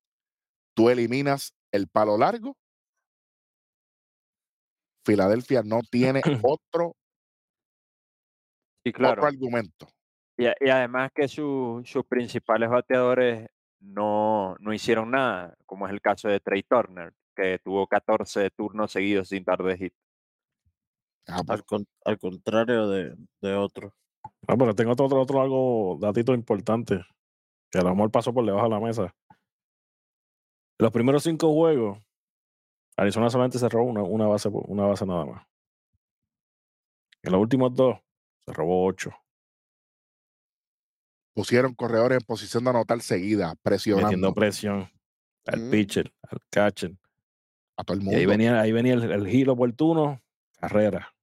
Tú 0.76 0.89
eliminas 0.89 1.53
el 1.72 1.88
palo 1.88 2.18
largo. 2.18 2.56
Filadelfia 5.06 5.61
no 5.64 5.81
tiene 5.89 6.22
otro, 6.44 6.95
Y 8.84 8.91
claro, 8.91 9.22
otro 9.22 9.27
argumento. 9.27 9.88
Y, 10.38 10.69
además 10.69 11.11
que 11.14 11.27
su- 11.27 11.81
sus 11.85 12.05
principales 12.05 12.69
bateadores 12.69 13.49
no, 13.80 14.55
no 14.59 14.73
hicieron 14.73 15.11
nada, 15.11 15.55
como 15.65 15.88
es 15.88 15.93
el 15.93 16.01
caso 16.01 16.27
de 16.27 16.39
Trey 16.39 16.64
Turner, 16.64 17.14
que 17.35 17.59
tuvo 17.64 17.88
14 17.88 18.49
turnos 18.51 18.91
seguidos 18.91 19.30
sin 19.30 19.43
dar 19.43 19.59
de 19.64 19.77
hit. 19.77 19.93
Ah, 21.27 21.41
pues, 21.45 21.59
Al, 21.59 21.65
con- 21.65 21.88
al 22.05 22.18
contrario 22.19 22.88
de, 22.88 23.15
de 23.41 23.55
otro. 23.55 23.93
Ah, 24.47 24.55
pero 24.57 24.73
tengo 24.73 24.91
otro, 24.91 25.05
otro, 25.05 25.22
otro 25.22 25.41
algo, 25.41 25.97
datito 25.99 26.34
importante, 26.34 27.01
que 27.69 27.80
a 27.80 27.84
lo 27.84 27.91
mejor 27.95 28.11
pasó 28.11 28.34
por 28.34 28.45
debajo 28.45 28.65
de 28.65 28.69
la 28.73 28.80
mesa. 28.80 29.15
Los 30.80 30.91
primeros 30.91 31.23
cinco 31.23 31.51
juegos, 31.53 31.99
Arizona 32.95 33.30
solamente 33.30 33.59
se 33.59 33.68
robó 33.69 33.85
una, 33.89 34.03
una 34.03 34.27
base, 34.27 34.49
una 34.51 34.85
base 34.85 35.05
nada 35.05 35.26
más. 35.26 35.47
En 37.23 37.31
los 37.31 37.41
últimos 37.41 37.73
dos, 37.73 37.97
se 38.45 38.53
robó 38.53 38.85
ocho, 38.85 39.11
pusieron 41.38 41.76
corredores 41.76 42.18
en 42.18 42.26
posición 42.26 42.64
de 42.64 42.72
anotar 42.72 42.99
seguida, 43.01 43.49
metiendo 43.49 43.61
presionando 43.64 44.34
presión 44.34 44.89
al 45.45 45.59
Mm. 45.61 45.69
pitcher, 45.72 46.11
al 46.23 46.39
catcher. 46.49 46.95
a 47.80 47.84
todo 47.84 47.95
el 47.95 48.01
Y 48.01 48.05
mundo. 48.05 48.18
ahí 48.19 48.26
venía, 48.26 48.59
ahí 48.59 48.72
venía 48.72 48.95
el, 48.95 49.11
el 49.11 49.27
giro 49.27 49.53
oportuno, 49.53 50.19
carrera. 50.59 51.14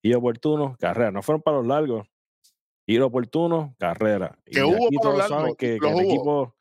Giro 0.00 0.18
oportuno, 0.20 0.76
carrera. 0.78 1.10
No 1.10 1.22
fueron 1.22 1.42
para 1.42 1.56
los 1.56 1.66
largos. 1.66 2.06
Giro 2.86 3.06
oportuno, 3.06 3.74
carrera. 3.80 4.38
Y 4.46 4.52
Que 4.52 4.62
hubo 4.62 4.86
aquí 4.86 4.96
todos 5.02 5.18
saben 5.26 5.36
largos, 5.38 5.56
que, 5.56 5.74
el 5.74 5.82
hubo. 5.84 6.00
equipo, 6.00 6.54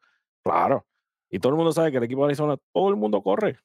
claro. 0.43 0.87
Y 1.29 1.37
todo 1.37 1.51
el 1.51 1.57
mundo 1.57 1.71
sabe 1.71 1.91
que 1.91 1.97
el 1.97 2.03
equipo 2.05 2.21
de 2.21 2.29
Arizona, 2.29 2.57
todo 2.73 2.89
el 2.89 2.95
mundo 2.95 3.21
corre. 3.21 3.59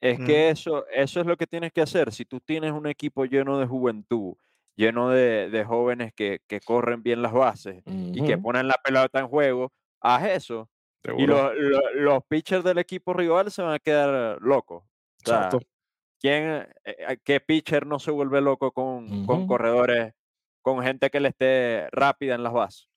Es 0.00 0.20
Mm. 0.20 0.24
que 0.24 0.50
eso, 0.50 0.86
eso 0.94 1.20
es 1.20 1.26
lo 1.26 1.36
que 1.36 1.48
tienes 1.48 1.72
que 1.72 1.80
hacer. 1.80 2.12
Si 2.12 2.24
tú 2.24 2.38
tienes 2.38 2.70
un 2.70 2.86
equipo 2.86 3.24
lleno 3.24 3.58
de 3.58 3.66
juventud, 3.66 4.34
lleno 4.76 5.10
de, 5.10 5.50
de 5.50 5.64
jóvenes 5.64 6.12
que, 6.14 6.40
que 6.46 6.60
corren 6.60 7.02
bien 7.02 7.22
las 7.22 7.32
bases 7.32 7.82
y 7.86 8.24
que 8.24 8.38
ponen 8.38 8.68
la 8.68 8.76
pelota 8.84 9.18
en 9.20 9.28
juego, 9.28 9.72
haz 10.00 10.24
eso. 10.26 10.68
Y 11.16 11.26
los, 11.26 11.54
los, 11.56 11.82
los 11.94 12.24
pitchers 12.28 12.64
del 12.64 12.78
equipo 12.78 13.12
rival 13.12 13.50
se 13.50 13.62
van 13.62 13.74
a 13.74 13.78
quedar 13.78 14.38
locos. 14.42 14.82
O 14.82 14.88
sea, 15.24 15.36
Exacto. 15.36 15.60
¿quién, 16.20 16.44
eh, 16.44 16.68
eh, 16.84 17.18
¿Qué 17.22 17.40
pitcher 17.40 17.86
no 17.86 17.98
se 17.98 18.10
vuelve 18.10 18.40
loco 18.40 18.72
con, 18.72 19.24
con 19.24 19.46
corredores, 19.46 20.14
con 20.62 20.82
gente 20.82 21.10
que 21.10 21.20
le 21.20 21.28
esté 21.28 21.88
rápida 21.92 22.34
en 22.34 22.42
las 22.42 22.52
bases? 22.52 22.88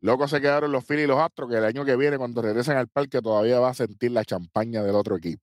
Locos 0.00 0.30
se 0.30 0.40
quedaron 0.40 0.70
los 0.70 0.84
Phillies 0.86 1.04
y 1.04 1.08
los 1.08 1.18
Astros, 1.18 1.50
que 1.50 1.56
el 1.56 1.64
año 1.64 1.84
que 1.84 1.96
viene, 1.96 2.18
cuando 2.18 2.42
regresen 2.42 2.76
al 2.76 2.88
parque, 2.88 3.22
todavía 3.22 3.58
va 3.58 3.70
a 3.70 3.74
sentir 3.74 4.10
la 4.10 4.24
champaña 4.24 4.82
del 4.82 4.94
otro 4.94 5.16
equipo. 5.16 5.42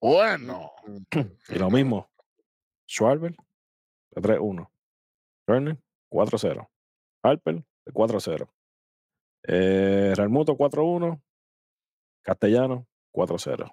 Bueno, 0.00 0.70
Y 1.48 1.58
lo 1.58 1.70
mismo. 1.70 2.08
Schwarber, 2.88 3.34
de 4.10 4.22
3-1. 4.22 4.68
Turner, 5.52 5.78
4-0. 6.10 6.66
Harper, 7.22 7.64
de 7.84 7.92
4-0. 7.92 8.48
Eh, 9.44 10.12
Realmuto, 10.16 10.56
4-1. 10.56 11.20
Castellano, 12.22 12.86
4-0. 13.12 13.70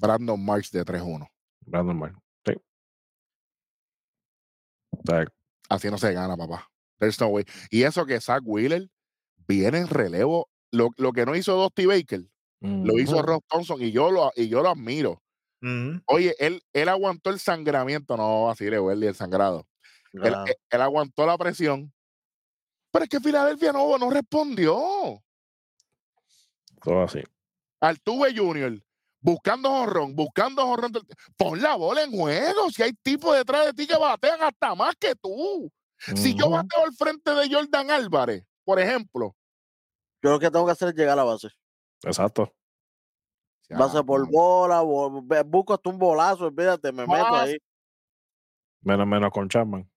Brandon 0.00 0.44
Marks 0.44 0.70
de 0.70 0.84
3-1. 0.84 1.28
Brandon 1.60 1.98
Mark. 1.98 2.16
Sí. 2.44 2.54
O 4.90 5.00
sea, 5.06 5.24
Así 5.68 5.88
no 5.88 5.98
se 5.98 6.12
gana, 6.12 6.36
papá. 6.36 6.68
There's 6.98 7.20
no 7.20 7.28
way. 7.28 7.44
Y 7.70 7.84
eso 7.84 8.04
que 8.04 8.20
Zach 8.20 8.42
Wheeler 8.44 8.88
viene 9.46 9.78
en 9.78 9.88
relevo. 9.88 10.50
Lo, 10.72 10.90
lo 10.98 11.12
que 11.12 11.24
no 11.24 11.34
hizo 11.34 11.56
Dusty 11.56 11.86
Baker, 11.86 12.22
lo 12.60 12.98
hizo. 12.98 13.22
Ross 13.22 13.40
Thompson 13.48 13.82
y 13.82 13.90
yo 13.90 14.10
lo, 14.10 14.30
y 14.36 14.48
yo 14.48 14.62
lo 14.62 14.70
admiro. 14.70 15.22
Oye, 16.06 16.34
él, 16.38 16.62
él 16.72 16.88
aguantó 16.88 17.30
el 17.30 17.38
sangramiento, 17.38 18.16
no 18.16 18.50
así 18.50 18.66
de 18.66 18.78
Welly, 18.78 19.06
el 19.08 19.14
sangrado. 19.14 19.66
Él, 20.12 20.34
Ah, 20.34 20.44
él- 20.46 20.56
él 20.70 20.80
aguantó 20.82 21.26
la 21.26 21.38
presión. 21.38 21.92
Pero 22.92 23.04
es 23.04 23.08
que 23.08 23.20
Filadelfia 23.20 23.72
no, 23.72 23.96
no 23.98 24.10
respondió. 24.10 25.22
Todo 26.82 27.02
así. 27.02 27.22
Altuve 27.80 28.36
Junior, 28.36 28.82
buscando 29.20 29.68
jorrón, 29.70 30.14
buscando 30.16 30.66
jorrón. 30.66 30.92
Pon 31.36 31.60
la 31.62 31.76
bola 31.76 32.02
en 32.02 32.10
juego. 32.10 32.70
Si 32.70 32.82
hay 32.82 32.92
tipos 32.94 33.36
detrás 33.36 33.66
de 33.66 33.72
ti 33.74 33.86
que 33.86 33.96
batean 33.96 34.42
hasta 34.42 34.74
más 34.74 34.94
que 34.96 35.14
tú. 35.14 35.70
Si 36.16 36.34
yo 36.34 36.48
bateo 36.50 36.84
al 36.84 36.92
frente 36.94 37.30
de 37.32 37.52
Jordan 37.54 37.90
Álvarez, 37.90 38.44
por 38.64 38.80
ejemplo. 38.80 39.36
yo 40.22 40.30
lo 40.30 40.38
que 40.38 40.50
tengo 40.50 40.66
que 40.66 40.72
hacer 40.72 40.88
es 40.88 40.94
llegar 40.94 41.12
a 41.12 41.16
la 41.16 41.24
base. 41.24 41.48
Exacto. 42.02 42.54
Base 43.70 44.02
por 44.02 44.28
bola, 44.30 44.80
busco 45.44 45.74
hasta 45.74 45.88
un 45.90 45.98
bolazo, 45.98 46.46
olvídate, 46.46 46.90
me 46.92 47.06
meto 47.06 47.14
Ah, 47.26 47.42
ahí. 47.42 47.56
Menos, 48.82 49.06
menos 49.06 49.30
con 49.30 49.48
Chapman. 49.48 49.89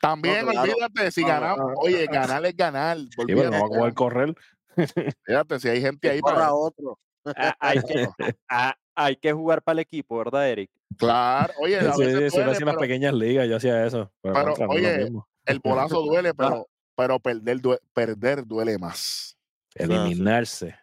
También, 0.00 0.46
claro. 0.46 0.60
olvídate, 0.72 1.10
si 1.10 1.20
No, 1.22 1.28
ganamos, 1.28 1.58
no, 1.58 1.68
no. 1.72 1.74
oye, 1.78 2.06
ganar 2.06 2.44
es 2.46 2.56
ganar. 2.56 2.96
Sí, 2.98 3.08
pero 3.16 3.26
no 3.26 3.32
olvídate, 3.32 3.60
va 3.60 3.66
a 3.66 3.68
poder 3.68 3.94
correr. 3.94 4.34
Fíjate, 5.26 5.60
si 5.60 5.68
hay 5.68 5.80
gente 5.80 6.08
ahí 6.08 6.20
para. 6.20 6.54
otro. 6.54 6.98
Ah, 7.36 7.54
hay, 7.60 7.82
que, 7.82 8.06
ah, 8.48 8.74
hay 8.94 9.16
que 9.16 9.32
jugar 9.32 9.62
para 9.62 9.74
el 9.74 9.78
equipo, 9.80 10.16
¿verdad, 10.16 10.48
Eric? 10.48 10.70
Claro, 10.96 11.52
oye, 11.58 11.78
a 11.78 11.92
Sí, 11.94 12.02
veces 12.02 12.14
duele, 12.14 12.26
hacía 12.28 12.40
en 12.42 12.46
las 12.48 12.58
pero 12.64 12.78
pequeñas 12.78 13.14
ligas, 13.14 13.48
yo 13.48 13.56
hacía 13.56 13.86
eso. 13.86 14.10
Pero, 14.22 14.34
pero, 14.34 14.46
contra, 14.54 14.66
no 14.66 14.72
oye, 14.72 15.10
el 15.44 15.58
bolazo 15.60 16.00
duele, 16.02 16.34
pero, 16.34 16.66
pero 16.96 17.20
perder, 17.20 17.60
due- 17.60 17.80
perder 17.92 18.46
duele 18.46 18.78
más. 18.78 19.36
eliminarse. 19.74 20.76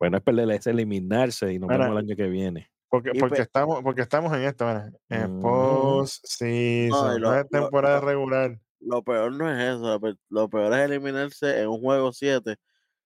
Bueno, 0.00 0.16
es 0.18 0.22
perder, 0.22 0.50
es 0.50 0.66
eliminarse 0.66 1.52
y 1.52 1.58
nos 1.58 1.68
Mira, 1.68 1.84
vemos 1.84 2.00
el 2.00 2.06
año 2.08 2.16
que 2.16 2.28
viene. 2.28 2.70
Porque, 2.94 3.10
Y 3.12 3.18
porque, 3.18 3.42
estamos, 3.42 3.82
porque 3.82 4.02
estamos 4.02 4.32
en 4.36 4.42
esto, 4.44 4.66
mira, 4.66 4.88
en 5.08 5.24
Ujú. 5.32 5.40
post 5.40 6.24
season, 6.28 7.20
no 7.20 7.34
es 7.34 7.48
temporada 7.48 7.98
lo- 8.00 8.06
regular. 8.06 8.60
Lo 8.78 9.02
peor 9.02 9.32
no 9.32 9.50
es 9.50 9.58
eso, 9.58 9.80
lo 9.84 10.00
pe- 10.00 10.14
lo 10.28 10.48
peor 10.48 10.72
es 10.74 10.78
eliminarse 10.84 11.62
en 11.62 11.68
un 11.70 11.80
juego 11.80 12.12
7 12.12 12.56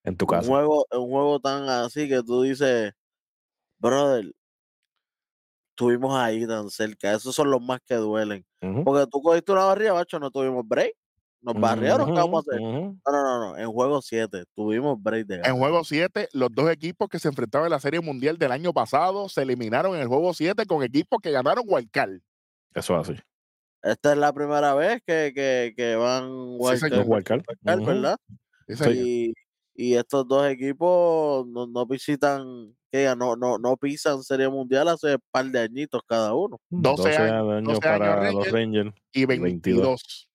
En 0.03 0.15
tu 0.15 0.25
un 0.25 0.29
casa. 0.29 0.47
juego, 0.47 0.85
un 0.91 1.09
juego 1.09 1.39
tan 1.39 1.67
así 1.67 2.07
que 2.07 2.21
tú 2.21 2.43
dices, 2.43 2.91
brother, 3.79 4.31
estuvimos 5.71 6.15
ahí 6.15 6.45
tan 6.45 6.69
cerca. 6.69 7.13
Esos 7.13 7.33
son 7.33 7.49
los 7.49 7.61
más 7.61 7.79
que 7.83 7.95
duelen. 7.95 8.45
Porque 8.83 9.07
tú 9.09 9.21
cogiste 9.23 9.51
una 9.53 9.65
barriga, 9.65 9.93
bacho, 9.93 10.19
no 10.19 10.29
tuvimos 10.29 10.67
break. 10.67 10.93
Nos 11.41 11.55
barrieron, 11.55 12.07
¿qué 12.07 12.11
vamos 12.19 12.45
a 12.47 12.51
hacer? 12.51 12.61
Ujú, 12.61 12.69
ujú. 12.79 12.97
No, 13.05 13.11
no, 13.11 13.23
no, 13.23 13.39
no. 13.51 13.57
En 13.57 13.71
juego 13.71 14.01
7 14.01 14.43
tuvimos 14.55 15.01
break 15.01 15.25
de 15.27 15.35
En 15.35 15.41
ganar. 15.41 15.57
juego 15.57 15.83
7, 15.85 16.27
los 16.33 16.49
dos 16.51 16.69
equipos 16.69 17.07
que 17.07 17.17
se 17.19 17.29
enfrentaban 17.29 17.67
en 17.67 17.71
la 17.71 17.79
Serie 17.79 18.01
Mundial 18.01 18.37
del 18.37 18.51
año 18.51 18.73
pasado 18.73 19.29
se 19.29 19.41
eliminaron 19.43 19.95
en 19.95 20.01
el 20.01 20.07
juego 20.07 20.33
7 20.33 20.65
con 20.65 20.83
equipos 20.83 21.19
que 21.21 21.31
ganaron 21.31 21.63
Wildcard. 21.67 22.19
Eso 22.75 22.99
es 22.99 23.09
así. 23.09 23.19
Esta 23.81 24.11
es 24.11 24.17
la 24.17 24.33
primera 24.33 24.73
vez 24.75 25.01
que, 25.07 25.31
que, 25.33 25.73
que 25.77 25.95
van 25.95 26.27
wildcard, 26.59 26.91
Los 26.91 27.07
wildcard. 27.07 27.41
wildcard, 27.47 27.77
Ujú. 27.79 27.85
¿verdad? 27.87 28.17
Sí. 28.67 29.33
Y, 29.75 29.91
y 29.91 29.95
estos 29.95 30.27
dos 30.27 30.45
equipos 30.47 31.47
no, 31.47 31.65
no 31.67 31.85
visitan, 31.85 32.75
que 32.91 33.15
no, 33.17 33.37
no, 33.37 33.57
no 33.57 33.77
pisan 33.77 34.21
Serie 34.23 34.49
Mundial 34.49 34.89
hace 34.89 35.13
un 35.15 35.21
par 35.31 35.45
de 35.45 35.59
añitos 35.61 36.01
cada 36.05 36.33
uno. 36.35 36.59
12 36.69 37.03
12 37.03 37.17
años- 37.17 37.49
años 37.53 37.63
12 37.75 37.79
para 37.79 38.21
años 38.27 38.33
los 38.45 38.51
Rangers. 38.51 38.93
y 39.13 39.25
22. 39.25 39.81
22 39.81 40.28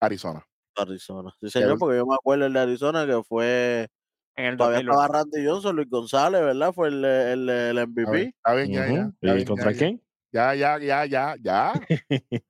Arizona. 0.00 0.44
Arizona. 0.76 1.32
Sí, 1.40 1.50
señor, 1.50 1.72
el- 1.72 1.78
porque 1.78 1.96
yo 1.96 2.06
me 2.06 2.14
acuerdo 2.14 2.46
el 2.46 2.52
de 2.52 2.60
Arizona 2.60 3.06
que 3.06 3.22
fue. 3.22 3.88
En 4.36 4.44
el 4.44 4.56
Todavía 4.56 4.78
2001. 4.78 5.02
estaba 5.02 5.18
Randy 5.18 5.46
Johnson, 5.46 5.74
Luis 5.76 5.90
González, 5.90 6.40
¿verdad? 6.40 6.72
Fue 6.72 6.88
el, 6.88 7.04
el, 7.04 7.48
el 7.48 7.78
MVP. 7.88 8.22
está 8.36 8.54
bien, 8.54 8.70
ya, 8.70 8.86
ya, 8.86 8.92
Ujú. 8.92 9.14
está 9.20 9.36
¿Y 9.38 9.44
contra 9.44 9.72
quién? 9.72 10.02
Ya, 10.30 10.54
ya, 10.54 10.78
ya, 10.78 11.04
ya, 11.06 11.34
ya. 11.40 11.72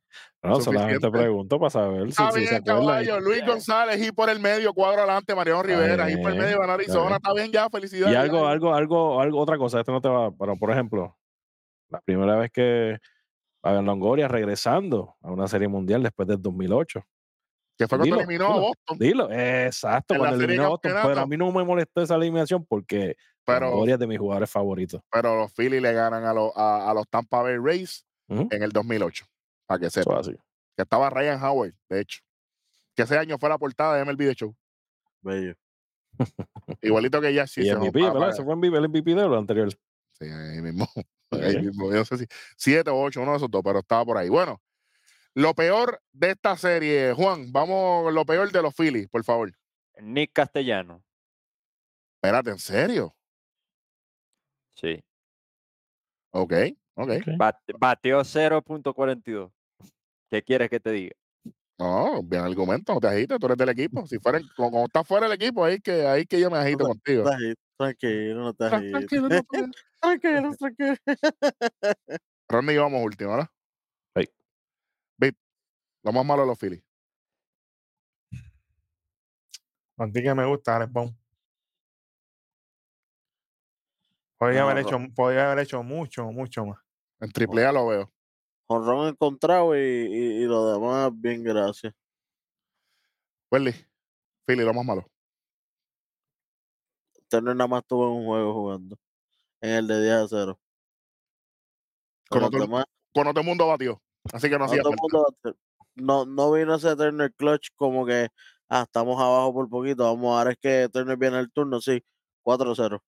No, 0.42 0.60
solamente 0.60 1.10
pregunto 1.10 1.58
para 1.58 1.70
saber 1.70 2.12
si, 2.12 2.22
si 2.32 2.46
se 2.46 2.62
caballo. 2.62 3.18
Luis 3.20 3.44
González 3.44 4.06
y 4.06 4.12
por 4.12 4.30
el 4.30 4.38
medio, 4.38 4.72
cuadro 4.72 5.00
adelante, 5.00 5.34
Mariano 5.34 5.62
Rivera, 5.62 6.10
y 6.10 6.16
por 6.16 6.30
el 6.30 6.38
medio, 6.38 6.60
van 6.60 6.70
Arizona. 6.70 7.16
Está 7.16 7.32
bien, 7.34 7.50
ya, 7.50 7.68
felicidades. 7.68 8.12
Y 8.12 8.16
algo, 8.16 8.44
ya. 8.44 8.50
algo, 8.50 8.74
algo, 8.74 9.20
algo, 9.20 9.40
otra 9.40 9.58
cosa, 9.58 9.80
esto 9.80 9.90
no 9.90 10.00
te 10.00 10.08
va, 10.08 10.30
pero 10.30 10.56
por 10.56 10.70
ejemplo, 10.70 11.16
la 11.88 12.00
primera 12.00 12.36
vez 12.36 12.50
que 12.52 12.98
Fabián 13.60 13.84
Longoria 13.84 14.28
regresando 14.28 15.16
a 15.22 15.32
una 15.32 15.48
serie 15.48 15.66
mundial 15.68 16.02
después 16.02 16.28
del 16.28 16.40
2008. 16.40 17.02
Que 17.78 17.86
fue 17.86 17.98
cuando 17.98 18.04
Dilo, 18.16 18.20
eliminó 18.20 18.44
a 18.44 18.48
dilo. 18.48 18.60
Boston. 18.60 18.98
Dilo, 18.98 19.32
exacto, 19.32 20.14
En 20.14 20.20
cuando 20.20 20.36
de 20.38 20.44
eliminó 20.44 20.64
a 20.64 20.68
Boston, 20.70 20.92
pero 21.04 21.20
a 21.20 21.26
mí 21.26 21.36
no 21.36 21.52
me 21.52 21.64
molestó 21.64 22.02
esa 22.02 22.16
eliminación 22.16 22.66
porque 22.66 23.16
Pero, 23.44 23.86
es 23.86 23.98
de 23.98 24.06
mis 24.06 24.18
jugadores 24.18 24.50
favoritos. 24.50 25.00
pero 25.10 25.36
los 25.36 25.52
Phillies 25.54 25.80
le 25.80 25.92
ganan 25.92 26.24
a, 26.24 26.34
los 26.34 26.50
a, 26.56 26.90
a 26.90 26.94
los 26.94 27.08
Tampa 27.08 27.42
Bay 27.42 27.56
Rays 27.56 28.04
en 28.28 28.62
el 28.62 28.70
2008. 28.72 29.24
Para 29.66 29.80
que 29.80 29.90
sepa. 29.90 30.18
así. 30.18 30.32
Que 30.76 30.82
estaba 30.82 31.08
Ryan 31.10 31.42
Howard, 31.42 31.74
de 31.88 32.00
hecho. 32.00 32.20
Que 32.96 33.02
ese 33.02 33.16
año 33.16 33.38
fue 33.38 33.48
la 33.48 33.58
portada 33.58 33.96
de 33.96 34.04
MLB 34.04 34.18
The 34.18 34.34
Show. 34.34 34.56
Bello. 35.22 35.54
Igualito 36.82 37.20
que 37.20 37.32
ya 37.32 37.46
sí. 37.46 37.60
y 37.62 37.66
se 37.66 37.76
MVP, 37.76 38.02
¿verdad? 38.02 38.28
a 38.28 38.30
Ese 38.30 38.44
fue 38.44 38.54
el 38.54 38.88
MVP 38.88 39.14
de 39.14 39.28
lo 39.28 39.38
anterior. 39.38 39.70
Sí, 40.18 40.24
ahí 40.24 40.60
mismo. 40.60 40.88
Ahí 41.30 41.60
mismo. 41.60 41.90
Yo 41.90 41.98
no 41.98 42.04
sé 42.06 42.16
si 42.16 42.26
siete 42.56 42.88
o 42.90 42.98
ocho, 42.98 43.20
uno 43.20 43.32
de 43.32 43.36
esos 43.36 43.50
dos, 43.50 43.60
pero 43.62 43.80
estaba 43.80 44.02
por 44.02 44.16
ahí. 44.16 44.30
Bueno, 44.30 44.62
lo 45.38 45.54
peor 45.54 46.00
de 46.12 46.32
esta 46.32 46.56
serie, 46.56 47.12
Juan, 47.14 47.52
vamos 47.52 48.12
lo 48.12 48.24
peor 48.24 48.50
de 48.50 48.60
los 48.60 48.74
Phillies, 48.74 49.08
por 49.08 49.22
favor. 49.22 49.52
Nick 50.00 50.32
Castellano. 50.32 51.04
Espérate, 52.16 52.50
¿en 52.50 52.58
serio? 52.58 53.14
Sí. 54.74 55.00
Ok, 56.32 56.52
ok. 56.94 57.08
Ok. 57.10 57.26
Bate- 57.38 57.72
bateó 57.78 58.24
0.42. 58.24 59.52
¿Qué 60.28 60.42
quieres 60.42 60.68
que 60.68 60.80
te 60.80 60.90
diga? 60.90 61.14
No, 61.78 62.20
bien 62.24 62.42
argumento, 62.42 62.92
no 62.94 63.00
te 63.00 63.06
agites, 63.06 63.38
tú 63.38 63.46
eres 63.46 63.58
del 63.58 63.68
equipo. 63.68 64.04
Si 64.08 64.18
fuera, 64.18 64.40
como 64.56 64.86
estás 64.86 65.06
fuera 65.06 65.28
del 65.28 65.36
equipo, 65.40 65.64
ahí 65.64 65.78
que, 65.78 66.04
ahí 66.04 66.26
que 66.26 66.40
yo 66.40 66.50
me 66.50 66.58
agito 66.58 66.80
No 66.82 66.88
contigo. 66.88 67.30
Tranquilo, 67.76 68.40
no 68.40 68.54
te 68.54 68.64
agites. 68.64 68.90
Tranquilo, 68.90 69.28
no 69.28 69.42
te- 69.44 69.70
Tranquilo, 70.00 70.56
tranquilo. 70.58 70.94
Ronnie, 72.48 72.78
vamos 72.78 73.04
último, 73.04 73.30
¿verdad? 73.30 73.48
Lo 76.02 76.12
más 76.12 76.24
malo 76.24 76.42
de 76.42 76.48
los 76.48 76.58
Phillies. 76.58 76.82
A 79.98 80.06
ti 80.06 80.22
que 80.22 80.34
me 80.34 80.46
gusta, 80.46 80.76
Alex 80.76 80.92
Bond. 80.92 81.16
Podría 84.38 84.60
No, 84.60 84.68
haber 84.68 84.84
hecho, 84.84 84.98
podría 85.16 85.50
haber 85.50 85.64
hecho 85.64 85.82
mucho, 85.82 86.24
mucho 86.30 86.64
más. 86.64 86.78
En 87.20 87.32
triple 87.32 87.66
A 87.66 87.72
lo 87.72 87.88
veo. 87.88 88.12
Honrón 88.68 89.08
encontrado 89.08 89.76
y, 89.76 89.80
y, 89.80 90.42
y 90.42 90.44
lo 90.44 90.72
demás, 90.72 91.10
bien, 91.14 91.42
gracias. 91.42 91.92
Welly, 93.50 93.72
Philly, 94.46 94.62
lo 94.62 94.74
más 94.74 94.84
malo. 94.84 95.10
Turner 97.28 97.56
nada 97.56 97.66
más 97.66 97.82
estuvo 97.82 98.06
en 98.06 98.12
un 98.20 98.26
juego 98.26 98.54
jugando. 98.54 98.98
En 99.60 99.70
el 99.70 99.86
de 99.88 100.02
10 100.02 100.14
a 100.14 100.28
0. 100.28 100.60
Con 102.30 102.44
otro- 102.44 102.60
demás, 102.60 102.84
Con 103.12 103.26
mundo 103.44 103.66
batió. 103.66 104.00
Así 104.32 104.48
que 104.48 104.58
no 104.58 104.66
hacía 104.66 104.82
falta. 104.82 105.02
mundo 105.02 105.26
hacer- 105.28 105.56
no, 106.00 106.24
no 106.26 106.52
vino 106.52 106.74
ese 106.74 106.94
Turner 106.96 107.32
clutch 107.34 107.68
como 107.76 108.04
que 108.06 108.28
ah, 108.68 108.82
estamos 108.82 109.20
abajo 109.20 109.52
por 109.52 109.68
poquito. 109.68 110.04
Vamos, 110.04 110.36
ahora 110.38 110.52
es 110.52 110.58
que 110.58 110.88
Turner 110.92 111.16
viene 111.16 111.38
el 111.38 111.50
turno, 111.52 111.80
sí. 111.80 112.02
4-0. 112.44 113.00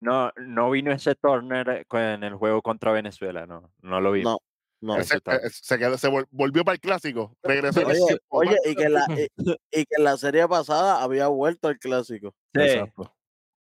No, 0.00 0.30
no 0.36 0.70
vino 0.70 0.92
ese 0.92 1.14
Turner 1.14 1.68
eh, 1.68 1.84
en 1.90 2.22
el 2.24 2.34
juego 2.34 2.60
contra 2.62 2.92
Venezuela, 2.92 3.46
no, 3.46 3.72
no 3.82 4.00
lo 4.00 4.12
vimos. 4.12 4.36
No, 4.80 4.96
no. 4.96 5.02
Se, 5.02 5.16
está- 5.16 5.36
eh, 5.36 5.48
se 5.50 5.78
quedó- 5.78 5.96
se 5.96 6.08
vol- 6.08 6.26
volvió 6.30 6.64
para 6.64 6.74
el 6.74 6.80
clásico. 6.80 7.34
Regresó 7.42 7.80
en 7.80 7.90
el 7.90 7.96
Oye, 8.02 8.18
oye, 8.28 8.58
y 8.70 8.74
que, 8.76 8.84
en 8.84 8.92
la, 8.92 9.06
y, 9.08 9.52
y 9.80 9.84
que 9.86 9.94
en 9.96 10.04
la 10.04 10.16
serie 10.18 10.46
pasada 10.46 11.02
había 11.02 11.28
vuelto 11.28 11.68
al 11.68 11.78
clásico. 11.78 12.34
Sí, 12.54 12.60
Exacto. 12.60 13.12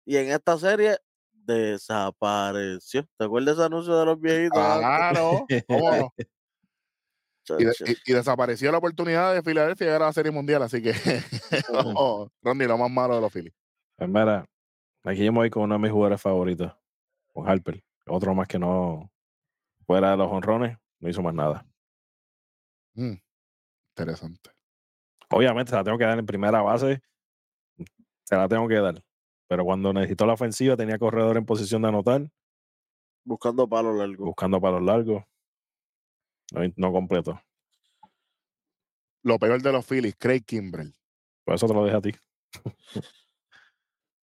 Y 0.06 0.18
en 0.18 0.30
esta 0.32 0.58
serie 0.58 0.98
desapareció. 1.32 3.06
¿Te 3.18 3.26
acuerdas 3.26 3.56
ese 3.56 3.64
anuncio 3.66 3.98
de 3.98 4.06
los 4.06 4.20
viejitos? 4.20 4.58
Claro, 4.60 5.46
cómo 5.68 5.92
no. 5.96 6.14
Y, 7.60 7.64
de- 7.66 7.74
Chacho. 7.74 7.92
y- 7.92 8.12
y 8.12 8.14
desapareció 8.14 8.72
la 8.72 8.78
oportunidad 8.80 9.34
de 9.34 9.42
Filadelfia 9.44 9.86
llegar 9.88 10.04
a 10.04 10.06
la 10.08 10.14
Serie 10.14 10.32
Mundial, 10.32 10.62
así 10.64 10.82
que 10.82 10.94
no, 11.74 12.32
Ronnie, 12.42 12.68
lo 12.68 12.78
más 12.78 12.90
malo 12.92 13.16
de 13.16 13.22
los 13.22 13.32
Phillies. 13.32 13.54
Pues 13.98 14.10
mira, 14.10 14.46
aquí 15.04 15.24
yo 15.26 15.32
me 15.32 15.40
voy 15.40 15.50
con 15.50 15.64
uno 15.64 15.76
de 15.76 15.80
mis 15.80 15.92
jugadores 15.92 16.22
favoritos, 16.22 16.74
con 17.34 17.48
Harper. 17.48 17.84
Otro 18.08 18.34
más 18.36 18.48
que 18.48 18.60
no, 18.60 19.10
fuera 19.86 20.12
de 20.12 20.18
los 20.18 20.32
honrones, 20.32 20.78
no 21.00 21.10
hizo 21.10 21.22
más 21.22 21.34
nada. 21.34 21.66
Mm, 22.96 23.14
interesante. 23.98 24.52
Obviamente 25.32 25.72
se 25.72 25.76
la 25.76 25.84
tengo 25.84 25.98
que 25.98 26.06
dar 26.06 26.20
en 26.20 26.26
primera 26.26 26.62
base, 26.62 27.02
se 28.24 28.36
la 28.36 28.48
tengo 28.48 28.68
que 28.68 28.76
dar. 28.76 29.04
Pero 29.48 29.64
cuando 29.66 29.92
necesitó 29.94 30.26
la 30.26 30.34
ofensiva, 30.34 30.76
tenía 30.78 30.98
corredor 30.98 31.38
en 31.38 31.46
posición 31.46 31.82
de 31.84 31.88
anotar, 31.90 32.30
Buscando 33.24 33.68
palo 33.68 33.92
largo. 33.94 34.26
buscando 34.26 34.62
palos 34.62 34.84
largos. 34.84 35.24
No, 36.52 36.62
no 36.76 36.92
completo. 36.92 37.42
Lo 39.24 39.40
peor 39.40 39.62
de 39.62 39.72
los 39.72 39.86
Phillies, 39.86 40.16
Craig 40.18 40.44
Kimbrell. 40.46 40.94
Por 41.44 41.56
eso 41.56 41.68
te 41.68 41.74
lo 41.74 41.84
dejo 41.84 41.98
a 41.98 42.02
ti. 42.02 42.12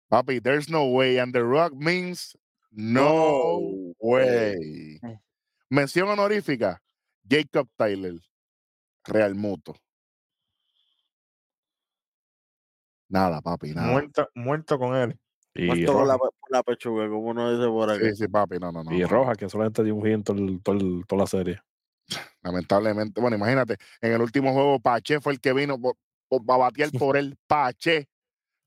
Papi, 0.09 0.41
there's 0.41 0.69
no 0.69 0.87
way, 0.87 1.19
and 1.19 1.33
the 1.33 1.43
rock 1.43 1.73
means 1.73 2.37
no 2.71 3.13
No 3.13 3.95
way. 3.99 5.01
Mención 5.71 6.09
honorífica, 6.09 6.83
Jacob 7.29 7.69
Tyler, 7.77 8.21
Real 9.05 9.35
Muto. 9.35 9.77
Nada, 13.09 13.41
papi, 13.41 13.73
nada. 13.73 13.89
Muerto, 13.91 14.29
muerto 14.35 14.79
con 14.79 14.97
él. 14.97 15.19
Y 15.55 15.67
Muerto 15.67 15.93
con 15.95 16.09
la, 16.51 16.63
pechuga, 16.63 17.09
como 17.09 17.31
uno 17.31 17.53
dice 17.53 17.69
por 17.69 17.91
aquí. 17.91 18.11
Sí, 18.11 18.17
sí, 18.17 18.29
papi, 18.29 18.59
no, 18.59 18.71
no, 18.71 18.85
no. 18.85 18.93
y. 18.93 19.05
Rojas, 19.05 19.37
que 19.37 19.49
solamente 19.49 19.83
dio 19.83 19.95
un 19.95 20.05
hit 20.05 20.13
en 20.15 20.23
todo 20.25 20.37
el- 20.37 20.63
todo 20.63 20.77
el- 20.77 21.05
toda 21.07 21.21
la 21.23 21.27
serie. 21.27 21.61
Lamentablemente, 22.43 23.21
bueno, 23.21 23.37
imagínate, 23.37 23.77
en 24.01 24.13
el 24.13 24.21
último 24.21 24.53
juego 24.53 24.81
Pache 24.81 25.21
fue 25.21 25.35
el 25.35 25.41
que 25.41 25.53
vino 25.53 25.81
por, 25.81 25.97
por- 26.29 26.43
a 26.49 26.57
batear 26.57 26.91
por 26.99 27.17
él. 27.17 27.37
Pache, 27.47 28.09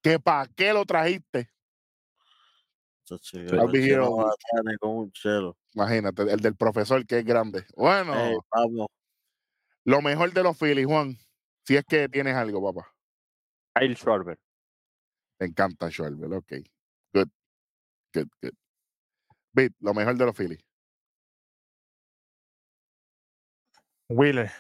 que 0.02 0.20
pa' 0.20 0.48
qué 0.56 0.74
lo 0.74 0.86
trajiste. 0.86 1.50
No 3.10 3.70
con 4.80 4.90
un 4.92 5.12
chelo. 5.12 5.58
Imagínate, 5.74 6.22
el 6.24 6.40
del 6.40 6.56
profesor 6.56 7.06
que 7.06 7.20
es 7.20 7.26
grande. 7.26 7.66
Bueno, 7.76 8.14
vamos. 8.52 8.88
Lo 9.86 10.02
mejor 10.02 10.32
de 10.32 10.44
los 10.44 10.58
Phillies, 10.58 10.86
Juan, 10.86 11.18
si 11.66 11.76
es 11.76 11.84
que 11.84 12.08
tienes 12.08 12.36
algo, 12.36 12.74
papá. 12.74 12.90
Kyle 13.76 13.96
Schwarber. 13.96 14.40
Te 15.38 15.46
encanta 15.46 15.90
Schwarber, 15.90 16.32
ok. 16.34 16.54
Good. 17.14 17.28
Good, 18.14 18.28
good. 18.42 18.54
Beat, 19.52 19.74
lo 19.80 19.94
mejor 19.94 20.16
de 20.16 20.26
los 20.26 20.36
Phillies. 20.36 20.64
Wheeler. 24.10 24.52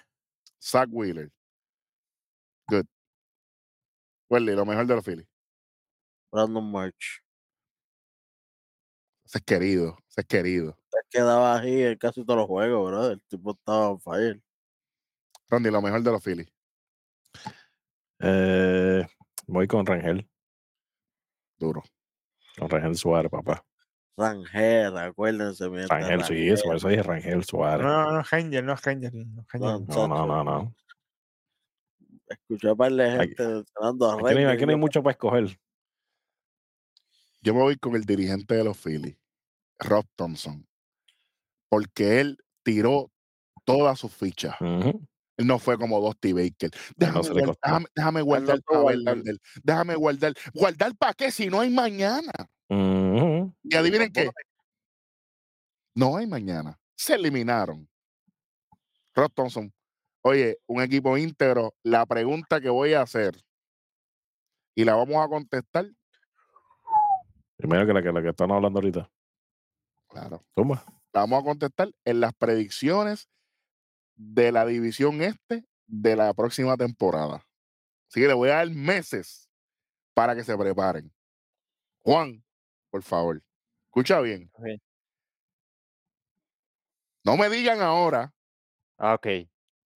Zach 0.61 0.87
Wheeler. 0.91 1.29
Good. 2.67 2.85
Welly, 4.29 4.55
lo 4.55 4.65
mejor 4.65 4.85
de 4.85 4.95
los 4.95 5.05
Phillies. 5.05 5.27
Brandon 6.31 6.71
March. 6.71 7.21
Ese 9.25 9.37
es 9.37 9.43
querido, 9.43 9.97
ese 10.09 10.21
es 10.21 10.27
querido. 10.27 10.77
Él 10.91 11.01
quedaba 11.09 11.59
ahí 11.59 11.83
en 11.83 11.97
casi 11.97 12.25
todos 12.25 12.39
los 12.39 12.47
juegos, 12.47 12.89
bro. 12.89 13.11
El 13.11 13.21
tipo 13.23 13.51
estaba 13.51 13.89
on 13.89 13.99
fire. 13.99 14.41
Ronnie, 15.49 15.71
lo 15.71 15.81
mejor 15.81 16.01
de 16.01 16.11
los 16.11 16.23
Phillies. 16.23 16.51
Eh, 18.19 19.05
voy 19.47 19.67
con 19.67 19.85
Rangel. 19.85 20.27
Duro. 21.57 21.83
Con 22.57 22.69
Rangel 22.69 22.95
Suárez, 22.95 23.31
papá. 23.31 23.63
Rangel, 24.15 24.95
acuérdense. 24.97 25.67
Rangel, 25.87 26.23
sí, 26.23 26.49
eso, 26.49 26.63
por 26.65 26.75
eso 26.75 26.87
dije 26.87 27.01
Rangel 27.03 27.43
Suárez. 27.43 27.85
No, 27.85 28.11
no, 28.11 28.23
Angel, 28.31 28.65
no 28.65 28.73
es 28.73 28.87
Angel. 28.87 29.11
No, 29.13 29.41
es 29.41 29.59
No. 29.61 29.79
No, 29.79 30.07
no, 30.07 30.25
no, 30.27 30.43
no. 30.43 30.75
Escuché 32.27 32.69
a 32.69 32.75
par 32.75 32.91
de 32.93 33.09
Aquí- 33.11 33.27
gente 33.35 33.47
mencionando 33.47 34.09
a 34.09 34.13
Aquí 34.13 34.21
no 34.21 34.27
hay, 34.27 34.35
Rangel. 34.35 34.49
aquí 34.51 34.65
no 34.65 34.71
hay 34.71 34.77
mucho 34.77 35.01
para 35.03 35.11
escoger. 35.11 35.59
Yo 37.41 37.53
me 37.53 37.61
voy 37.61 37.75
con 37.77 37.95
el 37.95 38.05
dirigente 38.05 38.55
de 38.55 38.63
los 38.63 38.77
Phillies, 38.77 39.17
Rob 39.79 40.05
Thompson, 40.15 40.65
porque 41.69 42.21
él 42.21 42.37
tiró 42.63 43.11
todas 43.65 43.99
sus 43.99 44.13
fichas. 44.13 44.55
Ujú. 44.61 45.05
Él 45.37 45.47
no 45.47 45.57
fue 45.59 45.77
como 45.77 45.99
Dusty 45.99 46.31
Baker. 46.31 46.69
Déjame, 46.95 47.17
costó. 47.19 47.33
déjame, 47.63 47.85
déjame 47.95 48.21
guardar 48.21 48.57
tuvo 48.61 48.65
para 48.67 48.81
guardar. 48.81 49.15
Verlander. 49.15 49.37
Déjame 49.63 49.95
guardar. 49.95 50.33
¿Guardar 50.53 50.95
para 50.95 51.13
qué 51.15 51.31
si 51.31 51.47
no 51.49 51.59
hay 51.59 51.69
mañana? 51.71 52.31
Y 53.63 53.75
adivinen 53.75 54.11
qué. 54.11 54.29
No 55.95 56.17
hay 56.17 56.27
mañana. 56.27 56.79
Se 56.95 57.15
eliminaron. 57.15 57.87
Rob 59.13 59.31
Thompson. 59.33 59.73
Oye, 60.21 60.57
un 60.65 60.81
equipo 60.81 61.17
íntegro. 61.17 61.73
La 61.83 62.05
pregunta 62.05 62.59
que 62.59 62.69
voy 62.69 62.93
a 62.93 63.01
hacer 63.01 63.35
y 64.75 64.85
la 64.85 64.95
vamos 64.95 65.23
a 65.23 65.27
contestar. 65.27 65.87
Primero 67.57 67.85
que 67.85 67.93
la 67.93 68.01
que, 68.01 68.11
la 68.11 68.21
que 68.21 68.29
están 68.29 68.51
hablando 68.51 68.79
ahorita. 68.79 69.09
Claro. 70.07 70.43
Toma. 70.55 70.83
La 71.13 71.21
vamos 71.21 71.41
a 71.41 71.45
contestar 71.45 71.91
en 72.05 72.19
las 72.19 72.33
predicciones 72.33 73.29
de 74.15 74.51
la 74.51 74.65
división 74.65 75.21
este 75.21 75.65
de 75.85 76.15
la 76.15 76.33
próxima 76.33 76.75
temporada. 76.77 77.45
Así 78.09 78.21
que 78.21 78.27
le 78.27 78.33
voy 78.33 78.49
a 78.49 78.55
dar 78.55 78.69
meses 78.69 79.49
para 80.13 80.35
que 80.35 80.43
se 80.43 80.57
preparen. 80.57 81.11
Juan, 82.03 82.42
por 82.93 83.01
favor, 83.01 83.41
escucha 83.87 84.21
bien. 84.21 84.51
No 87.25 87.37
me 87.37 87.49
digan 87.49 87.81
ahora, 87.81 88.31
Ah, 88.99 89.15
ok. 89.15 89.25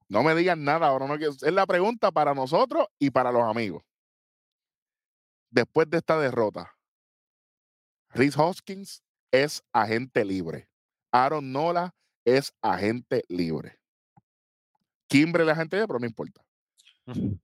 no 0.09 0.23
me 0.23 0.33
digan 0.33 0.63
nada 0.63 0.87
ahora. 0.87 1.05
No, 1.05 1.15
quiero- 1.17 1.33
es 1.33 1.53
la 1.53 1.67
pregunta 1.67 2.11
para 2.11 2.33
nosotros 2.33 2.87
y 2.97 3.11
para 3.11 3.31
los 3.31 3.43
amigos. 3.43 3.83
Después 5.51 5.87
de 5.91 5.97
esta 5.97 6.19
derrota, 6.19 6.73
Rhys 8.15 8.35
Hoskins 8.35 9.03
es 9.31 9.61
agente 9.71 10.25
libre. 10.25 10.67
Aaron 11.11 11.51
Nola 11.51 11.93
es 12.25 12.51
agente 12.63 13.23
libre. 13.29 13.79
Kimbrel 15.07 15.49
es 15.49 15.53
agente 15.53 15.75
libre, 15.75 15.87
pero 15.87 15.99
no 15.99 16.07
importa. 16.07 16.43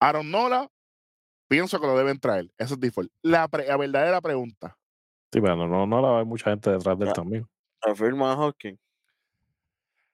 Aaron 0.00 0.30
Nola, 0.30 0.70
pienso 1.50 1.80
que 1.80 1.86
lo 1.86 1.98
deben 1.98 2.20
traer. 2.20 2.48
Eso 2.56 2.74
es 2.74 2.80
default. 2.80 3.10
La, 3.22 3.48
pre- 3.48 3.66
la 3.66 3.76
verdadera 3.76 4.20
pregunta. 4.20 4.78
Sí, 5.32 5.40
pero 5.40 5.56
no, 5.56 5.66
no, 5.66 5.84
no 5.86 6.00
la 6.00 6.20
hay 6.20 6.24
mucha 6.24 6.50
gente 6.50 6.70
detrás 6.70 6.96
de 6.96 7.04
él 7.04 7.08
Ya. 7.10 7.14
también. 7.14 7.46
Afirma 7.82 8.32
a 8.32 8.36
Hawking. 8.36 8.76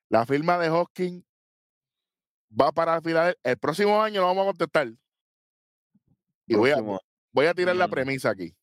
La 0.09 0.25
firma 0.25 0.57
de 0.59 0.71
Hoskins 0.71 1.25
va 2.51 2.73
para 2.73 3.01
Filadelfia. 3.03 3.41
El 3.43 3.59
próximo 3.59 4.01
año 4.01 4.21
lo 4.21 4.29
vamos 4.29 4.45
a 4.45 4.47
contestar. 4.47 4.89
Y 6.47 6.55
voy 6.55 6.71
a, 6.71 6.75
Próximo. 6.77 7.01
voy 7.33 7.47
a 7.47 7.55
tirar 7.55 7.75
la 7.77 7.89
Mm. 7.89 7.91
premisa 7.91 8.31
aquí. 8.31 8.57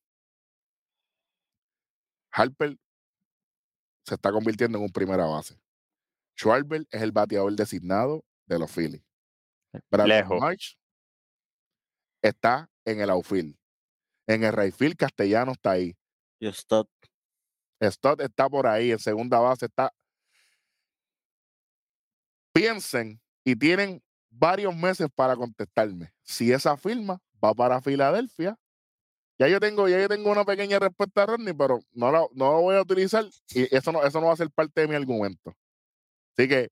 Harper 2.32 2.76
se 4.06 4.14
está 4.14 4.32
convirtiendo 4.32 4.78
en 4.78 4.84
un 4.84 4.90
primera 4.90 5.26
base. 5.26 5.58
Schwarber 6.36 6.86
es 6.90 7.02
el 7.02 7.12
bateador 7.12 7.52
designado 7.54 8.24
de 8.46 8.58
los 8.58 8.70
Phillies. 8.70 9.02
Brandon 9.90 10.08
Lejos. 10.18 10.40
March 10.40 10.78
está 12.24 12.70
en 12.84 13.00
el 13.00 13.10
outfield. 13.10 13.56
En 14.26 14.44
el 14.44 14.52
right 14.52 14.74
field, 14.74 14.96
Castellano 14.96 15.52
está 15.52 15.72
ahí. 15.72 15.96
Y 16.40 16.50
Stott. 16.52 16.88
Stott 17.82 18.20
está 18.20 18.48
por 18.48 18.66
ahí. 18.66 18.92
En 18.92 18.98
segunda 18.98 19.38
base 19.38 19.66
está. 19.66 19.92
Piensen 22.52 23.20
y 23.44 23.56
tienen 23.56 24.02
varios 24.30 24.74
meses 24.74 25.08
para 25.14 25.36
contestarme. 25.36 26.12
Si 26.22 26.52
esa 26.52 26.76
firma 26.76 27.20
va 27.42 27.52
para 27.52 27.82
Filadelfia, 27.82 28.58
ya 29.38 29.48
yo 29.48 29.60
tengo, 29.60 29.88
ya 29.88 30.00
yo 30.00 30.08
tengo 30.08 30.30
una 30.30 30.44
pequeña 30.44 30.78
respuesta 30.78 31.24
a 31.24 31.26
Rodney, 31.26 31.52
pero 31.52 31.80
no 31.92 32.10
la, 32.10 32.26
no 32.32 32.52
la 32.52 32.58
voy 32.60 32.76
a 32.76 32.82
utilizar 32.82 33.24
y 33.50 33.74
eso 33.74 33.90
no, 33.92 34.04
eso 34.04 34.20
no 34.20 34.28
va 34.28 34.32
a 34.32 34.36
ser 34.36 34.50
parte 34.50 34.80
de 34.80 34.88
mi 34.88 34.94
argumento. 34.94 35.54
Así 36.36 36.48
que 36.48 36.70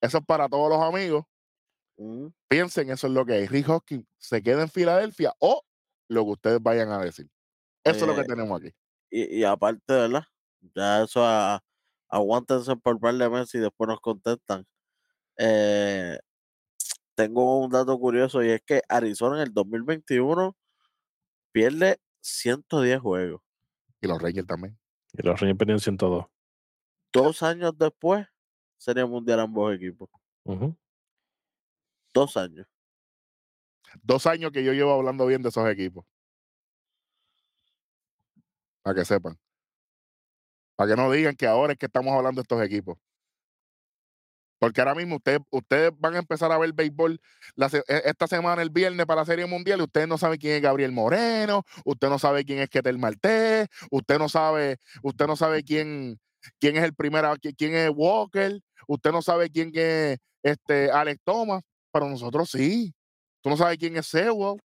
eso 0.00 0.18
es 0.18 0.24
para 0.24 0.48
todos 0.48 0.68
los 0.68 0.82
amigos. 0.82 1.24
Mm. 2.00 2.28
Piensen, 2.48 2.90
eso 2.90 3.06
es 3.08 3.12
lo 3.12 3.26
que 3.26 3.42
es. 3.42 3.50
Rick 3.50 3.68
Hoskins 3.68 4.06
se 4.16 4.42
queda 4.42 4.62
en 4.62 4.70
Filadelfia 4.70 5.34
o 5.38 5.62
lo 6.08 6.24
que 6.24 6.30
ustedes 6.30 6.62
vayan 6.62 6.90
a 6.90 6.98
decir. 6.98 7.28
Eso 7.84 7.96
es 8.00 8.06
lo 8.06 8.14
que 8.14 8.22
Eh, 8.22 8.26
tenemos 8.26 8.58
aquí. 8.60 8.72
Y, 9.10 9.40
y 9.40 9.44
aparte, 9.44 9.82
¿verdad? 9.92 10.24
Ya 10.74 11.02
eso 11.02 11.22
a- 11.24 11.62
aguántense 12.08 12.74
por 12.76 12.94
un 12.94 13.00
par 13.00 13.14
de 13.14 13.28
meses 13.28 13.54
y 13.54 13.58
después 13.58 13.86
nos 13.88 14.00
contestan. 14.00 14.66
Eh, 15.36 16.18
tengo 17.14 17.60
un 17.60 17.70
dato 17.70 17.98
curioso 17.98 18.42
y 18.42 18.48
es 18.50 18.62
que 18.62 18.82
Arizona 18.88 19.36
en 19.36 19.48
el 19.48 19.52
2021 19.54 20.56
pierde 21.52 21.98
110 22.20 23.00
juegos. 23.00 23.42
Y 24.00 24.06
los 24.06 24.20
Rangers 24.22 24.46
también. 24.46 24.78
Y 25.12 25.22
los 25.22 25.38
Rangers 25.38 25.58
perdieron 25.58 25.80
102. 25.80 26.26
Dos 27.12 27.42
años 27.42 27.76
después, 27.76 28.26
sería 28.78 29.04
mundial 29.06 29.40
ambos 29.40 29.74
equipos. 29.74 30.08
Ujú. 30.44 30.74
Dos 32.12 32.36
años. 32.36 32.66
Dos 34.02 34.26
años 34.26 34.52
que 34.52 34.64
yo 34.64 34.72
llevo 34.72 34.92
hablando 34.92 35.26
bien 35.26 35.42
de 35.42 35.48
esos 35.48 35.68
equipos. 35.68 36.04
Para 38.82 38.94
que 38.96 39.04
sepan. 39.04 39.38
Para 40.76 40.90
que 40.90 40.96
no 40.96 41.10
digan 41.10 41.36
que 41.36 41.46
ahora 41.46 41.72
es 41.72 41.78
que 41.78 41.86
estamos 41.86 42.14
hablando 42.14 42.40
de 42.40 42.42
estos 42.42 42.62
equipos. 42.62 42.98
Porque 44.58 44.80
ahora 44.82 44.94
mismo 44.94 45.16
ustedes, 45.16 45.40
ustedes 45.50 45.90
van 45.98 46.14
a 46.14 46.18
empezar 46.18 46.52
a 46.52 46.58
ver 46.58 46.74
béisbol 46.74 47.18
la 47.54 47.68
e- 47.68 48.02
esta 48.04 48.26
semana, 48.26 48.60
el 48.60 48.68
viernes, 48.68 49.06
para 49.06 49.22
la 49.22 49.24
Serie 49.24 49.46
Mundial, 49.46 49.80
y 49.80 49.84
ustedes 49.84 50.06
no 50.06 50.18
saben 50.18 50.38
quién 50.38 50.56
es 50.56 50.62
Gabriel 50.62 50.92
Moreno, 50.92 51.64
usted 51.84 52.08
no 52.10 52.18
sabe 52.18 52.44
quién 52.44 52.58
es 52.58 52.68
Ketel 52.68 52.98
Martés, 52.98 53.68
usted 53.90 54.18
no 54.18 54.28
sabe, 54.28 54.76
usted 55.02 55.26
no 55.26 55.34
sabe 55.34 55.64
quién, 55.64 56.20
quién 56.58 56.76
es 56.76 56.84
el 56.84 56.94
primero, 56.94 57.34
qui- 57.36 57.54
quién 57.56 57.74
es 57.74 57.90
Walker, 57.94 58.60
usted 58.86 59.12
no 59.12 59.22
sabe 59.22 59.48
quién 59.48 59.70
es 59.74 60.18
este 60.42 60.90
Alex 60.90 61.20
Thomas, 61.24 61.62
pero 61.92 62.08
nosotros 62.08 62.50
sí. 62.50 62.94
Tú 63.40 63.50
no 63.50 63.56
sabes 63.56 63.78
quién 63.78 63.96
es 63.96 64.06
Sewell. 64.06 64.60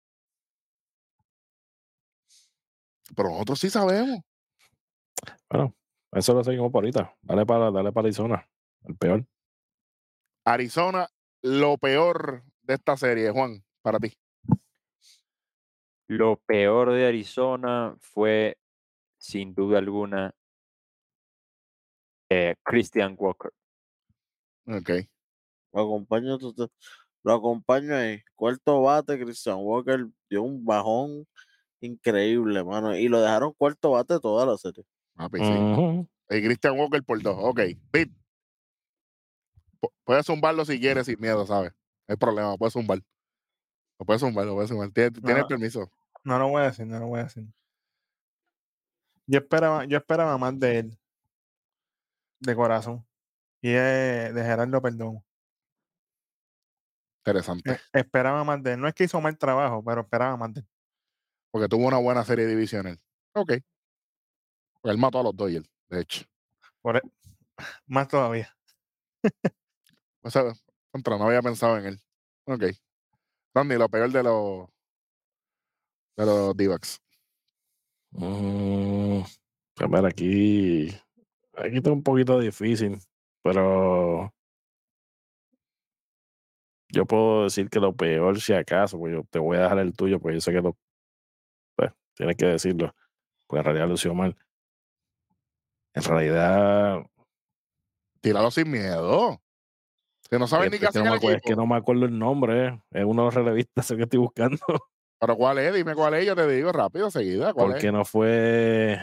Pero 3.14 3.30
nosotros 3.30 3.60
sí 3.60 3.70
sabemos. 3.70 4.20
Bueno, 5.48 5.74
eso 6.12 6.34
lo 6.34 6.42
seguimos 6.42 6.72
por 6.72 6.84
ahorita. 6.84 7.14
Dale 7.22 7.46
para, 7.46 7.70
dale 7.70 7.92
para 7.92 8.06
Arizona. 8.06 8.48
El 8.82 8.96
peor. 8.96 9.26
Arizona, 10.44 11.08
lo 11.42 11.78
peor 11.78 12.44
de 12.62 12.74
esta 12.74 12.96
serie, 12.96 13.30
Juan, 13.30 13.64
para 13.82 13.98
ti. 13.98 14.12
Lo 16.06 16.36
peor 16.36 16.92
de 16.92 17.06
Arizona 17.06 17.96
fue, 17.98 18.58
sin 19.16 19.54
duda 19.54 19.78
alguna, 19.78 20.34
eh, 22.28 22.56
Christian 22.62 23.16
Walker. 23.18 23.52
Ok. 24.66 24.86
Te- 24.86 25.08
lo 27.24 27.32
acompaño 27.34 27.94
ahí. 27.96 28.22
Cuarto 28.36 28.82
bate, 28.82 29.18
Christian 29.18 29.56
Walker 29.60 30.06
dio 30.30 30.42
un 30.42 30.64
bajón 30.64 31.26
increíble, 31.80 32.62
mano. 32.62 32.96
Y 32.96 33.08
lo 33.08 33.20
dejaron 33.20 33.52
cuarto 33.54 33.90
bate 33.92 34.20
toda 34.20 34.46
la 34.46 34.56
serie. 34.56 34.84
Papi, 35.16 35.38
sí. 35.38 35.44
Ujú. 35.52 36.08
Y 36.30 36.42
Christian 36.44 36.78
Walker 36.78 37.02
por 37.02 37.20
dos. 37.22 37.36
Ok. 37.38 37.60
Pu- 39.80 39.92
Puedes 40.04 40.26
zumbarlo 40.26 40.64
si 40.64 40.78
quieres 40.80 41.06
sin 41.06 41.20
miedo, 41.20 41.46
¿sabes? 41.46 41.72
No 42.06 42.12
hay 42.12 42.16
problema, 42.16 42.56
puedes 42.56 42.72
zumbar. 42.74 43.00
Lo 43.98 44.06
puedes 44.06 44.20
zumbar, 44.20 44.44
lo 44.46 44.54
puedes 44.54 44.70
zumbar. 44.70 44.90
Tienes, 44.90 45.12
tienes 45.22 45.42
No. 45.42 45.48
permiso. 45.48 45.90
No 46.24 46.38
lo 46.38 46.48
voy 46.48 46.62
a 46.62 46.66
decir, 46.66 46.86
no 46.86 46.98
lo 46.98 47.06
voy 47.06 47.20
a 47.20 47.24
decir. 47.24 47.46
Yo 49.26 49.38
esperaba, 49.38 49.84
yo 49.86 49.96
esperaba 49.96 50.36
más 50.38 50.58
de 50.58 50.78
él. 50.80 50.98
De 52.40 52.54
corazón. 52.54 53.06
Y 53.62 53.70
es 53.70 54.34
de 54.34 54.42
Gerardo 54.42 54.82
Perdón. 54.82 55.22
Interesante. 57.26 57.72
Eh, 57.72 57.78
esperaba 57.94 58.44
más 58.44 58.62
de 58.62 58.74
él. 58.74 58.80
No 58.80 58.86
es 58.86 58.92
que 58.92 59.04
hizo 59.04 59.18
mal 59.18 59.38
trabajo, 59.38 59.82
pero 59.82 60.02
esperaba 60.02 60.36
más 60.36 60.52
de 60.52 60.60
él. 60.60 60.66
Porque 61.50 61.68
tuvo 61.68 61.86
una 61.86 61.96
buena 61.96 62.22
serie 62.22 62.46
divisional. 62.46 63.00
Ok. 63.32 63.52
Porque 64.74 64.92
él 64.92 64.98
mató 64.98 65.20
a 65.20 65.22
los 65.22 65.34
Dodgers, 65.34 65.66
de 65.88 66.00
hecho. 66.02 66.26
Por 66.82 66.98
e- 66.98 67.02
más 67.86 68.08
todavía. 68.08 68.54
O 70.22 70.30
sea, 70.30 70.52
contra, 70.90 71.16
no 71.16 71.24
había 71.24 71.40
pensado 71.40 71.78
en 71.78 71.86
él. 71.86 72.00
Ok. 72.44 72.64
Randy, 73.54 73.76
lo 73.76 73.88
peor 73.88 74.10
de 74.10 74.22
los 74.22 74.68
de 76.16 76.26
los 76.26 76.56
D-backs. 76.56 77.00
Mm, 78.10 79.22
pues 79.74 79.90
mira, 79.90 80.08
aquí, 80.08 80.88
aquí 81.56 81.76
está 81.78 81.90
un 81.90 82.02
poquito 82.02 82.38
difícil, 82.38 82.98
pero 83.42 84.33
yo 86.94 87.06
puedo 87.06 87.44
decir 87.44 87.68
que 87.68 87.80
lo 87.80 87.94
peor, 87.94 88.40
si 88.40 88.52
acaso, 88.52 88.98
pues 88.98 89.12
yo 89.12 89.24
te 89.30 89.38
voy 89.38 89.56
a 89.56 89.62
dejar 89.62 89.78
el 89.80 89.92
tuyo, 89.92 90.20
porque 90.20 90.36
yo 90.36 90.40
sé 90.40 90.52
que 90.52 90.60
lo, 90.60 90.76
pues, 91.76 91.90
tienes 92.14 92.36
que 92.36 92.46
decirlo, 92.46 92.94
pues 93.46 93.60
en 93.60 93.64
realidad 93.64 93.88
lució 93.88 94.14
mal. 94.14 94.36
En 95.94 96.02
realidad, 96.02 97.04
Tíralo 98.24 98.50
sin 98.50 98.70
miedo. 98.70 99.38
Que 100.30 100.38
no 100.38 100.46
saben 100.46 100.66
es, 100.66 100.72
ni 100.72 100.78
qué 100.78 100.86
hacen 100.86 101.04
no 101.04 101.14
es 101.14 101.42
que 101.42 101.54
no 101.54 101.66
me 101.66 101.76
acuerdo 101.76 102.06
el 102.06 102.18
nombre, 102.18 102.68
eh, 102.68 102.80
es 102.92 103.04
uno 103.04 103.22
de 103.22 103.26
los 103.26 103.34
relevistas 103.34 103.90
el 103.90 103.98
que 103.98 104.02
estoy 104.04 104.18
buscando, 104.18 104.58
Pero 105.20 105.36
¿cuál 105.36 105.58
es? 105.58 105.74
Dime 105.74 105.94
cuál 105.94 106.14
es. 106.14 106.26
Yo 106.26 106.34
te 106.34 106.48
digo 106.48 106.72
rápido, 106.72 107.10
seguida. 107.10 107.52
¿Cuál 107.52 107.72
porque 107.72 107.88
es? 107.88 107.92
no 107.92 108.04
fue, 108.06 108.98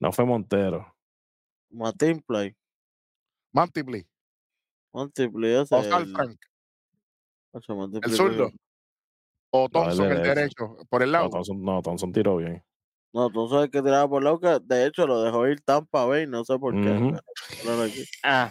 no 0.00 0.12
fue 0.12 0.26
Montero. 0.26 0.94
Martin 3.52 3.86
Play. 3.86 4.06
Play 5.06 5.54
ese, 5.62 5.74
Oscar 5.74 6.02
el- 6.02 6.08
Frank. 6.12 6.38
Ocho, 7.52 7.90
El 8.02 8.10
zurdo. 8.12 8.50
O 9.50 9.60
No, 9.60 9.64
el 9.64 9.96
Thompson, 9.96 10.12
el 10.12 10.22
derecho. 10.22 10.76
Por 10.90 11.02
el 11.02 11.08
No, 11.08 11.12
lado. 11.12 11.30
Thompson, 11.30 11.62
no, 11.62 11.80
Thompson 11.82 12.12
tiró 12.12 12.36
bien. 12.36 12.62
No, 13.14 13.28
entonces 13.28 13.58
el 13.64 13.70
que 13.70 13.80
tiraba 13.82 14.06
por 14.08 14.22
lado 14.22 14.38
que 14.38 14.58
de 14.62 14.86
hecho 14.86 15.06
lo 15.06 15.22
dejó 15.22 15.48
ir 15.48 15.60
Tampa 15.62 16.04
Bay, 16.04 16.26
no 16.26 16.44
sé 16.44 16.58
por 16.58 16.74
qué. 16.74 17.18
Pero 17.62 17.82
aquí. 17.82 18.04
Ah, 18.22 18.50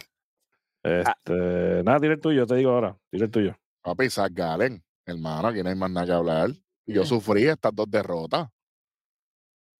Este, 0.82 1.82
nada, 1.84 2.00
tira 2.00 2.14
el 2.14 2.20
tuyo, 2.20 2.46
te 2.46 2.56
digo 2.56 2.70
ahora, 2.72 2.98
tira 3.10 3.26
el 3.26 3.30
tuyo. 3.30 3.56
Papi, 3.82 4.10
Zach 4.10 4.32
Gallen. 4.32 4.82
Hermano, 5.06 5.48
aquí 5.48 5.62
no 5.62 5.68
hay 5.68 5.74
más 5.76 5.90
nada 5.90 6.06
que 6.06 6.12
hablar. 6.12 6.50
Y 6.86 6.94
yo 6.94 7.04
sufrí 7.04 7.46
estas 7.46 7.74
dos 7.74 7.88
derrotas. 7.90 8.48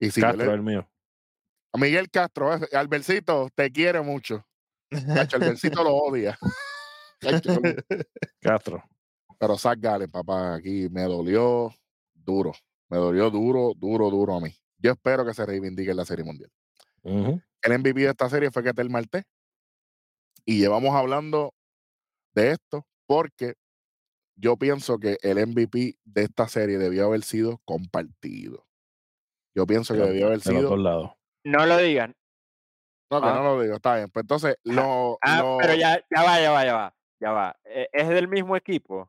Y 0.01 0.11
si 0.11 0.21
Castro, 0.21 0.47
le- 0.47 0.55
el 0.55 0.63
mío. 0.63 0.89
a 1.73 1.79
Miguel 1.79 2.09
Castro, 2.11 2.51
Albercito, 2.73 3.49
te 3.55 3.71
quiere 3.73 4.01
mucho. 4.01 4.47
Cacho, 4.91 5.37
Albercito 5.37 5.83
lo 5.85 5.95
odia. 5.95 6.39
Cacho, 7.21 7.61
Castro. 8.41 8.83
Pero 9.39 9.57
Zach 9.59 9.79
Gallen, 9.81 10.11
papá, 10.11 10.55
aquí 10.55 10.89
me 10.91 11.03
dolió 11.03 11.73
duro. 12.15 12.53
Me 12.89 12.97
dolió 12.97 13.31
duro, 13.31 13.73
duro, 13.77 14.11
duro 14.11 14.35
a 14.37 14.41
mí. 14.41 14.51
Yo 14.79 14.93
espero 14.93 15.25
que 15.25 15.35
se 15.35 15.45
reivindique 15.45 15.91
en 15.91 15.97
la 15.97 16.05
Serie 16.05 16.25
Mundial. 16.25 16.51
El 17.05 17.79
MVP 17.79 18.01
de 18.01 18.11
esta 18.11 18.29
serie 18.29 18.51
fue 18.51 18.63
Ketel 18.63 18.91
Marte. 18.91 19.25
Y 20.45 20.59
llevamos 20.59 20.95
hablando 20.95 21.55
de 22.35 22.53
esto 22.53 22.87
porque 23.07 23.55
yo 24.37 24.57
pienso 24.57 24.99
que 24.99 25.19
el 25.23 25.45
MVP 25.47 25.99
de 26.05 26.23
esta 26.23 26.49
serie 26.49 26.79
debió 26.79 27.07
haber 27.07 27.23
sido 27.23 27.61
compartido. 27.65 28.67
Yo 29.55 29.67
pienso 29.67 29.95
que 29.95 30.01
De, 30.01 30.07
debió 30.09 30.27
haber 30.29 30.41
de 30.41 30.53
los 30.53 30.61
sido. 30.61 30.71
dos 30.71 30.79
lados. 30.79 31.11
no 31.45 31.67
lo 31.67 31.77
digan. 31.79 32.15
No, 33.11 33.21
que 33.23 33.27
Ah. 33.29 33.35
no 33.35 33.43
lo 33.43 33.63
digo, 33.63 33.77
está 33.77 33.97
bien. 33.97 34.11
Pues 34.11 34.25
entonces, 34.25 34.57
lo. 34.65 35.19
Ah, 35.23 35.41
lo- 35.41 35.59
pero 35.61 35.75
ya, 35.75 35.99
ya 36.15 36.23
va, 36.23 36.41
ya 36.41 36.51
va, 36.51 36.65
ya 36.65 36.75
va. 36.75 36.95
Ya 37.21 37.33
va. 37.33 37.57
Eh, 37.65 37.89
¿Es 37.93 38.09
del 38.09 38.29
mismo 38.29 38.55
equipo? 38.57 39.09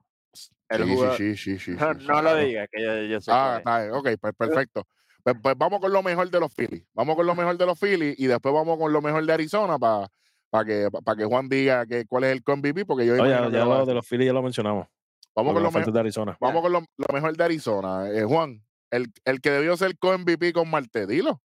El 0.70 0.84
Sí, 0.86 0.90
jugador- 0.96 1.18
sí, 1.18 1.36
sí, 1.38 1.60
sí, 1.60 1.76
sí, 1.78 1.78
No, 1.80 1.94
sí, 1.94 2.06
no 2.08 2.14
lo 2.16 2.22
claro. 2.22 2.38
diga, 2.38 2.68
que 2.68 2.82
yo, 2.84 3.02
yo 3.04 3.22
sé 3.22 3.32
Ah, 3.34 3.56
está 3.58 3.80
bien. 3.82 3.94
Ok, 3.94 4.10
pues 4.22 4.34
perfecto. 4.68 4.88
Pues, 5.24 5.36
pues 5.42 5.56
vamos 5.58 5.80
con 5.82 5.92
lo 5.92 6.02
mejor 6.02 6.30
de 6.30 6.40
los 6.40 6.54
Phillies. 6.54 6.86
Vamos 6.94 7.16
con 7.16 7.26
lo 7.26 7.36
mejor 7.36 7.58
de 7.58 7.66
los 7.66 7.78
Phillies 7.80 8.18
y 8.18 8.28
después 8.28 8.54
vamos 8.54 8.78
con 8.78 8.92
lo 8.94 9.02
mejor 9.02 9.26
de 9.26 9.34
Arizona 9.34 9.78
para 9.78 10.66
que, 10.66 10.88
para 11.04 11.18
que 11.18 11.26
Juan 11.26 11.50
diga 11.50 11.86
que, 11.86 12.06
cuál 12.06 12.24
es 12.24 12.32
el 12.32 12.42
MVP, 12.46 12.86
porque 12.86 13.06
yo 13.06 13.14
Oye, 13.14 13.30
ya, 13.30 13.50
ya 13.50 13.66
lo 13.66 13.86
de 13.86 13.94
los 13.94 14.08
Phillies 14.08 14.28
ya 14.28 14.34
lo 14.34 14.42
mencionamos. 14.42 14.88
Vamos 15.36 15.54
con 15.54 15.62
lo 15.64 15.72
mejor. 15.72 15.92
de 15.94 16.00
Arizona. 16.00 16.38
Vamos 16.40 16.62
con 16.62 16.72
lo, 16.72 16.80
lo 16.98 17.14
mejor 17.14 17.36
de 17.36 17.44
Arizona. 17.44 18.10
Eh, 18.10 18.24
Juan, 18.24 18.64
el, 18.92 19.12
el 19.26 19.42
que 19.42 19.52
debió 19.52 19.76
ser 19.78 19.98
co-MVP 19.98 20.54
con 20.54 20.70
Marte, 20.70 21.06
dilo. 21.06 21.42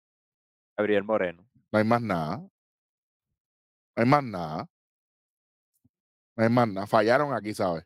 Gabriel 0.78 1.05
Moreno. 1.05 1.44
No 1.74 1.78
hay 1.78 1.84
más 1.84 2.01
nada. 2.01 2.36
No 2.36 2.51
hay 3.96 4.06
más 4.06 4.22
nada. 4.22 4.68
No 6.36 6.44
hay 6.44 6.48
más 6.48 6.68
nada. 6.68 6.86
Fallaron 6.86 7.34
aquí, 7.34 7.52
¿sabes? 7.52 7.84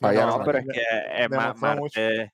Fallaron 0.00 0.40
No, 0.40 0.44
pero 0.44 0.58
es 0.58 0.66
que 0.66 0.80
es 0.80 1.30
demostró 1.30 1.76
mucho. 1.76 2.00
Marte. 2.00 2.32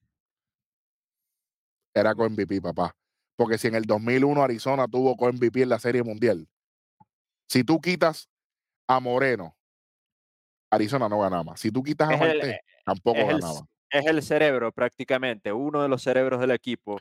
Era 1.92 2.14
co-MVP, 2.14 2.62
papá. 2.62 2.96
Porque 3.36 3.58
si 3.58 3.68
en 3.68 3.74
el 3.74 3.84
2001 3.84 4.42
Arizona 4.42 4.88
tuvo 4.88 5.14
co-MVP 5.18 5.60
en 5.60 5.68
la 5.68 5.78
Serie 5.78 6.02
Mundial, 6.02 6.48
si 7.46 7.62
tú 7.62 7.78
quitas 7.78 8.30
a 8.86 9.00
Moreno, 9.00 9.54
Arizona 10.70 11.10
no 11.10 11.20
ganaba. 11.20 11.58
Si 11.58 11.70
tú 11.70 11.82
quitas 11.82 12.08
a 12.08 12.16
Marte, 12.16 12.62
tampoco 12.86 13.18
es 13.18 13.28
el, 13.28 13.40
ganaba. 13.40 13.68
es 13.90 14.06
el 14.06 14.22
cerebro 14.22 14.72
prácticamente, 14.72 15.52
uno 15.52 15.82
de 15.82 15.90
los 15.90 16.02
cerebros 16.02 16.40
del 16.40 16.52
equipo, 16.52 16.98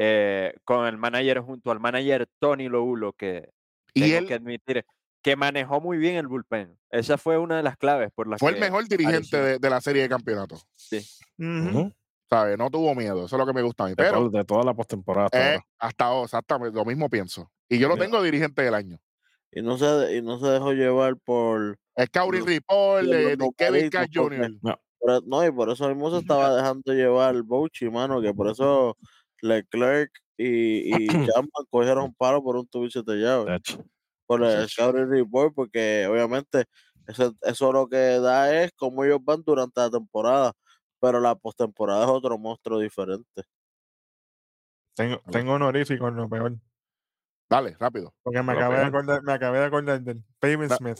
eh, 0.00 0.54
con 0.64 0.86
el 0.86 0.96
manager 0.96 1.40
junto 1.40 1.70
al 1.72 1.80
manager 1.80 2.28
Tony 2.38 2.68
Loulo, 2.68 3.12
que 3.14 3.50
Y 3.94 4.02
tengo 4.02 4.18
él 4.18 4.26
que 4.28 4.34
admitir 4.34 4.84
que 5.22 5.34
manejó 5.34 5.80
muy 5.80 5.98
bien 5.98 6.14
el 6.16 6.28
bullpen. 6.28 6.78
Esa 6.90 7.18
fue 7.18 7.36
una 7.36 7.56
de 7.56 7.64
las 7.64 7.76
claves 7.76 8.10
por 8.14 8.28
las 8.28 8.38
fue 8.38 8.50
el 8.50 8.54
que 8.54 8.60
mejor 8.60 8.86
dirigente 8.86 9.36
de, 9.36 9.58
de 9.58 9.70
la 9.70 9.80
serie 9.80 10.02
de 10.02 10.08
campeonatos. 10.08 10.64
Ujú. 11.38 11.68
Ujú. 11.68 11.92
¿Sabes? 12.30 12.56
No 12.58 12.70
tuvo 12.70 12.94
miedo. 12.94 13.24
Eso 13.24 13.34
es 13.36 13.40
lo 13.40 13.46
que 13.46 13.52
me 13.52 13.62
gusta 13.62 13.84
a 13.84 13.86
mí. 13.86 13.90
de, 13.92 13.96
Pero 13.96 14.12
todo- 14.12 14.30
de 14.30 14.44
toda 14.44 14.62
la 14.64 14.74
postemporada. 14.74 15.26
hasta 15.26 15.54
eh, 15.56 15.60
hasta 15.78 16.04
ahora, 16.04 16.24
exactamente, 16.26 16.76
lo 16.76 16.84
mismo 16.84 17.08
pienso. 17.10 17.50
Y 17.68 17.78
yo 17.78 17.88
lo 17.88 17.96
tengo 17.96 18.22
dirigente 18.22 18.62
del 18.62 18.74
año. 18.74 18.98
Y 19.50 19.62
no 19.62 19.76
se, 19.78 20.16
y 20.16 20.22
no 20.22 20.38
se 20.38 20.46
dejó 20.46 20.72
llevar 20.72 21.16
por, 21.16 21.78
Scouting 22.00 22.40
Los- 22.40 22.48
Report, 22.48 23.04
eh, 23.06 23.36
de 23.36 23.50
Kevin 23.56 23.90
Cash 23.90 24.10
Jr. 24.14 24.52
por- 24.60 25.26
no, 25.26 25.44
y 25.46 25.50
por 25.50 25.70
eso 25.70 25.88
mismo 25.88 26.10
se 26.10 26.18
estaba 26.52 26.54
dejando 26.54 26.92
llevar 26.92 27.42
Bouchi, 27.42 27.88
mano, 27.90 28.20
que 28.20 28.32
por 28.34 28.48
eso 28.48 28.96
Leclerc 29.42 30.10
y, 30.36 30.94
y 30.94 31.08
Chapman 31.34 31.66
cogieron 31.70 32.14
palo 32.14 32.42
por 32.42 32.56
un 32.56 32.66
tubo 32.66 32.86
y 32.86 32.90
siete 32.90 33.16
llaves. 33.16 33.46
De 33.46 33.56
hecho. 33.56 33.84
por 34.26 34.42
el. 34.42 34.68
Scouting 34.68 35.10
Report, 35.10 35.54
porque 35.54 36.06
obviamente 36.06 36.64
eso, 37.06 37.34
eso 37.42 37.72
lo 37.72 37.88
que 37.88 38.20
da 38.20 38.62
es 38.62 38.72
cómo 38.76 39.04
ellos 39.04 39.18
van 39.22 39.42
durante 39.42 39.80
la 39.80 39.90
temporada, 39.90 40.52
pero 41.00 41.20
la 41.20 41.34
postemporada 41.34 42.04
es 42.04 42.10
otro 42.10 42.38
monstruo 42.38 42.78
diferente. 42.78 43.42
Tengo, 44.94 45.20
tengo 45.30 45.52
honorífico 45.52 46.08
en 46.08 46.16
lo 46.16 46.28
peor. 46.28 46.56
Dale, 47.48 47.76
rápido. 47.78 48.12
Porque 48.22 48.42
me 48.42 48.52
acabé, 48.52 48.78
de 48.78 48.84
acordar, 48.84 49.22
me 49.22 49.32
acabé 49.32 49.58
de 49.60 49.64
acordar 49.64 50.02
del 50.02 50.22
Pavin 50.38 50.68
Smith. 50.68 50.98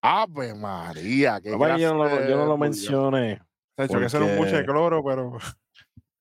Ave 0.00 0.54
María, 0.54 1.40
qué 1.40 1.50
Papá, 1.50 1.76
yo, 1.76 1.94
no 1.94 2.04
lo, 2.04 2.28
yo 2.28 2.36
no 2.36 2.46
lo 2.46 2.52
de 2.52 2.58
mencioné. 2.58 3.42
De 3.76 3.84
hecho, 3.84 3.98
que 3.98 4.06
eso 4.06 4.18
era 4.18 4.26
un 4.26 4.36
buche 4.36 4.56
de 4.56 4.64
cloro, 4.64 5.02
pero 5.02 5.38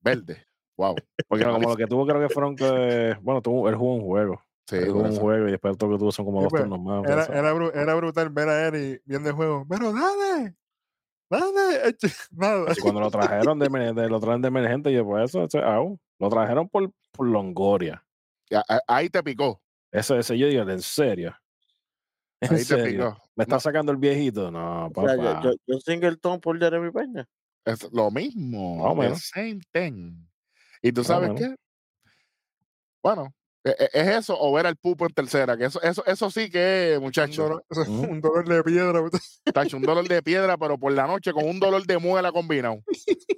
Verde. 0.01 0.47
Wow. 0.77 0.95
Porque 1.27 1.43
como 1.43 1.69
lo 1.69 1.75
que 1.75 1.87
tuvo 1.87 2.05
creo 2.05 2.21
que 2.27 2.33
fueron 2.33 2.55
que, 2.55 3.17
bueno, 3.21 3.41
tuvo, 3.41 3.67
él 3.67 3.75
jugó 3.75 3.95
un 3.95 4.01
juego. 4.01 4.41
Sí, 4.69 4.75
él 4.75 4.85
por 4.85 4.91
jugó 4.93 5.03
un 5.05 5.11
eso. 5.11 5.21
juego 5.21 5.47
y 5.47 5.51
después 5.51 5.77
todo 5.77 5.89
lo 5.89 5.95
que 5.97 5.99
tuvo 5.99 6.11
son 6.11 6.25
como 6.25 6.39
Sí, 6.39 6.43
dos 6.43 6.51
pues, 6.51 6.61
turnos 6.63 6.79
más. 6.81 7.05
era, 7.29 7.39
era, 7.39 7.53
bru- 7.53 7.71
era 7.73 7.95
brutal 7.95 8.29
ver 8.29 8.49
a 8.49 8.67
Eri 8.67 9.01
viendo 9.05 9.29
el 9.29 9.35
juego. 9.35 9.65
Pero 9.67 9.91
dale, 9.91 10.55
dale. 11.29 11.97
Nada. 12.31 12.71
Así 12.71 12.81
cuando 12.81 13.01
lo 13.01 13.09
trajeron 13.09 13.59
de, 13.59 14.09
lo 14.09 14.19
traen 14.19 14.41
de 14.41 14.47
emergente 14.49 14.91
y 14.91 14.95
después 14.95 15.25
eso, 15.25 15.43
eso, 15.43 15.59
au, 15.59 15.99
lo 16.19 16.29
trajeron 16.29 16.69
por, 16.69 16.91
por 17.11 17.27
Longoria. 17.27 18.03
Ya, 18.49 18.63
Ahí 18.87 19.09
te 19.09 19.21
picó. 19.23 19.61
Eso, 19.91 20.17
ese 20.17 20.37
yo 20.37 20.47
digo, 20.47 20.61
en 20.69 20.81
serio. 20.81 21.35
En 22.39 22.53
Ahí 22.53 22.63
te 22.65 22.77
picó. 22.77 23.17
¿Me 23.35 23.43
está 23.45 23.55
No, 23.55 23.59
sacando 23.59 23.91
el 23.91 23.97
viejito? 23.97 24.51
No, 24.51 24.85
O 24.87 24.91
papá. 24.91 25.15
sea, 25.15 25.41
yo, 25.41 25.49
yo, 25.51 25.55
yo 25.65 25.79
Singleton 25.79 26.39
por 26.39 26.59
Jeremy 26.59 26.91
Peña. 26.91 27.27
es 27.65 27.91
lo 27.91 28.11
mismo. 28.11 28.83
O 28.83 28.95
menos. 28.95 29.27
same 29.33 29.59
thing. 29.73 30.26
Y 30.81 30.91
tú 30.91 31.01
o 31.01 31.03
sabes 31.03 31.31
qué? 31.35 31.55
Bueno, 33.03 33.33
e- 33.63 33.69
e- 33.79 33.89
es 33.93 34.07
eso 34.07 34.37
o 34.39 34.51
ver 34.53 34.65
al 34.67 34.75
pupo 34.75 35.05
en 35.05 35.13
tercera, 35.13 35.55
que 35.57 35.65
eso, 35.65 35.81
eso, 35.81 36.05
eso 36.05 36.29
sí 36.29 36.49
que 36.49 36.93
es, 36.93 36.97
Un 36.97 37.05
muchacho. 37.05 37.43
dolor, 37.43 37.65
Ujú. 37.69 37.81
un 38.11 38.21
dolor 38.21 38.47
de 38.47 38.63
piedra. 38.63 39.01
puta. 39.01 39.19
Tacho, 39.53 39.77
un 39.77 39.83
dolor 39.83 40.07
de 40.07 40.21
piedra, 40.21 40.57
pero 40.57 40.77
por 40.77 40.91
la 40.91 41.07
noche 41.07 41.31
con 41.33 41.45
un 41.47 41.59
dolor 41.59 41.85
de 41.85 41.97
muela 41.97 42.31
combinado. 42.31 42.81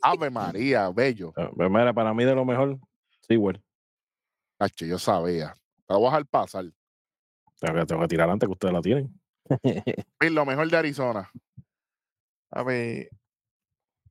Ave 0.02 0.30
María, 0.30 0.90
bello. 0.90 1.34
Ah, 1.38 1.50
pues 1.56 1.70
mira, 1.70 1.94
para 1.94 2.14
mí 2.14 2.26
de 2.26 2.36
lo 2.36 2.46
mejor, 2.46 2.78
sí, 3.28 3.36
güey. 3.36 3.62
Tacho, 4.58 4.86
yo 4.86 4.98
sabía. 5.00 5.54
Te 5.88 5.94
lo 5.94 6.00
voy 6.00 6.08
a 6.08 6.12
dejar 6.12 6.26
pasar. 6.28 6.66
Tengo 7.60 7.80
que, 7.80 7.86
tengo 7.86 8.02
que 8.02 8.08
tirar 8.08 8.30
antes 8.30 8.48
que 8.48 8.54
ustedes 8.54 8.74
la 8.74 8.82
tienen. 8.82 9.20
Lo 10.22 10.46
mejor 10.46 10.70
de 10.70 10.78
Arizona. 10.78 11.30
A 12.52 12.64
ver, 12.64 13.10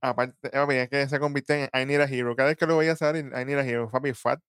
aparte, 0.01 0.49
ver, 0.67 0.71
es 0.77 0.89
que 0.89 1.07
se 1.07 1.19
convirtió 1.19 1.55
en 1.55 1.69
I 1.73 1.85
Need 1.85 2.01
a 2.01 2.05
Hero. 2.05 2.35
Cada 2.35 2.49
vez 2.49 2.57
que 2.57 2.65
lo 2.65 2.77
veía 2.77 2.95
salir, 2.95 3.25
I 3.25 3.45
Need 3.45 3.57
a 3.59 3.65
Hero. 3.65 3.89
Papi, 3.89 4.13
Fat. 4.13 4.39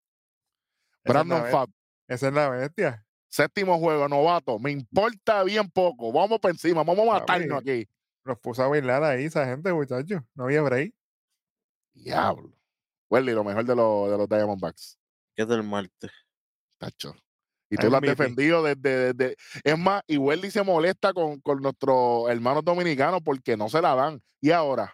Es 1.03 1.13
Brandon 1.13 1.47
Fat, 1.47 1.71
Esa 2.09 2.29
es 2.29 2.35
la 2.35 2.49
bestia. 2.51 3.07
séptimo 3.29 3.79
juego, 3.79 4.09
novato. 4.09 4.59
Me 4.59 4.71
importa 4.71 5.43
bien 5.45 5.71
poco. 5.71 6.13
Vamos 6.13 6.39
por 6.41 6.51
encima, 6.51 6.83
vamos 6.83 7.09
a 7.09 7.13
matarnos 7.21 7.59
Papi. 7.61 7.71
aquí. 7.71 7.89
los 8.25 8.39
puso 8.39 8.63
a 8.63 8.69
bailar 8.69 9.03
ahí 9.03 9.25
esa 9.25 9.47
gente, 9.47 9.73
muchachos. 9.73 10.23
No 10.35 10.45
había 10.45 10.63
break. 10.63 10.93
Diablo. 11.95 12.53
Welly, 13.09 13.33
lo 13.33 13.43
mejor 13.45 13.65
de, 13.65 13.75
los 13.75 14.11
de 14.11 14.19
los 14.19 14.29
Diamondbacks. 14.29 14.99
¿Qué 15.35 15.43
es 15.43 15.49
del 15.49 15.63
martes? 15.63 16.11
Tacho. 16.79 17.15
Y 17.69 17.77
tú 17.77 17.89
lo 17.89 17.97
has 17.97 18.03
defendido 18.03 18.63
desde, 18.63 19.13
desde- 19.15 19.37
Es 19.65 19.79
más, 19.79 20.03
y 20.07 20.17
Welly 20.17 20.51
se 20.51 20.63
molesta 20.63 21.13
con, 21.13 21.41
con 21.41 21.61
nuestros 21.63 22.29
hermanos 22.29 22.65
dominicanos 22.65 23.21
porque 23.25 23.57
no 23.57 23.69
se 23.69 23.81
la 23.81 23.95
dan. 23.95 24.21
Y 24.41 24.51
ahora, 24.51 24.93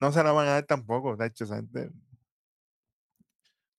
No 0.00 0.12
se 0.12 0.22
la 0.22 0.32
van 0.32 0.48
a 0.48 0.52
dar 0.52 0.64
tampoco, 0.66 1.16
tacho, 1.16 1.44
esa 1.44 1.56
gente. 1.56 1.90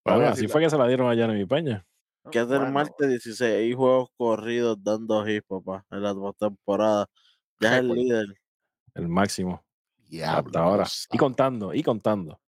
Bueno, 0.03 0.27
así 0.27 0.41
si 0.41 0.47
fue 0.47 0.61
que 0.61 0.69
se 0.69 0.77
la 0.77 0.87
dieron 0.87 1.11
a 1.11 1.15
Jeremy 1.15 1.45
Peña. 1.45 1.85
¿Qué 2.31 2.39
es 2.39 2.47
del 2.47 2.59
Bueno. 2.59 2.73
martes? 2.73 3.07
16 3.07 3.75
juegos 3.75 4.09
corridos 4.17 4.77
dando 4.83 5.27
hits, 5.27 5.45
papá, 5.47 5.85
en 5.91 6.03
la 6.03 6.13
postemporada. 6.13 7.07
Ya 7.59 7.73
es 7.75 7.79
el 7.79 7.89
líder. 7.89 8.25
El 8.95 9.07
máximo. 9.07 9.63
diablo. 10.09 10.47
hasta 10.47 10.59
ahora. 10.59 10.87
Y 11.11 11.17
contando, 11.17 11.73
y 11.73 11.83
contando. 11.83 12.39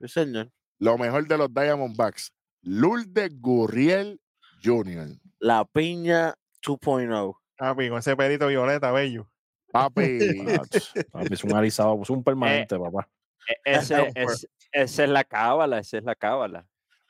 Sí, 0.00 0.08
señor. 0.08 0.50
Lo 0.78 0.98
mejor 0.98 1.26
de 1.28 1.38
los 1.38 1.52
Diamondbacks. 1.52 2.32
Lourdes 2.62 3.30
Gurriel 3.40 4.20
Jr. 4.62 5.08
La 5.38 5.64
piña 5.64 6.34
2.0. 6.62 7.36
Papi, 7.56 7.88
con 7.88 7.98
ese 7.98 8.16
perito 8.16 8.48
violeta, 8.48 8.90
bello. 8.90 9.28
Papi. 9.74 10.18
Papi, 11.12 11.34
Es 11.34 11.42
un 11.44 11.52
alisado, 11.54 12.00
es 12.00 12.10
un 12.10 12.22
permanente, 12.22 12.78
papá. 12.78 13.08
E- 13.48 13.72
Ese, 13.72 14.12
es, 14.14 14.48
esa 14.72 15.04
es 15.04 15.10
la 15.10 15.24
cábala, 15.24 15.80
esa 15.80 15.98
es 15.98 16.04
la 16.04 16.14
cábala. 16.14 16.66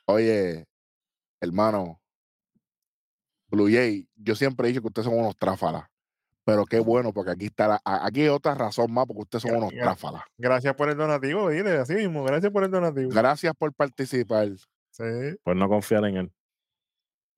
Oye, 0.07 0.65
hermano, 1.39 2.01
Blue 3.49 3.69
Jay, 3.71 4.07
yo 4.15 4.35
siempre 4.35 4.67
he 4.67 4.69
dicho 4.71 4.81
que 4.81 4.87
ustedes 4.87 5.05
son 5.05 5.17
unos 5.17 5.35
tráfalas. 5.37 5.83
Pero 6.43 6.65
qué 6.65 6.79
bueno, 6.79 7.11
porque 7.13 7.31
aquí 7.31 7.45
está 7.45 7.67
la- 7.67 7.81
aquí 7.83 8.21
hay 8.21 8.27
otra 8.29 8.53
razón 8.55 8.91
más, 8.91 9.05
porque 9.07 9.21
ustedes 9.21 9.43
son 9.43 9.55
unos 9.55 9.71
tráfalas. 9.71 10.23
Gracias 10.37 10.73
por 10.75 10.89
el 10.89 10.97
donativo, 10.97 11.49
dile 11.49 11.71
así 11.77 11.93
mismo. 11.95 12.23
Gracias 12.23 12.51
por 12.51 12.63
el 12.63 12.71
donativo. 12.71 13.09
Gracias 13.11 13.53
por 13.57 13.73
participar. 13.73 14.49
Sí. 14.91 15.03
Por 15.43 15.55
no 15.55 15.67
confiar 15.69 16.05
en 16.05 16.17
él. 16.17 16.31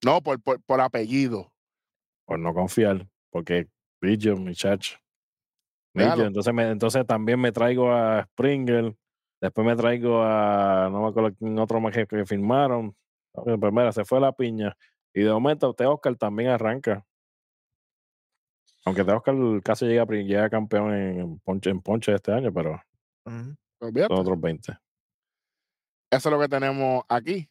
No, 0.05 0.21
por, 0.21 0.41
por, 0.41 0.61
por 0.61 0.79
apellido. 0.81 1.51
Por 2.25 2.39
no 2.39 2.53
confiar. 2.53 3.07
Porque 3.29 3.67
Brillo, 4.01 4.35
muchacho. 4.37 4.97
Entonces, 5.98 6.53
me, 6.53 6.69
entonces 6.69 7.06
también 7.06 7.40
me 7.40 7.52
traigo 7.52 7.91
a 7.91 8.24
Springer. 8.24 8.95
Después 9.41 9.68
me 9.68 9.76
traigo 9.76 10.22
a. 10.24 10.90
No 10.91 11.02
me 11.02 11.07
acuerdo 11.10 11.36
quién 11.38 11.57
otro 11.60 11.80
más 11.80 11.94
que, 11.94 12.06
que 12.06 12.26
firmaron. 12.26 12.95
Ok, 13.34 13.60
Pues 13.60 13.74
mira, 13.74 13.91
se 13.91 14.06
fue 14.06 14.19
la 14.19 14.32
piña. 14.32 14.76
Y 15.14 15.22
de 15.22 15.32
momento, 15.32 15.69
usted 15.69 15.88
Oscar 15.88 16.15
también 16.15 16.49
arranca. 16.49 17.06
Aunque 18.86 19.03
de 19.03 19.14
Oscar 19.14 19.36
casi 19.64 19.86
llega, 19.86 20.49
campeón 20.49 20.94
en, 20.94 21.40
ponche, 21.40 21.69
en 21.69 21.82
ponche 21.82 22.14
este 22.14 22.32
año, 22.32 22.53
pero. 22.53 22.82
Olvídate. 23.80 24.14
son 24.14 24.22
otros 24.22 24.40
20. 24.40 24.72
Eso 26.10 26.30
es 26.30 26.34
lo 26.34 26.40
que 26.40 26.48
tenemos 26.48 27.03
aquí. 27.10 27.49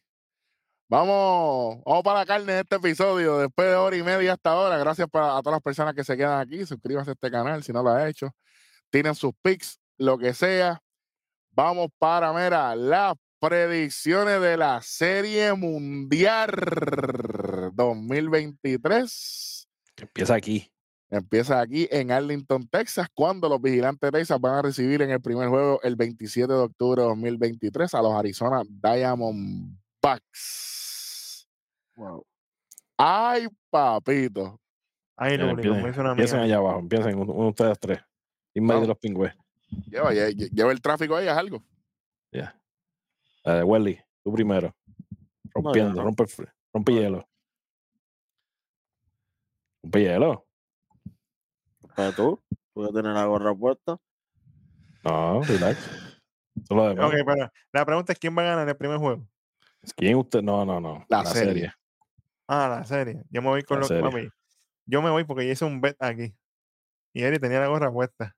Vamos, 0.89 1.83
vamos 1.85 2.01
para 2.01 2.19
la 2.19 2.25
carne 2.25 2.53
de 2.53 2.59
este 2.61 2.77
episodio. 2.77 3.39
Después 3.39 3.67
de 3.67 3.75
hora 3.75 3.97
y 3.97 4.03
media 4.03 4.33
hasta 4.33 4.51
ahora. 4.51 4.77
Gracias 4.77 5.09
para, 5.09 5.37
a 5.37 5.41
todas 5.41 5.57
las 5.57 5.61
personas 5.61 5.93
que 5.93 6.05
se 6.05 6.15
quedan 6.15 6.39
aquí. 6.39 6.65
Suscríbanse 6.65 7.11
a 7.11 7.13
este 7.13 7.29
canal 7.29 7.61
si 7.61 7.73
no 7.73 7.83
lo 7.83 7.89
ha 7.89 8.07
hecho. 8.07 8.33
Tienen 8.89 9.13
sus 9.13 9.33
pics, 9.41 9.81
lo 9.97 10.17
que 10.17 10.33
sea. 10.33 10.81
Vamos 11.51 11.89
para, 11.97 12.31
mira, 12.31 12.73
las 12.73 13.15
predicciones 13.39 14.39
de 14.39 14.55
la 14.55 14.81
Serie 14.81 15.53
Mundial 15.53 16.51
2023. 17.73 19.67
Empieza 19.97 20.35
aquí. 20.35 20.71
Empieza 21.09 21.59
aquí 21.59 21.89
en 21.91 22.11
Arlington, 22.11 22.65
Texas, 22.67 23.07
cuando 23.13 23.49
los 23.49 23.61
vigilantes 23.61 24.09
de 24.09 24.19
Texas 24.19 24.39
van 24.39 24.55
a 24.55 24.61
recibir 24.61 25.01
en 25.01 25.11
el 25.11 25.19
primer 25.21 25.49
juego 25.49 25.81
el 25.83 25.97
27 25.97 26.51
de 26.51 26.59
octubre 26.59 27.01
de 27.01 27.07
2023 27.09 27.93
a 27.93 28.01
los 28.01 28.13
Arizona 28.13 28.63
Diamondbacks. 30.07 31.49
Wow. 31.95 32.25
Ay, 32.97 33.47
papito. 33.69 34.59
Ay, 35.15 35.33
empiecen, 35.35 36.39
allá 36.39 36.57
abajo. 36.57 36.79
Empiecen 36.79 37.17
uno, 37.17 37.33
uno 37.33 37.43
de 37.45 37.49
ustedes 37.49 37.79
tres. 37.79 37.99
Dime 38.53 38.73
ahí 38.73 38.81
de 38.81 38.87
los 38.87 38.97
pingües. 38.97 39.33
Lleva, 39.87 40.13
lle- 40.13 40.33
lle- 40.35 40.49
lleva 40.51 40.71
el 40.71 40.81
tráfico 40.81 41.15
ahí, 41.15 41.27
haz 41.27 41.37
algo. 41.37 41.63
Ya. 42.31 42.59
Eh, 43.43 43.63
Welly, 43.63 43.99
tú 44.23 44.31
primero. 44.33 44.75
Rompiendo, 45.53 46.03
rompe, 46.03 46.25
rompe 46.73 46.93
hielo. 46.93 47.27
Rompe 49.83 49.99
hielo. 50.01 50.45
Pero 51.95 52.11
tú, 52.13 52.43
tú 52.73 52.85
que 52.85 52.91
tienes 52.93 53.13
la 53.13 53.25
gorra 53.25 53.55
puesta. 53.55 53.97
No, 55.03 55.41
relax. 55.43 55.79
Eso 55.79 56.63
es 56.63 56.69
lo 56.69 56.89
demás. 56.89 57.05
Ok, 57.07 57.13
pero 57.25 57.51
la 57.71 57.85
pregunta 57.85 58.13
es: 58.13 58.19
¿quién 58.19 58.37
va 58.37 58.41
a 58.43 58.45
ganar 58.45 58.69
el 58.69 58.77
primer 58.77 58.97
juego? 58.97 59.27
¿Quién 59.95 60.17
usted? 60.17 60.41
No, 60.41 60.65
no, 60.65 60.79
no. 60.79 61.05
La 61.09 61.25
serie. 61.25 61.71
Ah, 62.47 62.67
la 62.69 62.85
serie. 62.85 63.23
Yo 63.29 63.41
me 63.41 63.49
voy 63.49 63.63
con 63.63 63.79
La 63.79 63.85
serie. 63.87 64.31
Yo 64.85 65.01
me 65.01 65.09
voy 65.09 65.23
porque 65.25 65.45
yo 65.45 65.51
hice 65.51 65.65
un 65.65 65.81
bet 65.81 65.95
aquí. 65.99 66.33
Y 67.13 67.23
Eri 67.23 67.39
tenía 67.39 67.59
la 67.59 67.67
gorra 67.67 67.91
puesta. 67.91 68.35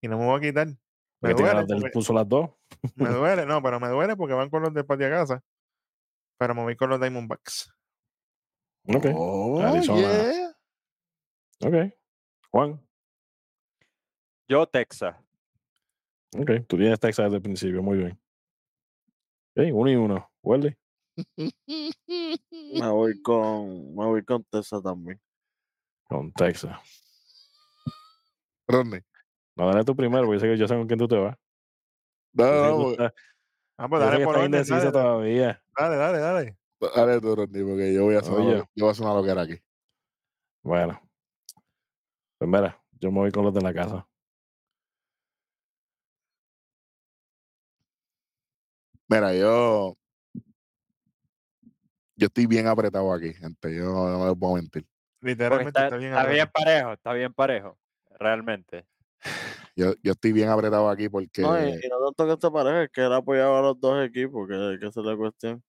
Y 0.00 0.08
no 0.08 0.18
me 0.18 0.26
voy 0.26 0.38
a 0.38 0.40
quitar. 0.40 0.68
Me 1.20 1.30
duele, 1.32 1.48
ganas 1.48 1.66
del 1.66 1.80
porque- 1.80 1.92
puso 1.92 2.12
las 2.12 2.28
dos. 2.28 2.50
me 2.94 3.08
duele, 3.08 3.44
no, 3.46 3.60
pero 3.62 3.80
me 3.80 3.88
duele 3.88 4.14
porque 4.16 4.34
van 4.34 4.50
con 4.50 4.62
los 4.62 4.72
de 4.72 4.84
patio 4.84 5.06
a 5.08 5.10
casa. 5.10 5.42
Pero 6.38 6.54
me 6.54 6.62
voy 6.62 6.76
con 6.76 6.90
los 6.90 7.00
Diamondbacks. 7.00 7.72
Ok. 8.86 9.06
Oh, 9.14 9.60
Arizona. 9.60 10.00
yeah. 10.00 10.56
Ok. 11.64 11.92
Juan. 12.50 12.80
Yo, 14.48 14.66
Texas. 14.66 15.16
Ok. 16.38 16.50
Tú 16.68 16.76
tienes 16.76 17.00
Texas 17.00 17.24
desde 17.26 17.36
el 17.36 17.42
principio. 17.42 17.82
Muy 17.82 17.98
bien. 17.98 18.20
Ok, 19.56 19.64
uno 19.72 19.90
y 19.90 19.96
uno. 19.96 20.30
Welly. 20.48 20.74
Me 22.80 22.88
voy 22.88 23.20
con, 23.20 23.94
me 23.94 24.06
voy 24.06 24.24
con 24.24 24.42
Tessa 24.44 24.80
también. 24.80 25.20
Con 26.08 26.32
Texas. 26.32 26.78
Rodney. 28.66 29.02
No, 29.56 29.66
dale 29.68 29.84
tú 29.84 29.94
primero, 29.94 30.24
porque 30.24 30.38
yo 30.38 30.40
sé, 30.40 30.46
que 30.46 30.56
yo 30.56 30.66
sé 30.66 30.74
con 30.74 30.86
quién 30.86 30.98
tú 30.98 31.06
te 31.06 31.18
vas. 31.18 31.36
No, 32.32 32.44
que 32.44 32.50
no, 32.50 32.96
no, 32.96 33.12
Ah, 33.76 33.88
pues 33.88 34.00
dale 34.00 34.24
por 34.24 34.36
orden. 34.36 34.50
Dale, 34.52 34.64
dale, 34.64 34.90
todavía. 34.92 35.62
dale, 35.76 35.96
dale, 35.96 36.18
dale. 36.18 36.58
dale 36.96 37.20
tú, 37.20 37.36
Rodney, 37.36 37.62
porque 37.64 37.92
yo 37.92 38.04
voy 38.04 38.14
a 38.14 38.20
hacer, 38.20 38.32
Oye. 38.32 38.56
yo 38.74 38.84
voy 38.84 38.88
a 38.88 38.92
hacer 38.92 39.04
una 39.04 39.14
loquera 39.14 39.42
aquí. 39.42 39.60
Bueno. 40.62 40.98
Pues 42.38 42.50
mira, 42.50 42.82
yo 42.92 43.10
me 43.12 43.18
voy 43.18 43.32
con 43.32 43.44
los 43.44 43.52
de 43.52 43.60
la 43.60 43.74
casa. 43.74 44.08
Mira, 49.08 49.34
yo. 49.34 49.97
Yo 52.18 52.26
estoy 52.26 52.46
bien 52.46 52.66
apretado 52.66 53.12
aquí, 53.12 53.32
gente. 53.32 53.72
Yo 53.72 53.84
no, 53.84 54.08
no 54.18 54.26
les 54.26 54.36
puedo 54.36 54.54
mentir. 54.54 54.84
Porque 55.20 55.32
Literalmente 55.32 55.68
está, 55.68 55.84
está, 55.84 55.96
bien. 55.96 56.12
está 56.12 56.26
bien 56.26 56.50
parejo, 56.52 56.92
está 56.92 57.12
bien 57.12 57.32
parejo. 57.32 57.78
Realmente. 58.18 58.86
Yo, 59.76 59.94
yo 60.02 60.10
estoy 60.10 60.32
bien 60.32 60.48
apretado 60.48 60.90
aquí 60.90 61.08
porque. 61.08 61.40
No, 61.40 61.56
y, 61.56 61.70
y 61.70 61.88
no 61.88 62.12
tanto 62.12 62.26
que 62.26 62.36
te 62.36 62.50
parezca, 62.50 62.82
es 62.82 62.90
que 62.90 63.00
él 63.00 63.12
apoyaba 63.12 63.60
a 63.60 63.62
los 63.62 63.80
dos 63.80 64.04
equipos, 64.04 64.48
que, 64.48 64.76
que 64.80 64.86
esa 64.88 64.98
es 65.00 65.06
la 65.06 65.16
cuestión. 65.16 65.62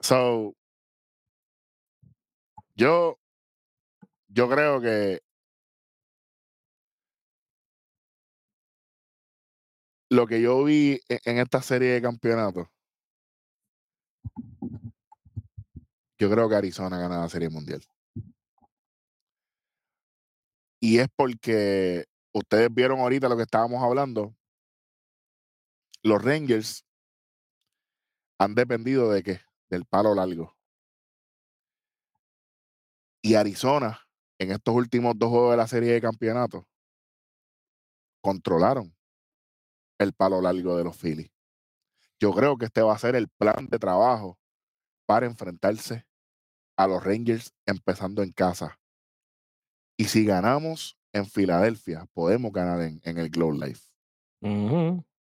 So, 0.00 0.56
yo, 2.74 3.20
yo 4.26 4.48
creo 4.48 4.80
que 4.80 5.20
lo 10.10 10.26
que 10.26 10.42
yo 10.42 10.64
vi 10.64 11.00
en 11.08 11.38
esta 11.38 11.62
serie 11.62 11.90
de 11.90 12.02
campeonatos, 12.02 12.66
yo 16.18 16.30
creo 16.30 16.48
que 16.48 16.56
Arizona 16.56 16.98
gana 16.98 17.20
la 17.20 17.28
serie 17.28 17.48
mundial. 17.48 17.80
Y 20.80 20.98
es 20.98 21.08
porque 21.14 22.04
ustedes 22.32 22.72
vieron 22.72 23.00
ahorita 23.00 23.28
lo 23.28 23.36
que 23.36 23.42
estábamos 23.42 23.82
hablando. 23.82 24.34
Los 26.02 26.22
Rangers 26.22 26.84
han 28.38 28.54
dependido 28.54 29.10
de 29.10 29.22
qué? 29.22 29.40
Del 29.70 29.84
palo 29.84 30.14
largo. 30.14 30.56
Y 33.22 33.34
Arizona, 33.34 34.00
en 34.38 34.52
estos 34.52 34.74
últimos 34.74 35.14
dos 35.16 35.30
juegos 35.30 35.50
de 35.52 35.56
la 35.56 35.66
serie 35.66 35.92
de 35.92 36.00
campeonato, 36.00 36.66
controlaron 38.20 38.96
el 39.98 40.12
palo 40.12 40.40
largo 40.40 40.76
de 40.76 40.84
los 40.84 40.96
Phillies. 40.96 41.30
Yo 42.20 42.32
creo 42.32 42.56
que 42.56 42.66
este 42.66 42.82
va 42.82 42.94
a 42.94 42.98
ser 42.98 43.16
el 43.16 43.28
plan 43.28 43.66
de 43.68 43.78
trabajo 43.78 44.38
para 45.06 45.26
enfrentarse 45.26 46.07
a 46.78 46.86
los 46.86 47.04
Rangers 47.04 47.54
empezando 47.66 48.22
en 48.22 48.32
casa. 48.32 48.80
Y 49.98 50.04
si 50.06 50.24
ganamos 50.24 50.98
en 51.12 51.26
Filadelfia, 51.26 52.06
podemos 52.14 52.52
ganar 52.52 52.80
en, 52.82 53.00
en 53.04 53.18
el 53.18 53.28
Globe 53.30 53.58
Life. 53.66 53.88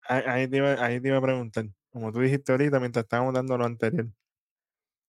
Ahí, 0.08 0.24
ahí 0.28 0.48
te 0.50 0.58
iba, 0.58 0.74
ahí 0.84 1.00
te 1.02 1.08
iba 1.10 1.18
a 1.18 1.22
preguntar. 1.22 1.66
Como 1.92 2.12
tú 2.12 2.20
dijiste 2.20 2.52
ahorita, 2.52 2.80
mientras 2.80 3.04
estábamos 3.04 3.34
dando 3.34 3.58
lo 3.58 3.66
anterior. 3.66 4.08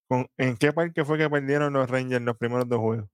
¿Con, 0.08 0.26
¿En 0.38 0.56
qué 0.56 0.72
parque 0.72 1.04
fue 1.04 1.18
que 1.18 1.28
perdieron 1.30 1.72
los 1.74 1.90
Rangers 1.90 2.24
los 2.24 2.36
primeros 2.38 2.68
dos 2.68 2.80
juegos? 2.80 3.08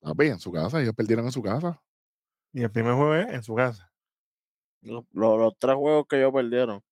Papi, 0.00 0.26
en 0.28 0.38
su 0.40 0.50
casa, 0.52 0.80
ellos 0.80 0.94
perdieron 0.94 1.24
en 1.26 1.32
su 1.32 1.42
casa. 1.42 1.80
Y 2.52 2.62
el 2.62 2.72
primer 2.72 2.94
juego 2.94 3.14
es 3.16 3.28
en 3.34 3.42
su 3.42 3.54
casa. 3.54 3.92
Los, 4.82 5.04
los- 5.12 5.38
los 5.38 5.58
tres 5.58 5.76
juegos 5.76 6.06
que 6.08 6.18
ellos 6.18 6.32
perdieron, 6.32 6.82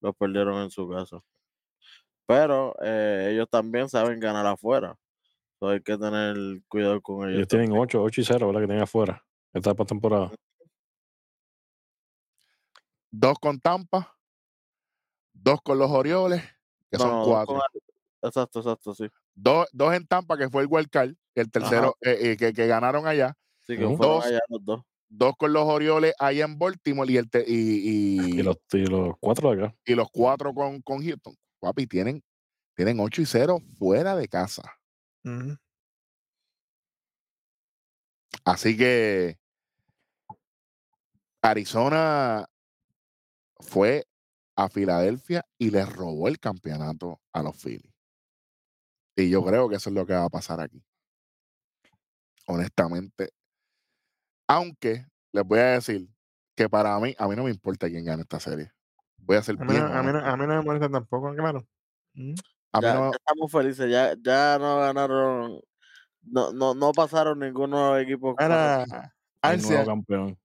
los 0.00 0.16
perdieron 0.16 0.62
en 0.62 0.70
su 0.70 0.88
casa. 0.88 1.20
Pero 2.28 2.76
eh, 2.82 3.30
ellos 3.32 3.48
también 3.50 3.88
saben 3.88 4.20
ganar 4.20 4.44
afuera. 4.46 4.94
So, 5.58 5.70
hay 5.70 5.80
que 5.80 5.96
tener 5.96 6.36
cuidado 6.68 7.00
con 7.00 7.22
ellos. 7.26 7.36
Ellos 7.38 7.48
tienen 7.48 7.72
8, 7.72 8.02
8 8.02 8.20
y 8.20 8.24
0, 8.24 8.48
¿verdad? 8.48 8.60
Que 8.60 8.66
tienen 8.66 8.82
afuera. 8.82 9.24
Esta 9.54 9.74
temporada. 9.74 10.30
Dos 13.10 13.38
con 13.40 13.58
Tampa, 13.58 14.14
dos 15.32 15.62
con 15.62 15.78
los 15.78 15.90
Orioles, 15.90 16.42
que 16.90 16.98
No, 16.98 17.04
son 17.04 17.24
cuatro. 17.24 17.54
con 17.54 17.62
Exacto, 18.20 18.58
exacto, 18.58 18.94
sí. 18.94 19.08
Dos, 19.34 19.66
dos 19.72 19.94
en 19.94 20.06
Tampa, 20.06 20.36
que 20.36 20.50
fue 20.50 20.60
el 20.62 20.68
wild 20.70 20.90
card, 20.90 21.14
que 21.34 21.40
el 21.40 21.50
tercero 21.50 21.96
eh, 22.02 22.32
eh, 22.32 22.36
que, 22.36 22.52
que 22.52 22.66
ganaron 22.66 23.06
allá. 23.06 23.32
Sí, 23.60 23.78
que 23.78 23.86
Ujú. 23.86 23.96
fueron 23.96 24.16
Dos. 24.16 24.26
allá 24.26 24.40
los 24.48 24.64
dos. 24.66 24.82
Dos 25.08 25.32
con 25.38 25.54
los 25.54 25.64
Orioles 25.64 26.12
allá 26.18 26.44
en 26.44 26.58
Baltimore 26.58 27.10
y, 27.10 27.16
el 27.16 27.30
te- 27.30 27.44
y, 27.48 27.54
y, 27.54 28.40
Y 28.40 28.42
los, 28.42 28.58
y 28.74 28.84
los 28.84 29.14
cuatro 29.18 29.50
de 29.54 29.64
acá. 29.64 29.76
y 29.86 29.94
los 29.94 30.08
cuatro 30.10 30.52
con, 30.52 30.82
con 30.82 31.02
Houston. 31.02 31.34
Papi, 31.60 31.86
tienen, 31.86 32.22
tienen 32.74 33.00
8 33.00 33.22
y 33.22 33.26
0 33.26 33.58
fuera 33.78 34.16
de 34.16 34.28
casa. 34.28 34.62
Así 38.44 38.76
que 38.76 39.38
Arizona 41.42 42.46
fue 43.60 44.06
a 44.56 44.68
Filadelfia 44.68 45.44
y 45.58 45.70
le 45.70 45.84
robó 45.84 46.28
el 46.28 46.38
campeonato 46.38 47.20
a 47.32 47.42
los 47.42 47.56
Phillies. 47.56 47.94
Y 49.16 49.30
yo 49.30 49.44
creo 49.44 49.68
que 49.68 49.76
eso 49.76 49.90
es 49.90 49.94
lo 49.94 50.06
que 50.06 50.14
va 50.14 50.24
a 50.24 50.30
pasar 50.30 50.60
aquí. 50.60 50.82
Honestamente. 52.46 53.30
Aunque 54.48 55.06
les 55.32 55.44
voy 55.44 55.58
a 55.58 55.72
decir 55.72 56.08
que 56.56 56.68
para 56.68 56.98
mí, 56.98 57.14
a 57.18 57.28
mí 57.28 57.36
no 57.36 57.44
me 57.44 57.50
importa 57.50 57.88
quién 57.88 58.04
gane 58.04 58.22
esta 58.22 58.40
serie. 58.40 58.72
Voy 59.28 59.36
a 59.36 59.42
ser 59.42 59.56
A 59.60 59.64
mí, 59.64 59.72
bien 59.74 59.84
a, 59.84 59.88
mí 59.88 59.92
no, 59.94 60.18
honesto. 60.18 60.26
a 60.30 60.36
mí 60.38 60.46
no 60.46 60.54
me 60.56 60.62
molesta 60.62 60.88
tampoco, 60.90 61.34
claro. 61.34 61.64
Mm. 62.14 62.34
A 62.72 62.80
mí 62.80 62.86
Ya, 62.86 62.94
no- 62.94 63.10
ya 63.12 63.16
estamos 63.18 63.52
felices, 63.52 63.90
ya, 63.90 64.14
ya 64.22 64.58
no 64.58 64.78
ganaron, 64.78 65.60
no, 66.22 66.52
no, 66.52 66.74
no 66.74 66.92
pasaron 66.92 67.38
ninguno 67.38 67.92
de 67.92 67.92
los 67.92 68.02
equipos. 68.10 68.34
Ahora, 68.38 68.84
cuatro. 68.88 69.10
El 69.42 69.60
nuevo 69.62 69.76
Alcia, 69.78 69.84
campeón. 69.84 70.38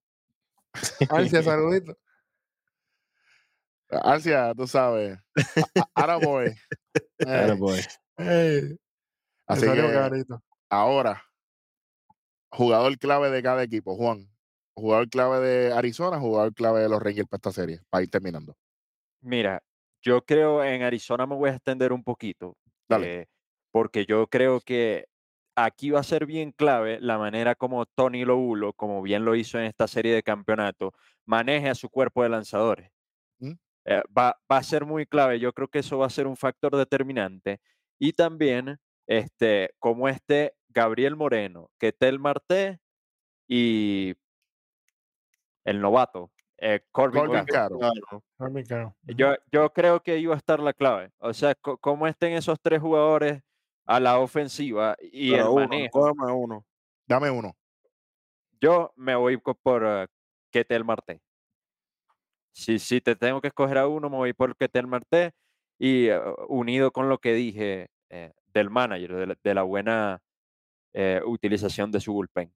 Alcia, 1.09 1.43
saludito. 1.43 1.97
Arcia, 3.89 4.53
tú 4.55 4.67
sabes. 4.67 5.17
a- 5.35 5.79
a- 5.81 5.89
Ahora 5.95 6.17
voy. 6.17 6.53
Eh, 7.25 7.55
boy. 7.57 7.79
Ey, 8.17 8.77
así 9.47 9.61
que 9.65 10.29
ahora, 10.69 11.23
jugador 12.51 12.97
clave 12.97 13.29
de 13.31 13.41
cada 13.41 13.63
equipo, 13.63 13.95
Juan. 13.95 14.29
Jugador 14.75 15.07
clave 15.09 15.39
de 15.39 15.71
Arizona, 15.73 16.19
jugador 16.19 16.53
clave 16.53 16.81
de 16.81 16.89
los 16.89 17.01
Rangers 17.01 17.29
para 17.29 17.37
esta 17.37 17.51
serie, 17.53 17.81
para 17.89 18.03
ir 18.03 18.09
terminando. 18.09 18.57
Mira, 19.23 19.63
yo 20.01 20.21
creo 20.25 20.63
en 20.63 20.83
Arizona 20.83 21.25
me 21.25 21.35
voy 21.35 21.49
a 21.49 21.53
extender 21.53 21.93
un 21.93 22.03
poquito, 22.03 22.57
Dale. 22.89 23.21
eh, 23.21 23.27
porque 23.71 24.05
yo 24.05 24.27
creo 24.27 24.59
que 24.59 25.05
aquí 25.55 25.91
va 25.91 26.01
a 26.01 26.03
ser 26.03 26.25
bien 26.25 26.51
clave 26.51 26.99
la 26.99 27.17
manera 27.17 27.55
como 27.55 27.85
Tony 27.85 28.25
Loulo, 28.25 28.73
como 28.73 29.01
bien 29.01 29.23
lo 29.23 29.35
hizo 29.35 29.57
en 29.59 29.65
esta 29.65 29.87
serie 29.87 30.13
de 30.13 30.23
campeonato, 30.23 30.93
maneje 31.25 31.69
a 31.69 31.75
su 31.75 31.89
cuerpo 31.89 32.23
de 32.23 32.29
lanzadores. 32.29 32.91
¿Mm? 33.39 33.53
Eh, 33.85 34.01
va, 34.17 34.37
va 34.51 34.57
a 34.57 34.63
ser 34.63 34.85
muy 34.85 35.05
clave, 35.05 35.39
yo 35.39 35.53
creo 35.53 35.69
que 35.69 35.79
eso 35.79 35.97
va 35.97 36.07
a 36.07 36.09
ser 36.09 36.27
un 36.27 36.35
factor 36.35 36.75
determinante. 36.75 37.61
Y 37.97 38.11
también, 38.13 38.77
este, 39.07 39.69
como 39.79 40.09
este 40.09 40.53
Gabriel 40.67 41.15
Moreno, 41.15 41.69
Ketel 41.79 42.19
Marte 42.19 42.79
y 43.47 44.15
el 45.63 45.79
novato, 45.79 46.31
eh, 46.57 46.81
Corbin 46.91 47.25
Corbin. 47.25 47.45
Carroll. 47.45 47.79
Claro. 47.79 48.23
Corbin 48.37 48.65
Carroll. 48.65 48.93
Yo, 49.03 49.35
yo 49.51 49.69
creo 49.71 50.01
que 50.01 50.17
iba 50.17 50.33
a 50.33 50.37
estar 50.37 50.59
la 50.59 50.73
clave. 50.73 51.11
O 51.19 51.33
sea, 51.33 51.55
cómo 51.55 52.07
estén 52.07 52.33
esos 52.33 52.59
tres 52.61 52.79
jugadores 52.81 53.41
a 53.85 53.99
la 53.99 54.19
ofensiva 54.19 54.95
y 55.01 55.31
Pero 55.31 55.43
el 55.43 55.49
uno, 55.49 55.67
manejo. 55.67 55.91
cógeme 55.91 56.31
uno. 56.31 56.65
Dame 57.05 57.29
uno. 57.29 57.55
Yo 58.61 58.93
me 58.95 59.15
voy 59.15 59.37
por 59.37 59.83
eh, 59.85 60.07
Ketel 60.51 60.85
Marte. 60.85 61.21
Si, 62.53 62.79
si 62.79 63.01
te 63.01 63.15
tengo 63.15 63.41
que 63.41 63.47
escoger 63.47 63.77
a 63.77 63.87
uno, 63.87 64.09
me 64.09 64.17
voy 64.17 64.33
por 64.33 64.55
Ketel 64.55 64.87
Marte. 64.87 65.33
Y 65.79 66.07
eh, 66.07 66.21
unido 66.47 66.91
con 66.91 67.09
lo 67.09 67.17
que 67.17 67.33
dije 67.33 67.89
eh, 68.09 68.31
del 68.53 68.69
manager, 68.69 69.15
de 69.15 69.27
la, 69.27 69.37
de 69.43 69.53
la 69.53 69.63
buena 69.63 70.21
eh, 70.93 71.19
utilización 71.25 71.91
de 71.91 71.99
su 71.99 72.13
bullpen. 72.13 72.53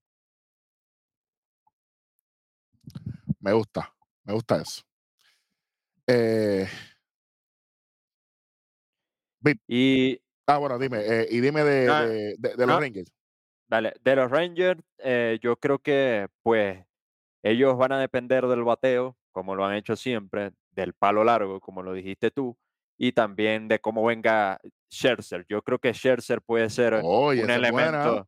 Me 3.48 3.53
gusta. 3.53 3.95
Me 4.26 4.34
gusta 4.34 4.61
eso. 4.61 4.82
Eh, 6.06 6.68
Y 9.69 10.22
ah, 10.48 10.57
bueno, 10.57 10.78
dime. 10.78 10.98
eh, 10.99 11.28
y 11.32 11.40
dime 11.40 11.64
de, 11.64 11.90
Ah, 11.90 12.02
de- 12.02 12.36
de- 12.38 12.56
de 12.57 12.68
los 12.68 12.76
ah. 12.76 12.80
Rangers. 12.82 13.10
Dale, 13.69 13.94
de 14.03 14.15
los 14.18 14.30
Rangers, 14.30 14.82
eh, 14.98 15.40
yo 15.41 15.56
creo 15.56 15.80
que 15.80 16.28
pues 16.44 16.86
ellos 17.41 17.78
van 17.78 17.94
a 17.94 17.99
depender 18.02 18.45
del 18.48 18.65
bateo, 18.65 19.15
como 19.32 19.56
lo 19.56 19.64
han 19.64 19.76
hecho 19.76 19.95
siempre, 19.95 20.52
del 20.72 20.94
palo 20.94 21.24
largo, 21.24 21.61
como 21.61 21.84
lo 21.84 21.94
dijiste 21.94 22.32
tú, 22.32 22.57
y 22.98 23.14
también 23.14 23.69
de 23.69 23.80
cómo 23.80 24.03
venga 24.03 24.60
Scherzer. 24.91 25.45
Yo 25.48 25.61
creo 25.61 25.80
que 25.80 25.94
Scherzer 25.94 26.41
puede 26.41 26.69
ser 26.69 26.95
un 26.95 27.02
buena. 27.48 27.56
elemento 27.56 28.28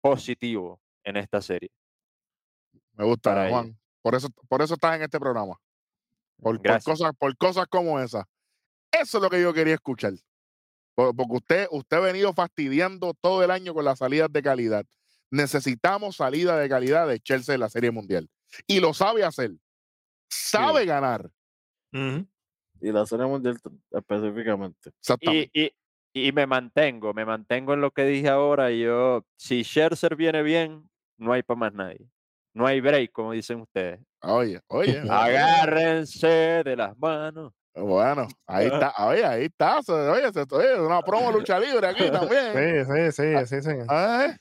positivo 0.00 0.80
en 1.02 1.18
esta 1.18 1.42
serie. 1.42 1.68
Me 2.94 3.04
gusta, 3.04 3.48
ellos. 3.48 3.74
Por 4.04 4.14
eso, 4.14 4.28
por 4.50 4.60
eso 4.60 4.74
estás 4.74 4.96
en 4.96 5.02
este 5.02 5.18
programa. 5.18 5.58
Por, 6.36 6.60
cosas, 6.84 7.12
por 7.18 7.34
cosas 7.38 7.66
como 7.68 7.98
esas. 7.98 8.24
Eso 8.92 9.16
es 9.16 9.22
lo 9.22 9.30
que 9.30 9.40
yo 9.40 9.54
quería 9.54 9.72
escuchar. 9.74 10.12
Por- 10.94 11.16
Porque 11.16 11.36
usted, 11.36 11.66
usted 11.70 11.96
ha 11.96 12.00
venido 12.00 12.34
fastidiando 12.34 13.14
todo 13.14 13.42
el 13.42 13.50
año 13.50 13.72
con 13.72 13.86
las 13.86 14.00
salidas 14.00 14.30
de 14.30 14.42
calidad. 14.42 14.84
Necesitamos 15.30 16.16
salida 16.16 16.58
de 16.58 16.68
calidad 16.68 17.08
de 17.08 17.18
Chelsea 17.18 17.54
en 17.54 17.60
la 17.62 17.70
Serie 17.70 17.90
Mundial. 17.90 18.28
Y 18.66 18.78
lo 18.80 18.92
sabe 18.92 19.24
hacer. 19.24 19.52
Sabe 20.28 20.84
ganar. 20.84 21.30
Y 21.92 22.92
la 22.92 23.06
serie 23.06 23.24
mundial 23.24 23.58
específicamente. 23.90 24.90
Exactamente. 25.00 25.50
Y, 25.54 25.72
y, 26.12 26.28
y 26.28 26.32
me 26.32 26.46
mantengo, 26.46 27.14
me 27.14 27.24
mantengo 27.24 27.72
en 27.72 27.80
lo 27.80 27.90
que 27.90 28.04
dije 28.04 28.28
ahora. 28.28 28.70
Yo, 28.70 29.24
si 29.36 29.62
Scherzer 29.64 30.14
viene 30.14 30.42
bien, 30.42 30.90
no 31.16 31.32
hay 31.32 31.42
para 31.42 31.58
más 31.58 31.72
nadie. 31.72 32.10
No 32.54 32.66
hay 32.66 32.80
break, 32.80 33.10
como 33.12 33.32
dicen 33.32 33.60
ustedes. 33.60 34.00
Oye, 34.22 34.60
oye. 34.68 35.02
Agárrense 35.10 36.62
de 36.64 36.76
las 36.76 36.96
manos. 36.96 37.52
Bueno, 37.74 38.28
ahí 38.46 38.66
está. 38.72 38.92
Oye, 39.04 39.24
ahí 39.24 39.44
está. 39.46 39.80
Oye, 39.88 40.32
se- 40.32 40.54
oye, 40.54 40.80
una 40.80 41.02
promo 41.02 41.32
lucha 41.32 41.58
libre 41.58 41.86
aquí 41.88 42.10
también. 42.10 42.52
Sí, 42.86 43.12
sí, 43.12 43.12
sí, 43.12 43.46
sí, 43.46 43.62
señor. 43.62 43.86
¿Eh? 43.90 44.36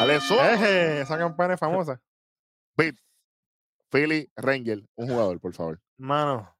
Eje, 0.00 1.00
esa 1.02 1.18
campana 1.18 1.54
es 1.54 1.60
famosa. 1.60 2.00
Philly 3.90 4.30
Ranger, 4.36 4.82
un 4.96 5.08
jugador, 5.08 5.40
por 5.40 5.54
favor. 5.54 5.80
Mano, 5.96 6.54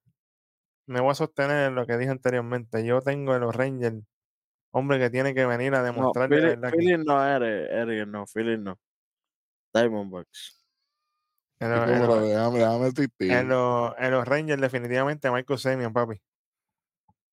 me 0.86 1.00
voy 1.00 1.10
a 1.10 1.14
sostener 1.14 1.68
en 1.68 1.74
lo 1.74 1.86
que 1.86 1.98
dije 1.98 2.10
anteriormente. 2.10 2.84
Yo 2.86 3.02
tengo 3.02 3.34
en 3.34 3.42
los 3.42 3.54
Rangers, 3.54 4.02
hombre 4.72 4.98
que 4.98 5.10
tiene 5.10 5.34
que 5.34 5.44
venir 5.44 5.74
a 5.74 5.78
No, 5.80 5.84
demostrar 5.84 6.28
de 6.30 6.70
Philly, 6.70 7.04
no 7.04 7.22
eres, 7.22 7.70
Eric, 7.70 8.06
no, 8.08 8.24
Philly 8.26 8.56
no. 8.56 8.78
Diamondbacks. 9.74 10.57
En, 11.60 11.70
los- 11.70 11.80
en 11.80 11.86
pero 12.00 12.06
los- 12.06 12.28
déjame, 12.28 12.58
déjame 12.58 12.86
asistir. 12.86 13.32
en 13.32 13.48
los- 13.48 13.92
en 13.98 14.10
los 14.10 14.26
Rangers 14.26 14.60
definitivamente 14.60 15.30
Michael 15.30 15.58
Semien, 15.58 15.92
papi. 15.92 16.20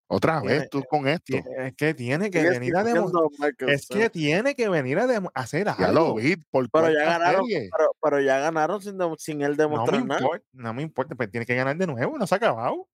Otra 0.07 0.39
tiene- 0.39 0.59
vez 0.59 0.69
tú 0.69 0.83
con 0.83 1.07
esto. 1.07 1.35
Es 1.57 1.73
que 1.75 1.93
tiene 1.95 2.29
que 2.29 2.47
venir 2.47 2.75
a 2.77 2.83
demostrar. 2.83 3.53
Es 3.67 3.87
que 3.87 4.09
tiene 4.11 4.53
que 4.53 4.69
venir 4.69 4.99
a 4.99 5.07
hacer 5.33 5.65
Ya 5.65 5.91
lo 5.91 6.01
algo. 6.07 6.15
vi 6.15 6.35
por 6.35 6.69
Pero 6.69 6.91
ya 6.91 7.05
ganaron, 7.05 7.45
pero, 7.47 7.91
pero 8.01 8.21
ya 8.21 8.37
ganaron 8.39 8.81
sin, 8.81 8.97
sin 9.17 9.41
él 9.41 9.51
No 9.51 9.57
me, 9.57 9.63
demostrar 9.63 10.05
nada. 10.05 10.19
importa, 10.21 10.45
no 10.53 10.73
me 10.75 10.81
importa, 10.83 11.15
pues 11.15 11.31
tiene 11.31 11.45
que 11.47 11.55
ganar 11.55 11.75
de 11.75 11.87
nuevo, 11.87 12.19
no 12.19 12.27
se 12.27 12.35
ha 12.35 12.37
acabado. 12.37 12.87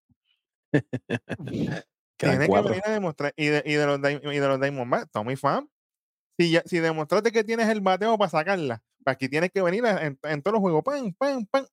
Tiene 2.17 2.39
que 2.39 2.47
cuatro. 2.47 2.69
venir 2.69 2.83
a 2.85 2.91
demostrar. 2.91 3.33
Y 3.35 3.47
de, 3.47 3.63
y 3.65 3.73
de 3.73 3.85
los, 3.85 3.99
y 3.99 4.39
de 4.39 4.47
los 4.47 4.61
Diamondbacks, 4.61 5.11
Tommy 5.11 5.35
Pham. 5.35 5.67
Si, 6.39 6.51
ya, 6.51 6.61
si 6.65 6.79
demostraste 6.79 7.31
que 7.31 7.43
tienes 7.43 7.67
el 7.67 7.81
bateo 7.81 8.17
para 8.17 8.29
sacarla, 8.29 8.81
aquí 9.05 9.27
tienes 9.29 9.51
que 9.51 9.61
venir 9.61 9.85
a- 9.85 10.05
en, 10.05 10.19
en 10.23 10.41
todos 10.41 10.53
los 10.53 10.61
juegos, 10.61 10.83
pam, 10.83 11.13
pam, 11.49 11.65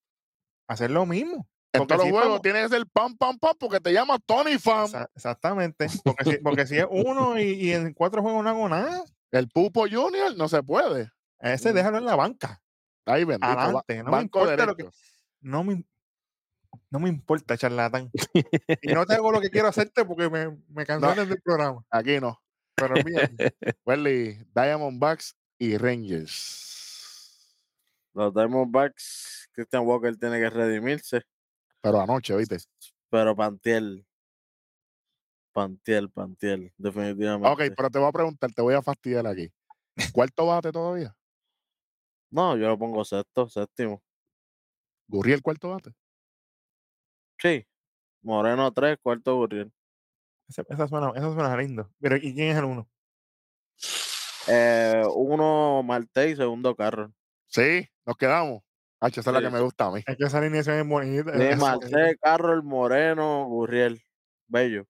a 0.68 0.72
hacer 0.72 0.90
lo 0.90 1.06
mismo. 1.06 1.46
En 1.72 1.80
porque 1.80 1.94
todos 1.94 2.06
los 2.06 2.10
juegos 2.10 2.28
vamos- 2.28 2.42
tiene 2.42 2.62
que 2.62 2.68
ser 2.70 2.86
pam, 2.92 3.16
pam, 3.16 3.38
pam, 3.38 3.54
porque 3.58 3.80
te 3.80 3.92
llamas 3.92 4.18
Tony 4.24 4.58
Fan. 4.58 4.86
Exa- 4.86 5.08
Exactamente. 5.14 5.86
Porque 6.04 6.24
si, 6.24 6.36
porque 6.38 6.66
si 6.66 6.78
es 6.78 6.86
uno 6.90 7.38
y, 7.38 7.42
y 7.42 7.72
en 7.72 7.92
cuatro 7.92 8.22
juegos 8.22 8.42
no 8.42 8.50
hago 8.50 8.68
nada, 8.68 9.04
El 9.30 9.48
Pupo 9.48 9.82
Junior 9.90 10.34
no 10.36 10.48
se 10.48 10.62
puede. 10.62 11.10
ese 11.40 11.72
déjalo 11.72 11.98
en 11.98 12.06
la 12.06 12.16
banca. 12.16 12.62
Ahí 13.06 13.24
bendito. 13.24 13.46
Adelante, 13.46 14.02
no 14.02 14.10
me 14.12 14.22
importa 14.22 14.66
lo 14.66 14.76
que-. 14.76 14.88
No 15.40 15.62
me, 15.64 15.84
no 16.90 16.98
me 17.00 17.08
importa, 17.10 17.56
charlatán. 17.56 18.10
Y 18.82 18.92
no 18.92 19.04
te 19.06 19.14
hago 19.14 19.30
lo 19.30 19.40
que 19.40 19.50
quiero 19.50 19.68
hacerte 19.68 20.04
porque 20.04 20.28
me, 20.30 20.56
me 20.68 20.84
cansaste 20.86 21.26
del 21.26 21.40
programa. 21.42 21.84
Aquí 21.90 22.18
no. 22.20 22.40
Pero 22.74 22.94
olvídate. 22.94 23.54
Welly, 23.84 24.38
Diamondbacks 24.54 25.36
y 25.58 25.76
Rangers. 25.76 26.67
Los 28.14 28.34
Diamondbacks, 28.34 29.48
Christian 29.52 29.86
Walker 29.86 30.16
tiene 30.16 30.38
que 30.38 30.50
redimirse, 30.50 31.22
Pero 31.80 32.00
anoche, 32.00 32.36
¿viste? 32.36 32.56
pero 33.10 33.34
Pantiel. 33.36 34.04
Pantiel, 35.52 36.10
Pantiel, 36.10 36.72
definitivamente. 36.76 37.48
Ok, 37.48 37.74
pero 37.76 37.90
te 37.90 37.98
voy 37.98 38.08
a 38.08 38.12
preguntar, 38.12 38.52
te 38.52 38.62
voy 38.62 38.74
a 38.74 38.82
fastidiar 38.82 39.26
aquí. 39.26 39.50
¿Cuarto 40.12 40.46
bate 40.46 40.70
todavía? 40.70 41.14
No, 42.30 42.56
yo 42.56 42.68
lo 42.68 42.78
pongo 42.78 43.04
sexto, 43.04 43.48
séptimo. 43.48 44.02
¿Gurriel 45.08 45.42
cuarto 45.42 45.70
bate? 45.70 45.92
Sí. 47.38 47.66
Moreno 48.22 48.72
3, 48.72 48.98
cuarto 49.02 49.36
Gurriel. 49.36 49.72
Esa, 50.48 50.62
esa 50.68 50.86
suena, 50.88 51.10
esa 51.14 51.32
suena 51.32 51.56
lindo. 51.56 51.90
Pero 52.00 52.16
¿y 52.16 52.34
quién 52.34 52.50
es 52.50 52.56
el 52.58 52.64
uno? 52.64 52.88
Eh, 54.48 55.02
uno 55.14 55.82
Marte 55.82 56.30
y 56.30 56.36
segundo 56.36 56.74
Carroll. 56.74 57.12
Sí, 57.48 57.88
nos 58.06 58.16
quedamos. 58.16 58.62
H, 59.00 59.20
esa 59.20 59.30
es 59.30 59.34
la 59.34 59.40
que 59.40 59.50
me 59.50 59.60
gusta 59.60 59.86
a 59.86 59.90
mí. 59.92 60.02
Es 60.06 60.16
que 60.16 60.24
esa 60.24 60.38
alineación 60.38 60.76
es 60.78 60.86
bonita. 60.86 61.32
Es- 61.50 61.58
Marte, 61.58 62.16
Carroll, 62.20 62.62
Moreno, 62.62 63.44
Gurriel. 63.46 64.02
Bello. 64.48 64.86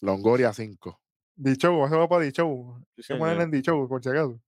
Longoria 0.00 0.52
5. 0.52 1.00
Dicho, 1.34 1.86
eso 1.86 1.98
va 1.98 2.08
para 2.08 2.24
Dicho. 2.24 2.44
Sí, 2.96 3.14
ponerle 3.14 3.30
señor. 3.30 3.42
en 3.42 3.50
Dicho, 3.50 3.88
por 3.88 4.02
si 4.02 4.08
acaso. 4.10 4.40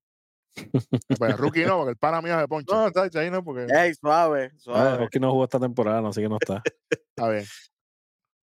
Pues 1.19 1.37
rookie 1.37 1.65
no, 1.65 1.79
porque 1.79 1.91
el 1.93 1.97
pana 1.97 2.21
mío 2.23 2.39
se 2.39 2.49
poncha. 2.49 2.75
No, 2.75 2.87
está 2.89 3.21
ahí 3.21 3.31
no, 3.31 3.43
porque. 3.45 3.67
Ey, 3.73 3.95
suave, 3.95 4.51
Ah, 4.53 4.59
suave. 4.59 4.97
Rocky 4.99 5.21
no 5.21 5.31
jugó 5.31 5.45
esta 5.45 5.61
temporada, 5.61 6.07
así 6.09 6.21
que 6.21 6.29
no 6.29 6.39
está. 6.41 6.63
A 7.19 7.29
ver. 7.29 7.47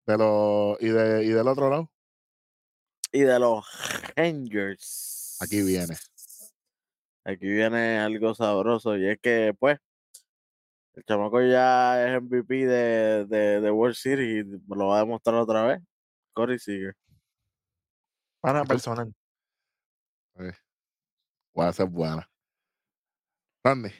De 0.06 0.16
los, 0.18 0.80
y, 0.80 0.88
de, 0.88 1.24
y 1.24 1.28
del 1.28 1.46
otro 1.46 1.68
lado, 1.70 1.90
Y 3.12 3.20
de 3.20 3.38
los 3.38 3.64
Rangers. 4.16 5.36
aquí 5.40 5.62
viene. 5.62 5.94
Aquí 7.30 7.46
viene 7.46 7.98
algo 7.98 8.34
sabroso 8.34 8.96
y 8.96 9.06
es 9.08 9.18
que, 9.20 9.54
pues, 9.58 9.78
el 10.94 11.04
chamaco 11.04 11.40
ya 11.40 12.04
es 12.06 12.20
MVP 12.22 12.66
de, 12.66 13.24
de, 13.26 13.60
de 13.60 13.70
World 13.70 13.94
Series 13.94 14.44
y 14.46 14.48
me 14.48 14.76
lo 14.76 14.88
va 14.88 14.96
a 14.96 15.00
demostrar 15.00 15.36
otra 15.36 15.64
vez. 15.64 15.80
Corey 16.32 16.58
Seager. 16.58 16.94
Pana 18.40 18.64
personal. 18.64 19.14
Voy 21.54 21.66
a 21.66 21.72
ser 21.72 21.86
buena. 21.86 22.28
Randy, 23.62 23.90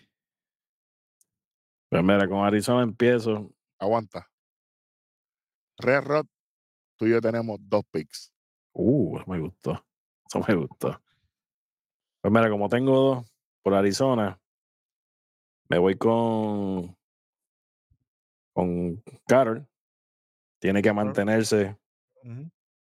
Pues 1.91 2.03
mira, 2.03 2.27
con 2.29 2.45
Arizona 2.45 2.83
empiezo. 2.83 3.53
aguanta. 3.79 4.27
Red 5.79 6.03
Rod, 6.05 6.27
tú 6.97 7.07
y 7.07 7.11
yo 7.11 7.21
tenemos 7.21 7.59
dos 7.63 7.83
picks. 7.91 8.33
Uh, 8.73 9.19
eso 9.19 9.31
me 9.31 9.41
gustó. 9.41 9.85
Eso 10.27 10.45
me 10.47 10.55
gustó. 10.55 11.03
Pues 12.21 12.33
mira, 12.33 12.51
como 12.51 12.69
tengo 12.69 12.95
dos 12.97 13.33
por 13.63 13.75
Arizona, 13.75 14.39
me 15.69 15.79
voy 15.79 15.97
con 15.97 16.97
con 18.53 19.03
Carroll. 19.27 19.67
Tiene 20.61 20.83
que 20.83 20.93
mantenerse 20.93 21.79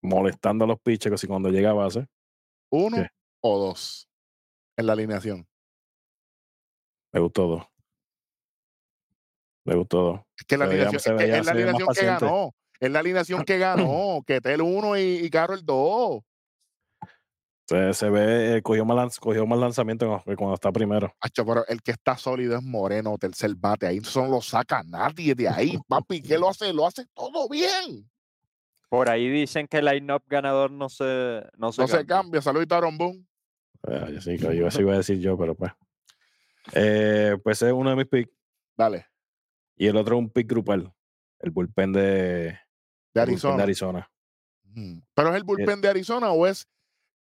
molestando 0.03 0.65
a 0.65 0.69
los 0.69 0.81
pitchers 0.81 1.15
así 1.15 1.27
cuando 1.27 1.49
llega 1.49 1.71
a 1.71 1.75
base. 1.75 2.07
Uno 2.71 2.97
¿Qué? 2.99 3.09
o 3.41 3.59
dos 3.59 4.09
en 4.77 4.87
la 4.87 4.93
alineación. 4.93 5.47
Me 7.13 7.21
gustó 7.21 7.47
dos. 7.47 7.67
Me 9.65 9.75
gustó 9.77 9.99
dos. 10.03 10.21
Es 10.39 10.45
que 10.47 10.57
la 10.59 10.67
Se 10.67 10.71
veía- 10.71 10.83
alineación, 10.89 11.01
se 11.01 11.11
es, 11.11 11.17
que 11.19 11.25
veía- 11.25 11.39
es 11.39 11.47
la 11.47 11.53
veía 11.53 11.65
alineación 11.71 11.95
que 11.95 12.07
ganó. 12.27 12.55
Es 12.81 12.91
la 12.91 12.99
alineación 12.99 13.45
que 13.45 13.59
ganó. 13.59 14.23
Que 14.27 14.41
Tel 14.41 14.61
1 14.61 14.99
y, 14.99 15.03
y 15.25 15.31
Carroll 15.31 15.65
2. 15.65 16.23
Se, 17.73 17.95
se 17.95 18.11
ve, 18.11 18.57
eh, 18.57 18.63
cogió, 18.63 18.85
más 18.85 18.97
lanz- 18.97 19.19
cogió 19.19 19.47
más 19.47 19.59
lanzamiento 19.59 20.23
que 20.27 20.37
cuando 20.37 20.55
está 20.55 20.71
primero. 20.71 21.15
Hacho, 21.21 21.47
pero 21.47 21.67
el 21.69 21.81
que 21.83 21.93
está 21.93 22.17
sólido 22.19 22.57
es 22.57 22.63
Moreno, 22.63 23.17
tercer 23.19 23.55
bate. 23.57 23.87
Ahí 23.87 24.01
no 24.15 24.27
lo 24.27 24.41
saca 24.43 24.83
nadie 24.83 25.35
de 25.35 25.49
ahí, 25.49 25.79
papi. 25.89 26.21
¿Qué 26.23 26.37
lo 26.39 26.49
hace? 26.51 26.73
Lo 26.73 26.87
hace 26.87 27.07
todo 27.15 27.49
bien. 27.49 28.11
Por 28.91 29.09
ahí 29.09 29.29
dicen 29.31 29.67
que 29.69 29.79
el 29.79 29.87
line-up 29.87 30.23
ganador 30.27 30.71
no 30.71 30.91
se, 30.91 31.05
no 31.57 31.73
se 31.73 31.81
No 31.81 31.89
se 31.89 31.97
cambia. 31.99 32.07
cambia. 32.17 32.43
Saludito 32.43 32.75
a 32.75 32.79
Aaron 32.79 32.99
Boone. 32.99 33.25
Eh, 33.89 34.11
yo 34.15 34.21
sí, 34.21 34.37
que 34.39 34.55
yo 34.55 34.67
eso 34.67 34.81
iba 34.83 34.93
a 34.93 34.99
decir 34.99 35.19
yo, 35.19 35.39
pero 35.39 35.55
pues. 35.55 35.73
Eh, 36.75 37.37
pues 37.43 37.63
es 37.63 37.73
uno 37.73 37.91
de 37.91 37.97
mis 37.97 38.07
picks. 38.07 38.31
Dale. 38.77 39.07
Y 39.77 39.87
el 39.87 39.97
otro 39.97 40.17
es 40.17 40.21
un 40.21 40.31
pick 40.31 40.49
grupal. 40.49 40.93
El 41.41 41.51
bullpen 41.51 41.93
de, 41.93 42.01
De 42.03 42.59
bullpen 43.15 43.23
Arizona. 43.23 43.57
de 43.57 43.63
Arizona. 43.63 44.11
Mm. 44.65 44.99
¿Pero 45.15 45.31
es 45.31 45.37
el 45.37 45.45
bullpen 45.45 45.81
de 45.81 45.89
Arizona 45.89 46.31
o 46.33 46.47
es 46.47 46.69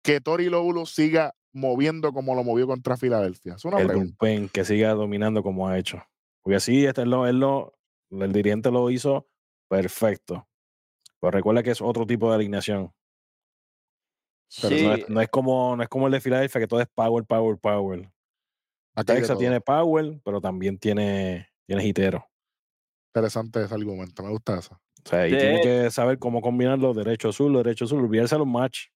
que 0.03 0.21
Tori 0.21 0.49
Lóbulo 0.49 0.85
siga 0.85 1.33
moviendo 1.53 2.11
como 2.13 2.35
lo 2.35 2.43
movió 2.43 2.67
contra 2.67 2.97
Filadelfia? 2.97 3.55
Es 3.55 3.65
una 3.65 3.79
el 3.79 3.87
pregunta. 3.87 4.15
bullpen 4.19 4.49
que 4.49 4.65
siga 4.65 4.93
dominando 4.93 5.41
como 5.43 5.67
ha 5.67 5.77
hecho. 5.79 6.03
Porque 6.43 6.59
sí, 6.59 6.85
este, 6.85 7.01
él 7.03 7.09
lo, 7.09 7.25
él 7.25 7.39
lo- 7.39 7.73
el 8.11 8.31
dirigente 8.33 8.69
lo 8.69 8.89
hizo 8.91 9.27
perfecto. 9.69 10.47
Pero 11.19 11.31
recuerda 11.31 11.63
que 11.63 11.71
es 11.71 11.81
otro 11.81 12.05
tipo 12.05 12.29
de 12.29 12.35
alineación. 12.35 12.91
Pero 14.61 14.77
Sí, 14.77 14.83
no, 14.83 14.93
es, 14.93 15.09
no 15.09 15.21
es 15.21 15.29
como, 15.29 15.75
no 15.75 15.83
es 15.83 15.89
como 15.89 16.07
el 16.07 16.13
de 16.13 16.21
Filadelfia, 16.21 16.61
que 16.61 16.67
todo 16.67 16.81
es 16.81 16.87
power, 16.93 17.23
power, 17.25 17.57
power. 17.57 18.11
Aquí 18.95 19.13
Texas 19.13 19.37
tiene 19.39 19.59
power, 19.61 20.19
pero 20.23 20.39
también 20.41 20.77
tiene, 20.77 21.47
tiene 21.65 21.83
hitero. 21.85 22.27
Interesante 23.15 23.63
ese 23.63 23.73
argumento. 23.73 24.21
Me 24.21 24.29
gusta 24.29 24.59
eso. 24.59 24.79
O 25.05 25.09
sea, 25.09 25.27
y 25.27 25.31
De- 25.31 25.37
tiene 25.37 25.61
que 25.61 25.89
saber 25.91 26.19
cómo 26.19 26.41
combinarlo 26.41 26.93
derecho 26.93 27.29
azul, 27.29 27.53
derecho 27.53 27.85
azul, 27.85 27.99
olvidarse 28.03 28.35
de 28.35 28.39
los 28.39 28.47
match. 28.47 28.87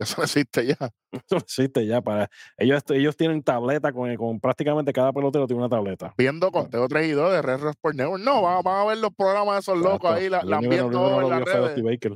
Eso 0.00 0.14
no 0.18 0.24
existe 0.24 0.66
ya. 0.66 0.76
Eso 1.12 1.24
no 1.32 1.38
existe 1.38 1.86
ya 1.86 2.00
para 2.00 2.28
ellos 2.56 2.82
ellos 2.88 3.16
tienen 3.16 3.42
tableta 3.42 3.92
con, 3.92 4.14
con 4.16 4.40
prácticamente 4.40 4.92
cada 4.92 5.12
pelotero 5.12 5.46
tiene 5.46 5.60
una 5.62 5.68
tableta. 5.68 6.14
Viendo 6.16 6.50
conteo 6.50 6.88
3 6.88 7.06
y 7.08 7.10
2 7.12 7.32
de 7.32 7.42
Red 7.42 7.58
Rock 7.60 7.70
Sport 7.76 7.96
Network. 7.96 8.22
No, 8.24 8.42
van, 8.42 8.62
van 8.62 8.76
a 8.80 8.84
ver 8.86 8.98
los 8.98 9.14
programas 9.14 9.54
de 9.56 9.60
esos 9.60 9.78
locos 9.78 10.10
Exacto. 10.10 10.14
ahí, 10.16 10.28
la, 10.30 10.42
la 10.42 10.60
viendo 10.60 10.90
no 10.90 11.22
en 11.22 11.28
las 11.30 11.42
redes. 11.44 11.82
Baker. 11.82 12.14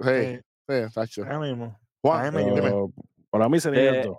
Sí, 0.00 0.08
Eh, 0.08 0.42
sí, 0.68 0.92
Sacho. 0.92 1.22
ahora 1.24 1.40
mismo. 1.40 1.76
Juan, 2.02 2.36
Ay. 2.36 2.46
Pero 2.54 2.92
para 3.30 3.48
mí 3.48 3.58
sería 3.58 3.90
De- 3.92 4.02
dos. 4.04 4.18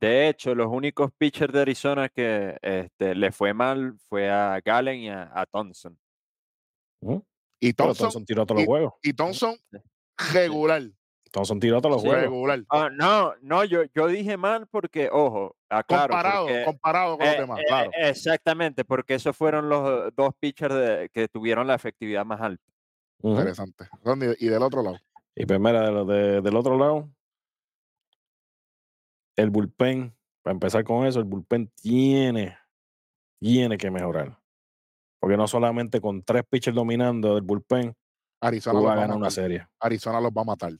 de 0.00 0.28
hecho, 0.28 0.54
los 0.54 0.68
únicos 0.68 1.10
pitchers 1.18 1.52
de 1.52 1.60
Arizona 1.60 2.08
que 2.08 2.56
este, 2.62 3.14
le 3.14 3.30
fue 3.30 3.52
mal 3.52 3.94
fue 4.08 4.30
a 4.30 4.58
Gallen 4.64 5.00
y 5.00 5.10
a, 5.10 5.30
a 5.34 5.44
Thompson. 5.44 5.98
Y 7.60 7.72
Pero 7.72 7.88
Thompson, 7.88 8.04
Thompson 8.06 8.24
tiró 8.24 8.46
todos 8.46 8.60
los 8.62 8.66
juegos. 8.66 8.94
y 9.02 9.12
Thompson 9.12 9.54
regular, 10.32 10.82
Thompson 11.32 11.58
tiró 11.58 11.80
todos 11.80 11.94
los 11.96 12.02
Sí. 12.02 12.08
juegos. 12.08 12.22
regular. 12.24 12.62
Ah, 12.68 12.90
no, 12.92 13.32
no, 13.40 13.64
yo, 13.64 13.82
yo 13.94 14.06
dije 14.06 14.36
mal 14.36 14.66
porque, 14.68 15.08
ojo, 15.10 15.56
aclaro, 15.68 16.02
comparado, 16.12 16.46
porque- 16.46 16.64
comparado 16.64 17.16
con 17.18 17.26
los 17.26 17.34
Eh, 17.34 17.40
demás, 17.40 17.58
eh, 17.58 17.64
claro. 17.66 17.90
Exactamente, 17.94 18.84
porque 18.84 19.14
esos 19.14 19.36
fueron 19.36 19.68
los 19.68 20.14
dos 20.14 20.34
pitchers 20.38 20.74
de- 20.74 21.08
que 21.12 21.28
tuvieron 21.28 21.66
la 21.66 21.74
efectividad 21.74 22.24
más 22.26 22.40
alta. 22.40 22.62
Interesante. 23.22 23.88
Y 24.38 24.46
del 24.48 24.62
otro 24.62 24.82
lado. 24.82 24.98
Y 25.34 25.46
pues 25.46 25.60
de 25.62 25.90
lo 25.90 26.04
de- 26.04 26.40
del 26.42 26.56
otro 26.56 26.76
lado, 26.76 27.08
el 29.36 29.48
bullpen, 29.50 30.14
para 30.42 30.52
empezar 30.52 30.84
con 30.84 31.06
eso, 31.06 31.18
el 31.18 31.24
bullpen 31.24 31.70
tiene, 31.80 32.58
tiene 33.40 33.78
que 33.78 33.90
mejorar. 33.90 34.38
Porque 35.18 35.36
no 35.36 35.46
solamente 35.46 36.00
con 36.00 36.22
tres 36.22 36.42
pitchers 36.48 36.74
dominando 36.74 37.36
el 37.38 37.42
bullpen, 37.42 37.94
Arizona 38.40 38.74
los 38.80 38.88
va 38.88 38.92
a 38.92 38.96
ganar 38.96 39.16
una 39.16 39.30
serie. 39.30 39.66
Arizona 39.80 40.20
los 40.20 40.32
va 40.32 40.42
a 40.42 40.44
matar. 40.44 40.72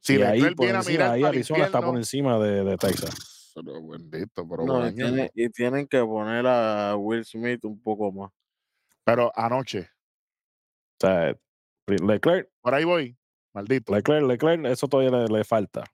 Si 0.00 0.16
y 0.18 0.22
ahí, 0.22 0.54
por 0.54 0.66
viene 0.66 0.78
encima, 0.78 1.10
ahí 1.12 1.22
Arizona 1.24 1.64
está 1.66 1.80
por 1.80 1.96
encima 1.96 2.38
de, 2.38 2.64
de 2.64 2.76
Texas. 2.76 3.52
Pero 3.54 3.86
bendito, 3.86 4.48
pero 4.48 4.64
No, 4.64 4.80
y, 4.80 4.88
año. 4.88 4.94
tiene- 4.94 5.30
y 5.34 5.48
tienen 5.50 5.86
que 5.86 6.00
poner 6.00 6.46
a 6.46 6.96
Will 6.96 7.24
Smith 7.24 7.64
un 7.64 7.80
poco 7.82 8.10
más. 8.12 8.30
Pero 9.04 9.30
anoche, 9.34 9.90
O 11.00 11.00
sea, 11.00 11.36
Leclerc, 11.86 12.48
por 12.60 12.74
ahí 12.74 12.84
voy, 12.84 13.16
maldito. 13.52 13.94
Leclerc, 13.94 14.24
Leclerc, 14.26 14.64
eso 14.66 14.86
todavía 14.88 15.10
le, 15.10 15.26
le 15.26 15.44
falta. 15.44 15.84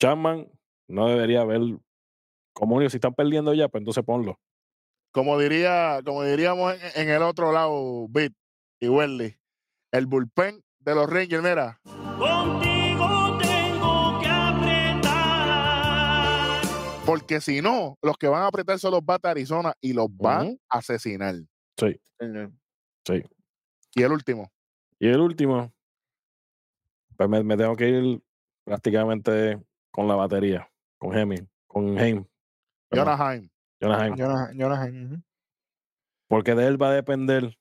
Chapman 0.00 0.48
no 0.88 1.08
debería 1.08 1.42
haber, 1.42 1.60
como 2.52 2.78
si 2.88 2.96
están 2.96 3.14
perdiendo 3.14 3.52
ya, 3.54 3.68
pues 3.68 3.80
entonces 3.80 4.04
ponlo. 4.04 4.40
Como 5.12 5.38
diría, 5.38 6.00
como 6.04 6.22
diríamos 6.24 6.74
en, 6.74 7.02
en 7.02 7.10
el 7.10 7.22
otro 7.22 7.52
lado, 7.52 8.06
Bit 8.08 8.32
y 8.80 8.88
Welly, 8.88 9.36
el 9.92 10.06
bullpen 10.06 10.62
de 10.84 10.94
los 10.94 11.08
Rangers, 11.08 11.42
mira, 11.42 11.80
Contigo 11.84 13.38
tengo 13.40 14.18
que 14.20 14.28
apretar. 14.28 15.12
porque 17.06 17.40
si 17.40 17.60
no, 17.62 17.96
los 18.02 18.16
que 18.16 18.28
van 18.28 18.42
a 18.42 18.46
apretar 18.48 18.78
son 18.78 18.92
los 18.92 19.04
bats 19.04 19.22
de 19.22 19.28
Arizona 19.30 19.72
y 19.80 19.92
los 19.92 20.06
van 20.16 20.58
a 20.68 20.78
asesinar. 20.78 21.34
Sí, 21.78 22.00
sí. 23.06 23.22
Y 23.94 24.02
el 24.02 24.12
último, 24.12 24.50
Y 24.98 25.08
el 25.08 25.20
último, 25.20 25.72
pues 27.16 27.28
me, 27.28 27.42
me 27.42 27.56
tengo 27.56 27.74
que 27.76 27.88
ir 27.88 28.22
prácticamente 28.64 29.60
con 29.90 30.06
la 30.08 30.14
batería, 30.14 30.68
con 30.98 31.16
Hemi, 31.16 31.36
con 31.66 31.98
Heim, 31.98 32.24
Jonah 32.92 33.16
Heim. 33.34 33.48
Jonah 33.80 34.06
Heim. 34.06 34.14
Jonah, 34.16 34.50
Jonah, 34.56 34.84
ujú. 34.86 35.22
porque 36.28 36.54
de 36.54 36.66
él 36.68 36.80
va 36.80 36.90
a 36.90 36.94
depender 36.94 37.58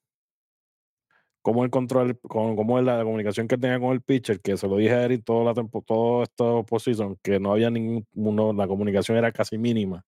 cómo 1.42 1.64
él 1.64 1.70
controla, 1.70 2.14
con, 2.28 2.56
cómo 2.56 2.80
es 2.80 2.86
la 2.86 3.04
comunicación 3.04 3.48
que 3.48 3.58
tenía 3.58 3.80
con 3.80 3.92
el 3.92 4.02
pitcher, 4.02 4.40
que 4.42 4.58
se 4.58 4.68
lo 4.68 4.78
dije 4.78 4.94
a 4.94 5.04
Eric 5.04 5.24
toda 5.26 5.44
la 5.46 5.54
tempo, 5.54 5.82
todo 5.82 6.24
esto 6.24 6.66
postseason, 6.66 7.18
que 7.24 7.40
no 7.40 7.54
había 7.54 7.70
ningún, 7.70 8.58
la 8.58 8.68
comunicación 8.68 9.18
era 9.18 9.32
casi 9.32 9.58
mínima 9.58 10.06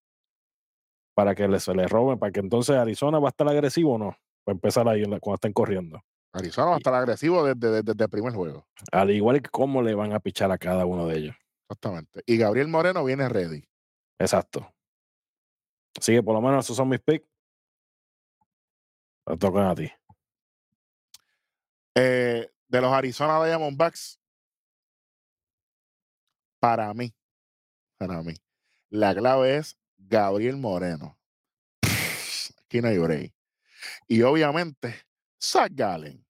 para 1.14 1.34
que 1.34 1.46
le, 1.46 1.60
se 1.60 1.74
le 1.74 1.86
roben, 1.86 2.18
para 2.18 2.32
que 2.32 2.40
entonces 2.40 2.76
Arizona 2.76 3.18
va 3.18 3.28
a 3.28 3.30
estar 3.30 3.48
agresivo 3.48 3.94
o 3.94 3.98
no, 3.98 4.16
para 4.44 4.54
empezar 4.54 4.88
ahí 4.88 5.04
cuando 5.04 5.34
estén 5.34 5.52
corriendo. 5.52 6.00
Arizona 6.32 6.68
va 6.68 6.74
a 6.74 6.78
estar 6.78 6.94
agresivo 6.94 7.44
desde, 7.44 7.70
desde, 7.70 7.82
desde 7.82 8.04
el 8.04 8.10
primer 8.10 8.32
juego. 8.32 8.66
Al 8.90 9.10
igual 9.10 9.40
que 9.40 9.48
cómo 9.50 9.82
le 9.82 9.94
van 9.94 10.12
a 10.12 10.20
pichar 10.20 10.50
a 10.50 10.58
cada 10.58 10.84
uno 10.84 11.06
de 11.06 11.18
ellos. 11.18 11.36
Exactamente. 11.68 12.22
Y 12.26 12.36
Gabriel 12.36 12.68
Moreno 12.68 13.04
viene 13.04 13.28
ready. 13.28 13.64
Exacto. 14.18 14.68
Así 15.96 16.12
que 16.12 16.22
por 16.22 16.34
lo 16.34 16.40
menos 16.40 16.64
esos 16.64 16.76
son 16.76 16.88
mis 16.88 17.00
picks. 17.00 17.26
Te 19.26 19.36
tocan 19.36 19.66
a 19.68 19.74
ti. 19.74 19.90
Eh, 21.94 22.50
de 22.68 22.80
los 22.80 22.92
Arizona 22.92 23.44
Diamondbacks, 23.44 24.18
para 26.58 26.92
mí, 26.94 27.14
para 27.98 28.22
mí, 28.22 28.34
la 28.88 29.14
clave 29.14 29.58
es 29.58 29.78
Gabriel 29.96 30.56
Moreno. 30.56 31.18
Aquí 32.64 32.80
no 32.80 32.88
hay 32.88 32.98
break. 32.98 33.32
Y 34.08 34.22
obviamente, 34.22 34.94
Zach 35.40 35.70
Gallen. 35.72 36.24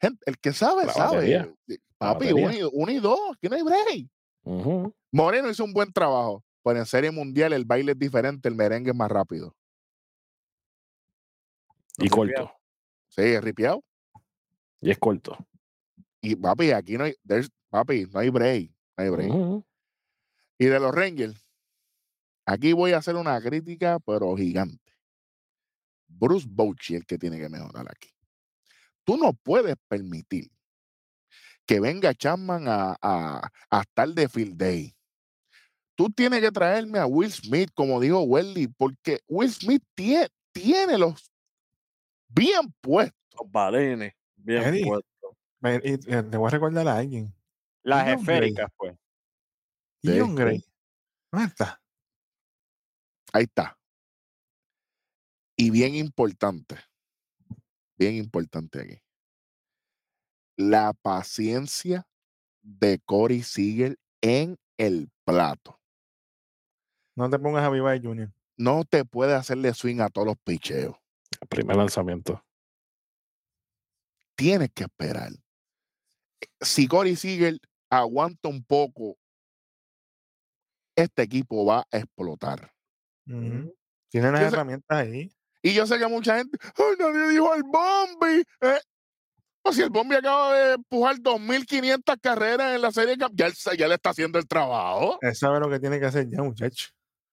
Gente, 0.00 0.22
el 0.26 0.38
que 0.38 0.52
sabe, 0.52 0.86
La 0.86 0.92
sabe. 0.92 1.16
batería. 1.16 1.54
Papi, 1.98 2.32
uno 2.32 2.52
y, 2.52 2.68
uno 2.72 2.92
y 2.92 2.98
dos, 2.98 3.20
aquí 3.36 3.48
no 3.48 3.54
hay 3.54 3.62
break. 3.62 4.92
Moreno 5.12 5.50
hizo 5.50 5.64
un 5.64 5.72
buen 5.72 5.92
trabajo, 5.92 6.44
pero 6.64 6.80
en 6.80 6.86
Serie 6.86 7.12
Mundial 7.12 7.52
el 7.52 7.64
baile 7.64 7.92
es 7.92 7.98
diferente, 7.98 8.48
el 8.48 8.56
merengue 8.56 8.90
es 8.90 8.96
más 8.96 9.10
rápido. 9.10 9.54
Y 11.98 12.08
corto. 12.08 12.52
Sí, 13.08 13.22
es 13.22 13.44
ripiado. 13.44 13.84
Y 14.82 14.90
es 14.90 14.98
corto. 14.98 15.38
Y 16.20 16.36
papi, 16.36 16.72
aquí 16.72 16.98
no 16.98 17.04
hay, 17.04 17.14
papi, 17.70 18.06
no 18.12 18.18
hay 18.20 18.28
break. 18.28 18.70
No 18.96 19.04
hay 19.04 19.10
break. 19.10 19.30
Y 20.58 20.66
de 20.66 20.78
los 20.78 20.94
Rangers, 20.94 21.40
aquí 22.44 22.72
voy 22.74 22.92
a 22.92 22.98
hacer 22.98 23.16
una 23.16 23.40
crítica, 23.40 23.98
pero 24.04 24.36
gigante. 24.36 24.78
Bruce 26.06 26.46
Bochy 26.48 26.94
es 26.94 27.00
el 27.00 27.06
que 27.06 27.16
tiene 27.18 27.38
que 27.38 27.48
mejorar 27.48 27.86
aquí. 27.90 28.10
Tú 29.04 29.16
no 29.16 29.32
puedes 29.32 29.76
permitir 29.88 30.50
que 31.66 31.80
venga 31.80 32.14
Chapman 32.14 32.68
a, 32.68 32.96
a, 33.00 33.50
a 33.70 33.80
estar 33.80 34.08
de 34.08 34.28
field 34.28 34.56
day. 34.56 34.94
Tú 35.94 36.10
tienes 36.10 36.40
que 36.40 36.50
traerme 36.50 36.98
a 36.98 37.06
Will 37.06 37.32
Smith, 37.32 37.70
como 37.74 38.00
dijo 38.00 38.20
Welly, 38.22 38.66
porque 38.68 39.20
Will 39.26 39.50
Smith 39.52 39.82
tie- 39.96 40.28
tiene 40.52 40.98
los 40.98 41.30
bien 42.28 42.72
puestos. 42.80 43.18
Los 43.40 43.50
balines. 43.50 44.12
Bien 44.44 44.62
Eddie. 44.64 44.84
y, 45.84 45.92
eh, 46.12 46.22
te 46.22 46.36
voy 46.36 46.48
a 46.48 46.50
recordar 46.50 46.88
a 46.88 46.96
alguien. 46.96 47.34
Las 47.82 48.08
esféricas, 48.08 48.70
pues. 48.76 48.94
Y 50.02 50.08
Sí, 50.08 50.18
John 50.18 50.30
sí. 50.30 50.36
Gray. 50.36 50.64
¿Dónde 51.30 51.46
está? 51.48 51.80
Ahí 53.32 53.44
está. 53.44 53.78
Y 55.56 55.70
bien 55.70 55.94
importante, 55.94 56.76
bien 57.96 58.16
importante 58.16 58.80
aquí. 58.80 59.02
La 60.56 60.92
paciencia 60.92 62.06
de 62.62 63.00
Corey 63.04 63.42
Seager 63.42 63.96
en 64.20 64.58
el 64.76 65.10
plato. 65.24 65.78
No 67.16 67.30
te 67.30 67.38
pongas 67.38 67.64
a 67.64 67.70
Viva 67.70 67.96
Junior. 67.98 68.32
No 68.56 68.84
te 68.84 69.04
puede 69.04 69.34
hacerle 69.34 69.72
swing 69.74 70.00
a 70.00 70.08
todos 70.08 70.26
los 70.26 70.36
picheos. 70.44 70.96
El 71.40 71.48
primer 71.48 71.76
lanzamiento. 71.76 72.44
Tienes 74.42 74.70
que 74.74 74.82
esperar. 74.82 75.30
Si 76.60 76.88
Corey 76.88 77.14
Seager 77.14 77.60
aguanta 77.88 78.48
un 78.48 78.64
poco, 78.64 79.16
este 80.96 81.22
equipo 81.22 81.64
va 81.64 81.86
a 81.92 81.96
explotar. 81.98 82.72
Ujú. 83.28 83.72
Tiene 84.10 84.32
las 84.32 84.40
Yo 84.40 84.48
sé- 84.50 84.54
herramientas 84.56 84.98
ahí. 84.98 85.32
Y 85.62 85.74
yo 85.74 85.86
sé 85.86 85.96
que 85.98 86.08
mucha 86.08 86.38
gente, 86.38 86.58
¡ay, 86.76 86.96
nadie 86.98 87.28
dijo 87.30 87.52
al 87.52 87.62
Bombi! 87.62 88.42
Eh, 88.62 88.80
o 89.64 89.72
si 89.72 89.82
el 89.82 89.90
Bombi 89.90 90.16
acaba 90.16 90.52
de 90.56 90.72
empujar 90.74 91.16
2.500 91.20 92.18
carreras 92.20 92.74
en 92.74 92.82
la 92.82 92.90
serie, 92.90 93.14
ya 93.16 93.28
ya 93.78 93.86
le 93.86 93.94
está 93.94 94.10
haciendo 94.10 94.40
el 94.40 94.48
trabajo. 94.48 95.18
Él 95.20 95.36
sabe 95.36 95.60
lo 95.60 95.70
que 95.70 95.78
tiene 95.78 96.00
que 96.00 96.06
hacer 96.06 96.28
ya, 96.28 96.42
muchacho. 96.42 96.88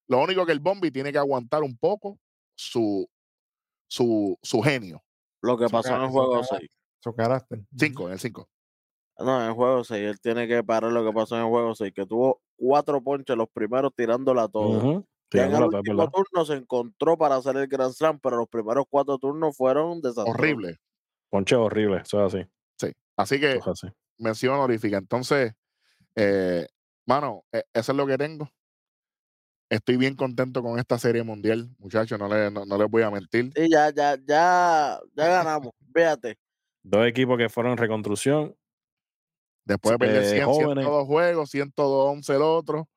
Lo 0.07 0.22
único 0.22 0.45
que 0.45 0.52
el 0.52 0.60
Bombi 0.60 0.91
tiene 0.91 1.11
que 1.11 1.18
aguantar 1.18 1.64
un 1.64 1.76
poco 1.76 2.19
su, 2.56 3.10
su, 3.88 4.38
su 4.44 4.61
genio. 4.61 5.03
Lo 5.41 5.57
que 5.57 5.68
pasó 5.69 5.95
en 5.95 6.02
el 6.03 6.10
juego 6.10 6.41
ca- 6.41 6.57
6. 6.60 6.69
Su 7.01 7.13
carácter. 7.13 7.59
5, 7.77 8.07
en 8.07 8.13
el 8.13 8.19
5. 8.19 8.49
No, 9.19 9.41
en 9.41 9.47
el 9.47 9.53
juego 9.53 9.84
6. 9.84 10.05
Él 10.09 10.19
tiene 10.19 10.47
que 10.47 10.63
parar 10.63 10.91
lo 10.91 11.03
que 11.05 11.11
pasó 11.13 11.35
en 11.35 11.41
el 11.43 11.47
juego 11.47 11.76
6. 11.76 11.91
Que 11.93 12.05
tuvo 12.05 12.41
cuatro 12.57 13.01
ponches, 13.01 13.35
los 13.35 13.49
primeros 13.49 13.91
tirándola 13.95 14.47
todo. 14.47 14.77
Ujú. 14.77 15.05
Ya 15.31 15.45
en 15.45 15.51
el 15.51 15.57
toda, 15.63 15.77
último 15.80 15.97
¿verdad? 15.97 16.11
turno 16.11 16.45
se 16.45 16.53
encontró 16.53 17.17
para 17.17 17.35
hacer 17.35 17.55
el 17.57 17.67
Grand 17.67 17.93
Slam, 17.93 18.19
pero 18.19 18.38
los 18.38 18.47
primeros 18.47 18.85
cuatro 18.89 19.17
turnos 19.19 19.55
fueron 19.55 20.01
desastrosos. 20.01 20.34
Horrible. 20.35 20.77
Ponche 21.30 21.55
horrible. 21.55 21.97
Eso 22.01 22.26
es 22.26 22.34
así. 22.34 22.45
Sí. 22.77 22.91
Así 23.15 23.39
que 23.39 23.53
es 23.53 23.67
así. 23.67 23.88
mención 24.17 24.55
honorífica. 24.55 24.97
Entonces, 24.97 25.53
eh, 26.15 26.65
mano, 27.05 27.43
eh, 27.51 27.63
eso 27.73 27.91
es 27.91 27.97
lo 27.97 28.07
que 28.07 28.17
tengo. 28.17 28.49
Estoy 29.69 29.97
bien 29.97 30.15
contento 30.15 30.63
con 30.63 30.80
esta 30.80 30.97
serie 30.97 31.21
mundial, 31.21 31.69
muchachos. 31.77 32.17
No, 32.17 32.27
le- 32.27 32.49
no, 32.49 32.65
no 32.65 32.77
les 32.77 32.89
voy 32.89 33.03
a 33.03 33.11
mentir. 33.11 33.51
Sí, 33.55 33.69
ya, 33.69 33.91
ya, 33.93 34.15
ya, 34.26 34.99
ya 35.13 35.27
ganamos. 35.27 35.71
Fíjate. 35.93 36.38
Dos 36.84 37.06
equipos 37.06 37.38
que 37.38 37.49
fueron 37.49 37.73
en 37.73 37.77
reconstrucción. 37.77 38.56
Después 39.65 39.93
de 39.93 39.99
perder 39.99 40.23
Eh, 40.23 40.30
100, 40.30 40.45
jóvenes. 40.45 40.84
102 40.85 41.07
juegos, 41.07 41.49
111 41.51 42.35
el 42.35 42.41
otro. 42.41 42.88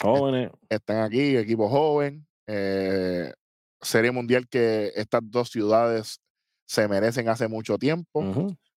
Jóvenes. 0.00 0.50
están 0.68 1.02
aquí, 1.02 1.36
equipo 1.36 1.68
joven, 1.68 2.24
eh, 2.46 3.32
serie 3.80 4.12
mundial 4.12 4.46
que 4.48 4.92
estas 4.94 5.20
dos 5.24 5.50
ciudades 5.50 6.20
se 6.68 6.86
merecen 6.86 7.28
hace 7.28 7.48
mucho 7.48 7.76
tiempo. 7.78 8.22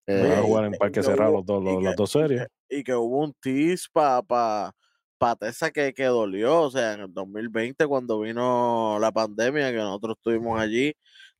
eh, 0.07 0.19
Van 0.23 0.31
a 0.31 0.33
Oye, 0.33 0.41
jugar 0.41 0.65
en 0.65 0.71
que- 0.71 0.77
Parque 0.79 1.03
Cerrado 1.03 1.31
los 1.33 1.45
dos, 1.45 1.63
los- 1.63 1.77
que- 1.77 1.83
las 1.83 1.95
dos 1.95 2.11
series. 2.11 2.47
Y 2.69 2.83
que 2.83 2.95
hubo 2.95 3.19
un 3.19 3.33
tease 3.39 3.85
para 3.93 4.23
pa, 4.23 4.71
pa 5.19 5.35
Tessa 5.35 5.69
que, 5.69 5.93
que 5.93 6.05
dolió. 6.05 6.63
O 6.63 6.71
sea, 6.71 6.93
en 6.93 7.01
el 7.01 7.13
2020, 7.13 7.85
cuando 7.85 8.19
vino 8.19 8.97
la 8.99 9.11
pandemia, 9.11 9.69
que 9.69 9.77
nosotros 9.77 10.15
estuvimos 10.17 10.59
allí, 10.59 10.91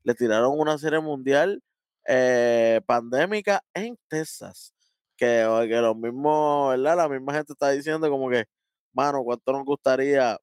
le 0.03 0.13
tiraron 0.13 0.57
una 0.59 0.77
serie 0.77 0.99
mundial 0.99 1.59
eh, 2.07 2.81
pandémica 2.85 3.63
en 3.73 3.97
Texas. 4.07 4.73
Que, 5.17 5.45
que 5.69 5.81
los 5.81 5.95
mismos, 5.95 6.71
¿verdad? 6.71 6.97
La 6.97 7.09
misma 7.09 7.33
gente 7.33 7.53
está 7.53 7.69
diciendo 7.69 8.09
como 8.09 8.29
que, 8.29 8.45
mano, 8.91 9.23
¿cuánto 9.23 9.51
nos 9.51 9.65
gustaría 9.65 10.37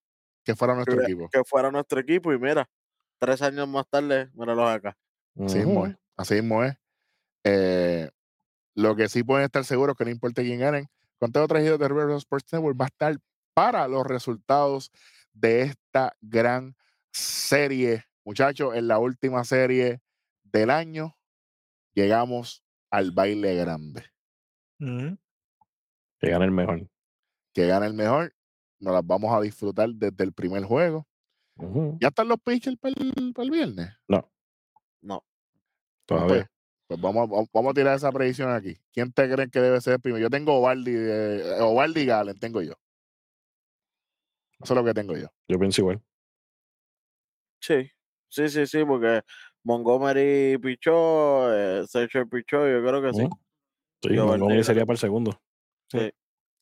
que 0.44 0.54
fuera 0.54 0.74
nuestro 0.74 0.96
que, 0.98 1.02
equipo. 1.02 1.28
que 1.30 1.42
fuera 1.44 1.70
nuestro 1.70 2.00
equipo? 2.00 2.32
Y 2.32 2.38
mira, 2.38 2.68
tres 3.18 3.42
años 3.42 3.66
más 3.68 3.86
tarde, 3.88 4.30
míralos 4.34 4.70
acá. 4.70 4.96
Así 5.44 5.58
mismo 5.58 5.86
es. 5.86 5.96
Así 6.16 6.34
mismo 6.34 6.62
es. 6.62 6.76
Eh, 7.44 8.08
lo 8.74 8.94
que 8.94 9.08
sí 9.08 9.24
pueden 9.24 9.46
estar 9.46 9.64
seguros 9.64 9.96
que 9.96 10.04
no 10.04 10.10
importa 10.10 10.42
quién 10.42 10.60
ganen, 10.60 10.88
Conteo 11.18 11.48
traído 11.48 11.78
de 11.78 11.88
River 11.88 12.10
Sports 12.16 12.52
Network 12.52 12.80
va 12.80 12.84
a 12.84 12.88
estar 12.88 13.18
para 13.54 13.88
los 13.88 14.06
resultados 14.06 14.92
de 15.32 15.62
esta 15.62 16.16
gran 16.20 16.76
serie. 17.10 18.04
Muchachos, 18.24 18.76
en 18.76 18.86
la 18.86 18.98
última 18.98 19.42
serie 19.44 20.00
del 20.44 20.70
año 20.70 21.17
llegamos 22.02 22.62
al 22.90 23.10
baile 23.10 23.54
grande. 23.56 24.04
Ujú. 24.80 25.18
Que 26.20 26.30
gane 26.30 26.44
el 26.44 26.50
mejor. 26.52 26.88
Que 27.52 27.66
gana 27.66 27.86
el 27.86 27.94
mejor, 27.94 28.34
nos 28.80 28.94
las 28.94 29.04
vamos 29.06 29.34
a 29.36 29.40
disfrutar 29.40 29.88
desde 29.90 30.22
el 30.24 30.32
primer 30.32 30.62
juego. 30.64 31.06
¿Ya 32.00 32.08
están 32.08 32.28
los 32.28 32.38
pitchers 32.40 32.76
para 32.78 32.94
el, 32.96 33.32
para 33.34 33.44
el 33.44 33.50
viernes? 33.50 33.88
No, 34.06 34.30
Pues, 36.06 36.20
Todavía. 36.22 36.50
pues 36.86 37.00
vamos, 37.00 37.28
vamos- 37.28 37.48
vamos 37.52 37.70
a 37.70 37.74
tirar 37.74 37.96
esa 37.96 38.10
predicción 38.12 38.50
aquí. 38.50 38.78
¿Quién 38.92 39.12
te 39.12 39.28
creen 39.30 39.50
que 39.50 39.60
debe 39.60 39.80
ser 39.80 39.94
el 39.94 40.00
primero? 40.00 40.22
Yo 40.22 40.30
tengo 40.30 40.54
Ovaldi, 40.54 40.92
eh, 40.94 41.56
Ovaldi 41.60 42.02
y 42.02 42.06
Galen, 42.06 42.38
tengo 42.38 42.62
yo. 42.62 42.74
Eso 44.60 44.72
es 44.72 44.76
lo 44.76 44.84
que 44.84 44.94
tengo 44.94 45.16
yo. 45.16 45.28
Yo 45.48 45.58
pienso 45.58 45.80
igual. 45.82 46.00
sí, 47.60 47.90
sí, 48.28 48.48
sí, 48.48 48.66
sí, 48.66 48.84
porque 48.84 49.22
Montgomery 49.64 50.58
pichó, 50.58 51.54
eh, 51.54 51.86
Searcher 51.86 52.26
pichó, 52.26 52.68
yo 52.68 52.82
creo 52.86 53.02
que 53.02 53.12
sí. 53.12 53.22
Ujú. 53.22 53.40
Sí, 54.02 54.14
Yo 54.14 54.26
Montgomery 54.26 54.64
sería 54.64 54.86
para 54.86 54.94
el 54.94 54.98
segundo. 54.98 55.40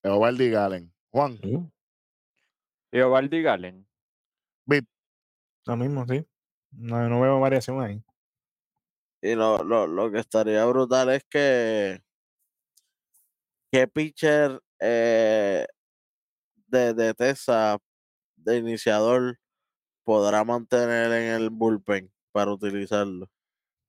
Ovaldi 0.03 0.45
y 0.45 0.51
Galen. 0.51 0.93
Juan, 1.11 1.39
Ujú. 1.43 1.71
Y 2.93 3.01
Ovaldi 3.01 3.43
Galen. 3.43 3.87
Lo 5.67 5.77
mismo, 5.77 6.07
sí. 6.07 6.25
No, 6.71 7.09
no 7.09 7.21
veo 7.21 7.41
variación 7.41 7.83
ahí. 7.83 8.01
Y 9.21 9.35
lo, 9.35 9.65
lo, 9.65 9.87
lo 9.89 10.13
que 10.13 10.21
estaría 10.21 10.65
brutal 10.65 11.11
es 11.11 11.25
que 11.25 12.01
qué 13.73 13.89
pitcher 13.89 14.61
eh, 14.79 15.67
de, 16.69 16.95
de 16.95 17.15
Tesa, 17.15 17.79
de 18.37 18.59
iniciador, 18.59 19.39
podrá 20.05 20.45
mantener 20.45 21.11
en 21.11 21.33
el 21.33 21.51
bullpen 21.51 22.13
para 22.37 22.53
utilizarlo. 22.53 23.31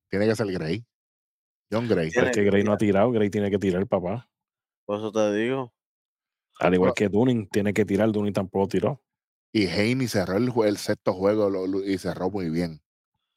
tiene 0.08 0.26
que 0.26 0.34
ser 0.34 0.46
Gray. 0.46 0.82
John 1.70 1.86
Gray. 1.86 2.08
Es 2.08 2.30
que 2.30 2.44
Gray 2.44 2.64
no 2.64 2.72
ha 2.72 2.78
tirado, 2.78 3.10
Gray 3.12 3.28
tiene 3.28 3.50
que 3.50 3.58
tirar, 3.58 3.86
papá. 3.86 4.26
Por 4.86 4.98
eso 4.98 5.12
te 5.12 5.34
digo. 5.34 5.70
Al 6.58 6.72
igual 6.72 6.94
que 6.94 7.10
Dunning 7.10 7.46
tiene 7.50 7.74
que 7.74 7.84
tirar, 7.84 8.10
Dunning 8.10 8.32
tampoco 8.32 8.66
tiró. 8.68 9.02
Y 9.52 9.66
Haney 9.66 10.08
cerró 10.08 10.38
el, 10.38 10.50
el 10.66 10.76
sexto 10.78 11.12
juego 11.12 11.50
lo- 11.50 11.66
lo- 11.66 11.84
y 11.84 11.98
cerró 11.98 12.30
muy 12.30 12.48
bien. 12.48 12.80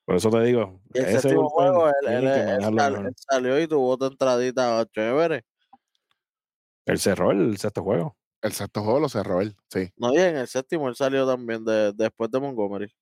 Por 0.05 0.15
eso 0.15 0.29
te 0.29 0.41
digo, 0.43 0.81
Y 0.93 0.99
el 0.99 1.05
ese 1.05 1.19
séptimo 1.19 1.49
juego, 1.49 1.89
él, 1.89 3.13
salió 3.17 3.61
y 3.61 3.67
tuvo 3.67 3.89
otra 3.89 4.07
entradita 4.07 4.85
chévere. 4.93 5.43
Él 6.85 6.99
cerró 6.99 7.31
el 7.31 7.57
sexto 7.57 7.83
juego. 7.83 8.15
El 8.41 8.53
sexto 8.53 8.81
juego 8.81 9.01
lo 9.01 9.09
cerró 9.09 9.41
él, 9.41 9.57
sí. 9.67 9.91
No, 9.97 10.13
y 10.13 10.17
en 10.19 10.37
el 10.37 10.47
séptimo 10.47 10.87
él 10.87 10.95
salió 10.95 11.27
también 11.27 11.65
de, 11.65 11.91
después 11.93 12.31
de 12.31 12.39
Montgomery. 12.39 12.93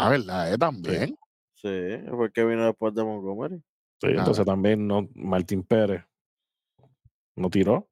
Ah, 0.00 0.10
¿verdad? 0.10 0.52
Eh, 0.52 0.58
también. 0.58 1.16
Sí, 1.54 1.68
fue 2.10 2.26
el 2.26 2.32
que 2.32 2.44
vino 2.44 2.64
después 2.66 2.94
de 2.94 3.04
Montgomery. 3.04 3.56
Sí, 4.00 4.06
Ah. 4.08 4.18
entonces 4.18 4.44
también 4.46 4.86
no, 4.86 5.08
Martín 5.14 5.62
Pérez 5.62 6.02
no 7.36 7.50
tiró. 7.50 7.86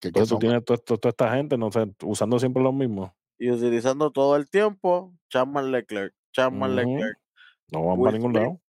Que, 0.00 0.08
que 0.12 0.18
Entonces 0.20 0.28
tú 0.28 0.38
tienes 0.38 0.64
to- 0.64 0.76
to- 0.78 0.98
toda 0.98 1.10
esta 1.10 1.34
gente 1.34 1.56
no 1.56 1.72
sé, 1.72 1.86
usando 2.02 2.38
siempre 2.38 2.62
los 2.62 2.74
mismos. 2.74 3.10
Y 3.38 3.50
utilizando 3.50 4.10
todo 4.10 4.36
el 4.36 4.48
tiempo, 4.48 5.14
Chapman 5.30 5.70
Leclerc. 5.72 6.14
Chapman. 6.32 6.76
Leclerc. 6.76 7.18
No 7.72 7.84
van 7.84 7.98
Will 7.98 8.04
para 8.04 8.18
ningún 8.18 8.32
Smith. 8.32 8.42
lado. 8.42 8.60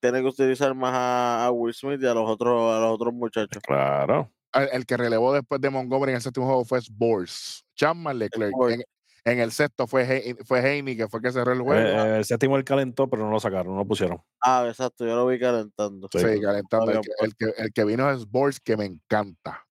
Tiene 0.00 0.20
que 0.22 0.26
utilizar 0.28 0.74
más 0.74 0.94
a, 0.94 1.46
a 1.46 1.50
Will 1.50 1.74
Smith 1.74 2.00
y 2.02 2.06
a 2.06 2.14
los 2.14 2.28
otros, 2.28 2.72
a 2.74 2.80
los 2.80 2.94
otros 2.94 3.12
muchachos. 3.12 3.62
Claro. 3.62 4.30
el, 4.54 4.68
el 4.72 4.86
que 4.86 4.96
relevó 4.96 5.34
después 5.34 5.60
de 5.60 5.68
Montgomery 5.68 6.12
en 6.12 6.16
el 6.16 6.22
séptimo 6.22 6.46
juego 6.46 6.64
fue 6.64 6.80
Bors. 6.92 7.62
Chapman 7.74 8.18
Leclerc. 8.18 8.54
En, 8.70 8.82
en 9.26 9.40
el 9.40 9.50
sexto 9.52 9.86
fue, 9.86 10.04
He- 10.04 10.36
fue 10.44 10.60
Haney, 10.60 10.96
que 10.96 11.08
fue 11.08 11.18
el 11.18 11.24
que 11.24 11.32
cerró 11.32 11.52
el 11.52 11.60
juego. 11.60 11.80
Eh, 11.88 12.14
eh, 12.14 12.16
el 12.18 12.24
séptimo 12.24 12.56
él 12.56 12.64
calentó, 12.64 13.08
pero 13.10 13.24
no 13.24 13.30
lo 13.32 13.40
sacaron, 13.40 13.72
no 13.72 13.78
lo 13.80 13.84
pusieron. 13.86 14.22
Ah, 14.40 14.64
exacto, 14.68 15.04
yo 15.04 15.16
lo 15.16 15.26
vi 15.26 15.38
calentando. 15.38 16.08
Sí, 16.12 16.20
Sí. 16.20 16.40
calentando. 16.40 16.92
El, 16.92 17.00
que- 17.00 17.10
el 17.20 17.34
que, 17.36 17.62
el 17.62 17.72
que 17.72 17.84
vino 17.84 18.10
es 18.10 18.24
Bors, 18.30 18.60
que 18.60 18.76
me 18.76 18.84
encanta. 18.84 19.66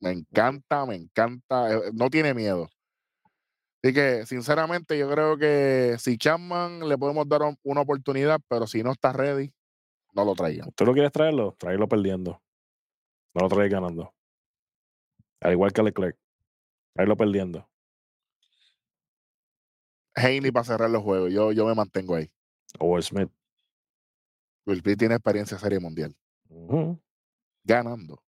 Me 0.00 0.10
encanta, 0.10 0.84
me 0.86 0.96
encanta. 0.96 1.72
eh, 1.72 1.80
No 1.94 2.10
tiene 2.10 2.34
miedo. 2.34 2.68
Así 3.82 3.94
que, 3.94 4.26
sinceramente, 4.26 4.98
yo 4.98 5.08
creo 5.08 5.38
que 5.38 5.94
si 5.98 6.18
Chapman 6.18 6.88
le 6.88 6.98
podemos 6.98 7.28
dar 7.28 7.42
un- 7.42 7.56
una 7.62 7.82
oportunidad, 7.82 8.40
pero 8.48 8.66
si 8.66 8.82
no 8.82 8.90
está 8.90 9.12
ready, 9.12 9.52
no 10.14 10.24
lo 10.24 10.34
traigan. 10.34 10.72
¿Tú 10.72 10.84
lo 10.84 10.92
quieres 10.92 11.12
traerlo? 11.12 11.54
Tráelo 11.58 11.86
perdiendo. 11.88 12.42
No 13.34 13.42
lo 13.42 13.48
traes 13.48 13.70
ganando. 13.70 14.12
Al 15.40 15.52
igual 15.52 15.72
que 15.72 15.82
Leclerc. 15.84 16.16
Tráelo 16.94 17.16
perdiendo. 17.16 17.68
Haney 20.16 20.50
para 20.50 20.64
cerrar 20.64 20.90
los 20.90 21.02
juegos. 21.02 21.32
Yo, 21.32 21.52
yo 21.52 21.66
me 21.66 21.74
mantengo 21.74 22.14
ahí. 22.14 22.30
O 22.78 22.86
Will 22.86 23.02
Smith. 23.02 23.30
Will 24.64 24.80
Smith 24.80 24.98
tiene 24.98 25.14
experiencia 25.14 25.54
en 25.54 25.60
Serie 25.60 25.78
Mundial. 25.78 26.16
Ganando. 27.62 28.22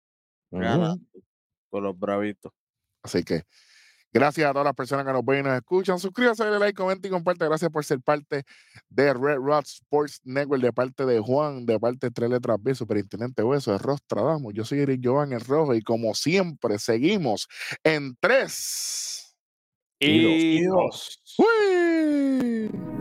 Ganando. 0.50 1.04
Con 1.70 1.84
los 1.84 1.98
bravitos. 1.98 2.52
Así 3.02 3.22
que 3.22 3.44
gracias 4.12 4.48
a 4.48 4.52
todas 4.52 4.64
las 4.64 4.74
personas 4.74 5.06
que 5.06 5.12
nos 5.12 5.24
ven 5.24 5.40
y 5.40 5.42
nos 5.44 5.56
escuchan. 5.56 5.98
Suscríbase, 5.98 6.44
dale 6.44 6.58
like, 6.58 6.76
comenta 6.76 7.06
y 7.06 7.10
comparte. 7.10 7.44
Gracias 7.44 7.70
por 7.70 7.84
ser 7.84 8.00
parte 8.00 8.44
de 8.88 9.14
Red 9.14 9.36
Rod 9.36 9.64
Sports 9.64 10.20
Network, 10.24 10.62
de 10.62 10.72
parte 10.72 11.06
de 11.06 11.20
Juan, 11.20 11.66
de 11.66 11.78
parte 11.78 12.08
de 12.08 12.10
Tres 12.10 12.30
Letras 12.30 12.56
B, 12.60 12.74
Superintendente 12.74 13.42
Hueso, 13.42 13.72
de 13.72 13.78
Rostradamos. 13.78 14.52
Yo 14.54 14.64
soy 14.64 14.80
Eric 14.80 15.00
Jovan 15.04 15.32
el 15.32 15.40
Rojo 15.40 15.74
y 15.74 15.82
como 15.82 16.14
siempre, 16.14 16.78
seguimos 16.78 17.48
en 17.84 18.16
tres. 18.18 19.36
Y 19.98 20.22
dos. 20.22 20.32
Y 20.32 20.64
dos. 20.64 21.22
¡Uy! 21.38 21.75
Mm. 22.66 22.95